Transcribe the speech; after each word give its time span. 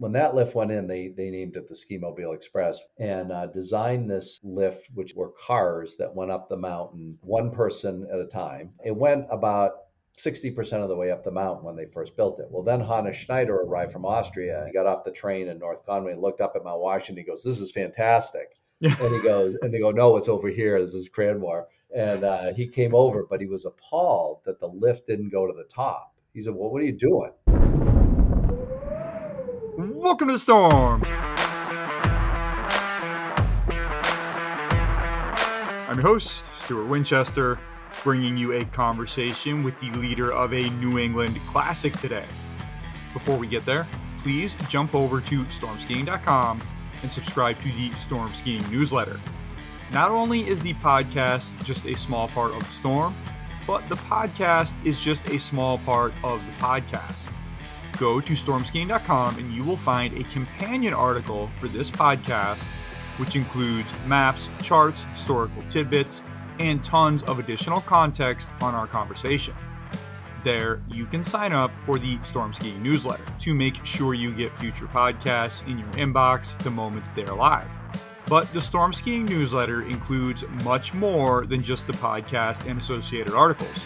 when 0.00 0.12
that 0.12 0.34
lift 0.34 0.54
went 0.54 0.70
in, 0.70 0.86
they 0.86 1.08
they 1.08 1.28
named 1.30 1.56
it 1.56 1.68
the 1.68 1.76
Ski 1.76 1.98
Mobile 1.98 2.32
Express 2.32 2.80
and 2.98 3.30
uh, 3.30 3.46
designed 3.46 4.10
this 4.10 4.40
lift, 4.42 4.88
which 4.94 5.14
were 5.14 5.32
cars 5.38 5.96
that 5.96 6.14
went 6.14 6.30
up 6.30 6.48
the 6.48 6.56
mountain, 6.56 7.18
one 7.20 7.50
person 7.50 8.08
at 8.10 8.18
a 8.18 8.24
time. 8.24 8.72
It 8.82 8.96
went 8.96 9.26
about 9.30 9.72
60% 10.18 10.82
of 10.82 10.88
the 10.88 10.96
way 10.96 11.10
up 11.10 11.22
the 11.22 11.30
mountain 11.30 11.64
when 11.64 11.76
they 11.76 11.84
first 11.84 12.16
built 12.16 12.40
it. 12.40 12.46
Well, 12.50 12.62
then 12.62 12.80
Hannes 12.80 13.14
Schneider 13.14 13.56
arrived 13.56 13.92
from 13.92 14.06
Austria. 14.06 14.64
He 14.66 14.72
got 14.72 14.86
off 14.86 15.04
the 15.04 15.10
train 15.10 15.48
in 15.48 15.58
North 15.58 15.84
Conway 15.84 16.14
looked 16.14 16.40
up 16.40 16.54
at 16.56 16.64
Mount 16.64 16.80
Washington. 16.80 17.22
He 17.22 17.30
goes, 17.30 17.42
This 17.42 17.60
is 17.60 17.70
fantastic. 17.70 18.56
and 18.80 19.14
he 19.14 19.22
goes, 19.22 19.56
and 19.60 19.72
they 19.72 19.80
go, 19.80 19.90
No, 19.90 20.16
it's 20.16 20.28
over 20.28 20.48
here. 20.48 20.80
This 20.80 20.94
is 20.94 21.10
Cranmore. 21.10 21.66
And 21.94 22.24
uh, 22.24 22.54
he 22.54 22.66
came 22.66 22.94
over, 22.94 23.26
but 23.28 23.40
he 23.42 23.46
was 23.46 23.66
appalled 23.66 24.38
that 24.46 24.60
the 24.60 24.68
lift 24.68 25.06
didn't 25.06 25.28
go 25.28 25.46
to 25.46 25.52
the 25.52 25.64
top. 25.64 26.14
He 26.32 26.40
said, 26.40 26.54
Well, 26.54 26.70
what 26.70 26.80
are 26.80 26.86
you 26.86 26.92
doing? 26.92 27.32
Welcome 30.00 30.28
to 30.28 30.32
the 30.32 30.38
storm. 30.38 31.04
I'm 35.86 35.94
your 35.94 36.02
host, 36.02 36.46
Stuart 36.56 36.86
Winchester 36.86 37.58
bringing 38.02 38.34
you 38.34 38.52
a 38.54 38.64
conversation 38.64 39.62
with 39.62 39.78
the 39.78 39.90
leader 39.90 40.32
of 40.32 40.54
a 40.54 40.70
New 40.70 40.98
England 40.98 41.38
Classic 41.48 41.92
today. 41.98 42.24
Before 43.12 43.36
we 43.36 43.46
get 43.46 43.66
there, 43.66 43.86
please 44.22 44.54
jump 44.70 44.94
over 44.94 45.20
to 45.20 45.44
stormskiing.com 45.44 46.62
and 47.02 47.12
subscribe 47.12 47.60
to 47.60 47.68
the 47.68 47.90
Storm 47.90 48.32
Skiing 48.32 48.64
newsletter. 48.70 49.20
Not 49.92 50.10
only 50.10 50.48
is 50.48 50.62
the 50.62 50.72
podcast 50.74 51.62
just 51.62 51.84
a 51.84 51.94
small 51.94 52.28
part 52.28 52.52
of 52.52 52.60
the 52.60 52.72
storm, 52.72 53.14
but 53.66 53.86
the 53.90 53.96
podcast 53.96 54.72
is 54.82 54.98
just 54.98 55.28
a 55.28 55.38
small 55.38 55.76
part 55.76 56.14
of 56.24 56.42
the 56.46 56.52
podcast. 56.64 57.30
Go 58.00 58.18
to 58.18 58.32
stormskiing.com 58.32 59.38
and 59.38 59.52
you 59.52 59.62
will 59.62 59.76
find 59.76 60.16
a 60.18 60.24
companion 60.24 60.94
article 60.94 61.50
for 61.58 61.68
this 61.68 61.90
podcast, 61.90 62.66
which 63.18 63.36
includes 63.36 63.92
maps, 64.06 64.48
charts, 64.62 65.04
historical 65.12 65.62
tidbits, 65.68 66.22
and 66.58 66.82
tons 66.82 67.22
of 67.24 67.38
additional 67.38 67.82
context 67.82 68.48
on 68.62 68.74
our 68.74 68.86
conversation. 68.86 69.52
There, 70.42 70.80
you 70.90 71.04
can 71.04 71.22
sign 71.22 71.52
up 71.52 71.72
for 71.84 71.98
the 71.98 72.18
Storm 72.22 72.54
Skiing 72.54 72.82
newsletter 72.82 73.26
to 73.40 73.54
make 73.54 73.84
sure 73.84 74.14
you 74.14 74.32
get 74.32 74.56
future 74.56 74.86
podcasts 74.86 75.66
in 75.66 75.78
your 75.78 75.88
inbox 75.88 76.58
the 76.62 76.70
moment 76.70 77.04
they're 77.14 77.34
live. 77.34 77.68
But 78.28 78.50
the 78.54 78.62
Storm 78.62 78.94
Skiing 78.94 79.26
newsletter 79.26 79.82
includes 79.82 80.42
much 80.64 80.94
more 80.94 81.44
than 81.44 81.62
just 81.62 81.86
the 81.86 81.92
podcast 81.92 82.66
and 82.66 82.78
associated 82.78 83.34
articles. 83.34 83.76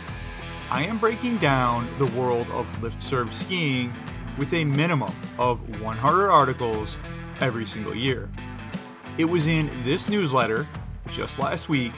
I 0.71 0.83
am 0.83 0.99
breaking 0.99 1.39
down 1.39 1.89
the 1.99 2.07
world 2.19 2.49
of 2.51 2.67
lift 2.83 3.03
served 3.03 3.33
skiing 3.33 3.93
with 4.39 4.53
a 4.53 4.65
minimum 4.65 5.13
of 5.39 5.81
100 5.81 6.31
articles 6.31 6.97
every 7.41 7.67
single 7.67 7.95
year. 7.95 8.29
It 9.19 9.25
was 9.25 9.47
in 9.47 9.71
this 9.85 10.09
newsletter 10.09 10.67
just 11.09 11.39
last 11.39 11.69
week 11.69 11.93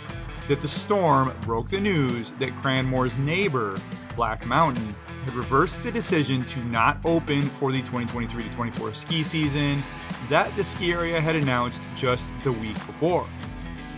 that 0.49 0.61
the 0.61 0.69
storm 0.69 1.35
broke 1.43 1.69
the 1.71 1.81
news 1.81 2.33
that 2.39 2.55
Cranmore's 2.57 3.17
neighbor, 3.19 3.77
Black 4.15 4.47
Mountain, 4.47 4.95
had 5.25 5.35
reversed 5.35 5.83
the 5.83 5.91
decision 5.91 6.45
to 6.47 6.61
not 6.67 6.99
open 7.05 7.43
for 7.43 7.73
the 7.73 7.81
2023 7.81 8.45
24 8.51 8.95
ski 8.95 9.23
season 9.23 9.83
that 10.29 10.55
the 10.57 10.63
ski 10.63 10.93
area 10.93 11.21
had 11.21 11.37
announced 11.37 11.81
just 11.97 12.29
the 12.43 12.53
week 12.53 12.75
before. 12.87 13.27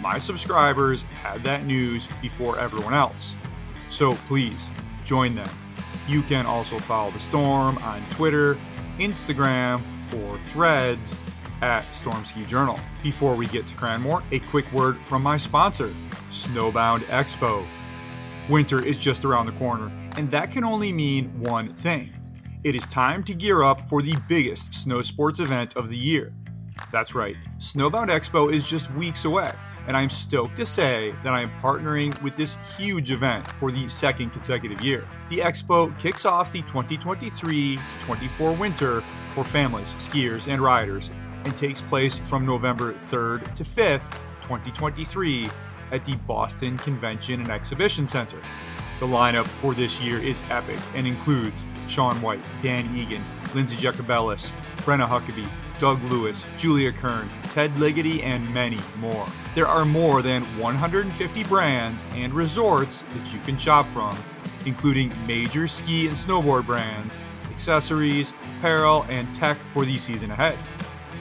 My 0.01 0.19
subscribers 0.19 1.03
had 1.23 1.41
that 1.43 1.65
news 1.65 2.09
before 2.23 2.59
everyone 2.59 2.95
else. 2.95 3.35
So 3.91 4.15
please 4.27 4.69
join 5.05 5.35
them. 5.35 5.49
You 6.09 6.23
can 6.23 6.47
also 6.47 6.79
follow 6.79 7.11
the 7.11 7.21
storm 7.21 7.77
on 7.79 8.03
Twitter, 8.11 8.57
Instagram, 8.99 9.83
or 10.15 10.39
threads 10.39 11.19
at 11.61 11.83
Storm 11.95 12.25
Ski 12.25 12.45
Journal. 12.45 12.81
Before 13.03 13.35
we 13.35 13.47
get 13.47 13.67
to 13.67 13.75
Cranmore, 13.75 14.23
a 14.33 14.39
quick 14.39 14.71
word 14.73 14.97
from 15.05 15.23
my 15.23 15.37
sponsor, 15.37 15.89
Snowbound 16.31 17.01
Expo. 17.01 17.67
Winter 18.49 18.83
is 18.83 18.99
just 18.99 19.27
around 19.27 19.47
the 19.47 19.53
corner, 19.53 19.93
and 20.17 20.31
that 20.31 20.51
can 20.51 20.65
only 20.65 20.95
mean 20.95 21.29
one 21.43 21.75
thing. 21.75 22.11
It 22.65 22.75
is 22.75 22.83
time 22.87 23.23
to 23.25 23.35
gear 23.35 23.63
up 23.63 23.87
for 23.87 24.01
the 24.01 24.17
biggest 24.29 24.73
snow 24.73 25.03
sports 25.03 25.41
event 25.41 25.77
of 25.77 25.91
the 25.91 25.99
year. 25.99 26.33
That's 26.91 27.15
right, 27.15 27.37
Snowbound 27.59 28.09
Expo 28.09 28.53
is 28.53 28.65
just 28.65 28.91
weeks 28.93 29.27
away, 29.27 29.53
and 29.89 29.97
I'm 29.97 30.11
stoked 30.11 30.57
to 30.59 30.67
say 30.67 31.15
that 31.25 31.33
I 31.33 31.41
am 31.41 31.51
partnering 31.63 32.23
with 32.23 32.37
this 32.37 32.59
huge 32.77 33.11
event 33.11 33.49
for 33.53 33.73
the 33.73 33.89
second 33.89 34.31
consecutive 34.31 34.83
year. 34.83 35.09
The 35.31 35.39
expo 35.39 35.99
kicks 35.99 36.27
off 36.27 36.53
the 36.53 36.61
2023 36.63 37.81
24 38.05 38.53
winter 38.53 39.03
for 39.33 39.45
families, 39.45 39.95
skiers, 39.95 40.47
and 40.47 40.63
riders 40.63 41.11
and 41.45 41.57
takes 41.57 41.81
place 41.81 42.19
from 42.19 42.45
November 42.45 42.93
3rd 42.93 43.55
to 43.55 43.65
5th, 43.65 44.13
2023 44.43 45.47
at 45.91 46.05
the 46.05 46.15
Boston 46.27 46.77
Convention 46.79 47.41
and 47.41 47.51
Exhibition 47.51 48.07
Center. 48.07 48.39
The 49.01 49.07
lineup 49.07 49.47
for 49.47 49.75
this 49.75 50.03
year 50.03 50.19
is 50.19 50.43
epic 50.51 50.79
and 50.95 51.07
includes 51.07 51.65
Shaun 51.89 52.21
White, 52.21 52.45
Dan 52.63 52.95
Egan, 52.95 53.23
Lindsey 53.55 53.77
Jacobellis, 53.77 54.51
Brenna 54.85 55.09
Huckaby, 55.09 55.49
Doug 55.81 56.03
Lewis, 56.05 56.45
Julia 56.59 56.93
Kern, 56.93 57.29
Ted 57.53 57.71
Ligety, 57.73 58.23
and 58.23 58.49
many 58.53 58.79
more. 58.99 59.27
There 59.55 59.67
are 59.67 59.85
more 59.85 60.23
than 60.23 60.45
150 60.59 61.45
brands 61.45 62.05
and 62.15 62.33
resorts 62.35 63.03
that 63.03 63.33
you 63.33 63.41
can 63.41 63.57
shop 63.57 63.87
from, 63.87 64.17
including 64.67 65.13
major 65.27 65.69
ski 65.69 66.09
and 66.09 66.17
snowboard 66.17 66.67
brands, 66.67 67.17
accessories, 67.51 68.33
apparel, 68.59 69.07
and 69.09 69.33
tech 69.35 69.57
for 69.73 69.85
the 69.85 69.99
season 69.99 70.31
ahead. 70.31 70.57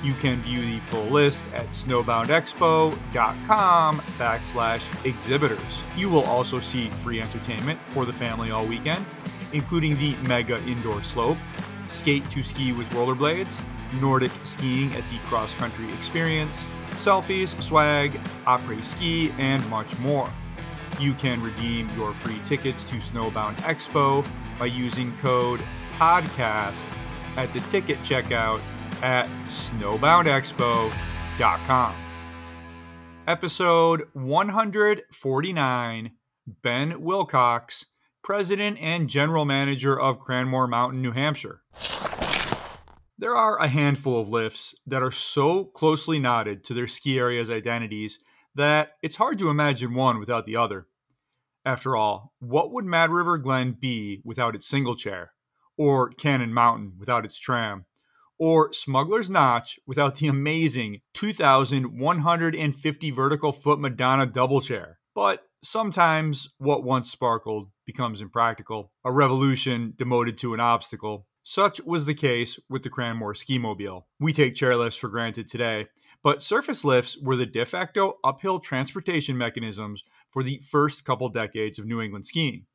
You 0.03 0.13
can 0.15 0.41
view 0.41 0.61
the 0.61 0.77
full 0.77 1.05
list 1.05 1.45
at 1.53 1.67
snowboundexpo.com 1.69 3.99
backslash 4.19 5.05
exhibitors. 5.05 5.83
You 5.95 6.09
will 6.09 6.23
also 6.23 6.59
see 6.59 6.89
free 6.89 7.19
entertainment 7.19 7.79
for 7.89 8.05
the 8.05 8.13
family 8.13 8.51
all 8.51 8.65
weekend, 8.65 9.03
including 9.53 9.97
the 9.97 10.15
mega 10.27 10.57
indoor 10.67 11.01
slope, 11.01 11.37
skate 11.87 12.29
to 12.29 12.43
ski 12.43 12.73
with 12.73 12.87
rollerblades, 12.91 13.59
Nordic 14.01 14.31
skiing 14.43 14.91
at 14.93 15.03
the 15.09 15.17
cross 15.25 15.53
country 15.55 15.89
experience, 15.89 16.65
selfies, 16.91 17.59
swag, 17.61 18.11
après 18.45 18.83
ski, 18.83 19.31
and 19.37 19.67
much 19.69 19.97
more. 19.99 20.29
You 20.99 21.13
can 21.13 21.41
redeem 21.41 21.89
your 21.91 22.11
free 22.11 22.39
tickets 22.43 22.83
to 22.85 22.95
Snowbound 22.95 23.55
Expo 23.57 24.25
by 24.57 24.65
using 24.65 25.15
code 25.17 25.61
PODCAST 25.93 26.89
at 27.37 27.53
the 27.53 27.59
ticket 27.61 27.97
checkout 27.99 28.61
at 29.03 29.27
snowboundexpo.com. 29.47 31.95
Episode 33.27 34.07
149 34.13 36.11
Ben 36.47 37.01
Wilcox, 37.01 37.85
President 38.23 38.79
and 38.79 39.09
General 39.09 39.45
Manager 39.45 39.99
of 39.99 40.19
Cranmore 40.19 40.69
Mountain, 40.69 41.01
New 41.01 41.11
Hampshire. 41.11 41.61
There 43.17 43.35
are 43.35 43.57
a 43.57 43.67
handful 43.67 44.19
of 44.19 44.29
lifts 44.29 44.75
that 44.85 45.01
are 45.01 45.11
so 45.11 45.65
closely 45.65 46.19
knotted 46.19 46.63
to 46.65 46.73
their 46.73 46.87
ski 46.87 47.17
area's 47.17 47.49
identities 47.49 48.19
that 48.55 48.91
it's 49.01 49.15
hard 49.15 49.39
to 49.39 49.49
imagine 49.49 49.93
one 49.93 50.19
without 50.19 50.45
the 50.45 50.55
other. 50.55 50.87
After 51.65 51.95
all, 51.95 52.33
what 52.39 52.71
would 52.71 52.85
Mad 52.85 53.09
River 53.09 53.37
Glen 53.37 53.75
be 53.79 54.21
without 54.23 54.55
its 54.55 54.67
single 54.67 54.95
chair? 54.95 55.31
Or 55.77 56.09
Cannon 56.09 56.53
Mountain 56.53 56.93
without 56.99 57.25
its 57.25 57.37
tram? 57.37 57.85
or 58.39 58.71
Smuggler's 58.71 59.29
Notch 59.29 59.79
without 59.85 60.15
the 60.17 60.27
amazing 60.27 61.01
2,150 61.13 63.11
vertical 63.11 63.51
foot 63.51 63.79
Madonna 63.79 64.25
double 64.25 64.61
chair. 64.61 64.99
But 65.15 65.43
sometimes 65.63 66.49
what 66.57 66.83
once 66.83 67.11
sparkled 67.11 67.69
becomes 67.85 68.21
impractical, 68.21 68.91
a 69.03 69.11
revolution 69.11 69.93
demoted 69.97 70.37
to 70.39 70.53
an 70.53 70.59
obstacle. 70.59 71.26
Such 71.49 71.79
was 71.85 72.05
the 72.05 72.13
case 72.13 72.59
with 72.69 72.83
the 72.83 72.89
Cranmore 72.89 73.33
Ski 73.33 73.57
Mobile. 73.57 74.05
We 74.19 74.33
take 74.33 74.53
chairlifts 74.53 74.99
for 74.99 75.07
granted 75.07 75.47
today, 75.47 75.87
but 76.21 76.43
surface 76.43 76.83
lifts 76.83 77.17
were 77.17 77.37
the 77.37 77.45
de 77.45 77.65
facto 77.65 78.15
uphill 78.21 78.59
transportation 78.59 79.37
mechanisms 79.37 80.03
for 80.29 80.43
the 80.43 80.59
first 80.69 81.05
couple 81.05 81.29
decades 81.29 81.79
of 81.79 81.85
New 81.85 82.01
England 82.01 82.27
skiing. 82.27 82.65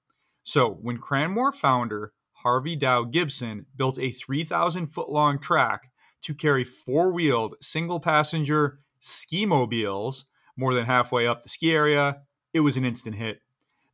So, 0.43 0.70
when 0.70 0.97
Cranmore 0.97 1.55
founder 1.55 2.14
Harvey 2.32 2.75
Dow 2.75 3.05
Gibson 3.05 3.67
built 3.76 3.99
a 3.99 4.11
3,000 4.11 4.87
foot 4.87 5.11
long 5.11 5.38
track 5.38 5.91
to 6.23 6.35
carry 6.35 6.64
four 6.64 7.12
wheeled 7.12 7.56
single 7.61 8.00
passenger 8.00 8.79
ski 9.00 9.44
mobiles 9.44 10.25
more 10.56 10.73
than 10.73 10.87
halfway 10.87 11.26
up 11.26 11.43
the 11.43 11.50
ski 11.50 11.73
area. 11.73 12.23
It 12.55 12.61
was 12.61 12.79
an 12.79 12.87
instant 12.87 13.17
hit. 13.17 13.41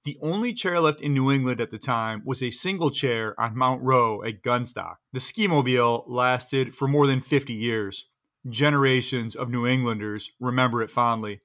The 0.09 0.19
only 0.23 0.55
chairlift 0.55 1.03
in 1.03 1.13
New 1.13 1.31
England 1.31 1.61
at 1.61 1.71
the 1.71 1.77
time 1.77 2.23
was 2.25 2.43
a 2.43 2.51
single 2.51 2.91
chair 2.91 3.39
on 3.39 3.55
Mount 3.55 3.83
Rowe 3.83 4.25
at 4.25 4.43
Gunstock. 4.43 4.95
The 5.13 5.21
ski 5.21 5.47
mobile 5.47 6.03
lasted 6.07 6.75
for 6.75 6.89
more 6.89 7.07
than 7.07 7.21
50 7.21 7.53
years. 7.53 8.07
Generations 8.49 9.37
of 9.37 9.51
New 9.51 9.67
Englanders 9.67 10.31
remember 10.41 10.81
it 10.81 10.91
fondly. 10.91 11.43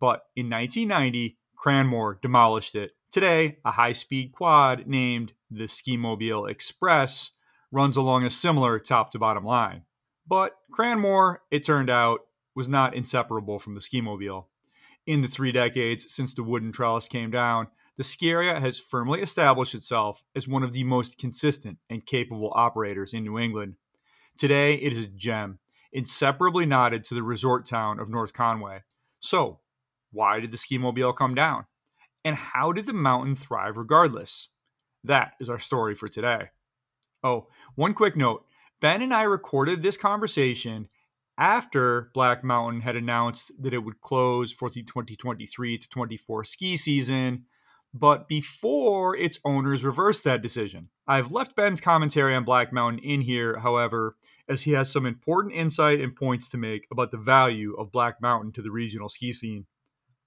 But 0.00 0.22
in 0.34 0.48
1990, 0.48 1.36
Cranmore 1.54 2.18
demolished 2.22 2.74
it. 2.74 2.92
Today, 3.12 3.58
a 3.62 3.72
high 3.72 3.92
speed 3.92 4.32
quad 4.32 4.86
named 4.86 5.34
the 5.50 5.68
Ski 5.68 5.98
Mobile 5.98 6.46
Express 6.46 7.32
runs 7.70 7.98
along 7.98 8.24
a 8.24 8.30
similar 8.30 8.78
top 8.78 9.10
to 9.10 9.18
bottom 9.18 9.44
line. 9.44 9.82
But 10.26 10.52
Cranmore, 10.72 11.40
it 11.50 11.62
turned 11.62 11.90
out, 11.90 12.20
was 12.54 12.68
not 12.68 12.94
inseparable 12.94 13.58
from 13.58 13.74
the 13.74 13.82
ski 13.82 14.00
mobile. 14.00 14.48
In 15.06 15.20
the 15.20 15.28
three 15.28 15.52
decades 15.52 16.06
since 16.08 16.32
the 16.32 16.42
wooden 16.42 16.72
trellis 16.72 17.06
came 17.06 17.30
down, 17.30 17.68
the 17.98 18.04
ski 18.04 18.30
area 18.30 18.58
has 18.60 18.78
firmly 18.78 19.20
established 19.20 19.74
itself 19.74 20.22
as 20.34 20.46
one 20.46 20.62
of 20.62 20.72
the 20.72 20.84
most 20.84 21.18
consistent 21.18 21.78
and 21.90 22.06
capable 22.06 22.52
operators 22.54 23.12
in 23.12 23.24
New 23.24 23.38
England. 23.38 23.74
Today, 24.38 24.74
it 24.74 24.92
is 24.92 25.00
a 25.00 25.08
gem, 25.08 25.58
inseparably 25.92 26.64
knotted 26.64 27.02
to 27.04 27.14
the 27.14 27.24
resort 27.24 27.66
town 27.66 27.98
of 27.98 28.08
North 28.08 28.32
Conway. 28.32 28.84
So, 29.18 29.58
why 30.12 30.38
did 30.38 30.52
the 30.52 30.56
ski 30.56 30.78
mobile 30.78 31.12
come 31.12 31.34
down? 31.34 31.66
And 32.24 32.36
how 32.36 32.70
did 32.70 32.86
the 32.86 32.92
mountain 32.92 33.34
thrive 33.34 33.76
regardless? 33.76 34.48
That 35.02 35.32
is 35.40 35.50
our 35.50 35.58
story 35.58 35.96
for 35.96 36.08
today. 36.08 36.50
Oh, 37.24 37.48
one 37.74 37.94
quick 37.94 38.16
note 38.16 38.44
Ben 38.80 39.02
and 39.02 39.12
I 39.12 39.22
recorded 39.22 39.82
this 39.82 39.96
conversation 39.96 40.88
after 41.36 42.12
Black 42.14 42.44
Mountain 42.44 42.82
had 42.82 42.94
announced 42.94 43.50
that 43.60 43.74
it 43.74 43.78
would 43.78 44.00
close 44.00 44.52
for 44.52 44.70
the 44.70 44.84
2023 44.84 45.78
to 45.78 45.88
24 45.88 46.44
ski 46.44 46.76
season 46.76 47.46
but 47.94 48.28
before 48.28 49.16
its 49.16 49.38
owners 49.44 49.84
reversed 49.84 50.24
that 50.24 50.42
decision. 50.42 50.88
I've 51.06 51.32
left 51.32 51.56
Ben's 51.56 51.80
commentary 51.80 52.34
on 52.34 52.44
Black 52.44 52.72
Mountain 52.72 53.02
in 53.02 53.22
here, 53.22 53.58
however, 53.58 54.16
as 54.48 54.62
he 54.62 54.72
has 54.72 54.90
some 54.90 55.06
important 55.06 55.54
insight 55.54 56.00
and 56.00 56.14
points 56.14 56.48
to 56.50 56.58
make 56.58 56.86
about 56.90 57.10
the 57.10 57.16
value 57.16 57.74
of 57.74 57.92
Black 57.92 58.20
Mountain 58.20 58.52
to 58.52 58.62
the 58.62 58.70
regional 58.70 59.08
ski 59.08 59.32
scene. 59.32 59.66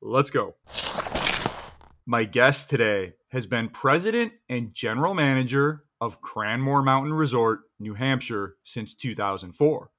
Let's 0.01 0.31
go. 0.31 0.55
My 2.05 2.23
guest 2.23 2.69
today 2.69 3.13
has 3.29 3.45
been 3.45 3.69
president 3.69 4.33
and 4.49 4.73
general 4.73 5.13
manager 5.13 5.83
of 6.01 6.21
Cranmore 6.21 6.83
Mountain 6.83 7.13
Resort, 7.13 7.59
New 7.79 7.93
Hampshire, 7.93 8.55
since 8.63 8.95
2004. 8.95 9.91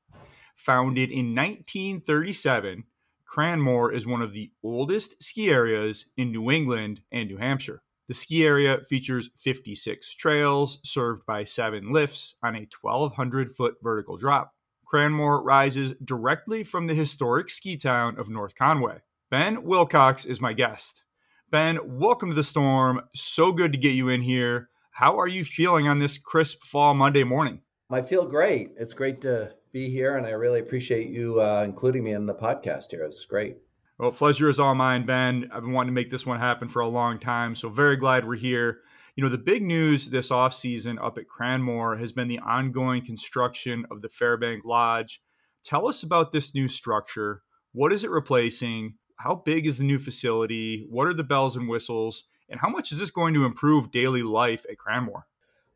Founded 0.56 1.11
in 1.11 1.35
1937, 1.35 2.85
Cranmore 3.32 3.94
is 3.94 4.06
one 4.06 4.20
of 4.20 4.34
the 4.34 4.50
oldest 4.62 5.23
ski 5.23 5.49
areas 5.49 6.05
in 6.19 6.32
New 6.32 6.50
England 6.50 7.00
and 7.11 7.31
New 7.31 7.38
Hampshire. 7.38 7.82
The 8.06 8.12
ski 8.12 8.44
area 8.44 8.81
features 8.87 9.31
56 9.38 10.14
trails 10.17 10.81
served 10.84 11.25
by 11.25 11.44
seven 11.44 11.90
lifts 11.90 12.34
on 12.43 12.55
a 12.55 12.69
1,200 12.82 13.56
foot 13.56 13.76
vertical 13.82 14.19
drop. 14.19 14.52
Cranmore 14.84 15.43
rises 15.43 15.94
directly 16.05 16.62
from 16.62 16.88
the 16.88 16.94
historic 16.94 17.49
ski 17.49 17.79
town 17.79 18.19
of 18.19 18.29
North 18.29 18.55
Conway. 18.55 18.99
Ben 19.31 19.64
Wilcox 19.64 20.26
is 20.26 20.38
my 20.38 20.52
guest. 20.52 21.02
Ben, 21.50 21.79
welcome 21.99 22.29
to 22.29 22.34
the 22.34 22.44
storm. 22.44 23.00
So 23.14 23.50
good 23.50 23.73
to 23.73 23.79
get 23.79 23.94
you 23.94 24.11
in 24.11 24.20
here. 24.20 24.69
How 24.90 25.19
are 25.19 25.29
you 25.29 25.46
feeling 25.46 25.88
on 25.88 26.00
this 26.00 26.19
crisp 26.19 26.64
fall 26.64 26.93
Monday 26.93 27.25
morning? 27.25 27.61
I 27.90 28.02
feel 28.02 28.26
great. 28.26 28.73
It's 28.76 28.93
great 28.93 29.23
to 29.23 29.55
be 29.73 29.89
here, 29.89 30.17
and 30.17 30.27
I 30.27 30.31
really 30.31 30.61
appreciate 30.61 31.09
you 31.09 31.41
uh, 31.41 31.63
including 31.65 32.05
me 32.05 32.13
in 32.13 32.27
the 32.27 32.35
podcast 32.35 32.91
here. 32.91 33.05
It's 33.05 33.25
great. 33.25 33.57
Well, 33.99 34.13
pleasure 34.13 34.49
is 34.49 34.61
all 34.61 34.75
mine, 34.75 35.07
Ben. 35.07 35.49
I've 35.53 35.63
been 35.63 35.73
wanting 35.73 35.95
to 35.95 36.01
make 36.01 36.11
this 36.11 36.27
one 36.27 36.41
happen 36.41 36.69
for 36.69 36.81
a 36.81 36.89
long 36.89 37.19
time, 37.19 37.55
so 37.55 37.69
very 37.69 37.97
glad 37.97 38.27
we're 38.27 38.37
here. 38.37 38.81
You 39.17 39.23
know, 39.25 39.31
the 39.31 39.39
big 39.39 39.63
news 39.63 40.11
this 40.11 40.31
offseason 40.31 41.03
up 41.03 41.19
at 41.19 41.29
Cranmore 41.29 41.99
has 42.01 42.13
been 42.13 42.29
the 42.29 42.39
ongoing 42.39 43.05
construction 43.05 43.87
of 43.91 44.03
the 44.03 44.09
Fairbank 44.09 44.65
Lodge. 44.65 45.23
Tell 45.65 45.87
us 45.87 46.03
about 46.03 46.33
this 46.33 46.55
new 46.55 46.69
structure. 46.69 47.43
What 47.73 47.93
is 47.93 48.05
it 48.05 48.11
replacing? 48.11 48.95
How 49.19 49.37
big 49.37 49.67
is 49.67 49.79
the 49.79 49.85
new 49.85 49.99
facility? 49.99 50.87
What 50.91 51.07
are 51.07 51.15
the 51.15 51.23
bells 51.23 51.57
and 51.57 51.69
whistles? 51.69 52.25
And 52.49 52.61
how 52.61 52.69
much 52.69 52.93
is 52.93 52.99
this 52.99 53.11
going 53.11 53.35
to 53.35 53.45
improve 53.45 53.93
daily 53.93 54.23
life 54.23 54.67
at 54.69 54.77
Cranmore? 54.77 55.25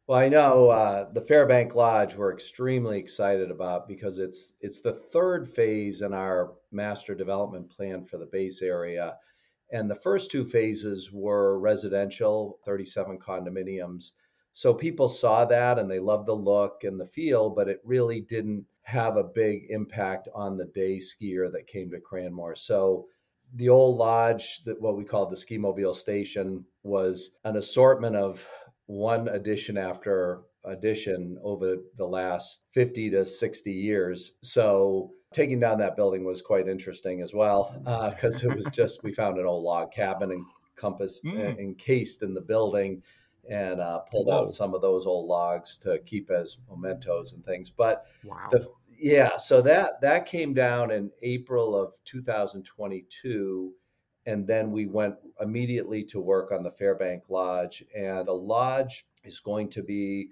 Well, 0.08 0.20
I 0.20 0.28
know 0.28 0.70
uh, 0.70 1.10
the 1.12 1.20
Fairbank 1.20 1.74
Lodge 1.74 2.14
we're 2.14 2.32
extremely 2.32 2.96
excited 2.96 3.50
about 3.50 3.88
because 3.88 4.18
it's 4.18 4.52
it's 4.60 4.80
the 4.80 4.92
third 4.92 5.48
phase 5.48 6.00
in 6.00 6.12
our 6.12 6.54
master 6.70 7.12
development 7.12 7.70
plan 7.70 8.04
for 8.04 8.16
the 8.16 8.26
base 8.26 8.62
area. 8.62 9.16
And 9.72 9.90
the 9.90 9.96
first 9.96 10.30
two 10.30 10.44
phases 10.44 11.10
were 11.12 11.58
residential, 11.58 12.60
37 12.64 13.18
condominiums. 13.18 14.12
So 14.52 14.72
people 14.72 15.08
saw 15.08 15.44
that 15.46 15.76
and 15.76 15.90
they 15.90 15.98
loved 15.98 16.28
the 16.28 16.36
look 16.36 16.84
and 16.84 17.00
the 17.00 17.06
feel, 17.06 17.50
but 17.50 17.68
it 17.68 17.80
really 17.84 18.20
didn't 18.20 18.64
have 18.82 19.16
a 19.16 19.24
big 19.24 19.64
impact 19.70 20.28
on 20.32 20.56
the 20.56 20.66
day 20.66 20.98
skier 20.98 21.50
that 21.50 21.66
came 21.66 21.90
to 21.90 21.98
Cranmore. 21.98 22.56
So 22.56 23.06
the 23.54 23.70
old 23.70 23.96
lodge, 23.96 24.62
that 24.66 24.80
what 24.80 24.96
we 24.96 25.02
called 25.02 25.32
the 25.32 25.36
ski 25.36 25.58
mobile 25.58 25.94
station, 25.94 26.64
was 26.84 27.32
an 27.42 27.56
assortment 27.56 28.14
of 28.14 28.48
one 28.86 29.28
edition 29.28 29.76
after 29.76 30.42
edition 30.64 31.38
over 31.42 31.76
the 31.96 32.06
last 32.06 32.64
50 32.72 33.10
to 33.10 33.24
60 33.24 33.70
years. 33.70 34.32
So 34.42 35.10
taking 35.32 35.60
down 35.60 35.78
that 35.78 35.96
building 35.96 36.24
was 36.24 36.42
quite 36.42 36.68
interesting 36.68 37.20
as 37.20 37.32
well 37.32 37.74
because 38.10 38.44
uh, 38.44 38.50
it 38.50 38.56
was 38.56 38.66
just 38.66 39.02
we 39.02 39.12
found 39.12 39.38
an 39.38 39.46
old 39.46 39.64
log 39.64 39.92
cabin 39.92 40.44
encompassed 40.76 41.24
mm. 41.24 41.58
encased 41.58 42.22
in 42.22 42.34
the 42.34 42.40
building 42.40 43.02
and 43.48 43.80
uh, 43.80 44.00
pulled 44.10 44.26
Whoa. 44.26 44.42
out 44.42 44.50
some 44.50 44.74
of 44.74 44.82
those 44.82 45.06
old 45.06 45.28
logs 45.28 45.78
to 45.78 45.98
keep 46.00 46.30
as 46.30 46.58
mementos 46.68 47.32
and 47.32 47.44
things. 47.44 47.70
But 47.70 48.06
wow. 48.24 48.48
the, 48.50 48.66
yeah, 48.98 49.36
so 49.36 49.60
that 49.62 50.00
that 50.00 50.26
came 50.26 50.54
down 50.54 50.90
in 50.90 51.10
April 51.22 51.80
of 51.80 51.94
2022 52.04 53.72
and 54.26 54.46
then 54.46 54.72
we 54.72 54.86
went 54.86 55.14
immediately 55.40 56.02
to 56.04 56.20
work 56.20 56.50
on 56.50 56.62
the 56.62 56.70
Fairbank 56.70 57.22
Lodge. 57.28 57.84
And 57.96 58.26
the 58.26 58.32
lodge 58.32 59.06
is 59.24 59.40
going 59.40 59.68
to 59.70 59.82
be 59.82 60.30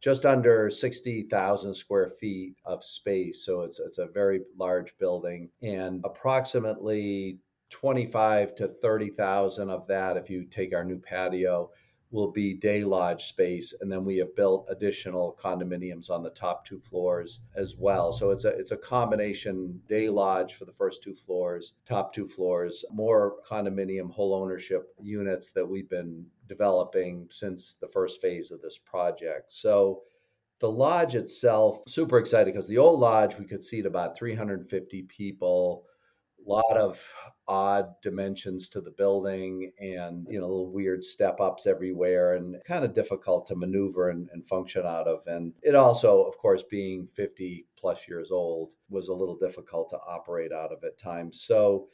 just 0.00 0.26
under 0.26 0.68
60,000 0.68 1.74
square 1.74 2.08
feet 2.08 2.54
of 2.64 2.84
space. 2.84 3.44
So 3.44 3.62
it's, 3.62 3.78
it's 3.78 3.98
a 3.98 4.06
very 4.06 4.42
large 4.58 4.96
building 4.98 5.48
and 5.62 6.02
approximately 6.04 7.38
25 7.70 8.54
to 8.56 8.68
30,000 8.68 9.70
of 9.70 9.86
that, 9.88 10.16
if 10.16 10.28
you 10.28 10.44
take 10.44 10.74
our 10.74 10.84
new 10.84 10.98
patio, 10.98 11.70
will 12.10 12.30
be 12.30 12.54
day 12.54 12.84
lodge 12.84 13.24
space 13.24 13.74
and 13.80 13.90
then 13.90 14.04
we 14.04 14.16
have 14.18 14.34
built 14.36 14.66
additional 14.70 15.36
condominiums 15.40 16.10
on 16.10 16.22
the 16.22 16.30
top 16.30 16.64
two 16.64 16.80
floors 16.80 17.40
as 17.56 17.76
well. 17.76 18.12
So 18.12 18.30
it's 18.30 18.44
a 18.44 18.48
it's 18.50 18.70
a 18.70 18.76
combination 18.76 19.80
day 19.88 20.08
lodge 20.08 20.54
for 20.54 20.64
the 20.64 20.72
first 20.72 21.02
two 21.02 21.14
floors 21.14 21.74
top 21.84 22.14
two 22.14 22.26
floors 22.26 22.84
more 22.92 23.36
condominium 23.48 24.10
whole 24.10 24.34
ownership 24.34 24.94
units 25.02 25.50
that 25.52 25.66
we've 25.66 25.90
been 25.90 26.26
developing 26.48 27.26
since 27.30 27.74
the 27.74 27.88
first 27.88 28.20
phase 28.20 28.50
of 28.50 28.62
this 28.62 28.78
project. 28.78 29.52
So 29.52 30.02
the 30.60 30.70
lodge 30.70 31.14
itself 31.14 31.82
super 31.86 32.18
excited 32.18 32.52
because 32.52 32.68
the 32.68 32.78
old 32.78 33.00
lodge 33.00 33.36
we 33.38 33.44
could 33.44 33.62
seat 33.62 33.84
about 33.84 34.16
350 34.16 35.02
people 35.02 35.84
lot 36.46 36.76
of 36.76 37.12
odd 37.48 37.86
dimensions 38.02 38.68
to 38.68 38.80
the 38.80 38.90
building 38.92 39.70
and 39.80 40.26
you 40.28 40.40
know 40.40 40.48
little 40.48 40.72
weird 40.72 41.02
step 41.02 41.40
ups 41.40 41.66
everywhere 41.66 42.34
and 42.34 42.56
kind 42.66 42.84
of 42.84 42.94
difficult 42.94 43.46
to 43.46 43.54
maneuver 43.54 44.10
and, 44.10 44.28
and, 44.32 44.46
function 44.46 44.84
out 44.84 45.06
of. 45.06 45.20
And 45.26 45.52
it 45.62 45.74
also 45.74 46.22
of 46.24 46.36
course 46.38 46.62
being 46.62 47.06
50 47.06 47.66
plus 47.78 48.08
years 48.08 48.30
old 48.30 48.72
was 48.88 49.08
a 49.08 49.14
little 49.14 49.36
difficult 49.36 49.90
to 49.90 49.98
operate 49.98 50.52
out 50.52 50.72
of 50.72 50.82
at 50.84 50.98
times. 50.98 51.42
So 51.42 51.88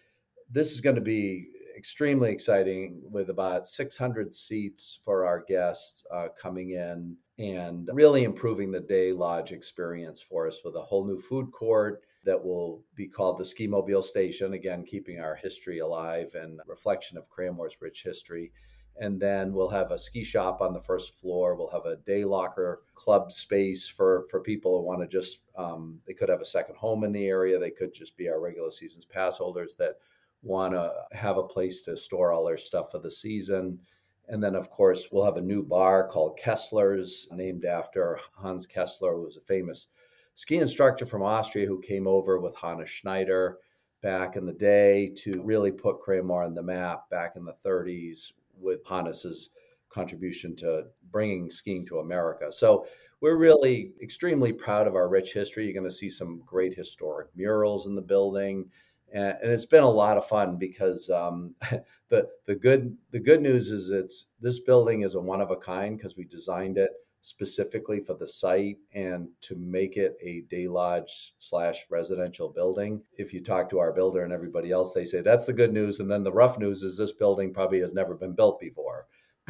this 0.50 0.73
is 0.73 0.80
going 0.80 0.97
to 0.97 1.02
be 1.02 1.49
extremely 1.76 2.30
exciting 2.30 3.00
with 3.02 3.30
about 3.30 3.66
600 3.66 4.35
seats 4.35 5.00
for 5.04 5.26
our 5.26 5.42
guests 5.47 6.04
uh, 6.12 6.28
coming 6.40 6.71
in 6.71 7.16
and 7.38 7.88
really 7.92 8.25
improving 8.25 8.71
the 8.71 8.80
day 8.80 9.12
lodge 9.12 9.52
experience 9.52 10.21
for 10.21 10.47
us 10.47 10.61
with 10.64 10.76
a 10.76 10.82
whole 10.82 11.06
new 11.06 11.18
food 11.18 11.50
court 11.50 12.02
that 12.24 12.42
will 12.42 12.82
be 12.94 13.06
called 13.06 13.38
the 13.38 13.44
Ski 13.44 13.66
Mobile 13.66 14.02
Station, 14.02 14.52
again, 14.52 14.84
keeping 14.84 15.20
our 15.20 15.34
history 15.34 15.80
alive 15.80 16.34
and 16.34 16.60
reflection 16.66 17.18
of 17.18 17.28
Cranmore's 17.28 17.78
rich 17.80 18.02
history. 18.02 18.52
And 19.00 19.18
then 19.18 19.54
we'll 19.54 19.70
have 19.70 19.90
a 19.90 19.98
ski 19.98 20.22
shop 20.22 20.60
on 20.60 20.74
the 20.74 20.80
first 20.80 21.14
floor. 21.16 21.56
We'll 21.56 21.70
have 21.70 21.86
a 21.86 21.96
day 21.96 22.24
locker 22.24 22.82
club 22.94 23.32
space 23.32 23.88
for, 23.88 24.26
for 24.30 24.40
people 24.40 24.76
who 24.76 24.84
want 24.84 25.00
to 25.00 25.08
just, 25.08 25.44
um, 25.56 25.98
they 26.06 26.12
could 26.12 26.28
have 26.28 26.42
a 26.42 26.46
second 26.46 26.76
home 26.76 27.02
in 27.02 27.12
the 27.12 27.26
area. 27.26 27.58
They 27.58 27.70
could 27.70 27.94
just 27.94 28.16
be 28.16 28.28
our 28.28 28.40
regular 28.40 28.70
seasons 28.70 29.06
pass 29.06 29.38
holders 29.38 29.76
that 29.76 29.96
want 30.42 30.74
to 30.74 30.92
have 31.12 31.38
a 31.38 31.42
place 31.42 31.82
to 31.82 31.96
store 31.96 32.32
all 32.32 32.44
their 32.44 32.58
stuff 32.58 32.90
for 32.90 32.98
the 32.98 33.10
season. 33.10 33.78
And 34.28 34.42
then, 34.42 34.54
of 34.54 34.70
course, 34.70 35.08
we'll 35.10 35.24
have 35.24 35.36
a 35.36 35.40
new 35.42 35.62
bar 35.62 36.06
called 36.06 36.38
Kessler's, 36.38 37.28
named 37.32 37.64
after 37.64 38.20
Hans 38.34 38.66
Kessler, 38.66 39.14
who 39.14 39.22
was 39.22 39.36
a 39.36 39.40
famous 39.40 39.88
ski 40.34 40.58
instructor 40.58 41.06
from 41.06 41.22
Austria 41.22 41.66
who 41.66 41.80
came 41.80 42.06
over 42.06 42.38
with 42.38 42.56
Hannes 42.56 42.90
Schneider 42.90 43.58
back 44.02 44.36
in 44.36 44.44
the 44.44 44.52
day 44.52 45.12
to 45.16 45.42
really 45.42 45.70
put 45.70 46.02
Cranmore 46.02 46.44
on 46.44 46.54
the 46.54 46.62
map 46.62 47.08
back 47.10 47.36
in 47.36 47.44
the 47.44 47.54
30s 47.64 48.32
with 48.58 48.80
Hannes's 48.86 49.50
contribution 49.88 50.56
to 50.56 50.86
bringing 51.10 51.50
skiing 51.50 51.86
to 51.86 51.98
America. 51.98 52.50
So 52.50 52.86
we're 53.20 53.36
really 53.36 53.92
extremely 54.02 54.52
proud 54.52 54.88
of 54.88 54.96
our 54.96 55.08
rich 55.08 55.32
history. 55.32 55.64
You're 55.64 55.74
going 55.74 55.84
to 55.84 55.92
see 55.92 56.10
some 56.10 56.42
great 56.44 56.74
historic 56.74 57.28
murals 57.36 57.86
in 57.86 57.94
the 57.94 58.02
building. 58.02 58.68
And, 59.12 59.36
and 59.42 59.52
it's 59.52 59.66
been 59.66 59.84
a 59.84 59.90
lot 59.90 60.16
of 60.16 60.26
fun 60.26 60.56
because 60.56 61.08
um, 61.10 61.54
the 62.08 62.28
the 62.46 62.56
good 62.56 62.96
the 63.10 63.20
good 63.20 63.40
news 63.40 63.70
is 63.70 63.90
it's 63.90 64.26
this 64.40 64.58
building 64.58 65.02
is 65.02 65.14
a 65.14 65.20
one 65.20 65.40
of 65.40 65.50
a 65.50 65.56
kind 65.56 65.96
because 65.96 66.16
we 66.16 66.24
designed 66.24 66.78
it 66.78 66.90
specifically 67.22 68.00
for 68.00 68.14
the 68.14 68.26
site 68.26 68.78
and 68.94 69.28
to 69.40 69.54
make 69.56 69.96
it 69.96 70.16
a 70.20 70.40
day 70.50 70.66
lodge 70.66 71.34
slash 71.38 71.86
residential 71.88 72.48
building. 72.48 73.00
If 73.16 73.32
you 73.32 73.42
talk 73.42 73.70
to 73.70 73.78
our 73.78 73.92
builder 73.92 74.24
and 74.24 74.32
everybody 74.32 74.72
else, 74.72 74.92
they 74.92 75.04
say 75.04 75.20
that's 75.20 75.46
the 75.46 75.52
good 75.52 75.72
news. 75.72 76.00
And 76.00 76.10
then 76.10 76.24
the 76.24 76.32
rough 76.32 76.58
news 76.58 76.82
is 76.82 76.98
this 76.98 77.12
building 77.12 77.54
probably 77.54 77.80
has 77.80 77.94
never 77.94 78.14
been 78.14 78.34
built 78.34 78.58
before. 78.60 79.06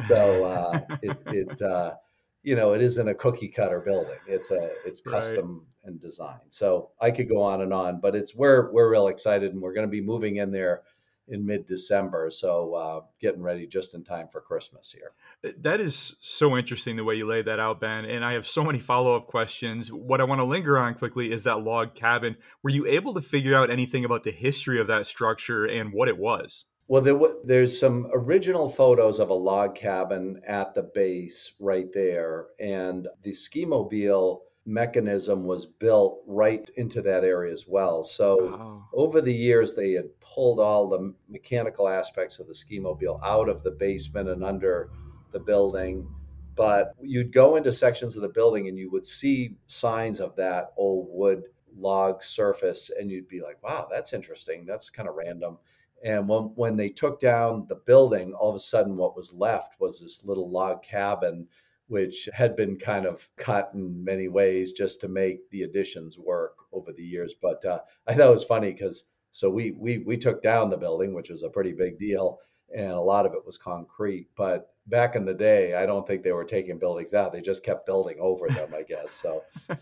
So 0.07 0.45
uh, 0.45 0.81
it, 1.01 1.17
it 1.25 1.61
uh, 1.61 1.95
you 2.43 2.55
know, 2.55 2.73
it 2.73 2.81
isn't 2.81 3.07
a 3.07 3.15
cookie 3.15 3.47
cutter 3.47 3.81
building. 3.81 4.19
It's 4.27 4.51
a 4.51 4.69
it's 4.85 5.01
custom 5.01 5.65
right. 5.83 5.89
and 5.89 5.99
designed. 5.99 6.41
So 6.49 6.91
I 7.01 7.09
could 7.09 7.27
go 7.27 7.41
on 7.41 7.61
and 7.61 7.73
on, 7.73 7.99
but 8.01 8.15
it's 8.15 8.35
we're 8.35 8.71
we're 8.71 8.91
real 8.91 9.07
excited, 9.07 9.51
and 9.51 9.61
we're 9.61 9.73
going 9.73 9.87
to 9.87 9.91
be 9.91 10.01
moving 10.01 10.35
in 10.35 10.51
there 10.51 10.83
in 11.29 11.45
mid 11.45 11.65
December. 11.65 12.29
So 12.29 12.73
uh, 12.75 13.01
getting 13.19 13.41
ready 13.41 13.65
just 13.65 13.95
in 13.95 14.03
time 14.03 14.27
for 14.31 14.41
Christmas 14.41 14.91
here. 14.91 15.13
That 15.59 15.81
is 15.81 16.15
so 16.21 16.57
interesting 16.57 16.95
the 16.95 17.03
way 17.03 17.15
you 17.15 17.27
laid 17.27 17.45
that 17.45 17.59
out, 17.59 17.81
Ben. 17.81 18.05
And 18.05 18.23
I 18.23 18.33
have 18.33 18.47
so 18.47 18.63
many 18.63 18.79
follow 18.79 19.15
up 19.15 19.27
questions. 19.27 19.91
What 19.91 20.21
I 20.21 20.23
want 20.23 20.39
to 20.39 20.45
linger 20.45 20.77
on 20.77 20.95
quickly 20.95 21.33
is 21.33 21.43
that 21.43 21.63
log 21.63 21.95
cabin. 21.95 22.37
Were 22.63 22.69
you 22.69 22.87
able 22.87 23.13
to 23.13 23.21
figure 23.21 23.55
out 23.55 23.69
anything 23.69 24.05
about 24.05 24.23
the 24.23 24.31
history 24.31 24.79
of 24.79 24.87
that 24.87 25.05
structure 25.05 25.65
and 25.65 25.91
what 25.91 26.07
it 26.07 26.17
was? 26.17 26.65
Well, 26.87 27.01
there, 27.01 27.19
there's 27.43 27.79
some 27.79 28.07
original 28.13 28.69
photos 28.69 29.19
of 29.19 29.29
a 29.29 29.33
log 29.33 29.75
cabin 29.75 30.41
at 30.47 30.75
the 30.75 30.83
base 30.83 31.53
right 31.59 31.87
there, 31.93 32.47
and 32.59 33.07
the 33.23 33.33
ski 33.33 33.65
mobile 33.65 34.43
mechanism 34.65 35.45
was 35.45 35.65
built 35.65 36.21
right 36.25 36.69
into 36.77 37.01
that 37.01 37.23
area 37.23 37.53
as 37.53 37.65
well. 37.67 38.03
So 38.03 38.45
wow. 38.45 38.87
over 38.93 39.21
the 39.21 39.33
years, 39.33 39.75
they 39.75 39.91
had 39.91 40.19
pulled 40.21 40.59
all 40.59 40.87
the 40.87 41.13
mechanical 41.27 41.89
aspects 41.89 42.39
of 42.39 42.47
the 42.47 42.55
ski 42.55 42.79
mobile 42.79 43.19
out 43.23 43.49
of 43.49 43.63
the 43.63 43.71
basement 43.71 44.29
and 44.29 44.43
under 44.43 44.89
the 45.33 45.39
building. 45.39 46.07
But 46.55 46.93
you'd 47.01 47.33
go 47.33 47.55
into 47.55 47.71
sections 47.71 48.15
of 48.15 48.21
the 48.21 48.29
building 48.29 48.67
and 48.67 48.77
you 48.77 48.91
would 48.91 49.05
see 49.05 49.57
signs 49.67 50.19
of 50.19 50.35
that 50.35 50.71
old 50.77 51.07
wood 51.09 51.43
log 51.75 52.21
surface, 52.21 52.91
and 52.91 53.09
you'd 53.09 53.27
be 53.27 53.41
like, 53.41 53.61
wow, 53.63 53.87
that's 53.89 54.13
interesting. 54.13 54.65
That's 54.65 54.91
kind 54.91 55.09
of 55.09 55.15
random. 55.15 55.57
And 56.03 56.27
when, 56.27 56.43
when 56.55 56.77
they 56.77 56.89
took 56.89 57.19
down 57.19 57.65
the 57.67 57.77
building, 57.77 58.33
all 58.33 58.49
of 58.49 58.55
a 58.55 58.59
sudden, 58.59 58.95
what 58.95 59.15
was 59.15 59.33
left 59.33 59.79
was 59.79 59.99
this 59.99 60.23
little 60.23 60.49
log 60.49 60.83
cabin 60.83 61.47
which 61.87 62.29
had 62.33 62.55
been 62.55 62.77
kind 62.77 63.05
of 63.05 63.29
cut 63.35 63.71
in 63.73 64.03
many 64.03 64.27
ways 64.27 64.71
just 64.71 65.01
to 65.01 65.07
make 65.07 65.49
the 65.49 65.63
additions 65.63 66.17
work 66.17 66.55
over 66.71 66.91
the 66.91 67.03
years. 67.03 67.35
But 67.39 67.63
uh, 67.65 67.79
I 68.07 68.13
thought 68.13 68.31
it 68.31 68.33
was 68.33 68.43
funny 68.43 68.71
because 68.71 69.03
so 69.31 69.49
we 69.49 69.71
we 69.71 69.99
we 69.99 70.17
took 70.17 70.41
down 70.41 70.69
the 70.69 70.77
building, 70.77 71.13
which 71.13 71.29
was 71.29 71.43
a 71.43 71.49
pretty 71.49 71.73
big 71.73 71.99
deal, 71.99 72.39
and 72.75 72.91
a 72.91 72.99
lot 72.99 73.25
of 73.25 73.33
it 73.33 73.45
was 73.45 73.57
concrete. 73.57 74.27
But 74.35 74.73
back 74.87 75.15
in 75.15 75.25
the 75.25 75.33
day, 75.33 75.75
I 75.75 75.85
don't 75.85 76.05
think 76.07 76.23
they 76.23 76.31
were 76.31 76.43
taking 76.43 76.79
buildings 76.79 77.13
out; 77.13 77.33
they 77.33 77.41
just 77.41 77.63
kept 77.63 77.85
building 77.85 78.17
over 78.19 78.47
them, 78.47 78.73
I 78.75 78.83
guess. 78.83 79.11
So 79.11 79.43
uh, 79.69 79.75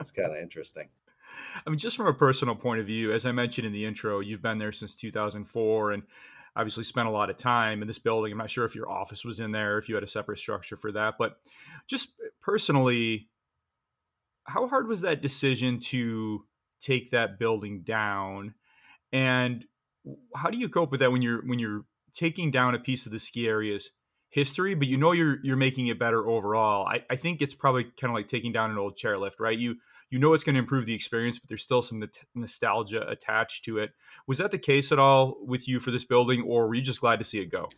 it's 0.00 0.10
kind 0.10 0.30
of 0.32 0.38
interesting. 0.38 0.88
I 1.66 1.70
mean, 1.70 1.78
just 1.78 1.96
from 1.96 2.06
a 2.06 2.14
personal 2.14 2.54
point 2.54 2.80
of 2.80 2.86
view, 2.86 3.12
as 3.12 3.26
I 3.26 3.32
mentioned 3.32 3.66
in 3.66 3.72
the 3.72 3.84
intro, 3.84 4.20
you've 4.20 4.42
been 4.42 4.58
there 4.58 4.72
since 4.72 4.96
2004, 4.96 5.92
and 5.92 6.02
obviously 6.56 6.84
spent 6.84 7.06
a 7.06 7.10
lot 7.10 7.30
of 7.30 7.36
time 7.36 7.82
in 7.82 7.88
this 7.88 7.98
building. 7.98 8.32
I'm 8.32 8.38
not 8.38 8.50
sure 8.50 8.64
if 8.64 8.74
your 8.74 8.90
office 8.90 9.24
was 9.24 9.40
in 9.40 9.52
there, 9.52 9.78
if 9.78 9.88
you 9.88 9.94
had 9.94 10.04
a 10.04 10.08
separate 10.08 10.38
structure 10.38 10.76
for 10.76 10.90
that, 10.92 11.14
but 11.18 11.38
just 11.86 12.08
personally, 12.40 13.28
how 14.44 14.66
hard 14.66 14.88
was 14.88 15.02
that 15.02 15.20
decision 15.20 15.80
to 15.80 16.44
take 16.80 17.10
that 17.10 17.38
building 17.38 17.82
down? 17.82 18.54
And 19.12 19.64
how 20.34 20.50
do 20.50 20.56
you 20.56 20.68
cope 20.68 20.90
with 20.90 21.00
that 21.00 21.12
when 21.12 21.20
you're 21.20 21.44
when 21.44 21.58
you're 21.58 21.84
taking 22.16 22.50
down 22.50 22.74
a 22.74 22.78
piece 22.78 23.06
of 23.06 23.12
the 23.12 23.18
ski 23.18 23.46
area's 23.46 23.90
history, 24.30 24.74
but 24.74 24.88
you 24.88 24.96
know 24.96 25.12
you're 25.12 25.38
you're 25.44 25.56
making 25.56 25.86
it 25.86 25.98
better 25.98 26.28
overall? 26.28 26.86
I, 26.86 27.04
I 27.10 27.16
think 27.16 27.42
it's 27.42 27.54
probably 27.54 27.84
kind 27.84 28.10
of 28.10 28.14
like 28.14 28.28
taking 28.28 28.52
down 28.52 28.70
an 28.70 28.78
old 28.78 28.96
chairlift, 28.96 29.38
right? 29.38 29.58
You 29.58 29.76
you 30.10 30.18
know 30.18 30.34
it's 30.34 30.44
going 30.44 30.54
to 30.54 30.60
improve 30.60 30.86
the 30.86 30.94
experience, 30.94 31.38
but 31.38 31.48
there's 31.48 31.62
still 31.62 31.82
some 31.82 32.02
nostalgia 32.34 33.06
attached 33.08 33.64
to 33.64 33.78
it. 33.78 33.90
Was 34.26 34.38
that 34.38 34.50
the 34.50 34.58
case 34.58 34.92
at 34.92 34.98
all 34.98 35.36
with 35.40 35.68
you 35.68 35.80
for 35.80 35.90
this 35.90 36.04
building, 36.04 36.42
or 36.42 36.66
were 36.66 36.74
you 36.74 36.82
just 36.82 37.00
glad 37.00 37.18
to 37.18 37.24
see 37.24 37.38
it 37.38 37.50
go? 37.50 37.68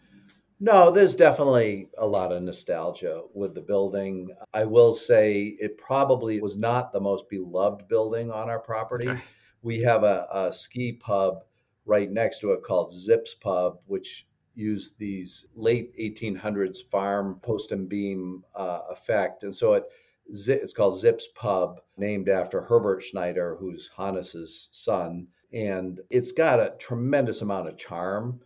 No, 0.60 0.90
there's 0.90 1.14
definitely 1.14 1.88
a 1.96 2.06
lot 2.06 2.32
of 2.32 2.42
nostalgia 2.42 3.22
with 3.32 3.54
the 3.54 3.60
building. 3.60 4.30
I 4.52 4.64
will 4.64 4.92
say 4.92 5.56
it 5.60 5.78
probably 5.78 6.40
was 6.40 6.58
not 6.58 6.92
the 6.92 7.00
most 7.00 7.28
beloved 7.28 7.86
building 7.86 8.32
on 8.32 8.50
our 8.50 8.58
property. 8.58 9.08
Okay. 9.08 9.20
We 9.62 9.82
have 9.82 10.02
a, 10.02 10.26
a 10.32 10.52
ski 10.52 10.92
pub 10.92 11.44
right 11.86 12.10
next 12.10 12.40
to 12.40 12.52
it 12.52 12.62
called 12.62 12.90
Zips 12.90 13.34
Pub, 13.34 13.78
which 13.86 14.27
used 14.58 14.98
these 14.98 15.46
late 15.54 15.96
1800s 15.96 16.78
farm 16.90 17.38
post 17.42 17.72
and 17.72 17.88
beam 17.88 18.42
uh, 18.54 18.80
effect. 18.90 19.44
And 19.44 19.54
so 19.54 19.74
it 19.74 19.84
it's 20.28 20.74
called 20.74 20.98
Zips 20.98 21.28
Pub, 21.34 21.80
named 21.96 22.28
after 22.28 22.60
Herbert 22.60 23.02
Schneider, 23.02 23.56
who's 23.58 23.90
Hannes's 23.96 24.68
son. 24.72 25.28
And 25.54 26.00
it's 26.10 26.32
got 26.32 26.60
a 26.60 26.74
tremendous 26.78 27.40
amount 27.40 27.68
of 27.68 27.78
charm. 27.78 28.40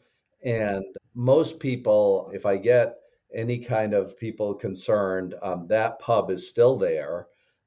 And 0.45 0.85
most 1.14 1.59
people, 1.59 2.31
if 2.33 2.47
I 2.47 2.57
get 2.57 2.99
any 3.35 3.59
kind 3.59 3.95
of 3.95 4.16
people 4.19 4.54
concerned, 4.54 5.35
um, 5.42 5.66
that 5.69 5.99
pub 5.99 6.31
is 6.31 6.49
still 6.49 6.78
there. 6.78 7.26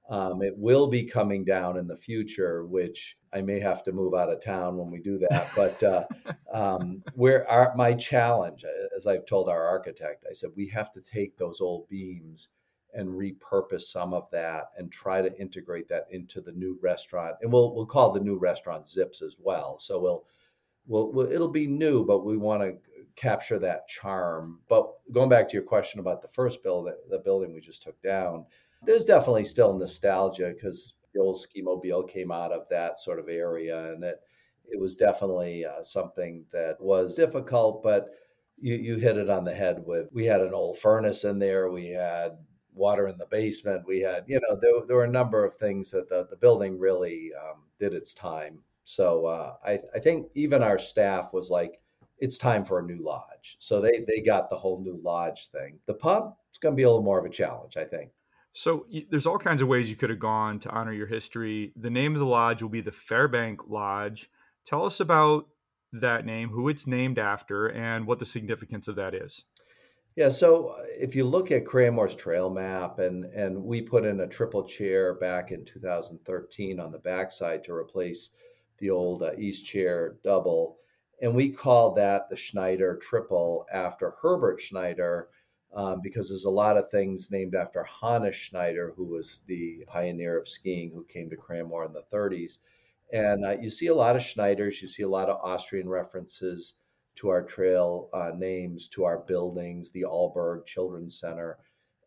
Um, 0.10 0.42
it 0.42 0.54
will 0.58 0.88
be 0.88 1.04
coming 1.04 1.44
down 1.44 1.78
in 1.78 1.88
the 1.88 1.98
future, 1.98 2.66
which 2.66 3.18
I 3.36 3.42
may 3.42 3.60
have 3.60 3.84
to 3.84 3.92
move 3.92 4.13
out 4.13 4.30
of 4.30 4.42
town 4.42 4.77
when 4.77 4.89
we 4.89 5.00
do 5.00 5.18
that. 5.20 5.50
But 5.56 5.84
uh, 5.84 6.06
um, 6.51 7.04
where 7.13 7.48
our, 7.50 7.74
my 7.75 7.94
challenge, 7.94 8.63
as 8.96 9.06
I've 9.06 9.25
told 9.25 9.50
our 9.50 9.63
architect, 9.65 10.25
I 10.30 10.34
said 10.34 10.51
we 10.56 10.68
have 10.70 10.92
to 10.94 11.01
take 11.01 11.38
those 11.38 11.60
old 11.62 11.89
beams 11.89 12.50
and 12.94 13.10
repurpose 13.10 13.82
some 13.82 14.13
of 14.13 14.30
that 14.32 14.68
and 14.77 14.92
try 14.92 15.22
to 15.22 15.38
integrate 15.39 15.89
that 15.89 16.06
into 16.10 16.39
the 16.39 16.54
new 16.54 16.80
restaurant. 16.82 17.36
And 17.42 17.51
we'll 17.51 17.75
we'll 17.75 17.86
call 17.86 18.12
the 18.12 18.22
new 18.22 18.38
restaurant 18.38 18.88
Zips 18.88 19.22
as 19.22 19.36
well. 19.39 19.77
So 19.80 20.00
we'll 20.00 20.25
we'll, 20.88 21.12
we'll 21.12 21.32
it'll 21.32 21.50
be 21.50 21.68
new, 21.68 22.06
but 22.06 22.25
we 22.25 22.38
want 22.38 22.63
to 22.63 22.77
capture 23.15 23.60
that 23.60 23.88
charm. 23.88 24.60
But 24.70 24.89
going 25.12 25.30
back 25.30 25.50
to 25.50 25.54
your 25.54 25.63
question 25.63 26.00
about 26.00 26.22
the 26.22 26.30
first 26.30 26.63
building, 26.63 26.96
the 27.10 27.20
building 27.20 27.54
we 27.54 27.62
just 27.62 27.84
took 27.84 28.01
down, 28.01 28.46
there's 28.84 29.06
definitely 29.06 29.46
still 29.46 29.77
nostalgia 29.77 30.54
because 30.54 30.95
the 31.15 31.22
old 31.22 31.39
ski 31.39 31.63
mobile 31.63 32.03
came 32.03 32.31
out 32.31 32.51
of 32.51 32.69
that 32.69 33.00
sort 33.00 33.17
of 33.19 33.29
area, 33.29 33.91
and 33.91 34.03
it 34.03 34.19
it 34.67 34.79
was 34.79 34.95
definitely 34.95 35.65
uh, 35.65 35.81
something 35.81 36.45
that 36.51 36.77
was 36.79 37.15
difficult, 37.15 37.81
but 37.81 38.10
you, 38.60 38.75
you 38.75 38.95
hit 38.98 39.17
it 39.17 39.29
on 39.29 39.43
the 39.43 39.53
head 39.53 39.84
with 39.86 40.07
we 40.12 40.25
had 40.25 40.41
an 40.41 40.53
old 40.53 40.77
furnace 40.77 41.24
in 41.24 41.39
there 41.39 41.69
we 41.69 41.88
had 41.89 42.38
water 42.75 43.07
in 43.07 43.17
the 43.17 43.25
basement. 43.25 43.88
We 43.88 44.01
had, 44.01 44.25
you 44.27 44.39
know, 44.41 44.57
there, 44.62 44.74
there 44.86 44.98
were 44.98 45.05
a 45.05 45.10
number 45.10 45.43
of 45.43 45.55
things 45.55 45.89
that 45.91 46.10
the, 46.10 46.27
the 46.29 46.36
building 46.36 46.77
really 46.77 47.31
um, 47.41 47.63
did 47.79 47.93
its 47.93 48.13
time. 48.13 48.60
So 48.84 49.25
uh, 49.25 49.53
I, 49.65 49.79
I 49.95 50.00
think 50.00 50.27
even 50.36 50.62
our 50.62 50.77
staff 50.77 51.34
was 51.34 51.50
like, 51.50 51.79
it's 52.19 52.38
time 52.38 52.63
for 52.63 52.79
a 52.79 52.84
new 52.84 53.03
lodge. 53.03 53.57
So 53.60 53.81
they, 53.81 54.05
they 54.07 54.22
got 54.22 54.50
the 54.50 54.57
whole 54.57 54.81
new 54.81 55.00
lodge 55.03 55.48
thing. 55.48 55.79
The 55.86 55.95
pub, 55.95 56.36
it's 56.50 56.57
going 56.57 56.74
to 56.74 56.77
be 56.77 56.84
a 56.84 56.88
little 56.88 57.03
more 57.03 57.19
of 57.19 57.25
a 57.25 57.29
challenge, 57.29 57.77
I 57.77 57.84
think. 57.84 58.12
So 58.55 58.85
there's 59.12 59.25
all 59.25 59.38
kinds 59.38 59.62
of 59.62 59.67
ways 59.67 59.89
you 59.89 59.97
could 59.97 60.09
have 60.09 60.19
gone 60.19 60.59
to 60.59 60.69
honor 60.69 60.93
your 60.93 61.07
history. 61.07 61.74
The 61.75 61.89
name 61.89 62.13
of 62.13 62.19
the 62.19 62.25
lodge 62.25 62.62
will 62.62 62.69
be 62.69 62.79
the 62.79 62.89
Fairbank 62.89 63.67
Lodge. 63.67 64.29
Tell 64.65 64.85
us 64.85 65.01
about 65.01 65.47
that 65.91 66.25
name, 66.25 66.50
who 66.50 66.69
it's 66.69 66.88
named 66.88 67.19
after, 67.19 67.67
and 67.67 68.07
what 68.07 68.19
the 68.19 68.25
significance 68.25 68.88
of 68.88 68.95
that 68.95 69.13
is. 69.13 69.43
Yeah, 70.15 70.29
so 70.29 70.69
uh, 70.69 70.83
if 70.97 71.15
you 71.15 71.25
look 71.25 71.51
at 71.51 71.65
Cranmore's 71.65 72.15
trail 72.15 72.50
map, 72.50 73.00
and 73.00 73.25
and 73.25 73.62
we 73.62 73.81
put 73.81 74.05
in 74.05 74.21
a 74.21 74.27
triple 74.27 74.63
chair 74.63 75.15
back 75.15 75.51
in 75.51 75.65
2013 75.65 76.79
on 76.79 76.93
the 76.93 77.00
backside 77.00 77.62
to 77.65 77.74
replace 77.74 78.29
the 78.77 78.89
old 78.89 79.21
uh, 79.21 79.33
East 79.38 79.65
chair 79.65 80.15
double, 80.24 80.77
and 81.21 81.35
we 81.35 81.50
call 81.50 81.93
that 81.95 82.29
the 82.29 82.38
Schneider 82.38 82.97
triple 83.01 83.65
after 83.74 84.13
Herbert 84.21 84.62
Schneider, 84.62 85.27
um, 85.75 86.00
because 86.01 86.29
there's 86.29 86.46
a 86.46 86.50
lot 86.50 86.77
of 86.77 86.89
things 86.89 87.29
named 87.32 87.53
after 87.53 87.84
Hannes 87.84 88.36
Schneider, 88.36 88.94
who 88.96 89.05
was 89.05 89.41
the 89.48 89.84
pioneer 89.88 90.39
of 90.39 90.48
skiing 90.48 90.91
who 90.91 91.03
came 91.05 91.29
to 91.29 91.36
Cranmore 91.36 91.86
in 91.86 91.94
the 91.94 92.03
30s, 92.13 92.60
and 93.13 93.46
uh, 93.46 93.58
you 93.62 93.70
see 93.70 93.88
a 93.88 93.96
lot 93.96 94.15
of 94.15 94.22
Schneiders, 94.22 94.82
you 94.82 94.88
see 94.88 95.03
a 95.03 95.10
lot 95.10 95.29
of 95.29 95.39
Austrian 95.41 95.88
references 95.88 96.75
to 97.15 97.29
our 97.29 97.44
trail 97.44 98.10
uh, 98.13 98.32
names, 98.36 98.88
to 98.89 99.05
our 99.05 99.20
buildings, 99.20 99.91
the 99.91 100.03
Arlberg 100.03 100.65
Children's 100.65 101.20
Center. 101.20 101.58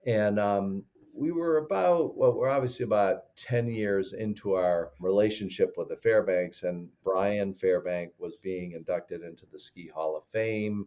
And 0.07 0.39
um, 0.39 0.85
we 1.15 1.33
were 1.33 1.59
about, 1.59 2.17
well, 2.17 2.35
we're 2.35 2.51
obviously 2.51 2.85
about 2.85 3.35
10 3.37 3.69
years 3.69 4.13
into 4.13 4.55
our 4.55 4.93
relationship 5.01 5.75
with 5.77 5.89
the 5.89 5.97
Fairbanks, 5.97 6.63
and 6.63 6.89
Brian 7.03 7.55
Fairbank 7.55 8.11
was 8.19 8.37
being 8.37 8.73
inducted 8.73 9.23
into 9.23 9.47
the 9.51 9.59
Ski 9.59 9.89
Hall 9.89 10.17
of 10.17 10.25
Fame. 10.27 10.87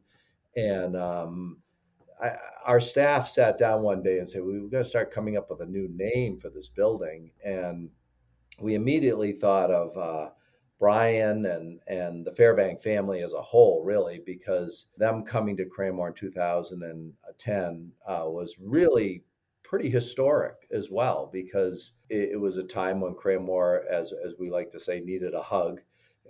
And 0.56 0.96
um, 0.96 1.58
I, 2.22 2.38
our 2.66 2.80
staff 2.80 3.28
sat 3.28 3.58
down 3.58 3.82
one 3.82 4.04
day 4.04 4.20
and 4.20 4.30
said, 4.30 4.44
We've 4.44 4.72
got 4.72 4.80
to 4.80 4.86
start 4.86 5.12
coming 5.12 5.38
up 5.38 5.50
with 5.50 5.62
a 5.62 5.66
new 5.66 5.90
name 5.94 6.40
for 6.40 6.50
this 6.50 6.70
building. 6.70 7.32
And 7.44 7.90
we 8.60 8.76
immediately 8.76 9.32
thought 9.32 9.72
of, 9.72 9.98
uh, 9.98 10.32
Brian 10.82 11.46
and 11.46 11.80
and 11.88 12.26
the 12.26 12.32
Fairbank 12.32 12.82
family 12.82 13.22
as 13.22 13.34
a 13.34 13.42
whole, 13.42 13.84
really, 13.84 14.20
because 14.26 14.88
them 14.98 15.24
coming 15.24 15.56
to 15.58 15.66
Cranmore 15.66 16.08
in 16.08 16.16
2010 16.16 17.92
uh, 18.08 18.24
was 18.26 18.56
really 18.60 19.24
pretty 19.64 19.92
historic 19.92 20.68
as 20.72 20.90
well 20.90 21.30
because 21.32 21.94
it, 22.10 22.32
it, 22.32 22.42
was 22.42 22.58
a 22.58 22.64
time 22.64 23.00
when 23.00 23.14
Cranmore, 23.14 23.86
as 23.92 24.12
as 24.26 24.34
we 24.40 24.50
like 24.50 24.72
to 24.72 24.80
say, 24.80 25.02
needed 25.02 25.36
a 25.36 25.42
hug 25.44 25.82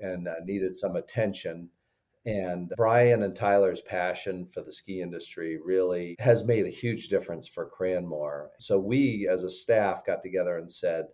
and 0.02 0.28
uh, 0.28 0.36
needed 0.44 0.76
some 0.76 0.98
attention. 0.98 1.70
And 2.26 2.72
Brian 2.78 3.24
and 3.24 3.36
Tyler's 3.36 3.82
passion 3.82 4.46
for 4.46 4.62
the 4.62 4.72
ski 4.72 5.02
industry 5.02 5.58
really 5.64 6.16
has 6.20 6.44
made 6.44 6.66
a 6.66 6.70
huge 6.70 7.08
difference 7.08 7.48
for 7.48 7.70
Cranmore. 7.70 8.50
So 8.60 8.78
we, 8.78 9.28
as 9.28 9.44
a 9.44 9.50
staff, 9.50 10.06
got 10.06 10.22
together 10.22 10.58
and 10.58 10.70
said, 10.70 11.06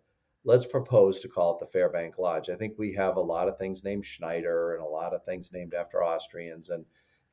let's 0.44 0.66
propose 0.66 1.22
to 1.22 1.30
call 1.30 1.58
it 1.58 1.60
the 1.60 1.78
Fairbank 1.78 2.18
Lodge. 2.18 2.50
I 2.50 2.56
think 2.56 2.74
we 2.78 2.94
have 2.94 3.16
a 3.16 3.22
lot 3.22 3.48
of 3.48 3.58
things 3.58 3.84
named 3.84 4.06
Schneider 4.06 4.76
and 4.76 4.84
a 4.84 4.90
lot 4.90 5.14
of 5.14 5.24
things 5.24 5.52
named 5.54 5.74
after 5.74 6.04
Austrians 6.04 6.70
and 6.70 6.86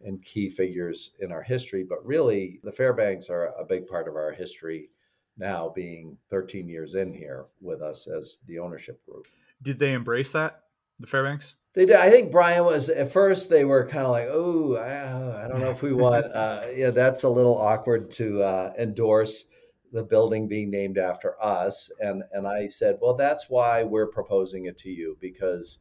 and 0.03 0.23
key 0.23 0.51
figures 0.51 1.13
in 1.21 1.33
our 1.33 1.43
history, 1.43 1.85
but 1.89 2.05
really 2.05 2.61
the 2.63 2.73
Fairbanks 2.73 3.29
are 3.29 3.55
a 3.59 3.65
big 3.65 3.87
part 3.87 4.09
of 4.09 4.17
our 4.17 4.33
history 4.33 4.91
now 5.37 5.73
being 5.75 6.17
13 6.31 6.69
years 6.69 6.95
in 6.95 7.13
here 7.13 7.47
with 7.61 7.83
us 7.83 8.07
as 8.07 8.39
the 8.47 8.59
ownership 8.59 9.05
group. 9.05 9.27
Did 9.63 9.79
they 9.79 9.93
embrace 9.93 10.33
that, 10.33 10.61
the 11.01 11.07
Fairbanks? 11.07 11.55
They 11.75 11.87
did. 11.87 11.97
I 11.97 12.09
think 12.09 12.31
Brian 12.31 12.65
was 12.65 12.89
at 12.89 13.11
first. 13.11 13.51
They 13.51 13.65
were 13.65 13.87
kind 13.87 14.05
of 14.05 14.13
like, 14.13 14.29
"Oh, 14.31 14.77
I, 14.77 15.45
I, 15.45 15.49
don't 15.49 15.61
know 15.61 15.71
if 15.71 15.83
we 15.83 15.93
want." 15.93 16.27
Uh, 16.35 16.67
yeah, 16.75 16.91
that's 16.91 17.25
a 17.25 17.29
little 17.29 17.57
awkward 17.59 18.11
to 18.13 18.43
uh, 18.43 18.73
endorse 18.79 19.45
the 19.93 20.05
building 20.05 20.49
being 20.49 20.71
named 20.71 20.99
after 20.99 21.35
us. 21.43 21.91
And 21.99 22.23
and 22.33 22.47
I 22.47 22.69
said, 22.69 22.99
"Well, 23.01 23.15
that's 23.15 23.51
why 23.51 23.83
we're 23.83 24.07
proposing 24.07 24.67
it 24.67 24.79
to 24.79 24.91
you 24.91 25.17
because 25.21 25.81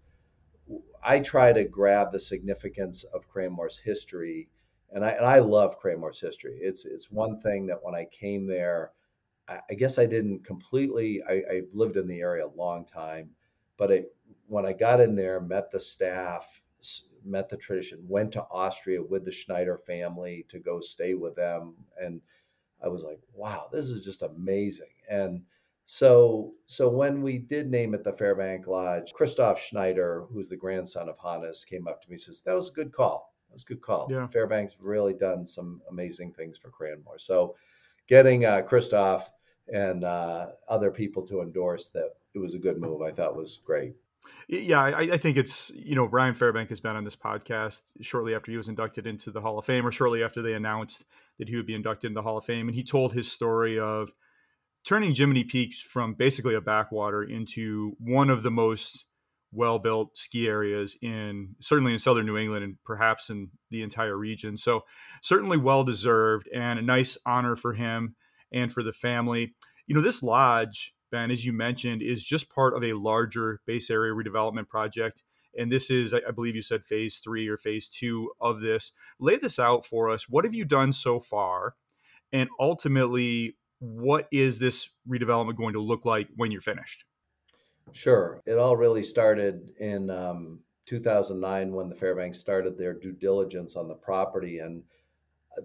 I 1.03 1.19
try 1.19 1.53
to 1.53 1.63
grab 1.63 2.11
the 2.11 2.19
significance 2.19 3.03
of 3.03 3.27
Cranmore's 3.27 3.77
history, 3.77 4.49
and 4.91 5.05
I 5.05 5.11
and 5.11 5.25
I 5.25 5.39
love 5.39 5.77
Cranmore's 5.79 6.19
history. 6.19 6.57
It's 6.59 6.85
it's 6.85 7.11
one 7.11 7.39
thing 7.39 7.67
that 7.67 7.83
when 7.83 7.93
I 7.93 8.05
came 8.05 8.47
there, 8.47 8.93
I, 9.47 9.59
I 9.69 9.73
guess 9.75 9.99
I 9.99 10.07
didn't 10.07 10.43
completely. 10.43 11.21
I, 11.29 11.33
I 11.33 11.61
lived 11.71 11.97
in 11.97 12.07
the 12.07 12.21
area 12.21 12.47
a 12.47 12.59
long 12.59 12.85
time, 12.85 13.29
but 13.77 13.91
it 13.91 14.15
when 14.53 14.67
I 14.67 14.73
got 14.73 15.01
in 15.01 15.15
there, 15.15 15.41
met 15.41 15.71
the 15.71 15.79
staff, 15.79 16.61
met 17.25 17.49
the 17.49 17.57
tradition, 17.57 18.05
went 18.07 18.31
to 18.33 18.45
Austria 18.51 19.01
with 19.01 19.25
the 19.25 19.31
Schneider 19.31 19.79
family 19.79 20.45
to 20.49 20.59
go 20.59 20.79
stay 20.79 21.15
with 21.15 21.35
them, 21.35 21.73
and 21.99 22.21
I 22.83 22.87
was 22.87 23.03
like, 23.03 23.19
wow, 23.33 23.67
this 23.71 23.89
is 23.89 24.01
just 24.01 24.21
amazing. 24.21 24.93
And 25.09 25.41
so, 25.85 26.53
so 26.67 26.87
when 26.87 27.23
we 27.23 27.39
did 27.39 27.71
name 27.71 27.95
it 27.95 28.03
the 28.03 28.13
Fairbank 28.13 28.67
Lodge, 28.67 29.11
Christoph 29.13 29.59
Schneider, 29.59 30.25
who's 30.31 30.49
the 30.49 30.55
grandson 30.55 31.09
of 31.09 31.17
Hannes, 31.17 31.65
came 31.65 31.87
up 31.87 32.03
to 32.03 32.09
me 32.09 32.13
and 32.13 32.21
says, 32.21 32.41
"That 32.41 32.53
was 32.53 32.69
a 32.69 32.73
good 32.73 32.91
call. 32.91 33.33
That 33.49 33.55
was 33.55 33.63
a 33.63 33.65
good 33.65 33.81
call. 33.81 34.07
Yeah. 34.11 34.27
Fairbank's 34.27 34.75
really 34.79 35.15
done 35.15 35.47
some 35.47 35.81
amazing 35.89 36.31
things 36.31 36.59
for 36.59 36.69
Cranmore." 36.69 37.19
So, 37.19 37.55
getting 38.07 38.45
uh, 38.45 38.61
Christoph 38.61 39.31
and 39.73 40.03
uh, 40.03 40.49
other 40.67 40.91
people 40.91 41.23
to 41.23 41.41
endorse 41.41 41.89
that 41.89 42.11
it 42.35 42.39
was 42.39 42.53
a 42.53 42.59
good 42.59 42.79
move, 42.79 43.01
I 43.01 43.11
thought 43.11 43.35
was 43.35 43.59
great. 43.65 43.95
Yeah, 44.47 44.81
I, 44.81 45.13
I, 45.13 45.17
think 45.17 45.37
it's 45.37 45.71
you 45.75 45.95
know 45.95 46.07
Brian 46.07 46.33
Fairbank 46.33 46.69
has 46.69 46.79
been 46.79 46.95
on 46.95 47.03
this 47.03 47.15
podcast 47.15 47.81
shortly 48.01 48.35
after 48.35 48.51
he 48.51 48.57
was 48.57 48.67
inducted 48.67 49.07
into 49.07 49.31
the 49.31 49.41
Hall 49.41 49.57
of 49.57 49.65
Fame, 49.65 49.85
or 49.85 49.91
shortly 49.91 50.23
after 50.23 50.41
they 50.41 50.53
announced 50.53 51.05
that 51.39 51.49
he 51.49 51.55
would 51.55 51.65
be 51.65 51.75
inducted 51.75 52.09
in 52.09 52.13
the 52.13 52.21
Hall 52.21 52.37
of 52.37 52.45
Fame, 52.45 52.67
and 52.67 52.75
he 52.75 52.83
told 52.83 53.13
his 53.13 53.31
story 53.31 53.79
of 53.79 54.11
turning 54.83 55.13
Jiminy 55.13 55.43
Peaks 55.43 55.81
from 55.81 56.13
basically 56.13 56.55
a 56.55 56.61
backwater 56.61 57.23
into 57.23 57.95
one 57.99 58.29
of 58.29 58.43
the 58.43 58.51
most 58.51 59.05
well-built 59.53 60.17
ski 60.17 60.47
areas 60.47 60.97
in 61.01 61.55
certainly 61.61 61.93
in 61.93 61.99
southern 61.99 62.25
New 62.25 62.37
England 62.37 62.63
and 62.63 62.75
perhaps 62.83 63.29
in 63.29 63.49
the 63.69 63.83
entire 63.83 64.17
region. 64.17 64.57
So 64.57 64.81
certainly 65.21 65.57
well 65.57 65.83
deserved 65.83 66.49
and 66.53 66.79
a 66.79 66.81
nice 66.81 67.17
honor 67.25 67.55
for 67.55 67.73
him 67.73 68.15
and 68.51 68.73
for 68.73 68.83
the 68.83 68.91
family. 68.91 69.53
You 69.85 69.95
know, 69.95 70.01
this 70.01 70.23
lodge 70.23 70.93
Ben, 71.13 71.29
as 71.29 71.45
you 71.45 71.53
mentioned, 71.53 72.01
is 72.01 72.23
just 72.23 72.49
part 72.49 72.75
of 72.75 72.83
a 72.83 72.93
larger 72.93 73.61
base 73.67 73.91
area 73.91 74.11
redevelopment 74.11 74.67
project. 74.67 75.21
And 75.55 75.71
this 75.71 75.91
is, 75.91 76.11
I 76.11 76.31
believe 76.31 76.55
you 76.55 76.63
said 76.63 76.83
phase 76.83 77.19
three 77.19 77.47
or 77.47 77.55
phase 77.55 77.87
two 77.87 78.31
of 78.41 78.61
this. 78.61 78.93
Lay 79.19 79.37
this 79.37 79.59
out 79.59 79.85
for 79.85 80.09
us. 80.09 80.27
What 80.27 80.43
have 80.43 80.55
you 80.55 80.65
done 80.65 80.91
so 80.91 81.19
far? 81.19 81.75
And 82.31 82.49
ultimately, 82.59 83.57
what 83.77 84.27
is 84.31 84.57
this 84.57 84.89
redevelopment 85.07 85.55
going 85.55 85.73
to 85.73 85.79
look 85.79 86.03
like 86.03 86.29
when 86.35 86.49
you're 86.49 86.61
finished? 86.61 87.05
Sure. 87.91 88.41
It 88.47 88.57
all 88.57 88.75
really 88.75 89.03
started 89.03 89.69
in 89.79 90.09
um, 90.09 90.61
2009 90.87 91.73
when 91.73 91.89
the 91.89 91.95
Fairbanks 91.95 92.39
started 92.39 92.75
their 92.75 92.95
due 92.95 93.11
diligence 93.11 93.75
on 93.75 93.87
the 93.87 93.93
property. 93.93 94.57
And 94.57 94.81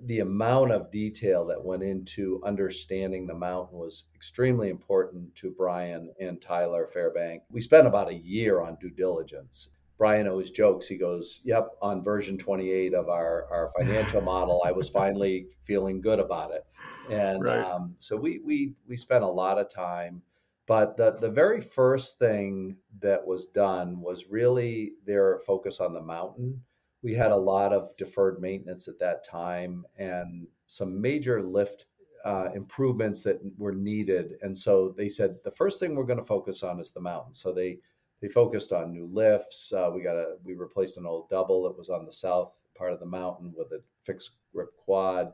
the 0.05 0.20
amount 0.20 0.72
of 0.72 0.90
detail 0.90 1.44
that 1.46 1.64
went 1.64 1.83
into 1.83 2.40
understanding 2.44 3.27
the 3.27 3.35
mountain 3.35 3.79
was 3.79 4.05
extremely 4.14 4.68
important 4.68 5.35
to 5.37 5.51
Brian 5.51 6.12
and 6.20 6.40
Tyler 6.40 6.88
Fairbank. 6.94 7.40
We 7.51 7.61
spent 7.61 7.87
about 7.87 8.11
a 8.11 8.14
year 8.14 8.61
on 8.61 8.77
due 8.81 8.90
diligence. 8.90 9.70
Brian 9.96 10.29
always 10.29 10.51
jokes, 10.51 10.87
he 10.87 10.96
goes, 10.96 11.40
Yep, 11.44 11.70
on 11.83 12.05
version 12.05 12.38
28 12.38 12.94
of 12.94 13.09
our, 13.09 13.46
our 13.51 13.70
financial 13.79 14.20
model, 14.20 14.62
I 14.64 14.70
was 14.70 14.88
finally 14.88 15.48
feeling 15.64 16.01
good 16.01 16.20
about 16.20 16.55
it. 16.55 16.64
And 17.11 17.42
right. 17.42 17.64
um, 17.64 17.96
so 17.98 18.16
we, 18.16 18.40
we, 18.44 18.74
we 18.87 18.96
spent 18.96 19.24
a 19.24 19.29
lot 19.29 19.59
of 19.59 19.72
time. 19.72 20.22
But 20.66 20.98
the, 20.98 21.16
the 21.18 21.31
very 21.31 21.61
first 21.61 22.18
thing 22.18 22.77
that 23.01 23.27
was 23.27 23.46
done 23.46 24.01
was 24.01 24.27
really 24.29 24.92
their 25.07 25.40
focus 25.46 25.81
on 25.81 25.94
the 25.94 26.03
mountain 26.03 26.62
we 27.09 27.14
had 27.14 27.33
a 27.33 27.37
lot 27.37 27.73
of 27.73 27.97
deferred 27.97 28.38
maintenance 28.38 28.87
at 28.87 28.99
that 28.99 29.25
time 29.25 29.83
and 29.99 30.47
some 30.66 31.01
major 31.01 31.42
lift 31.42 31.87
uh, 32.27 32.51
improvements 32.55 33.23
that 33.23 33.38
were 33.57 33.73
needed. 33.73 34.35
And 34.42 34.55
so 34.55 34.94
they 34.94 35.09
said 35.09 35.37
the 35.42 35.51
first 35.51 35.81
thing 35.81 35.94
we're 35.94 36.05
going 36.05 36.18
to 36.18 36.25
focus 36.25 36.62
on 36.62 36.79
is 36.79 36.92
the 36.92 37.01
mountain. 37.01 37.33
So 37.33 37.51
they 37.51 37.79
they 38.21 38.29
focused 38.29 38.73
on 38.73 38.92
new 38.92 39.09
lifts. 39.11 39.73
Uh, 39.73 39.90
we 39.94 40.03
got 40.03 40.16
a 40.16 40.35
we 40.44 40.53
replaced 40.53 40.99
an 40.99 41.07
old 41.07 41.31
double 41.31 41.62
that 41.62 41.79
was 41.79 41.88
on 41.88 42.05
the 42.05 42.12
south 42.12 42.62
part 42.77 42.92
of 42.92 43.01
the 43.01 43.07
mountain 43.07 43.55
with 43.57 43.68
a 43.73 43.81
fixed 44.05 44.33
grip 44.53 44.77
quad. 44.77 45.33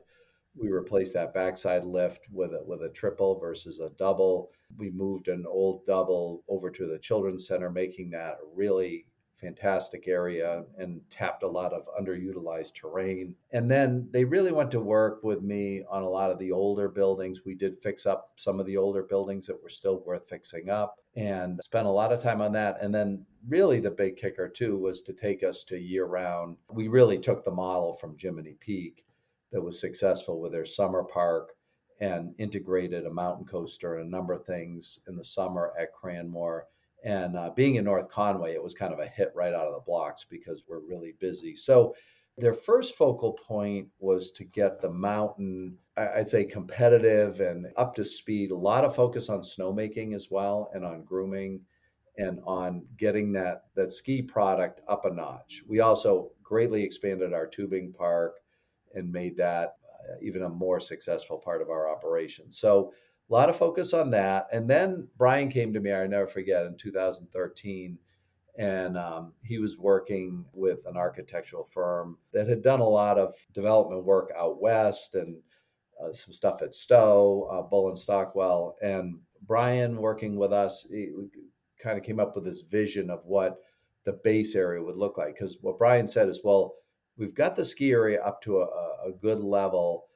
We 0.54 0.68
replaced 0.68 1.14
that 1.14 1.34
backside 1.34 1.84
lift 1.84 2.20
with 2.30 2.52
a 2.52 2.62
with 2.64 2.84
a 2.84 2.90
triple 2.90 3.40
versus 3.40 3.80
a 3.80 3.90
double. 3.98 4.52
We 4.76 4.92
moved 4.92 5.26
an 5.26 5.44
old 5.44 5.84
double 5.86 6.44
over 6.46 6.70
to 6.70 6.86
the 6.86 7.00
children's 7.00 7.48
center, 7.48 7.68
making 7.68 8.10
that 8.10 8.34
a 8.34 8.46
really 8.54 9.06
fantastic 9.44 10.08
area 10.08 10.64
and 10.78 11.02
tapped 11.10 11.42
a 11.42 11.48
lot 11.48 11.74
of 11.74 11.86
underutilized 12.00 12.74
terrain. 12.74 13.34
And 13.52 13.70
then 13.70 14.08
they 14.10 14.24
really 14.24 14.52
went 14.52 14.70
to 14.70 14.80
work 14.80 15.22
with 15.22 15.42
me 15.42 15.82
on 15.90 16.02
a 16.02 16.08
lot 16.08 16.30
of 16.30 16.38
the 16.38 16.50
older 16.50 16.88
buildings. 16.88 17.44
We 17.44 17.54
did 17.54 17.82
fix 17.82 18.06
up 18.06 18.32
some 18.36 18.58
of 18.58 18.64
the 18.64 18.78
older 18.78 19.02
buildings 19.02 19.46
that 19.46 19.62
were 19.62 19.68
still 19.68 20.02
worth 20.06 20.28
fixing 20.28 20.70
up 20.70 20.96
and 21.14 21.62
spent 21.62 21.86
a 21.86 21.90
lot 21.90 22.10
of 22.10 22.22
time 22.22 22.40
on 22.40 22.52
that. 22.52 22.78
And 22.80 22.94
then 22.94 23.26
really 23.46 23.80
the 23.80 23.90
big 23.90 24.16
kicker 24.16 24.48
too 24.48 24.78
was 24.78 25.02
to 25.02 25.12
take 25.12 25.42
us 25.42 25.62
to 25.64 25.78
year 25.78 26.06
round. 26.06 26.56
We 26.72 26.88
really 26.88 27.18
took 27.18 27.44
the 27.44 27.50
model 27.50 27.92
from 27.92 28.16
Jiminy 28.18 28.56
Peak 28.58 29.04
that 29.52 29.62
was 29.62 29.78
successful 29.78 30.40
with 30.40 30.52
their 30.52 30.64
summer 30.64 31.04
park 31.04 31.52
and 32.00 32.34
integrated 32.38 33.06
a 33.06 33.12
mountain 33.12 33.44
coaster 33.44 33.96
and 33.96 34.08
a 34.08 34.10
number 34.10 34.32
of 34.32 34.46
things 34.46 35.00
in 35.06 35.16
the 35.16 35.24
summer 35.24 35.72
at 35.78 35.94
Cranmore 35.94 36.62
and 37.04 37.36
uh, 37.36 37.50
being 37.54 37.74
in 37.74 37.84
North 37.84 38.08
Conway, 38.08 38.54
it 38.54 38.62
was 38.62 38.72
kind 38.74 38.92
of 38.92 38.98
a 38.98 39.06
hit 39.06 39.30
right 39.34 39.52
out 39.52 39.66
of 39.66 39.74
the 39.74 39.80
blocks 39.80 40.24
because 40.24 40.64
we're 40.66 40.80
really 40.80 41.14
busy. 41.20 41.54
So 41.54 41.94
their 42.38 42.54
first 42.54 42.96
focal 42.96 43.34
point 43.34 43.88
was 43.98 44.30
to 44.32 44.44
get 44.44 44.80
the 44.80 44.90
mountain, 44.90 45.76
I'd 45.96 46.26
say, 46.26 46.44
competitive 46.44 47.40
and 47.40 47.66
up 47.76 47.94
to 47.96 48.04
speed. 48.04 48.50
A 48.50 48.56
lot 48.56 48.84
of 48.84 48.96
focus 48.96 49.28
on 49.28 49.42
snowmaking 49.42 50.14
as 50.14 50.30
well 50.30 50.70
and 50.72 50.84
on 50.84 51.04
grooming 51.04 51.60
and 52.16 52.40
on 52.44 52.86
getting 52.96 53.32
that, 53.32 53.64
that 53.76 53.92
ski 53.92 54.22
product 54.22 54.80
up 54.88 55.04
a 55.04 55.12
notch. 55.12 55.62
We 55.68 55.80
also 55.80 56.30
greatly 56.42 56.82
expanded 56.82 57.34
our 57.34 57.46
tubing 57.46 57.92
park 57.92 58.40
and 58.94 59.12
made 59.12 59.36
that 59.36 59.74
uh, 60.08 60.14
even 60.22 60.42
a 60.42 60.48
more 60.48 60.80
successful 60.80 61.38
part 61.38 61.60
of 61.60 61.68
our 61.68 61.88
operation. 61.88 62.50
So 62.50 62.92
a 63.28 63.32
lot 63.32 63.48
of 63.48 63.56
focus 63.56 63.92
on 63.92 64.10
that. 64.10 64.46
And 64.52 64.68
then 64.68 65.08
Brian 65.16 65.48
came 65.48 65.72
to 65.72 65.80
me, 65.80 65.92
I 65.92 66.06
never 66.06 66.26
forget, 66.26 66.66
in 66.66 66.76
2013. 66.76 67.98
And 68.56 68.96
um, 68.98 69.32
he 69.42 69.58
was 69.58 69.78
working 69.78 70.44
with 70.52 70.86
an 70.86 70.96
architectural 70.96 71.64
firm 71.64 72.18
that 72.32 72.46
had 72.46 72.62
done 72.62 72.80
a 72.80 72.88
lot 72.88 73.18
of 73.18 73.34
development 73.52 74.04
work 74.04 74.30
out 74.36 74.60
west 74.60 75.14
and 75.14 75.36
uh, 76.00 76.12
some 76.12 76.32
stuff 76.32 76.62
at 76.62 76.74
Stowe, 76.74 77.48
uh, 77.50 77.62
Bull 77.62 77.88
and 77.88 77.98
Stockwell. 77.98 78.76
And 78.82 79.18
Brian 79.46 79.96
working 79.96 80.36
with 80.36 80.52
us, 80.52 80.86
kind 81.82 81.98
of 81.98 82.04
came 82.04 82.20
up 82.20 82.34
with 82.34 82.44
this 82.44 82.60
vision 82.60 83.10
of 83.10 83.24
what 83.24 83.58
the 84.04 84.12
base 84.12 84.54
area 84.54 84.82
would 84.82 84.96
look 84.96 85.18
like. 85.18 85.34
Because 85.34 85.58
what 85.60 85.78
Brian 85.78 86.06
said 86.06 86.28
is, 86.28 86.40
well, 86.44 86.74
we've 87.16 87.34
got 87.34 87.56
the 87.56 87.64
ski 87.64 87.90
area 87.90 88.22
up 88.22 88.40
to 88.42 88.60
a, 88.60 88.66
a 89.06 89.12
good 89.20 89.40
level 89.40 90.06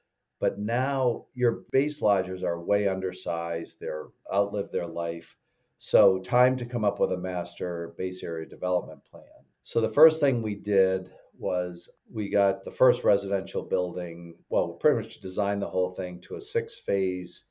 but 0.41 0.59
now 0.59 1.27
your 1.35 1.65
base 1.73 2.01
lodgers 2.03 2.43
are 2.43 2.61
way 2.61 2.89
undersized, 2.89 3.81
they're 3.81 4.07
outlived 4.33 4.73
their 4.73 4.87
life. 4.87 5.37
So, 5.79 6.19
time 6.19 6.57
to 6.57 6.67
come 6.67 6.85
up 6.85 6.99
with 6.99 7.13
a 7.13 7.19
master 7.19 7.95
base 7.97 8.23
area 8.23 8.47
development 8.47 9.05
plan. 9.05 9.25
So, 9.63 9.81
the 9.81 9.89
first 9.89 10.21
thing 10.21 10.43
we 10.43 10.57
did 10.57 11.11
was 11.39 11.89
we 12.13 12.29
got 12.29 12.65
the 12.65 12.71
first 12.71 13.05
residential 13.05 13.63
building. 13.63 14.35
Well, 14.49 14.73
we 14.73 14.79
pretty 14.79 15.01
much 15.01 15.21
designed 15.21 15.63
the 15.63 15.69
whole 15.69 15.91
thing 15.91 16.21
to 16.23 16.35
a 16.35 16.41
six 16.41 16.79
phase 16.79 17.45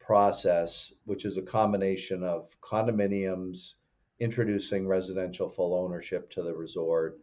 process, 0.00 0.92
which 1.04 1.24
is 1.24 1.36
a 1.36 1.42
combination 1.42 2.22
of 2.24 2.56
condominiums, 2.60 3.74
introducing 4.18 4.88
residential 4.88 5.48
full 5.48 5.74
ownership 5.74 6.30
to 6.30 6.42
the 6.42 6.54
resort, 6.54 7.20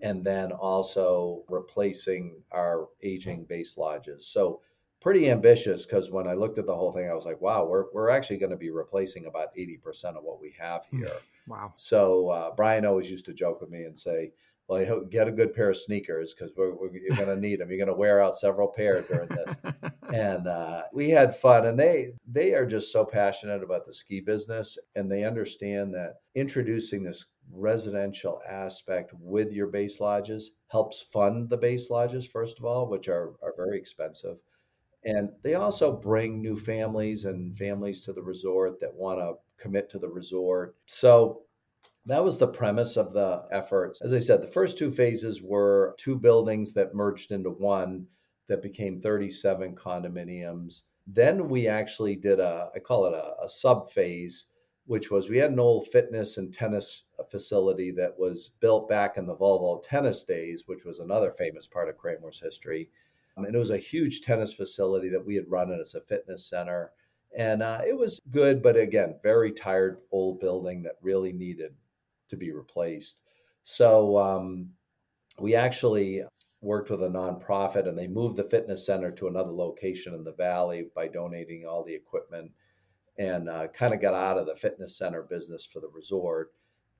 and 0.00 0.24
then 0.24 0.52
also 0.52 1.44
replacing 1.48 2.42
our 2.52 2.88
aging 3.02 3.44
base 3.44 3.76
lodges. 3.76 4.26
So 4.26 4.60
pretty 5.00 5.30
ambitious 5.30 5.86
because 5.86 6.10
when 6.10 6.26
I 6.26 6.34
looked 6.34 6.58
at 6.58 6.66
the 6.66 6.74
whole 6.74 6.92
thing, 6.92 7.08
I 7.08 7.14
was 7.14 7.24
like, 7.24 7.40
wow, 7.40 7.64
we're, 7.64 7.84
we're 7.92 8.10
actually 8.10 8.38
going 8.38 8.50
to 8.50 8.56
be 8.56 8.70
replacing 8.70 9.26
about 9.26 9.54
80% 9.56 10.16
of 10.16 10.24
what 10.24 10.40
we 10.40 10.54
have 10.58 10.82
here. 10.90 11.08
wow. 11.46 11.72
So 11.76 12.28
uh, 12.28 12.50
Brian 12.56 12.84
always 12.84 13.10
used 13.10 13.26
to 13.26 13.34
joke 13.34 13.60
with 13.60 13.70
me 13.70 13.84
and 13.84 13.98
say, 13.98 14.32
well, 14.68 15.00
get 15.04 15.28
a 15.28 15.32
good 15.32 15.54
pair 15.54 15.70
of 15.70 15.78
sneakers 15.78 16.34
because 16.34 16.52
we're, 16.54 16.74
we're, 16.74 16.94
you're 16.94 17.16
going 17.16 17.28
to 17.28 17.40
need 17.40 17.58
them. 17.58 17.70
You're 17.70 17.78
going 17.78 17.88
to 17.88 17.94
wear 17.94 18.22
out 18.22 18.36
several 18.36 18.68
pairs 18.68 19.06
during 19.06 19.28
this. 19.28 19.56
and 20.14 20.46
uh, 20.46 20.82
we 20.92 21.08
had 21.08 21.34
fun, 21.34 21.64
and 21.64 21.78
they 21.78 22.12
they 22.30 22.52
are 22.52 22.66
just 22.66 22.92
so 22.92 23.04
passionate 23.04 23.62
about 23.62 23.86
the 23.86 23.94
ski 23.94 24.20
business, 24.20 24.78
and 24.94 25.10
they 25.10 25.24
understand 25.24 25.94
that 25.94 26.16
introducing 26.34 27.02
this 27.02 27.26
residential 27.52 28.40
aspect 28.48 29.12
with 29.20 29.52
your 29.52 29.66
base 29.66 30.00
lodges 30.00 30.52
helps 30.68 31.02
fund 31.02 31.48
the 31.48 31.56
base 31.56 31.90
lodges 31.90 32.26
first 32.26 32.58
of 32.58 32.64
all, 32.64 32.88
which 32.88 33.08
are 33.08 33.34
are 33.42 33.54
very 33.56 33.78
expensive. 33.78 34.36
And 35.04 35.30
they 35.42 35.54
also 35.54 35.92
bring 35.92 36.42
new 36.42 36.56
families 36.56 37.24
and 37.24 37.56
families 37.56 38.02
to 38.02 38.12
the 38.12 38.22
resort 38.22 38.80
that 38.80 38.94
want 38.94 39.20
to 39.20 39.34
commit 39.56 39.88
to 39.90 39.98
the 39.98 40.08
resort. 40.08 40.76
So 40.86 41.42
that 42.06 42.24
was 42.24 42.38
the 42.38 42.48
premise 42.48 42.96
of 42.96 43.12
the 43.12 43.46
efforts. 43.52 44.00
As 44.00 44.12
I 44.12 44.18
said, 44.18 44.42
the 44.42 44.48
first 44.48 44.78
two 44.78 44.90
phases 44.90 45.42
were 45.42 45.94
two 45.98 46.18
buildings 46.18 46.74
that 46.74 46.94
merged 46.94 47.30
into 47.30 47.50
one 47.50 48.06
that 48.48 48.62
became 48.62 49.00
37 49.00 49.74
condominiums. 49.74 50.82
Then 51.06 51.48
we 51.48 51.68
actually 51.68 52.16
did 52.16 52.40
a, 52.40 52.70
I 52.74 52.78
call 52.78 53.06
it 53.06 53.14
a, 53.14 53.44
a 53.44 53.48
sub 53.48 53.90
phase, 53.90 54.46
which 54.88 55.10
was 55.10 55.28
we 55.28 55.36
had 55.36 55.50
an 55.50 55.60
old 55.60 55.86
fitness 55.86 56.38
and 56.38 56.52
tennis 56.52 57.04
facility 57.30 57.90
that 57.90 58.18
was 58.18 58.52
built 58.58 58.88
back 58.88 59.18
in 59.18 59.26
the 59.26 59.36
Volvo 59.36 59.82
tennis 59.82 60.24
days, 60.24 60.62
which 60.64 60.86
was 60.86 60.98
another 60.98 61.30
famous 61.30 61.66
part 61.66 61.90
of 61.90 61.98
Cranmore's 61.98 62.40
history. 62.40 62.88
And 63.36 63.54
it 63.54 63.58
was 63.58 63.68
a 63.68 63.76
huge 63.76 64.22
tennis 64.22 64.54
facility 64.54 65.10
that 65.10 65.24
we 65.24 65.34
had 65.34 65.44
run 65.46 65.70
it 65.70 65.78
as 65.78 65.94
a 65.94 66.00
fitness 66.00 66.48
center. 66.48 66.92
And 67.36 67.62
uh, 67.62 67.82
it 67.86 67.98
was 67.98 68.18
good, 68.30 68.62
but 68.62 68.78
again, 68.78 69.20
very 69.22 69.52
tired 69.52 69.98
old 70.10 70.40
building 70.40 70.82
that 70.84 70.96
really 71.02 71.34
needed 71.34 71.74
to 72.30 72.38
be 72.38 72.50
replaced. 72.50 73.20
So 73.64 74.16
um, 74.16 74.70
we 75.38 75.54
actually 75.54 76.24
worked 76.62 76.88
with 76.88 77.02
a 77.02 77.10
nonprofit 77.10 77.86
and 77.86 77.98
they 77.98 78.08
moved 78.08 78.36
the 78.36 78.42
fitness 78.42 78.86
center 78.86 79.10
to 79.10 79.28
another 79.28 79.52
location 79.52 80.14
in 80.14 80.24
the 80.24 80.32
valley 80.32 80.86
by 80.94 81.08
donating 81.08 81.66
all 81.66 81.84
the 81.84 81.94
equipment 81.94 82.50
and 83.18 83.48
uh, 83.48 83.66
kind 83.68 83.92
of 83.92 84.00
got 84.00 84.14
out 84.14 84.38
of 84.38 84.46
the 84.46 84.54
fitness 84.54 84.96
center 84.96 85.22
business 85.22 85.66
for 85.66 85.80
the 85.80 85.88
resort. 85.88 86.52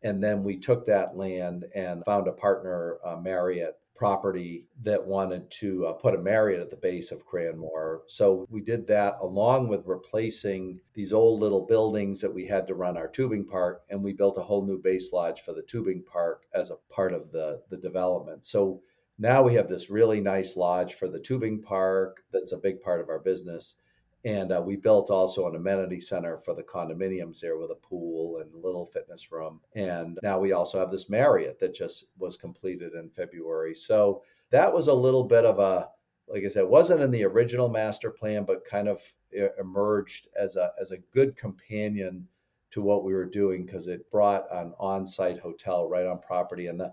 And 0.02 0.22
then 0.22 0.44
we 0.44 0.59
took 0.59 0.87
that 0.87 1.16
land 1.16 1.64
and 1.74 2.04
found 2.04 2.28
a 2.28 2.33
partner, 2.33 2.98
uh, 3.04 3.16
Marriott, 3.16 3.78
property 3.98 4.64
that 4.81 5.04
wanted 5.04 5.50
to 5.50 5.85
uh, 5.87 5.92
put 5.92 6.14
a 6.14 6.18
Marriott 6.18 6.61
at 6.61 6.70
the 6.70 6.76
base 6.76 7.11
of 7.11 7.26
Cranmore. 7.26 8.02
So 8.07 8.46
we 8.48 8.61
did 8.61 8.87
that 8.87 9.16
along 9.20 9.66
with 9.66 9.83
replacing 9.87 10.78
these 10.94 11.12
old 11.12 11.40
little 11.40 11.66
buildings 11.66 12.20
that 12.20 12.33
we 12.33 12.46
had 12.46 12.68
to 12.68 12.76
run 12.76 12.96
our 12.96 13.09
tubing 13.09 13.44
park, 13.44 13.83
and 13.90 14.02
we 14.02 14.12
built 14.12 14.38
a 14.38 14.42
whole 14.42 14.64
new 14.64 14.78
base 14.78 15.12
lodge 15.12 15.40
for 15.40 15.52
the 15.52 15.64
tubing 15.64 16.04
park 16.04 16.44
as 16.54 16.70
a 16.70 16.76
part 16.94 17.12
of 17.12 17.33
the, 17.33 17.61
the 17.70 17.76
development. 17.76 18.46
So 18.46 18.81
now 19.18 19.42
we 19.42 19.54
have 19.54 19.68
this 19.68 19.90
really 19.90 20.20
nice 20.20 20.57
lodge 20.57 20.94
for 20.94 21.09
the 21.09 21.18
tubing 21.18 21.61
park 21.61 22.22
that's 22.33 22.52
a 22.52 22.57
big 22.57 22.81
part 22.81 23.00
of 23.00 23.09
our 23.09 23.18
business. 23.18 23.74
And 24.24 24.52
uh, 24.52 24.61
we 24.61 24.76
built 24.76 25.11
also 25.11 25.46
an 25.48 25.54
amenity 25.54 26.00
center 26.00 26.38
for 26.38 26.54
the 26.54 26.62
condominiums 26.62 27.40
there 27.40 27.57
with 27.57 27.70
a 27.70 27.76
pool 27.76 28.38
and 28.38 28.52
little 28.52 28.85
fitness 28.85 29.31
room. 29.31 29.61
And 29.74 30.18
now 30.22 30.38
we 30.38 30.52
also 30.52 30.78
have 30.78 30.90
this 30.90 31.09
Marriott 31.09 31.61
that 31.61 31.74
just 31.74 32.07
was 32.18 32.37
completed 32.37 32.94
in 32.94 33.11
February. 33.11 33.74
So 33.74 34.22
that 34.50 34.72
was 34.72 34.88
a 34.88 34.94
little 34.94 35.24
bit 35.24 35.44
of 35.44 35.61
a, 35.61 35.88
like 36.26 36.44
I 36.44 36.48
said, 36.48 36.64
wasn't 36.64 37.02
in 37.02 37.11
the 37.11 37.24
original 37.24 37.68
master 37.68 38.11
plan, 38.11 38.44
but 38.44 38.64
kind 38.64 38.88
of 38.88 39.00
emerged 39.59 40.28
as 40.38 40.57
a 40.57 40.72
as 40.81 40.90
a 40.90 40.98
good 40.98 41.37
companion 41.37 42.26
to 42.70 42.83
what 42.83 43.04
we 43.04 43.14
were 43.14 43.24
doing 43.24 43.64
because 43.64 43.87
it 43.87 44.11
brought 44.11 44.44
an 44.52 44.74
on-site 44.78 45.38
hotel 45.38 45.88
right 45.88 46.07
on 46.07 46.18
property. 46.18 46.66
And 46.66 46.78
the 46.78 46.92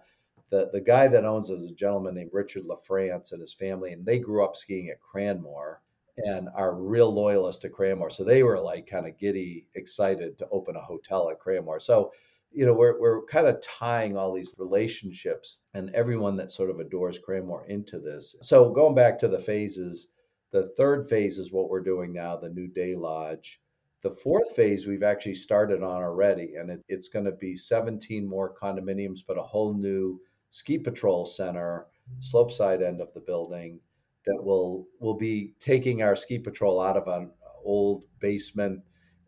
the, 0.52 0.70
the 0.72 0.82
guy 0.82 1.08
that 1.08 1.26
owns 1.26 1.50
it 1.50 1.60
is 1.60 1.72
a 1.72 1.76
gentleman 1.76 2.14
named 2.14 2.30
Richard 2.32 2.64
LaFrance 2.66 3.32
and 3.32 3.42
his 3.42 3.54
family, 3.54 3.94
and 3.94 4.06
they 4.06 4.20
grew 4.20 4.44
up 4.44 4.56
skiing 4.56 4.90
at 4.90 5.02
Cranmore 5.02 5.78
and 6.18 6.50
are 6.56 6.76
real 6.76 7.14
loyalists 7.14 7.62
to 7.62 7.70
Cranmore. 7.70 8.12
So 8.12 8.24
they 8.24 8.44
were 8.44 8.60
like 8.60 8.88
kind 8.88 9.08
of 9.08 9.18
giddy, 9.18 9.68
excited 9.76 10.38
to 10.40 10.48
open 10.50 10.76
a 10.76 10.82
hotel 10.82 11.30
at 11.30 11.40
Cranmore. 11.40 11.82
So, 11.82 12.12
you 12.52 12.66
know, 12.66 12.74
we're, 12.74 13.00
we're 13.00 13.26
kind 13.26 13.48
of 13.48 13.62
tying 13.62 14.18
all 14.18 14.34
these 14.34 14.56
relationships 14.58 15.62
and 15.74 15.90
everyone 15.94 16.38
that 16.38 16.52
sort 16.52 16.70
of 16.70 16.80
adores 16.80 17.20
Cranmore 17.20 17.68
into 17.68 18.00
this. 18.00 18.36
So 18.42 18.72
going 18.72 18.96
back 18.96 19.18
to 19.20 19.28
the 19.28 19.40
phases, 19.40 20.08
the 20.52 20.70
third 20.70 21.10
phase 21.10 21.38
is 21.38 21.52
what 21.52 21.70
we're 21.70 21.82
doing 21.82 22.14
now, 22.14 22.38
the 22.38 22.50
new 22.50 22.68
day 22.68 22.96
lodge. 22.96 23.60
The 24.02 24.12
fourth 24.12 24.56
phase 24.56 24.86
we've 24.86 25.04
actually 25.04 25.34
started 25.34 25.82
on 25.84 26.02
already, 26.02 26.56
and 26.56 26.70
it, 26.70 26.82
it's 26.88 27.10
going 27.10 27.26
to 27.26 27.32
be 27.32 27.56
17 27.56 28.28
more 28.28 28.54
condominiums, 28.56 29.22
but 29.28 29.40
a 29.40 29.42
whole 29.42 29.74
new 29.74 30.22
ski 30.52 30.78
patrol 30.78 31.26
center, 31.26 31.88
mm. 32.10 32.24
slope 32.24 32.52
side 32.52 32.82
end 32.82 33.02
of 33.02 33.14
the 33.14 33.20
building 33.20 33.80
that 34.26 34.44
will 34.44 34.88
will 35.00 35.18
be 35.18 35.54
taking 35.60 36.02
our 36.02 36.16
ski 36.16 36.40
patrol 36.40 36.82
out 36.82 36.98
of 36.98 37.08
an 37.08 37.32
old 37.64 38.04
basement 38.20 38.82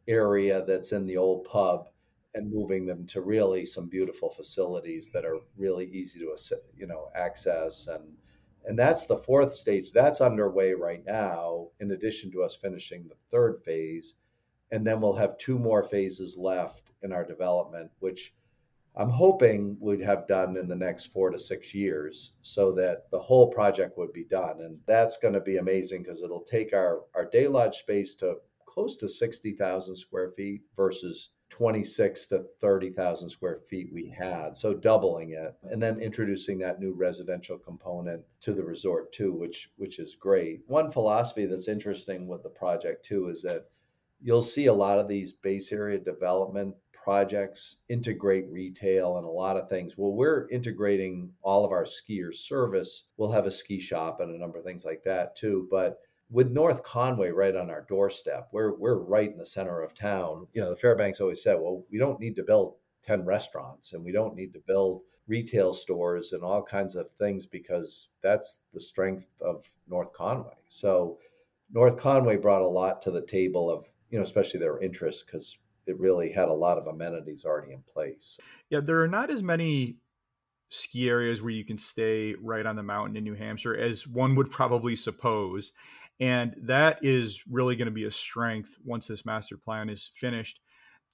area 0.07 0.63
that's 0.65 0.91
in 0.91 1.05
the 1.05 1.17
old 1.17 1.43
pub 1.43 1.89
and 2.33 2.51
moving 2.51 2.85
them 2.85 3.05
to 3.07 3.21
really 3.21 3.65
some 3.65 3.87
beautiful 3.89 4.29
facilities 4.29 5.09
that 5.09 5.25
are 5.25 5.39
really 5.57 5.85
easy 5.87 6.19
to 6.19 6.35
you 6.75 6.87
know 6.87 7.09
access. 7.15 7.87
And 7.87 8.03
and 8.65 8.77
that's 8.77 9.05
the 9.07 9.17
fourth 9.17 9.53
stage 9.53 9.91
that's 9.91 10.21
underway 10.21 10.73
right 10.73 11.03
now 11.05 11.67
in 11.79 11.91
addition 11.91 12.31
to 12.31 12.43
us 12.43 12.55
finishing 12.55 13.07
the 13.07 13.15
third 13.31 13.61
phase. 13.63 14.15
And 14.71 14.85
then 14.85 14.99
we'll 14.99 15.15
have 15.15 15.37
two 15.37 15.57
more 15.57 15.83
phases 15.83 16.37
left 16.37 16.91
in 17.01 17.13
our 17.13 17.25
development 17.25 17.91
which 17.99 18.33
I'm 18.99 19.11
hoping 19.11 19.77
we'd 19.79 20.01
have 20.01 20.27
done 20.27 20.57
in 20.57 20.67
the 20.67 20.75
next 20.75 21.07
four 21.07 21.29
to 21.29 21.37
six 21.37 21.73
years 21.75 22.33
so 22.41 22.71
that 22.73 23.11
the 23.11 23.19
whole 23.19 23.51
project 23.51 23.95
would 23.95 24.11
be 24.11 24.23
done. 24.23 24.61
And 24.61 24.79
that's 24.87 25.17
going 25.17 25.35
to 25.35 25.39
be 25.39 25.57
amazing 25.57 26.01
because 26.01 26.23
it'll 26.23 26.41
take 26.41 26.73
our, 26.73 27.01
our 27.13 27.25
day 27.25 27.47
lodge 27.47 27.77
space 27.77 28.15
to 28.15 28.37
close 28.65 28.97
to 28.97 29.07
60,000 29.07 29.95
square 29.95 30.31
feet 30.31 30.61
versus 30.75 31.29
26 31.49 32.27
to 32.27 32.45
30,000 32.59 33.29
square 33.29 33.59
feet 33.69 33.89
we 33.93 34.09
had. 34.09 34.57
So 34.57 34.73
doubling 34.73 35.31
it 35.31 35.55
and 35.63 35.81
then 35.81 35.99
introducing 35.99 36.57
that 36.59 36.79
new 36.79 36.93
residential 36.93 37.57
component 37.59 38.23
to 38.41 38.53
the 38.53 38.63
resort 38.63 39.13
too, 39.13 39.31
which 39.31 39.69
which 39.77 39.99
is 39.99 40.15
great. 40.15 40.61
One 40.67 40.91
philosophy 40.91 41.45
that's 41.45 41.67
interesting 41.67 42.27
with 42.27 42.43
the 42.43 42.49
project 42.49 43.05
too 43.05 43.29
is 43.29 43.43
that 43.43 43.67
you'll 44.19 44.41
see 44.41 44.65
a 44.65 44.73
lot 44.73 44.99
of 44.99 45.07
these 45.07 45.33
base 45.33 45.71
area 45.71 45.99
development 45.99 46.75
projects 47.07 47.77
integrate 47.87 48.49
retail 48.49 49.15
and 49.15 49.25
a 49.25 49.29
lot 49.29 49.55
of 49.55 49.69
things. 49.69 49.93
Well, 49.95 50.11
we're 50.11 50.45
integrating 50.49 51.31
all 51.41 51.63
of 51.63 51.71
our 51.71 51.85
skier 51.85 52.33
service. 52.33 53.05
We'll 53.15 53.31
have 53.31 53.45
a 53.45 53.51
ski 53.51 53.79
shop 53.79 54.19
and 54.19 54.35
a 54.35 54.37
number 54.37 54.59
of 54.59 54.65
things 54.65 54.83
like 54.83 55.03
that 55.05 55.33
too. 55.37 55.69
But 55.71 55.99
with 56.29 56.51
North 56.51 56.83
Conway 56.83 57.29
right 57.29 57.55
on 57.55 57.69
our 57.69 57.85
doorstep, 57.87 58.49
we're 58.51 58.75
we're 58.77 58.97
right 58.97 59.31
in 59.31 59.37
the 59.37 59.45
center 59.45 59.81
of 59.81 59.93
town. 59.93 60.47
You 60.51 60.59
know, 60.59 60.71
the 60.71 60.75
Fairbanks 60.75 61.21
always 61.21 61.41
said, 61.41 61.57
well, 61.61 61.85
we 61.89 61.97
don't 61.97 62.19
need 62.19 62.35
to 62.35 62.43
build 62.43 62.75
10 63.03 63.23
restaurants 63.23 63.93
and 63.93 64.03
we 64.03 64.11
don't 64.11 64.35
need 64.35 64.51
to 64.51 64.59
build 64.67 65.03
retail 65.27 65.73
stores 65.73 66.33
and 66.33 66.43
all 66.43 66.61
kinds 66.61 66.95
of 66.95 67.07
things 67.21 67.45
because 67.45 68.09
that's 68.21 68.63
the 68.73 68.81
strength 68.81 69.27
of 69.39 69.63
North 69.87 70.11
Conway. 70.11 70.57
So 70.67 71.19
North 71.71 71.95
Conway 71.95 72.35
brought 72.35 72.63
a 72.63 72.67
lot 72.67 73.01
to 73.03 73.11
the 73.11 73.25
table 73.25 73.71
of, 73.71 73.85
you 74.09 74.17
know, 74.17 74.25
especially 74.25 74.59
their 74.59 74.81
interests 74.81 75.23
because 75.23 75.57
it 75.87 75.99
really 75.99 76.31
had 76.31 76.49
a 76.49 76.53
lot 76.53 76.77
of 76.77 76.87
amenities 76.87 77.45
already 77.45 77.73
in 77.73 77.83
place. 77.93 78.39
Yeah, 78.69 78.81
there 78.81 79.01
are 79.01 79.07
not 79.07 79.29
as 79.29 79.41
many 79.41 79.97
ski 80.69 81.09
areas 81.09 81.41
where 81.41 81.51
you 81.51 81.63
can 81.63 81.77
stay 81.77 82.35
right 82.41 82.65
on 82.65 82.75
the 82.75 82.83
mountain 82.83 83.15
in 83.15 83.23
New 83.23 83.35
Hampshire 83.35 83.75
as 83.75 84.05
one 84.05 84.35
would 84.35 84.51
probably 84.51 84.95
suppose. 84.95 85.71
And 86.19 86.55
that 86.63 86.99
is 87.03 87.43
really 87.49 87.75
going 87.75 87.85
to 87.87 87.91
be 87.91 88.05
a 88.05 88.11
strength 88.11 88.75
once 88.83 89.07
this 89.07 89.25
master 89.25 89.57
plan 89.57 89.89
is 89.89 90.11
finished. 90.15 90.59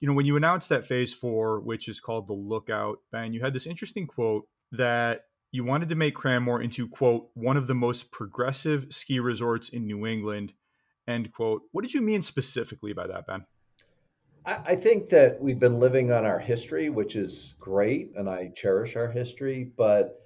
You 0.00 0.08
know, 0.08 0.14
when 0.14 0.26
you 0.26 0.36
announced 0.36 0.70
that 0.70 0.84
phase 0.84 1.12
four, 1.12 1.60
which 1.60 1.88
is 1.88 2.00
called 2.00 2.26
the 2.26 2.34
Lookout, 2.34 2.98
Ben, 3.12 3.32
you 3.32 3.42
had 3.42 3.52
this 3.52 3.66
interesting 3.66 4.06
quote 4.06 4.44
that 4.72 5.22
you 5.52 5.62
wanted 5.62 5.88
to 5.90 5.94
make 5.94 6.16
Cranmore 6.16 6.64
into, 6.64 6.88
quote, 6.88 7.28
one 7.34 7.56
of 7.56 7.68
the 7.68 7.74
most 7.74 8.10
progressive 8.10 8.86
ski 8.90 9.20
resorts 9.20 9.68
in 9.68 9.86
New 9.86 10.04
England, 10.04 10.52
end 11.06 11.32
quote. 11.32 11.62
What 11.70 11.82
did 11.82 11.94
you 11.94 12.00
mean 12.00 12.22
specifically 12.22 12.92
by 12.92 13.06
that, 13.06 13.26
Ben? 13.26 13.44
I 14.46 14.76
think 14.76 15.08
that 15.08 15.40
we've 15.40 15.58
been 15.58 15.80
living 15.80 16.12
on 16.12 16.26
our 16.26 16.38
history, 16.38 16.90
which 16.90 17.16
is 17.16 17.54
great, 17.58 18.12
and 18.14 18.28
I 18.28 18.52
cherish 18.54 18.94
our 18.94 19.10
history. 19.10 19.72
But 19.74 20.20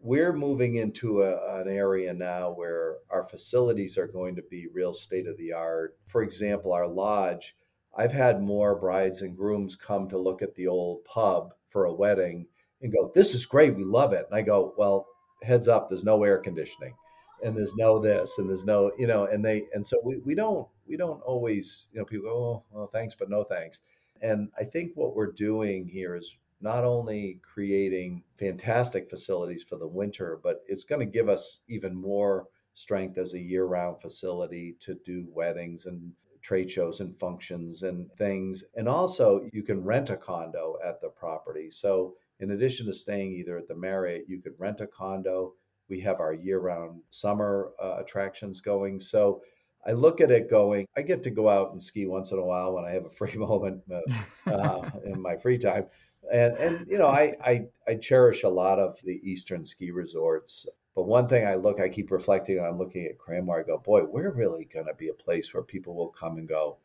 we're 0.00 0.32
moving 0.32 0.76
into 0.76 1.22
a, 1.22 1.60
an 1.60 1.68
area 1.68 2.14
now 2.14 2.52
where 2.52 2.96
our 3.10 3.26
facilities 3.26 3.98
are 3.98 4.06
going 4.06 4.36
to 4.36 4.42
be 4.50 4.68
real 4.72 4.94
state 4.94 5.26
of 5.26 5.36
the 5.36 5.52
art. 5.52 5.98
For 6.06 6.22
example, 6.22 6.72
our 6.72 6.88
lodge, 6.88 7.54
I've 7.94 8.12
had 8.12 8.40
more 8.42 8.78
brides 8.78 9.20
and 9.20 9.36
grooms 9.36 9.76
come 9.76 10.08
to 10.08 10.18
look 10.18 10.40
at 10.40 10.54
the 10.54 10.68
old 10.68 11.04
pub 11.04 11.52
for 11.68 11.84
a 11.84 11.94
wedding 11.94 12.46
and 12.80 12.92
go, 12.94 13.12
This 13.14 13.34
is 13.34 13.44
great. 13.44 13.76
We 13.76 13.84
love 13.84 14.14
it. 14.14 14.26
And 14.30 14.36
I 14.38 14.42
go, 14.42 14.72
Well, 14.78 15.06
heads 15.42 15.68
up, 15.68 15.88
there's 15.90 16.04
no 16.04 16.22
air 16.24 16.38
conditioning 16.38 16.94
and 17.42 17.56
there's 17.56 17.76
no 17.76 17.98
this 17.98 18.38
and 18.38 18.48
there's 18.48 18.64
no, 18.64 18.90
you 18.98 19.06
know, 19.06 19.26
and 19.26 19.44
they, 19.44 19.64
and 19.74 19.84
so 19.84 19.98
we, 20.02 20.16
we 20.18 20.34
don't, 20.34 20.66
we 20.86 20.96
don't 20.96 21.20
always, 21.22 21.86
you 21.92 21.98
know, 21.98 22.04
people 22.04 22.28
go, 22.28 22.36
Oh, 22.36 22.64
well, 22.70 22.86
thanks, 22.86 23.14
but 23.14 23.30
no 23.30 23.44
thanks. 23.44 23.80
And 24.22 24.48
I 24.58 24.64
think 24.64 24.92
what 24.94 25.14
we're 25.14 25.32
doing 25.32 25.88
here 25.88 26.14
is 26.14 26.36
not 26.60 26.84
only 26.84 27.40
creating 27.42 28.22
fantastic 28.38 29.10
facilities 29.10 29.62
for 29.62 29.76
the 29.76 29.86
winter, 29.86 30.40
but 30.42 30.62
it's 30.66 30.84
going 30.84 31.00
to 31.00 31.12
give 31.12 31.28
us 31.28 31.60
even 31.68 31.94
more 31.94 32.46
strength 32.74 33.18
as 33.18 33.34
a 33.34 33.40
year 33.40 33.64
round 33.64 34.00
facility 34.00 34.76
to 34.80 34.94
do 35.04 35.26
weddings 35.30 35.86
and 35.86 36.12
trade 36.42 36.70
shows 36.70 37.00
and 37.00 37.18
functions 37.18 37.82
and 37.82 38.10
things. 38.16 38.64
And 38.76 38.88
also, 38.88 39.48
you 39.52 39.62
can 39.62 39.82
rent 39.82 40.10
a 40.10 40.16
condo 40.16 40.76
at 40.84 41.00
the 41.00 41.08
property. 41.08 41.70
So, 41.70 42.14
in 42.40 42.50
addition 42.50 42.86
to 42.86 42.94
staying 42.94 43.32
either 43.32 43.56
at 43.58 43.68
the 43.68 43.76
Marriott, 43.76 44.24
you 44.28 44.40
could 44.40 44.54
rent 44.58 44.80
a 44.80 44.86
condo. 44.86 45.54
We 45.88 46.00
have 46.00 46.20
our 46.20 46.34
year 46.34 46.58
round 46.58 47.00
summer 47.10 47.70
uh, 47.82 47.96
attractions 48.00 48.60
going. 48.60 49.00
So, 49.00 49.42
I 49.86 49.92
look 49.92 50.20
at 50.20 50.30
it 50.30 50.48
going, 50.48 50.86
I 50.96 51.02
get 51.02 51.22
to 51.24 51.30
go 51.30 51.48
out 51.48 51.72
and 51.72 51.82
ski 51.82 52.06
once 52.06 52.32
in 52.32 52.38
a 52.38 52.44
while 52.44 52.72
when 52.72 52.84
I 52.84 52.92
have 52.92 53.04
a 53.04 53.10
free 53.10 53.34
moment 53.36 53.82
uh, 53.90 54.50
uh, 54.50 54.90
in 55.04 55.20
my 55.20 55.36
free 55.36 55.58
time 55.58 55.86
and 56.32 56.56
and 56.56 56.86
you 56.88 56.98
know 56.98 57.08
I, 57.08 57.34
I 57.42 57.66
I 57.86 57.94
cherish 57.96 58.42
a 58.44 58.48
lot 58.48 58.78
of 58.78 59.00
the 59.02 59.20
eastern 59.22 59.64
ski 59.64 59.90
resorts. 59.90 60.66
But 60.94 61.04
one 61.04 61.26
thing 61.26 61.46
I 61.46 61.56
look, 61.56 61.80
I 61.80 61.88
keep 61.88 62.12
reflecting 62.12 62.60
on 62.60 62.78
looking 62.78 63.06
at 63.06 63.18
Cranmore. 63.18 63.60
I 63.60 63.66
go, 63.66 63.78
boy, 63.78 64.04
we're 64.04 64.32
really 64.32 64.64
going 64.72 64.86
to 64.86 64.94
be 64.94 65.08
a 65.08 65.14
place 65.14 65.52
where 65.52 65.64
people 65.64 65.96
will 65.96 66.10
come 66.10 66.38
and 66.38 66.48
go. 66.48 66.78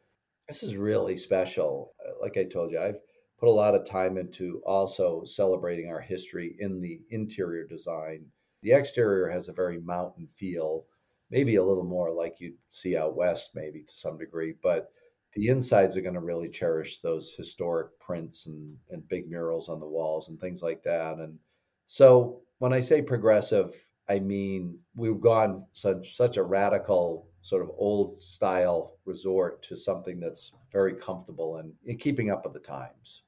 This 0.48 0.64
is 0.64 0.76
really 0.76 1.16
special. 1.16 1.94
Like 2.20 2.36
I 2.36 2.46
told 2.46 2.72
you, 2.72 2.80
I've 2.80 2.98
put 3.40 3.50
a 3.50 3.52
lot 3.52 3.76
of 3.76 3.86
time 3.86 4.18
into 4.18 4.64
also 4.66 5.24
celebrating 5.26 5.90
our 5.90 6.02
history 6.02 6.56
in 6.58 6.82
the 6.82 7.02
interior 7.12 7.68
design. 7.68 8.26
The 8.64 8.72
exterior 8.72 9.30
has 9.30 9.48
a 9.48 9.54
very 9.54 9.80
mountain 9.80 10.26
feel, 10.26 10.86
maybe 11.30 11.56
a 11.56 11.64
little 11.64 11.84
more 11.84 12.12
like 12.12 12.40
you'd 12.40 12.58
see 12.70 12.98
out 12.98 13.16
west, 13.16 13.52
maybe 13.56 13.84
to 13.84 13.94
some 13.94 14.18
degree, 14.18 14.56
but 14.62 14.92
the 15.34 15.48
insides 15.48 15.96
are 15.96 16.02
going 16.02 16.16
to 16.16 16.20
really 16.20 16.50
cherish 16.50 17.00
those 17.00 17.34
historic 17.34 17.98
prints 18.00 18.48
and, 18.48 18.76
and 18.90 19.08
big 19.08 19.30
murals 19.30 19.70
on 19.70 19.80
the 19.80 19.88
walls 19.88 20.30
and 20.30 20.40
things 20.40 20.62
like 20.62 20.84
that. 20.84 21.18
And 21.18 21.38
so 21.86 22.42
when 22.58 22.74
I 22.74 22.80
say 22.80 23.02
progressive, 23.02 23.76
I 24.08 24.20
mean 24.20 24.80
we've 24.96 25.22
gone 25.22 25.66
such 25.72 26.16
such 26.16 26.38
a 26.38 26.44
radical 26.44 27.28
sort 27.42 27.62
of 27.62 27.70
old 27.78 28.20
style 28.20 28.98
resort 29.06 29.62
to 29.64 29.78
something 29.78 30.20
that's 30.20 30.52
very 30.72 30.94
comfortable 30.94 31.58
and, 31.58 31.74
and 31.88 32.00
keeping 32.00 32.32
up 32.32 32.44
with 32.44 32.54
the 32.54 32.60
times. 32.60 33.24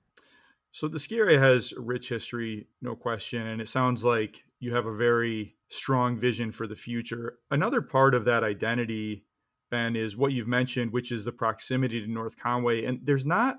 So 0.74 0.88
the 0.88 1.00
ski 1.00 1.18
area 1.18 1.40
has 1.40 1.74
rich 1.78 2.10
history, 2.10 2.68
no 2.82 2.96
question, 2.96 3.46
and 3.46 3.62
it 3.62 3.70
sounds 3.70 4.04
like 4.04 4.44
you 4.60 4.74
have 4.74 4.86
a 4.86 4.96
very 4.96 5.56
strong 5.72 6.20
vision 6.20 6.52
for 6.52 6.68
the 6.68 6.76
future. 6.76 7.40
Another 7.50 7.82
part 7.82 8.14
of 8.14 8.26
that 8.26 8.44
identity 8.44 9.26
Ben, 9.72 9.96
is 9.96 10.16
what 10.16 10.34
you've 10.34 10.48
mentioned, 10.48 10.92
which 10.92 11.12
is 11.12 11.26
the 11.26 11.32
proximity 11.32 12.02
to 12.02 12.12
North 12.12 12.38
Conway. 12.38 12.86
And 12.86 13.00
there's 13.04 13.26
not 13.26 13.56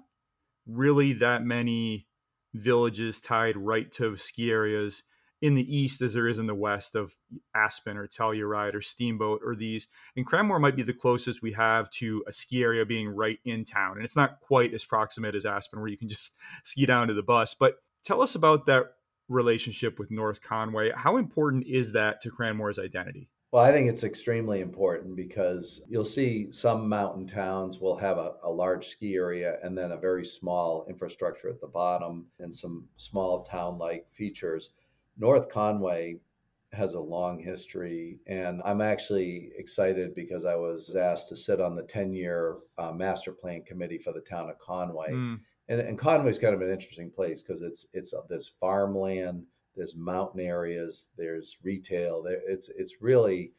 really 0.66 1.14
that 1.14 1.42
many 1.42 2.06
villages 2.54 3.20
tied 3.20 3.56
right 3.56 3.90
to 3.92 4.16
ski 4.16 4.50
areas 4.50 5.02
in 5.40 5.54
the 5.54 5.76
east 5.76 6.02
as 6.02 6.14
there 6.14 6.28
is 6.28 6.38
in 6.38 6.46
the 6.46 6.54
west 6.54 6.94
of 6.94 7.16
Aspen 7.56 7.96
or 7.96 8.06
Telluride 8.06 8.74
or 8.74 8.80
Steamboat 8.80 9.40
or 9.44 9.56
these. 9.56 9.88
And 10.14 10.24
Cranmore 10.24 10.60
might 10.60 10.76
be 10.76 10.84
the 10.84 10.92
closest 10.92 11.42
we 11.42 11.52
have 11.52 11.90
to 11.92 12.22
a 12.28 12.32
ski 12.32 12.62
area 12.62 12.84
being 12.84 13.08
right 13.08 13.38
in 13.44 13.64
town. 13.64 13.96
And 13.96 14.04
it's 14.04 14.14
not 14.14 14.38
quite 14.40 14.72
as 14.72 14.84
proximate 14.84 15.34
as 15.34 15.46
Aspen 15.46 15.80
where 15.80 15.88
you 15.88 15.98
can 15.98 16.08
just 16.08 16.36
ski 16.62 16.86
down 16.86 17.08
to 17.08 17.14
the 17.14 17.22
bus. 17.22 17.54
But 17.54 17.76
tell 18.04 18.20
us 18.20 18.36
about 18.36 18.66
that 18.66 18.84
relationship 19.32 19.98
with 19.98 20.10
North 20.10 20.40
Conway. 20.40 20.90
How 20.94 21.16
important 21.16 21.66
is 21.66 21.92
that 21.92 22.20
to 22.22 22.30
Cranmore's 22.30 22.78
identity? 22.78 23.28
Well, 23.52 23.62
I 23.62 23.70
think 23.70 23.90
it's 23.90 24.02
extremely 24.02 24.60
important 24.60 25.14
because 25.14 25.82
you'll 25.86 26.06
see 26.06 26.50
some 26.52 26.88
mountain 26.88 27.26
towns 27.26 27.80
will 27.80 27.96
have 27.98 28.16
a, 28.16 28.32
a, 28.44 28.50
large 28.50 28.88
ski 28.88 29.14
area 29.14 29.58
and 29.62 29.76
then 29.76 29.92
a 29.92 29.96
very 29.98 30.24
small 30.24 30.86
infrastructure 30.88 31.50
at 31.50 31.60
the 31.60 31.66
bottom 31.66 32.24
and 32.38 32.54
some 32.54 32.88
small 32.96 33.42
town 33.42 33.76
like 33.76 34.06
features. 34.10 34.70
North 35.18 35.50
Conway 35.50 36.16
has 36.72 36.94
a 36.94 37.00
long 37.00 37.38
history, 37.38 38.20
and 38.26 38.62
I'm 38.64 38.80
actually 38.80 39.50
excited 39.58 40.14
because 40.14 40.46
I 40.46 40.54
was 40.54 40.96
asked 40.96 41.28
to 41.28 41.36
sit 41.36 41.60
on 41.60 41.76
the 41.76 41.82
10 41.82 42.14
year 42.14 42.56
uh, 42.78 42.92
master 42.92 43.32
plan 43.32 43.62
committee 43.64 43.98
for 43.98 44.14
the 44.14 44.22
town 44.22 44.48
of 44.48 44.58
Conway. 44.58 45.10
Mm. 45.10 45.40
And, 45.72 45.80
and 45.80 45.98
Conway's 45.98 46.38
kind 46.38 46.54
of 46.54 46.60
an 46.60 46.70
interesting 46.70 47.10
place 47.10 47.42
because 47.42 47.62
it's 47.62 47.86
it's 47.94 48.12
uh, 48.12 48.20
this 48.28 48.46
farmland 48.60 49.46
there's 49.74 49.96
mountain 49.96 50.40
areas, 50.40 51.10
there's 51.16 51.56
retail. 51.62 52.22
There, 52.22 52.40
it's 52.46 52.68
it's 52.68 53.00
really 53.00 53.52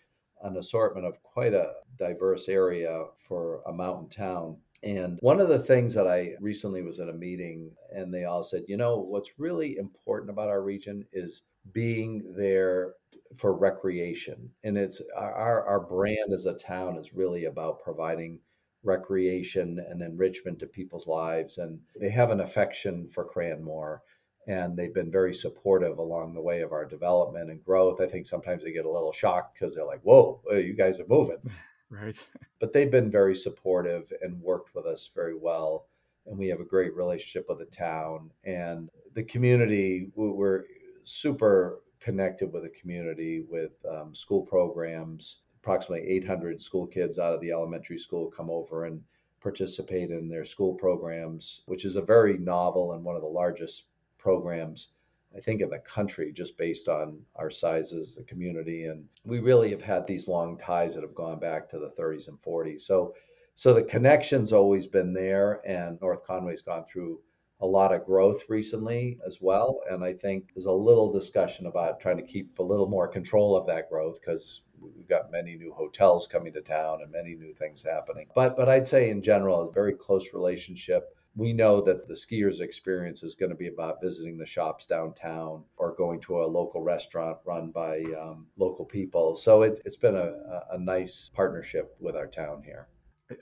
an 0.43 0.57
assortment 0.57 1.07
of 1.07 1.21
quite 1.23 1.53
a 1.53 1.73
diverse 1.97 2.47
area 2.49 3.05
for 3.15 3.61
a 3.65 3.73
mountain 3.73 4.09
town. 4.09 4.57
And 4.83 5.17
one 5.21 5.39
of 5.39 5.47
the 5.47 5.59
things 5.59 5.93
that 5.93 6.07
I 6.07 6.35
recently 6.41 6.83
was 6.83 6.99
at 6.99 7.09
a 7.09 7.13
meeting, 7.13 7.71
and 7.95 8.13
they 8.13 8.25
all 8.25 8.43
said, 8.43 8.63
you 8.67 8.75
know, 8.75 8.99
what's 8.99 9.39
really 9.39 9.77
important 9.77 10.29
about 10.29 10.49
our 10.49 10.61
region 10.61 11.05
is 11.13 11.43
being 11.71 12.35
there 12.35 12.95
for 13.37 13.57
recreation. 13.57 14.51
And 14.65 14.77
it's 14.77 15.01
our, 15.15 15.65
our 15.65 15.79
brand 15.79 16.33
as 16.33 16.45
a 16.45 16.53
town 16.53 16.97
is 16.97 17.13
really 17.13 17.45
about 17.45 17.81
providing 17.81 18.39
recreation 18.83 19.83
and 19.89 20.01
enrichment 20.01 20.59
to 20.59 20.67
people's 20.67 21.07
lives. 21.07 21.57
And 21.57 21.79
they 21.99 22.09
have 22.09 22.31
an 22.31 22.41
affection 22.41 23.07
for 23.07 23.29
Cranmore 23.29 23.99
and 24.47 24.75
they've 24.75 24.93
been 24.93 25.11
very 25.11 25.33
supportive 25.33 25.97
along 25.97 26.33
the 26.33 26.41
way 26.41 26.61
of 26.61 26.71
our 26.71 26.85
development 26.85 27.49
and 27.49 27.63
growth. 27.63 28.01
I 28.01 28.07
think 28.07 28.25
sometimes 28.25 28.63
they 28.63 28.73
get 28.73 28.85
a 28.85 28.91
little 28.91 29.11
shocked 29.11 29.57
because 29.57 29.75
they're 29.75 29.85
like, 29.85 30.01
"Whoa, 30.01 30.41
you 30.51 30.73
guys 30.73 30.99
are 30.99 31.07
moving!" 31.07 31.37
Right. 31.89 32.25
But 32.59 32.73
they've 32.73 32.89
been 32.89 33.11
very 33.11 33.35
supportive 33.35 34.11
and 34.23 34.41
worked 34.41 34.73
with 34.73 34.87
us 34.87 35.11
very 35.13 35.37
well, 35.37 35.89
and 36.25 36.39
we 36.39 36.47
have 36.47 36.59
a 36.59 36.65
great 36.65 36.95
relationship 36.95 37.45
with 37.47 37.59
the 37.59 37.65
town 37.65 38.31
and 38.45 38.89
the 39.13 39.23
community. 39.23 40.09
We're 40.15 40.63
super 41.03 41.81
connected 41.99 42.51
with 42.51 42.63
the 42.63 42.69
community 42.69 43.45
with 43.47 43.73
um, 43.87 44.15
school 44.15 44.41
programs. 44.41 45.42
Approximately 45.63 46.05
800 46.09 46.61
school 46.61 46.85
kids 46.85 47.17
out 47.17 47.33
of 47.33 47.39
the 47.39 47.53
elementary 47.53 47.97
school 47.97 48.29
come 48.29 48.49
over 48.49 48.83
and 48.83 49.01
participate 49.39 50.11
in 50.11 50.27
their 50.27 50.43
school 50.43 50.73
programs, 50.73 51.61
which 51.67 51.85
is 51.85 51.95
a 51.95 52.01
very 52.01 52.37
novel 52.37 52.91
and 52.91 53.03
one 53.03 53.15
of 53.15 53.21
the 53.21 53.27
largest 53.29 53.85
programs, 54.17 54.89
I 55.33 55.39
think, 55.39 55.61
in 55.61 55.69
the 55.69 55.79
country, 55.79 56.33
just 56.33 56.57
based 56.57 56.89
on 56.89 57.17
our 57.37 57.49
size 57.49 57.93
as 57.93 58.17
a 58.17 58.23
community. 58.23 58.85
And 58.85 59.05
we 59.23 59.39
really 59.39 59.69
have 59.69 59.81
had 59.81 60.05
these 60.05 60.27
long 60.27 60.57
ties 60.57 60.95
that 60.95 61.03
have 61.03 61.15
gone 61.15 61.39
back 61.39 61.69
to 61.69 61.79
the 61.79 61.93
30s 61.97 62.27
and 62.27 62.37
40s. 62.37 62.81
So, 62.81 63.13
so 63.55 63.73
the 63.73 63.83
connection's 63.83 64.51
always 64.51 64.85
been 64.85 65.13
there, 65.13 65.61
and 65.65 65.97
North 66.01 66.25
Conway's 66.25 66.61
gone 66.61 66.83
through 66.91 67.21
a 67.61 67.65
lot 67.65 67.93
of 67.93 68.05
growth 68.05 68.41
recently 68.49 69.19
as 69.25 69.39
well. 69.41 69.79
And 69.89 70.03
I 70.03 70.13
think 70.13 70.49
there's 70.53 70.65
a 70.65 70.71
little 70.71 71.11
discussion 71.11 71.65
about 71.67 71.99
trying 71.99 72.17
to 72.17 72.23
keep 72.23 72.59
a 72.59 72.63
little 72.63 72.89
more 72.89 73.07
control 73.07 73.55
of 73.55 73.67
that 73.67 73.89
growth 73.89 74.19
because 74.19 74.61
we've 74.79 75.07
got 75.07 75.31
many 75.31 75.55
new 75.55 75.73
hotels 75.73 76.27
coming 76.27 76.51
to 76.53 76.61
town 76.61 76.99
and 77.01 77.11
many 77.11 77.35
new 77.35 77.53
things 77.53 77.83
happening. 77.83 78.27
But 78.35 78.57
but 78.57 78.69
I'd 78.69 78.87
say 78.87 79.09
in 79.09 79.21
general, 79.21 79.69
a 79.69 79.71
very 79.71 79.93
close 79.93 80.33
relationship 80.33 81.15
we 81.35 81.51
know 81.51 81.81
that 81.81 82.07
the 82.07 82.15
skier's 82.15 82.59
experience 82.59 83.23
is 83.23 83.35
going 83.35 83.49
to 83.49 83.55
be 83.55 83.67
about 83.67 84.01
visiting 84.01 84.37
the 84.37 84.45
shops 84.45 84.85
downtown 84.85 85.63
or 85.77 85.95
going 85.95 86.19
to 86.21 86.43
a 86.43 86.45
local 86.45 86.81
restaurant 86.83 87.37
run 87.45 87.71
by 87.71 88.03
um, 88.19 88.45
local 88.57 88.85
people. 88.85 89.35
So 89.35 89.63
it, 89.63 89.79
it's 89.83 89.97
been 89.97 90.15
a, 90.15 90.33
a 90.71 90.77
nice 90.77 91.31
partnership 91.33 91.95
with 91.99 92.15
our 92.15 92.27
town 92.27 92.61
here. 92.63 92.87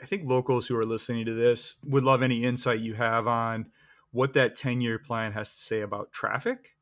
I 0.02 0.06
think 0.06 0.24
locals 0.26 0.68
who 0.68 0.78
are 0.78 0.86
listening 0.86 1.26
to 1.26 1.34
this 1.34 1.76
would 1.84 2.04
love 2.04 2.22
any 2.22 2.46
insight 2.46 2.80
you 2.80 2.94
have 2.94 3.28
on 3.28 3.66
what 4.12 4.34
that 4.34 4.56
10 4.56 4.82
year 4.82 5.00
plan 5.00 5.32
has 5.32 5.54
to 5.54 5.62
say 5.62 5.82
about 5.82 6.12
traffic 6.12 6.76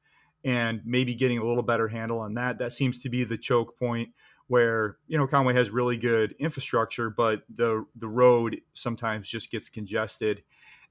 and 0.44 0.82
maybe 0.86 1.14
getting 1.14 1.38
a 1.38 1.46
little 1.46 1.64
better 1.64 1.88
handle 1.88 2.20
on 2.20 2.36
that. 2.36 2.60
That 2.60 2.74
seems 2.74 3.00
to 3.00 3.10
be 3.10 3.24
the 3.24 3.38
choke 3.38 3.78
point 3.78 4.10
where 4.48 4.98
you 5.08 5.18
know 5.18 5.28
Conway 5.28 5.54
has 5.54 5.70
really 5.70 5.98
good 5.98 6.34
infrastructure, 6.40 7.10
but 7.10 7.44
the 7.54 7.86
the 7.96 8.08
road 8.08 8.62
sometimes 8.74 9.28
just 9.28 9.52
gets 9.52 9.70
congested 9.70 10.44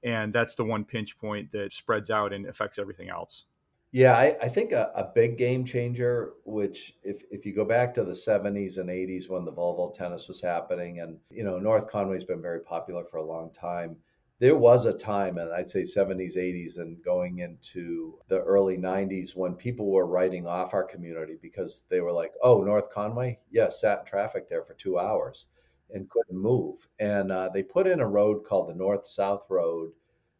and 0.03 0.33
that's 0.33 0.55
the 0.55 0.63
one 0.63 0.85
pinch 0.85 1.17
point 1.17 1.51
that 1.51 1.73
spreads 1.73 2.09
out 2.09 2.33
and 2.33 2.45
affects 2.45 2.79
everything 2.79 3.09
else. 3.09 3.45
Yeah, 3.91 4.15
I, 4.15 4.37
I 4.43 4.49
think 4.49 4.71
a, 4.71 4.91
a, 4.93 5.03
big 5.15 5.37
game 5.39 5.65
changer, 5.65 6.33
which 6.45 6.93
if, 7.01 7.23
if 7.31 7.43
you 7.43 7.55
go 7.55 7.65
back 7.65 7.91
to 7.95 8.03
the 8.03 8.13
70s 8.13 8.77
and 8.77 8.87
80s 8.87 9.27
when 9.27 9.45
the 9.45 9.51
Volvo 9.51 9.91
tennis 9.91 10.27
was 10.27 10.39
happening, 10.39 10.99
and 10.99 11.17
you 11.31 11.43
know, 11.43 11.57
North 11.57 11.87
Conway's 11.87 12.23
been 12.23 12.41
very 12.41 12.59
popular 12.59 13.03
for 13.03 13.17
a 13.17 13.25
long 13.25 13.51
time. 13.51 13.97
There 14.39 14.55
was 14.55 14.85
a 14.85 14.93
time, 14.93 15.37
and 15.37 15.53
I'd 15.53 15.69
say 15.69 15.83
70s, 15.83 16.37
80s, 16.37 16.77
and 16.77 17.03
going 17.03 17.39
into 17.39 18.17
the 18.29 18.39
early 18.39 18.77
90s 18.77 19.35
when 19.35 19.53
people 19.53 19.91
were 19.91 20.05
writing 20.05 20.47
off 20.47 20.73
our 20.73 20.83
community 20.83 21.37
because 21.41 21.83
they 21.89 21.99
were 21.99 22.13
like, 22.13 22.31
oh, 22.41 22.63
North 22.63 22.89
Conway? 22.89 23.37
Yeah, 23.51 23.69
sat 23.69 23.99
in 23.99 24.05
traffic 24.05 24.47
there 24.47 24.63
for 24.63 24.75
two 24.75 24.97
hours 24.97 25.47
and 25.93 26.09
couldn't 26.09 26.41
move. 26.41 26.87
And 26.99 27.33
uh, 27.33 27.49
they 27.53 27.63
put 27.63 27.85
in 27.85 27.99
a 27.99 28.07
road 28.07 28.45
called 28.45 28.69
the 28.69 28.75
North 28.75 29.05
South 29.05 29.43
Road 29.49 29.91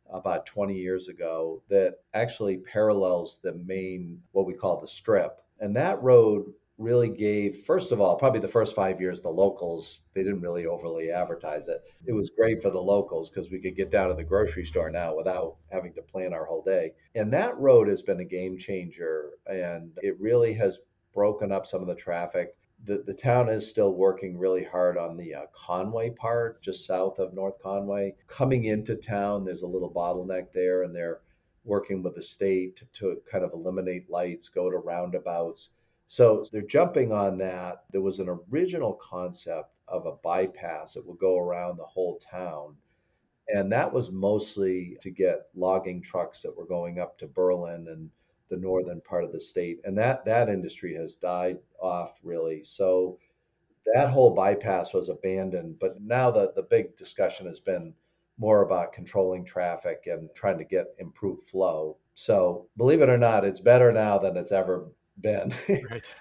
about 0.09 0.45
20 0.45 0.73
years 0.73 1.09
ago 1.09 1.61
that 1.69 1.95
actually 2.13 2.57
parallels 2.57 3.39
the 3.43 3.53
main, 3.53 4.21
what 4.31 4.45
we 4.45 4.53
call 4.53 4.79
the 4.79 4.87
strip. 4.87 5.41
And 5.59 5.75
that 5.75 6.01
road 6.01 6.53
really 6.79 7.09
gave, 7.09 7.57
first 7.57 7.91
of 7.91 7.99
all, 7.99 8.15
probably 8.15 8.39
the 8.39 8.47
first 8.47 8.73
five 8.73 9.01
years, 9.01 9.21
the 9.21 9.29
locals, 9.29 9.99
they 10.13 10.23
didn't 10.23 10.41
really 10.41 10.65
overly 10.65 11.11
advertise 11.11 11.67
it. 11.67 11.81
It 12.07 12.13
was 12.13 12.29
great 12.29 12.61
for 12.61 12.69
the 12.69 12.81
locals 12.81 13.29
because 13.29 13.51
we 13.51 13.59
could 13.59 13.75
get 13.75 13.91
down 13.91 14.07
to 14.07 14.15
the 14.15 14.23
grocery 14.23 14.65
store 14.65 14.89
now 14.89 15.15
without 15.15 15.57
having 15.71 15.93
to 15.93 16.01
plan 16.01 16.33
our 16.33 16.45
whole 16.45 16.63
day. 16.63 16.93
And 17.15 17.33
that 17.33 17.57
road 17.57 17.89
has 17.89 18.01
been 18.01 18.21
a 18.21 18.25
game 18.25 18.57
changer 18.57 19.31
and 19.45 19.91
it 19.97 20.19
really 20.21 20.53
has 20.53 20.79
broken 21.13 21.51
up 21.51 21.67
some 21.67 21.81
of 21.81 21.87
the 21.87 21.95
traffic. 21.95 22.55
The, 22.85 23.03
the 23.05 23.13
town 23.13 23.49
is 23.49 23.69
still 23.69 23.93
working 23.93 24.37
really 24.37 24.63
hard 24.63 24.97
on 24.97 25.17
the 25.17 25.35
uh, 25.35 25.41
Conway 25.53 26.11
part, 26.11 26.61
just 26.63 26.87
south 26.87 27.19
of 27.19 27.33
North 27.33 27.61
Conway. 27.61 28.15
Coming 28.27 28.65
into 28.65 28.95
town, 28.95 29.43
there's 29.43 29.63
a 29.63 29.67
little 29.67 29.91
bottleneck 29.91 30.53
there, 30.53 30.83
and 30.83 30.95
they're 30.95 31.19
working 31.65 32.01
with 32.01 32.15
the 32.15 32.23
state 32.23 32.77
to, 32.77 32.85
to 32.93 33.17
kind 33.29 33.43
of 33.43 33.51
eliminate 33.51 34.09
lights, 34.09 34.47
go 34.47 34.71
to 34.71 34.77
roundabouts 34.77 35.71
so 36.11 36.43
they're 36.51 36.63
jumping 36.63 37.11
on 37.11 37.37
that. 37.37 37.83
There 37.91 38.01
was 38.01 38.19
an 38.19 38.35
original 38.49 38.93
concept 38.93 39.75
of 39.87 40.07
a 40.07 40.13
bypass 40.23 40.95
that 40.95 41.05
would 41.05 41.19
go 41.19 41.37
around 41.37 41.77
the 41.77 41.83
whole 41.83 42.17
town. 42.17 42.75
And 43.49 43.71
that 43.71 43.93
was 43.93 44.11
mostly 44.11 44.97
to 45.01 45.11
get 45.11 45.49
logging 45.53 46.01
trucks 46.01 46.41
that 46.41 46.57
were 46.57 46.65
going 46.65 46.97
up 46.97 47.19
to 47.19 47.27
Berlin 47.27 47.89
and 47.89 48.09
the 48.49 48.57
northern 48.57 49.01
part 49.01 49.23
of 49.23 49.31
the 49.31 49.39
state. 49.39 49.81
And 49.83 49.95
that 49.99 50.25
that 50.25 50.49
industry 50.49 50.95
has 50.95 51.15
died 51.15 51.59
off 51.79 52.17
really. 52.23 52.63
So 52.63 53.19
that 53.93 54.09
whole 54.09 54.33
bypass 54.33 54.95
was 54.95 55.09
abandoned. 55.09 55.77
But 55.79 56.01
now 56.01 56.31
the, 56.31 56.53
the 56.55 56.63
big 56.63 56.97
discussion 56.97 57.45
has 57.45 57.59
been 57.59 57.93
more 58.39 58.63
about 58.63 58.93
controlling 58.93 59.45
traffic 59.45 60.07
and 60.07 60.27
trying 60.33 60.57
to 60.57 60.63
get 60.63 60.95
improved 60.97 61.43
flow. 61.43 61.97
So 62.15 62.67
believe 62.77 63.03
it 63.03 63.09
or 63.09 63.17
not, 63.19 63.45
it's 63.45 63.59
better 63.59 63.91
now 63.91 64.17
than 64.17 64.37
it's 64.37 64.51
ever 64.51 64.89
been. 65.21 65.53
right. 65.89 66.13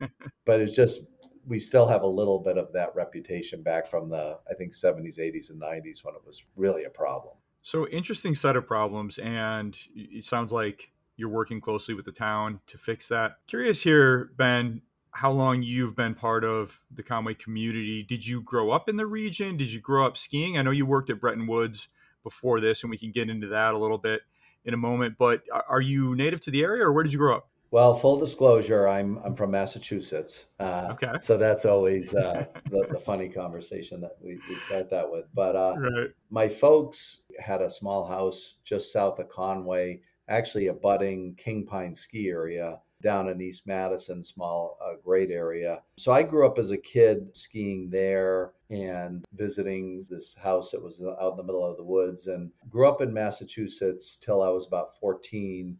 but 0.44 0.60
it's 0.60 0.74
just 0.74 1.02
we 1.46 1.58
still 1.58 1.86
have 1.86 2.02
a 2.02 2.06
little 2.06 2.40
bit 2.40 2.58
of 2.58 2.72
that 2.72 2.94
reputation 2.94 3.62
back 3.62 3.86
from 3.86 4.08
the 4.08 4.38
I 4.50 4.54
think 4.54 4.72
70s, 4.72 5.18
80s, 5.18 5.50
and 5.50 5.60
90s 5.60 6.04
when 6.04 6.14
it 6.14 6.22
was 6.26 6.42
really 6.56 6.84
a 6.84 6.90
problem. 6.90 7.34
So 7.62 7.88
interesting 7.88 8.34
set 8.34 8.56
of 8.56 8.66
problems, 8.66 9.18
and 9.18 9.76
it 9.94 10.24
sounds 10.24 10.52
like 10.52 10.92
you're 11.16 11.28
working 11.28 11.60
closely 11.60 11.94
with 11.94 12.04
the 12.04 12.12
town 12.12 12.60
to 12.66 12.78
fix 12.78 13.08
that. 13.08 13.38
Curious 13.46 13.82
here, 13.82 14.30
Ben, 14.36 14.82
how 15.16 15.32
long 15.32 15.62
you've 15.62 15.96
been 15.96 16.14
part 16.14 16.44
of 16.44 16.78
the 16.90 17.02
Conway 17.02 17.34
community. 17.34 18.02
Did 18.02 18.26
you 18.26 18.42
grow 18.42 18.70
up 18.70 18.88
in 18.88 18.96
the 18.96 19.06
region? 19.06 19.56
Did 19.56 19.72
you 19.72 19.80
grow 19.80 20.06
up 20.06 20.16
skiing? 20.16 20.58
I 20.58 20.62
know 20.62 20.70
you 20.70 20.84
worked 20.84 21.08
at 21.08 21.20
Bretton 21.20 21.46
Woods 21.46 21.88
before 22.22 22.60
this, 22.60 22.82
and 22.82 22.90
we 22.90 22.98
can 22.98 23.12
get 23.12 23.30
into 23.30 23.46
that 23.48 23.72
a 23.72 23.78
little 23.78 23.98
bit 23.98 24.20
in 24.64 24.74
a 24.74 24.76
moment. 24.76 25.16
But 25.18 25.42
are 25.68 25.80
you 25.80 26.14
native 26.14 26.40
to 26.42 26.50
the 26.50 26.62
area, 26.62 26.84
or 26.84 26.92
where 26.92 27.02
did 27.02 27.14
you 27.14 27.18
grow 27.18 27.36
up? 27.36 27.48
Well, 27.70 27.94
full 27.94 28.18
disclosure, 28.18 28.88
I'm 28.88 29.18
I'm 29.24 29.34
from 29.34 29.50
Massachusetts. 29.50 30.46
Uh, 30.60 30.88
okay. 30.92 31.12
So 31.20 31.36
that's 31.36 31.64
always 31.64 32.14
uh, 32.14 32.46
the, 32.70 32.86
the 32.90 33.00
funny 33.00 33.28
conversation 33.28 34.00
that 34.02 34.16
we, 34.20 34.38
we 34.48 34.56
start 34.56 34.90
that 34.90 35.10
with. 35.10 35.26
But 35.34 35.56
uh, 35.56 35.74
right. 35.78 36.10
my 36.30 36.48
folks 36.48 37.22
had 37.38 37.62
a 37.62 37.70
small 37.70 38.06
house 38.06 38.58
just 38.64 38.92
south 38.92 39.18
of 39.18 39.28
Conway, 39.28 40.00
actually 40.28 40.68
a 40.68 40.72
budding 40.72 41.34
King 41.36 41.66
Pine 41.66 41.94
ski 41.94 42.28
area 42.28 42.78
down 43.02 43.28
in 43.28 43.40
East 43.40 43.66
Madison, 43.66 44.24
small, 44.24 44.78
uh, 44.82 44.94
great 45.04 45.30
area. 45.30 45.82
So 45.98 46.12
I 46.12 46.22
grew 46.22 46.46
up 46.46 46.58
as 46.58 46.70
a 46.70 46.78
kid 46.78 47.28
skiing 47.36 47.90
there 47.90 48.52
and 48.70 49.24
visiting 49.34 50.06
this 50.08 50.34
house 50.34 50.70
that 50.70 50.82
was 50.82 51.00
out 51.20 51.32
in 51.32 51.36
the 51.36 51.42
middle 51.42 51.64
of 51.64 51.76
the 51.76 51.84
woods 51.84 52.26
and 52.26 52.50
grew 52.68 52.88
up 52.88 53.00
in 53.00 53.12
Massachusetts 53.12 54.16
till 54.16 54.42
I 54.42 54.48
was 54.48 54.66
about 54.66 54.98
14 54.98 55.76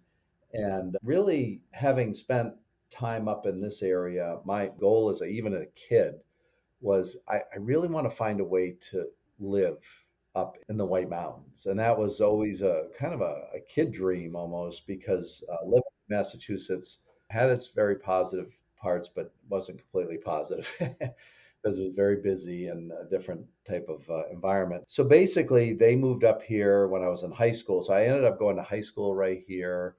and 0.53 0.97
really, 1.03 1.61
having 1.73 2.15
spent 2.15 2.55
time 2.91 3.29
up 3.29 3.47
in 3.47 3.61
this 3.61 3.83
area, 3.83 4.39
my 4.45 4.71
goal 4.79 5.11
as 5.11 5.21
a, 5.21 5.27
even 5.27 5.55
a 5.55 5.67
kid 5.75 6.15
was 6.81 7.17
I, 7.29 7.37
I 7.37 7.59
really 7.59 7.89
want 7.89 8.09
to 8.09 8.17
find 8.17 8.41
a 8.41 8.45
way 8.45 8.77
to 8.91 9.07
live 9.39 9.79
up 10.35 10.59
in 10.69 10.77
the 10.77 10.85
White 10.85 11.09
Mountains. 11.09 11.67
And 11.67 11.79
that 11.81 11.99
was 11.99 12.21
always 12.21 12.63
a 12.63 12.85
kind 12.99 13.15
of 13.15 13.23
a, 13.23 13.45
a 13.55 13.61
kid 13.69 13.93
dream 13.93 14.37
almost 14.37 14.87
because 14.87 15.43
uh, 15.51 15.65
living 15.65 15.83
in 16.09 16.17
Massachusetts 16.17 16.99
had 17.31 17.51
its 17.51 17.69
very 17.69 17.97
positive 17.97 18.57
parts, 18.77 19.09
but 19.09 19.33
wasn't 19.49 19.79
completely 19.79 20.19
positive. 20.19 20.73
because 21.63 21.79
it 21.79 21.85
was 21.85 21.95
very 21.97 22.17
busy 22.17 22.69
and 22.69 22.93
a 22.93 23.09
different 23.11 23.45
type 23.67 23.89
of 23.89 24.09
uh, 24.09 24.29
environment. 24.31 24.85
So 24.87 25.03
basically, 25.03 25.73
they 25.73 25.97
moved 25.97 26.23
up 26.23 26.41
here 26.41 26.87
when 26.87 27.03
I 27.03 27.09
was 27.09 27.25
in 27.25 27.33
high 27.33 27.51
school. 27.51 27.83
So 27.83 27.93
I 27.93 28.05
ended 28.05 28.25
up 28.25 28.39
going 28.39 28.57
to 28.57 28.63
high 28.63 28.83
school 28.83 29.17
right 29.17 29.43
here 29.49 29.97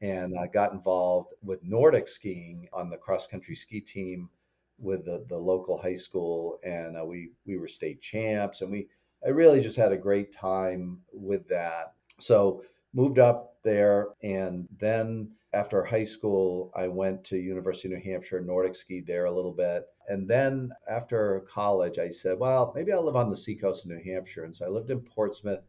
and 0.00 0.38
I 0.38 0.46
got 0.46 0.72
involved 0.72 1.32
with 1.42 1.62
Nordic 1.62 2.08
skiing 2.08 2.68
on 2.72 2.90
the 2.90 2.96
cross 2.96 3.26
country 3.26 3.54
ski 3.54 3.80
team 3.80 4.30
with 4.78 5.04
the, 5.04 5.24
the 5.28 5.36
local 5.36 5.76
high 5.76 5.94
school, 5.94 6.58
and 6.64 6.96
uh, 6.98 7.04
we 7.04 7.32
we 7.46 7.58
were 7.58 7.68
state 7.68 8.00
champs, 8.00 8.62
and 8.62 8.70
we 8.70 8.88
I 9.24 9.28
really 9.28 9.60
just 9.60 9.76
had 9.76 9.92
a 9.92 9.98
great 9.98 10.32
time 10.32 11.00
with 11.12 11.46
that. 11.48 11.92
So 12.18 12.64
moved 12.94 13.18
up 13.18 13.56
there, 13.62 14.08
and 14.22 14.66
then 14.78 15.30
after 15.52 15.84
high 15.84 16.04
school, 16.04 16.72
I 16.74 16.88
went 16.88 17.24
to 17.24 17.36
University 17.36 17.92
of 17.92 17.98
New 17.98 18.10
Hampshire, 18.10 18.40
Nordic 18.40 18.74
skied 18.74 19.06
there 19.06 19.26
a 19.26 19.32
little 19.32 19.52
bit, 19.52 19.84
and 20.08 20.28
then 20.28 20.70
after 20.88 21.44
college, 21.48 21.98
I 21.98 22.08
said, 22.08 22.38
well, 22.38 22.72
maybe 22.74 22.92
I'll 22.92 23.04
live 23.04 23.16
on 23.16 23.30
the 23.30 23.36
seacoast 23.36 23.84
of 23.84 23.90
New 23.90 24.02
Hampshire, 24.02 24.44
and 24.44 24.54
so 24.54 24.64
I 24.64 24.68
lived 24.68 24.90
in 24.90 25.00
Portsmouth 25.00 25.60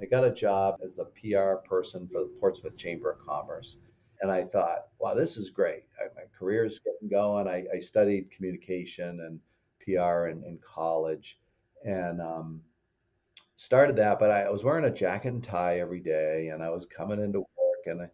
I 0.00 0.06
got 0.06 0.24
a 0.24 0.30
job 0.30 0.76
as 0.84 0.96
the 0.96 1.06
PR 1.06 1.66
person 1.68 2.08
for 2.08 2.20
the 2.20 2.30
Portsmouth 2.38 2.76
Chamber 2.76 3.10
of 3.12 3.26
Commerce. 3.26 3.78
And 4.20 4.30
I 4.30 4.42
thought, 4.44 4.88
wow, 4.98 5.14
this 5.14 5.36
is 5.36 5.50
great. 5.50 5.84
My 6.16 6.22
career 6.36 6.64
is 6.64 6.80
getting 6.80 7.08
going. 7.08 7.48
I, 7.48 7.64
I, 7.74 7.78
studied 7.78 8.30
communication 8.30 9.20
and 9.20 9.40
PR 9.80 10.26
in, 10.26 10.42
in 10.44 10.58
college 10.58 11.38
and 11.84 12.20
um, 12.20 12.60
started 13.56 13.96
that. 13.96 14.18
But 14.18 14.30
I, 14.30 14.42
I 14.42 14.50
was 14.50 14.64
wearing 14.64 14.86
a 14.86 14.90
jacket 14.90 15.32
and 15.32 15.42
tie 15.42 15.78
every 15.80 16.00
day 16.00 16.48
and 16.48 16.62
I 16.62 16.70
was 16.70 16.84
coming 16.86 17.20
into 17.20 17.40
work 17.40 17.86
and 17.86 18.02
I, 18.02 18.08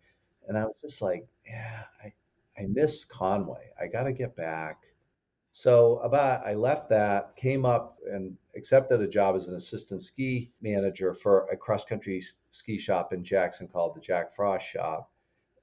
and 0.49 0.59
I 0.59 0.64
was 0.64 0.81
just 0.81 1.01
like, 1.01 1.27
yeah, 1.47 1.85
I, 2.03 2.12
I 2.59 2.66
miss 2.66 3.05
Conway. 3.05 3.70
I 3.81 3.87
got 3.87 4.05
to 4.05 4.12
get 4.12 4.37
back. 4.37 4.83
So 5.57 5.99
about 5.99 6.45
I 6.45 6.55
left 6.55 6.88
that, 6.88 7.37
came 7.37 7.64
up 7.64 7.99
and 8.11 8.37
accepted 8.57 9.01
a 9.01 9.07
job 9.07 9.37
as 9.37 9.47
an 9.47 9.55
assistant 9.55 10.03
ski 10.03 10.51
manager 10.61 11.14
for 11.14 11.47
a 11.47 11.57
cross 11.57 11.85
country 11.85 12.21
ski 12.51 12.77
shop 12.77 13.12
in 13.12 13.23
Jackson 13.23 13.69
called 13.69 13.95
the 13.95 14.01
Jack 14.01 14.35
Frost 14.35 14.67
Shop. 14.67 15.12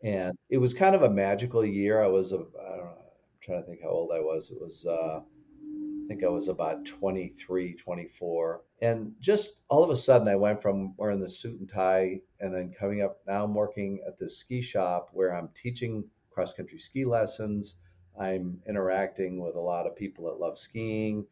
And 0.01 0.37
it 0.49 0.59
was 0.59 0.73
kind 0.73 0.95
of 0.95 1.01
a 1.01 1.09
magical 1.09 1.65
year. 1.65 2.01
I 2.01 2.07
was 2.07 2.31
a, 2.31 2.37
I 2.37 2.69
don't 2.69 2.85
know, 2.85 2.99
I'm 3.01 3.41
trying 3.41 3.63
to 3.63 3.67
think 3.67 3.81
how 3.83 3.89
old 3.89 4.11
I 4.15 4.21
was. 4.21 4.49
It 4.49 4.61
was 4.61 4.85
uh, 4.85 5.19
I 5.19 6.07
think 6.07 6.23
I 6.23 6.29
was 6.29 6.47
about 6.47 6.85
23, 6.85 7.73
24. 7.73 8.61
And 8.81 9.11
just 9.19 9.59
all 9.67 9.83
of 9.83 9.89
a 9.89 9.97
sudden 9.97 10.29
I 10.29 10.37
went 10.37 10.61
from 10.61 10.93
wearing 10.95 11.19
the 11.19 11.29
suit 11.29 11.59
and 11.59 11.69
tie 11.69 12.21
and 12.39 12.55
then 12.55 12.73
coming 12.79 13.01
up 13.01 13.17
now 13.27 13.43
I'm 13.43 13.53
working 13.53 13.99
at 14.07 14.17
this 14.17 14.37
ski 14.37 14.61
shop 14.61 15.09
where 15.11 15.35
I'm 15.35 15.49
teaching 15.61 16.05
cross 16.29 16.53
country 16.53 16.79
ski 16.79 17.03
lessons 17.03 17.75
I'm 18.19 18.61
interacting 18.67 19.39
with 19.39 19.55
a 19.55 19.59
lot 19.59 19.87
of 19.87 19.95
people 19.95 20.25
that 20.25 20.39
love 20.39 20.57
skiing. 20.57 21.25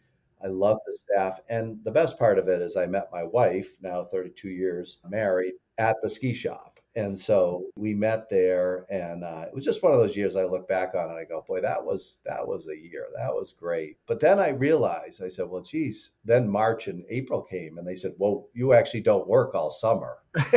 I 0.44 0.48
love 0.48 0.80
the 0.86 0.94
staff. 0.94 1.39
And 1.50 1.80
the 1.84 1.92
best 1.92 2.18
part 2.18 2.39
of 2.39 2.48
it 2.48 2.62
is 2.62 2.78
I 2.78 2.86
met 2.86 3.10
my 3.12 3.24
wife, 3.24 3.78
now 3.82 4.04
32 4.04 4.50
years 4.50 5.00
married, 5.08 5.54
at 5.78 5.98
the 6.02 6.10
ski 6.10 6.34
shop. 6.34 6.80
And 6.96 7.18
so 7.18 7.65
we 7.76 7.94
met 7.94 8.30
there 8.30 8.86
and 8.89 9.24
uh, 9.24 9.46
it 9.48 9.54
was 9.54 9.63
just 9.63 9.84
one 9.84 9.94
of 9.94 10.00
those 10.00 10.18
years 10.18 10.36
I 10.36 10.46
look 10.46 10.68
back 10.68 10.96
on 10.96 11.10
and 11.10 11.20
I 11.20 11.24
go, 11.24 11.46
boy, 11.48 11.62
that 11.62 11.84
was 11.84 12.20
that 12.26 12.46
was 12.46 12.68
a 12.68 12.76
year. 12.76 13.06
That 13.15 13.34
was 13.34 13.54
great. 13.58 13.98
But 14.08 14.20
then 14.20 14.39
I 14.39 14.50
realized, 14.50 15.24
I 15.24 15.30
said, 15.30 15.50
well, 15.50 15.62
geez, 15.62 16.12
then 16.26 16.50
March 16.50 16.88
and 16.88 17.06
April 17.10 17.44
came 17.44 17.77
and 17.77 17.88
they 17.88 17.96
said, 17.96 18.13
well, 18.17 18.48
you 18.54 18.73
actually 18.73 19.02
don't 19.02 19.27
work 19.27 19.54
all 19.54 19.69
summer. 19.69 20.17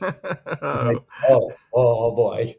like, 0.00 0.98
oh, 1.28 1.52
oh 1.72 2.14
boy. 2.14 2.54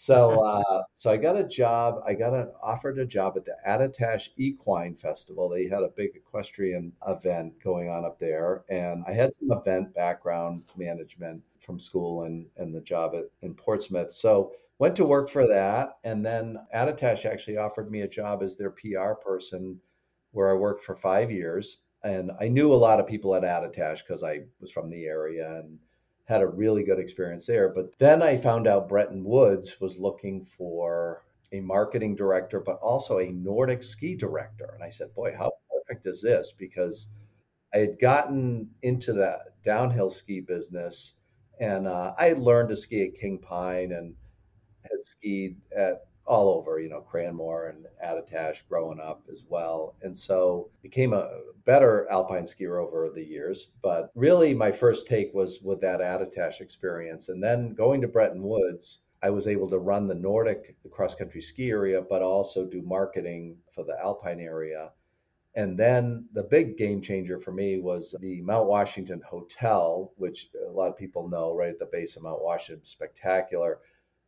So, 0.00 0.44
uh, 0.44 0.84
so 0.94 1.10
I 1.10 1.16
got 1.16 1.36
a 1.36 1.42
job. 1.42 2.04
I 2.06 2.14
got 2.14 2.32
an, 2.32 2.52
offered 2.62 3.00
a 3.00 3.04
job 3.04 3.36
at 3.36 3.44
the 3.44 3.56
Attitash 3.66 4.28
Equine 4.36 4.94
Festival. 4.94 5.48
They 5.48 5.64
had 5.64 5.82
a 5.82 5.88
big 5.88 6.10
equestrian 6.14 6.92
event 7.08 7.60
going 7.60 7.88
on 7.88 8.04
up 8.04 8.16
there, 8.20 8.62
and 8.68 9.02
I 9.08 9.12
had 9.12 9.34
some 9.34 9.50
event 9.50 9.92
background 9.96 10.62
management 10.76 11.42
from 11.58 11.80
school 11.80 12.22
and 12.22 12.46
and 12.58 12.72
the 12.72 12.80
job 12.80 13.16
at, 13.16 13.24
in 13.42 13.54
Portsmouth. 13.54 14.12
So 14.12 14.52
went 14.78 14.94
to 14.94 15.04
work 15.04 15.28
for 15.28 15.48
that, 15.48 15.98
and 16.04 16.24
then 16.24 16.58
Attitash 16.72 17.24
actually 17.24 17.56
offered 17.56 17.90
me 17.90 18.02
a 18.02 18.08
job 18.08 18.44
as 18.44 18.56
their 18.56 18.70
PR 18.70 19.14
person, 19.20 19.80
where 20.30 20.48
I 20.48 20.54
worked 20.54 20.84
for 20.84 20.94
five 20.94 21.32
years. 21.32 21.78
And 22.04 22.30
I 22.40 22.46
knew 22.46 22.72
a 22.72 22.76
lot 22.76 23.00
of 23.00 23.08
people 23.08 23.34
at 23.34 23.42
Attitash 23.42 24.06
because 24.06 24.22
I 24.22 24.42
was 24.60 24.70
from 24.70 24.90
the 24.90 25.06
area 25.06 25.58
and 25.58 25.80
had 26.28 26.42
a 26.42 26.46
really 26.46 26.84
good 26.84 26.98
experience 26.98 27.46
there. 27.46 27.70
But 27.70 27.98
then 27.98 28.22
I 28.22 28.36
found 28.36 28.66
out 28.66 28.88
Bretton 28.88 29.24
Woods 29.24 29.80
was 29.80 29.98
looking 29.98 30.44
for 30.44 31.24
a 31.52 31.60
marketing 31.60 32.14
director, 32.14 32.60
but 32.60 32.78
also 32.80 33.18
a 33.18 33.32
Nordic 33.32 33.82
ski 33.82 34.14
director. 34.14 34.72
And 34.74 34.84
I 34.84 34.90
said, 34.90 35.14
boy, 35.14 35.34
how 35.36 35.52
perfect 35.72 36.06
is 36.06 36.20
this? 36.20 36.52
Because 36.56 37.08
I 37.74 37.78
had 37.78 37.98
gotten 37.98 38.68
into 38.82 39.14
the 39.14 39.38
downhill 39.64 40.10
ski 40.10 40.40
business 40.40 41.14
and 41.60 41.88
uh, 41.88 42.12
I 42.18 42.26
had 42.26 42.38
learned 42.38 42.68
to 42.68 42.76
ski 42.76 43.04
at 43.04 43.18
King 43.18 43.38
Pine 43.38 43.92
and 43.92 44.14
had 44.82 45.02
skied 45.02 45.56
at 45.74 46.07
all 46.28 46.50
over, 46.50 46.78
you 46.78 46.90
know, 46.90 47.04
Cranmore 47.10 47.70
and 47.70 47.86
Attitash 48.04 48.68
growing 48.68 49.00
up 49.00 49.22
as 49.32 49.44
well. 49.48 49.96
And 50.02 50.16
so 50.16 50.70
became 50.82 51.14
a 51.14 51.28
better 51.64 52.06
alpine 52.10 52.44
skier 52.44 52.80
over 52.80 53.10
the 53.10 53.24
years. 53.24 53.72
But 53.82 54.10
really 54.14 54.52
my 54.52 54.70
first 54.70 55.08
take 55.08 55.32
was 55.32 55.62
with 55.62 55.80
that 55.80 56.00
Attitash 56.00 56.60
experience. 56.60 57.30
And 57.30 57.42
then 57.42 57.72
going 57.74 58.02
to 58.02 58.08
Bretton 58.08 58.42
Woods, 58.42 59.00
I 59.22 59.30
was 59.30 59.48
able 59.48 59.70
to 59.70 59.78
run 59.78 60.06
the 60.06 60.14
Nordic 60.14 60.76
cross 60.90 61.14
country 61.14 61.40
ski 61.40 61.70
area, 61.70 62.02
but 62.02 62.22
also 62.22 62.66
do 62.66 62.82
marketing 62.82 63.56
for 63.72 63.82
the 63.82 63.98
alpine 63.98 64.40
area. 64.40 64.90
And 65.54 65.78
then 65.78 66.28
the 66.34 66.42
big 66.42 66.76
game 66.76 67.00
changer 67.00 67.40
for 67.40 67.52
me 67.52 67.80
was 67.80 68.14
the 68.20 68.42
Mount 68.42 68.68
Washington 68.68 69.22
Hotel, 69.26 70.12
which 70.16 70.50
a 70.68 70.70
lot 70.70 70.90
of 70.90 70.96
people 70.96 71.26
know 71.26 71.54
right 71.54 71.70
at 71.70 71.78
the 71.78 71.88
base 71.90 72.16
of 72.16 72.22
Mount 72.22 72.42
Washington, 72.42 72.84
spectacular 72.84 73.80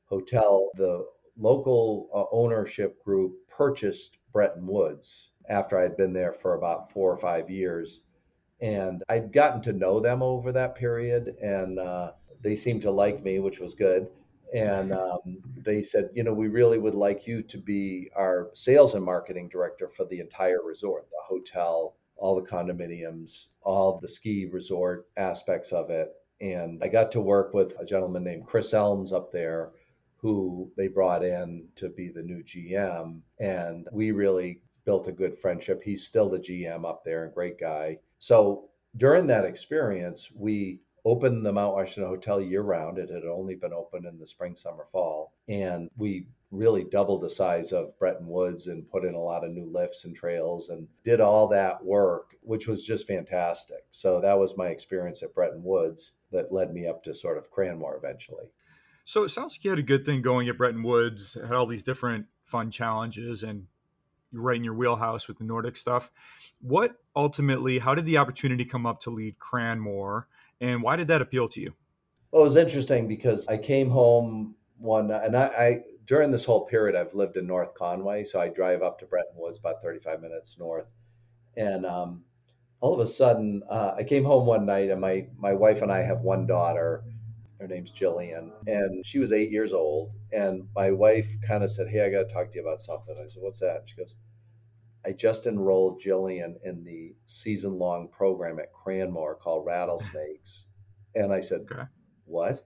hotel. 0.06 0.70
The 0.74 1.06
local 1.38 2.08
uh, 2.14 2.24
ownership 2.34 3.02
group 3.04 3.34
purchased 3.48 4.18
Bretton 4.32 4.66
Woods 4.66 5.30
after 5.48 5.78
I'd 5.78 5.96
been 5.96 6.12
there 6.12 6.32
for 6.32 6.54
about 6.54 6.90
four 6.92 7.12
or 7.12 7.16
five 7.16 7.50
years. 7.50 8.00
And 8.60 9.02
I'd 9.08 9.32
gotten 9.32 9.62
to 9.62 9.72
know 9.72 10.00
them 10.00 10.22
over 10.22 10.52
that 10.52 10.74
period, 10.74 11.34
and 11.42 11.78
uh, 11.78 12.12
they 12.42 12.54
seemed 12.54 12.82
to 12.82 12.90
like 12.90 13.22
me, 13.22 13.38
which 13.38 13.58
was 13.58 13.74
good. 13.74 14.08
And 14.54 14.92
um, 14.92 15.38
they 15.64 15.80
said, 15.82 16.10
you 16.12 16.24
know, 16.24 16.32
we 16.32 16.48
really 16.48 16.78
would 16.78 16.94
like 16.94 17.26
you 17.26 17.42
to 17.42 17.58
be 17.58 18.10
our 18.16 18.50
sales 18.54 18.94
and 18.94 19.04
marketing 19.04 19.48
director 19.48 19.88
for 19.88 20.04
the 20.06 20.20
entire 20.20 20.62
resort, 20.62 21.08
the 21.10 21.16
hotel, 21.22 21.94
all 22.16 22.34
the 22.34 22.48
condominiums, 22.48 23.48
all 23.62 23.98
the 23.98 24.08
ski 24.08 24.46
resort 24.46 25.06
aspects 25.16 25.72
of 25.72 25.90
it. 25.90 26.12
And 26.40 26.82
I 26.82 26.88
got 26.88 27.12
to 27.12 27.20
work 27.20 27.54
with 27.54 27.74
a 27.78 27.84
gentleman 27.84 28.24
named 28.24 28.46
Chris 28.46 28.72
Ellms 28.72 29.12
up 29.12 29.30
there 29.30 29.70
who 30.20 30.70
they 30.76 30.88
brought 30.88 31.24
in 31.24 31.66
to 31.76 31.88
be 31.88 32.08
the 32.08 32.22
new 32.22 32.42
GM. 32.42 33.20
And 33.38 33.88
we 33.92 34.10
really 34.10 34.60
built 34.84 35.08
a 35.08 35.12
good 35.12 35.36
friendship. 35.36 35.82
He's 35.82 36.06
still 36.06 36.28
the 36.28 36.38
GM 36.38 36.88
up 36.88 37.04
there, 37.04 37.24
a 37.24 37.32
great 37.32 37.58
guy. 37.58 37.98
So 38.18 38.68
during 38.96 39.26
that 39.28 39.44
experience, 39.44 40.30
we 40.34 40.80
opened 41.04 41.44
the 41.44 41.52
Mount 41.52 41.74
Washington 41.74 42.10
Hotel 42.10 42.40
year 42.40 42.62
round. 42.62 42.98
It 42.98 43.10
had 43.10 43.24
only 43.24 43.54
been 43.54 43.72
open 43.72 44.06
in 44.06 44.18
the 44.18 44.26
spring, 44.26 44.54
summer, 44.54 44.86
fall. 44.90 45.32
And 45.48 45.88
we 45.96 46.26
really 46.50 46.84
doubled 46.84 47.22
the 47.22 47.30
size 47.30 47.72
of 47.72 47.98
Bretton 47.98 48.26
Woods 48.26 48.66
and 48.66 48.90
put 48.90 49.04
in 49.04 49.14
a 49.14 49.20
lot 49.20 49.44
of 49.44 49.52
new 49.52 49.66
lifts 49.66 50.04
and 50.04 50.14
trails 50.14 50.68
and 50.68 50.86
did 51.04 51.20
all 51.20 51.46
that 51.48 51.82
work, 51.82 52.36
which 52.42 52.66
was 52.66 52.84
just 52.84 53.06
fantastic. 53.06 53.84
So 53.90 54.20
that 54.20 54.38
was 54.38 54.56
my 54.56 54.68
experience 54.68 55.22
at 55.22 55.34
Bretton 55.34 55.62
Woods 55.62 56.12
that 56.32 56.52
led 56.52 56.72
me 56.72 56.86
up 56.86 57.02
to 57.04 57.14
sort 57.14 57.38
of 57.38 57.50
Cranmore 57.50 57.96
eventually. 57.96 58.50
So 59.04 59.24
it 59.24 59.30
sounds 59.30 59.54
like 59.54 59.64
you 59.64 59.70
had 59.70 59.78
a 59.78 59.82
good 59.82 60.04
thing 60.04 60.22
going 60.22 60.48
at 60.48 60.58
Bretton 60.58 60.82
Woods, 60.82 61.34
had 61.34 61.52
all 61.52 61.66
these 61.66 61.82
different 61.82 62.26
fun 62.44 62.70
challenges, 62.70 63.42
and 63.42 63.66
you're 64.32 64.42
right 64.42 64.56
in 64.56 64.64
your 64.64 64.74
wheelhouse 64.74 65.28
with 65.28 65.38
the 65.38 65.44
Nordic 65.44 65.76
stuff. 65.76 66.10
What 66.60 66.96
ultimately, 67.16 67.78
how 67.78 67.94
did 67.94 68.04
the 68.04 68.18
opportunity 68.18 68.64
come 68.64 68.86
up 68.86 69.00
to 69.00 69.10
lead 69.10 69.36
Cranmore, 69.38 70.24
and 70.60 70.82
why 70.82 70.96
did 70.96 71.08
that 71.08 71.22
appeal 71.22 71.48
to 71.48 71.60
you? 71.60 71.74
Well, 72.30 72.42
it 72.42 72.44
was 72.44 72.56
interesting 72.56 73.08
because 73.08 73.48
I 73.48 73.56
came 73.56 73.90
home 73.90 74.54
one, 74.78 75.10
and 75.10 75.36
I, 75.36 75.46
I 75.46 75.80
during 76.06 76.30
this 76.30 76.44
whole 76.44 76.66
period, 76.66 76.96
I've 76.96 77.14
lived 77.14 77.36
in 77.36 77.46
North 77.46 77.74
Conway, 77.74 78.24
so 78.24 78.40
I 78.40 78.48
drive 78.48 78.82
up 78.82 78.98
to 79.00 79.06
Bretton 79.06 79.34
Woods, 79.36 79.58
about 79.58 79.82
35 79.82 80.20
minutes 80.20 80.58
north, 80.58 80.86
and 81.56 81.84
um, 81.84 82.22
all 82.80 82.94
of 82.94 83.00
a 83.00 83.06
sudden, 83.06 83.62
uh, 83.68 83.94
I 83.96 84.04
came 84.04 84.24
home 84.24 84.46
one 84.46 84.66
night, 84.66 84.90
and 84.90 85.00
my 85.00 85.26
my 85.36 85.52
wife 85.52 85.82
and 85.82 85.90
I 85.90 86.02
have 86.02 86.20
one 86.20 86.46
daughter 86.46 87.04
her 87.60 87.68
name's 87.68 87.92
Jillian, 87.92 88.50
and 88.66 89.04
she 89.04 89.18
was 89.18 89.32
eight 89.32 89.50
years 89.50 89.72
old. 89.72 90.12
And 90.32 90.66
my 90.74 90.90
wife 90.90 91.36
kind 91.46 91.62
of 91.62 91.70
said, 91.70 91.88
Hey, 91.88 92.04
I 92.04 92.10
got 92.10 92.28
to 92.28 92.34
talk 92.34 92.50
to 92.50 92.54
you 92.56 92.62
about 92.62 92.80
something. 92.80 93.14
I 93.16 93.28
said, 93.28 93.42
What's 93.42 93.60
that? 93.60 93.82
She 93.84 93.96
goes, 93.96 94.16
I 95.04 95.12
just 95.12 95.46
enrolled 95.46 96.02
Jillian 96.02 96.56
in 96.64 96.84
the 96.84 97.14
season 97.26 97.78
long 97.78 98.08
program 98.08 98.58
at 98.58 98.72
Cranmore 98.72 99.38
called 99.38 99.66
Rattlesnakes. 99.66 100.66
And 101.14 101.32
I 101.32 101.40
said, 101.40 101.62
okay. 101.70 101.82
What? 102.24 102.64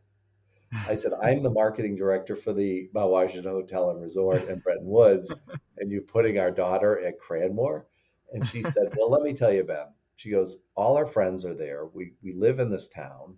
I 0.88 0.97
said, 0.97 1.12
I'm 1.22 1.42
the 1.42 1.51
marketing 1.51 1.95
director 1.95 2.34
for 2.34 2.53
the 2.53 2.90
Mount 2.92 3.11
Washington 3.11 3.53
Hotel 3.53 3.90
and 3.90 4.03
Resort 4.03 4.49
in 4.49 4.59
Bretton 4.59 4.86
Woods, 4.86 5.32
and 5.78 5.90
you're 5.90 6.03
putting 6.03 6.38
our 6.38 6.51
daughter 6.51 7.01
at 7.01 7.20
Cranmore? 7.20 7.84
And 8.32 8.47
she 8.47 8.62
said, 8.62 8.92
Well, 8.97 9.11
let 9.11 9.22
me 9.22 9.32
tell 9.32 9.53
you, 9.53 9.62
Ben. 9.62 9.86
She 10.16 10.30
goes, 10.30 10.59
All 10.74 10.97
our 10.97 11.07
friends 11.07 11.45
are 11.45 11.55
there. 11.55 11.86
We, 11.86 12.14
we 12.22 12.32
live 12.32 12.59
in 12.59 12.70
this 12.70 12.88
town 12.88 13.36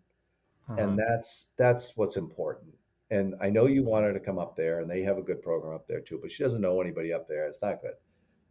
uh-huh. 0.69 0.81
and 0.81 0.99
that's 0.99 1.49
that's 1.57 1.97
what's 1.97 2.17
important. 2.17 2.75
And 3.11 3.35
I 3.41 3.51
know 3.51 3.67
you 3.67 3.85
want 3.85 4.05
her 4.05 4.13
to 4.13 4.21
come 4.21 4.39
up 4.39 4.57
there, 4.57 4.81
and 4.81 4.91
they 4.91 5.03
have 5.03 5.19
a 5.19 5.23
good 5.23 5.43
program 5.43 5.75
up 5.75 5.87
there 5.87 6.01
too, 6.01 6.19
but 6.21 6.33
she 6.33 6.43
doesn't 6.43 6.61
know 6.61 6.81
anybody 6.81 7.13
up 7.13 7.29
there. 7.29 7.47
It's 7.47 7.63
not 7.63 7.81
good. 7.83 7.95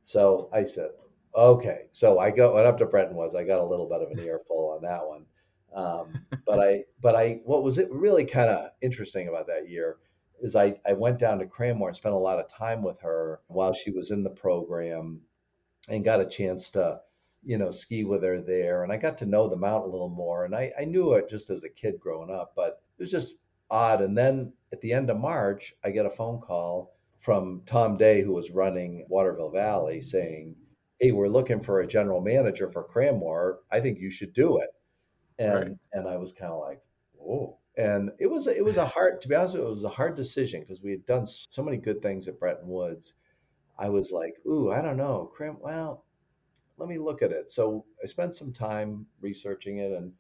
So 0.05 0.49
I 0.53 0.63
said, 0.63 0.91
okay. 1.36 1.88
So 1.91 2.20
I 2.20 2.32
go 2.32 2.55
went 2.55 2.68
up 2.68 2.78
to 2.78 2.86
Bretton 2.86 3.16
Woods. 3.16 3.36
I 3.36 3.43
got 3.43 3.59
a 3.59 3.66
little 3.66 3.89
bit 3.89 4.01
of 4.01 4.11
an 4.11 4.20
earful 4.28 4.74
on 4.76 4.82
that 4.84 5.05
one. 5.05 5.26
Um, 5.76 6.26
but 6.45 6.59
I, 6.59 6.84
but 7.01 7.16
I, 7.16 7.41
what 7.43 7.63
was 7.63 7.78
it 7.78 7.91
really 7.91 8.24
kind 8.24 8.49
of 8.49 8.70
interesting 8.82 9.28
about 9.28 9.47
that 9.47 9.70
year 9.70 9.97
is 10.41 10.55
I, 10.55 10.80
I 10.88 10.93
went 10.93 11.20
down 11.20 11.39
to 11.39 11.45
Cranmore 11.45 11.88
and 11.88 11.95
spent 11.95 12.16
a 12.16 12.20
lot 12.20 12.39
of 12.39 12.49
time 12.49 12.82
with 12.82 12.99
her 13.01 13.41
while 13.47 13.74
she 13.74 13.91
was 13.91 14.11
in 14.11 14.24
the 14.24 14.30
program 14.30 15.20
and 15.89 16.05
got 16.05 16.22
a 16.22 16.26
chance 16.26 16.70
to 16.72 17.01
you 17.45 17.57
know, 17.57 17.71
ski 17.71 18.03
with 18.03 18.23
her 18.23 18.41
there. 18.41 18.83
And 18.83 18.91
I 18.91 18.97
got 18.97 19.17
to 19.19 19.25
know 19.25 19.47
the 19.47 19.55
mountain 19.55 19.89
a 19.89 19.91
little 19.91 20.09
more. 20.09 20.45
And 20.45 20.55
I, 20.55 20.71
I 20.79 20.83
knew 20.83 21.13
it 21.13 21.29
just 21.29 21.49
as 21.49 21.63
a 21.63 21.69
kid 21.69 21.99
growing 21.99 22.31
up, 22.31 22.53
but 22.55 22.81
it 22.97 23.03
was 23.03 23.11
just 23.11 23.35
odd. 23.69 24.01
And 24.01 24.17
then 24.17 24.51
at 24.73 24.81
the 24.81 24.91
end 24.91 25.09
of 25.09 25.17
March, 25.17 25.73
I 25.83 25.91
get 25.91 26.05
a 26.05 26.09
phone 26.09 26.41
call 26.41 26.95
from 27.19 27.61
Tom 27.65 27.95
Day, 27.95 28.21
who 28.21 28.33
was 28.33 28.51
running 28.51 29.05
Waterville 29.09 29.51
Valley, 29.51 30.01
saying, 30.01 30.55
Hey, 30.99 31.11
we're 31.11 31.27
looking 31.27 31.59
for 31.61 31.79
a 31.81 31.87
general 31.87 32.21
manager 32.21 32.69
for 32.69 32.87
Cranmore. 32.87 33.57
I 33.71 33.79
think 33.79 33.99
you 33.99 34.09
should 34.09 34.33
do 34.33 34.59
it. 34.59 34.69
And 35.37 35.53
right. 35.53 35.71
and 35.93 36.07
I 36.07 36.17
was 36.17 36.31
kind 36.31 36.51
of 36.51 36.61
like, 36.61 36.81
oh. 37.21 37.57
And 37.77 38.11
it 38.19 38.27
was 38.27 38.47
it 38.47 38.63
was 38.63 38.77
a 38.77 38.85
hard 38.85 39.21
to 39.21 39.27
be 39.27 39.35
honest, 39.35 39.55
it 39.55 39.61
was 39.61 39.83
a 39.83 39.89
hard 39.89 40.15
decision 40.15 40.61
because 40.61 40.81
we 40.81 40.91
had 40.91 41.05
done 41.05 41.25
so 41.25 41.61
many 41.61 41.77
good 41.77 42.01
things 42.01 42.27
at 42.27 42.39
Bretton 42.39 42.69
Woods. 42.69 43.15
I 43.77 43.89
was 43.89 44.13
like, 44.13 44.35
ooh, 44.47 44.71
I 44.71 44.81
don't 44.81 44.95
know. 44.95 45.29
Cram 45.35 45.57
well, 45.59 46.05
let 46.78 46.89
me 46.89 46.97
look 46.97 47.21
at 47.21 47.32
it. 47.32 47.51
So 47.51 47.86
I 48.03 48.05
spent 48.05 48.36
some 48.36 48.51
time 48.51 49.05
researching 49.21 49.80
it 49.80 49.91
and 49.91 50.11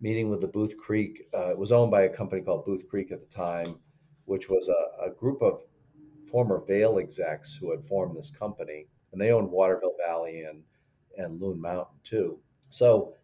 meeting 0.00 0.28
with 0.28 0.40
the 0.40 0.48
Booth 0.48 0.76
Creek. 0.76 1.28
Uh, 1.34 1.50
it 1.50 1.58
was 1.58 1.72
owned 1.72 1.90
by 1.90 2.02
a 2.02 2.08
company 2.08 2.42
called 2.42 2.66
Booth 2.66 2.86
Creek 2.88 3.12
at 3.12 3.20
the 3.20 3.34
time, 3.34 3.78
which 4.26 4.48
was 4.48 4.68
a, 4.68 5.06
a 5.06 5.10
group 5.10 5.40
of 5.42 5.62
former 6.30 6.62
Vail 6.66 6.98
execs 6.98 7.54
who 7.54 7.70
had 7.70 7.84
formed 7.84 8.16
this 8.16 8.30
company, 8.30 8.86
and 9.12 9.20
they 9.20 9.32
owned 9.32 9.50
Waterville 9.50 9.96
Valley 10.06 10.42
and 10.42 10.62
and 11.16 11.40
Loon 11.40 11.60
Mountain 11.60 11.96
too. 12.04 12.38
So 12.68 13.14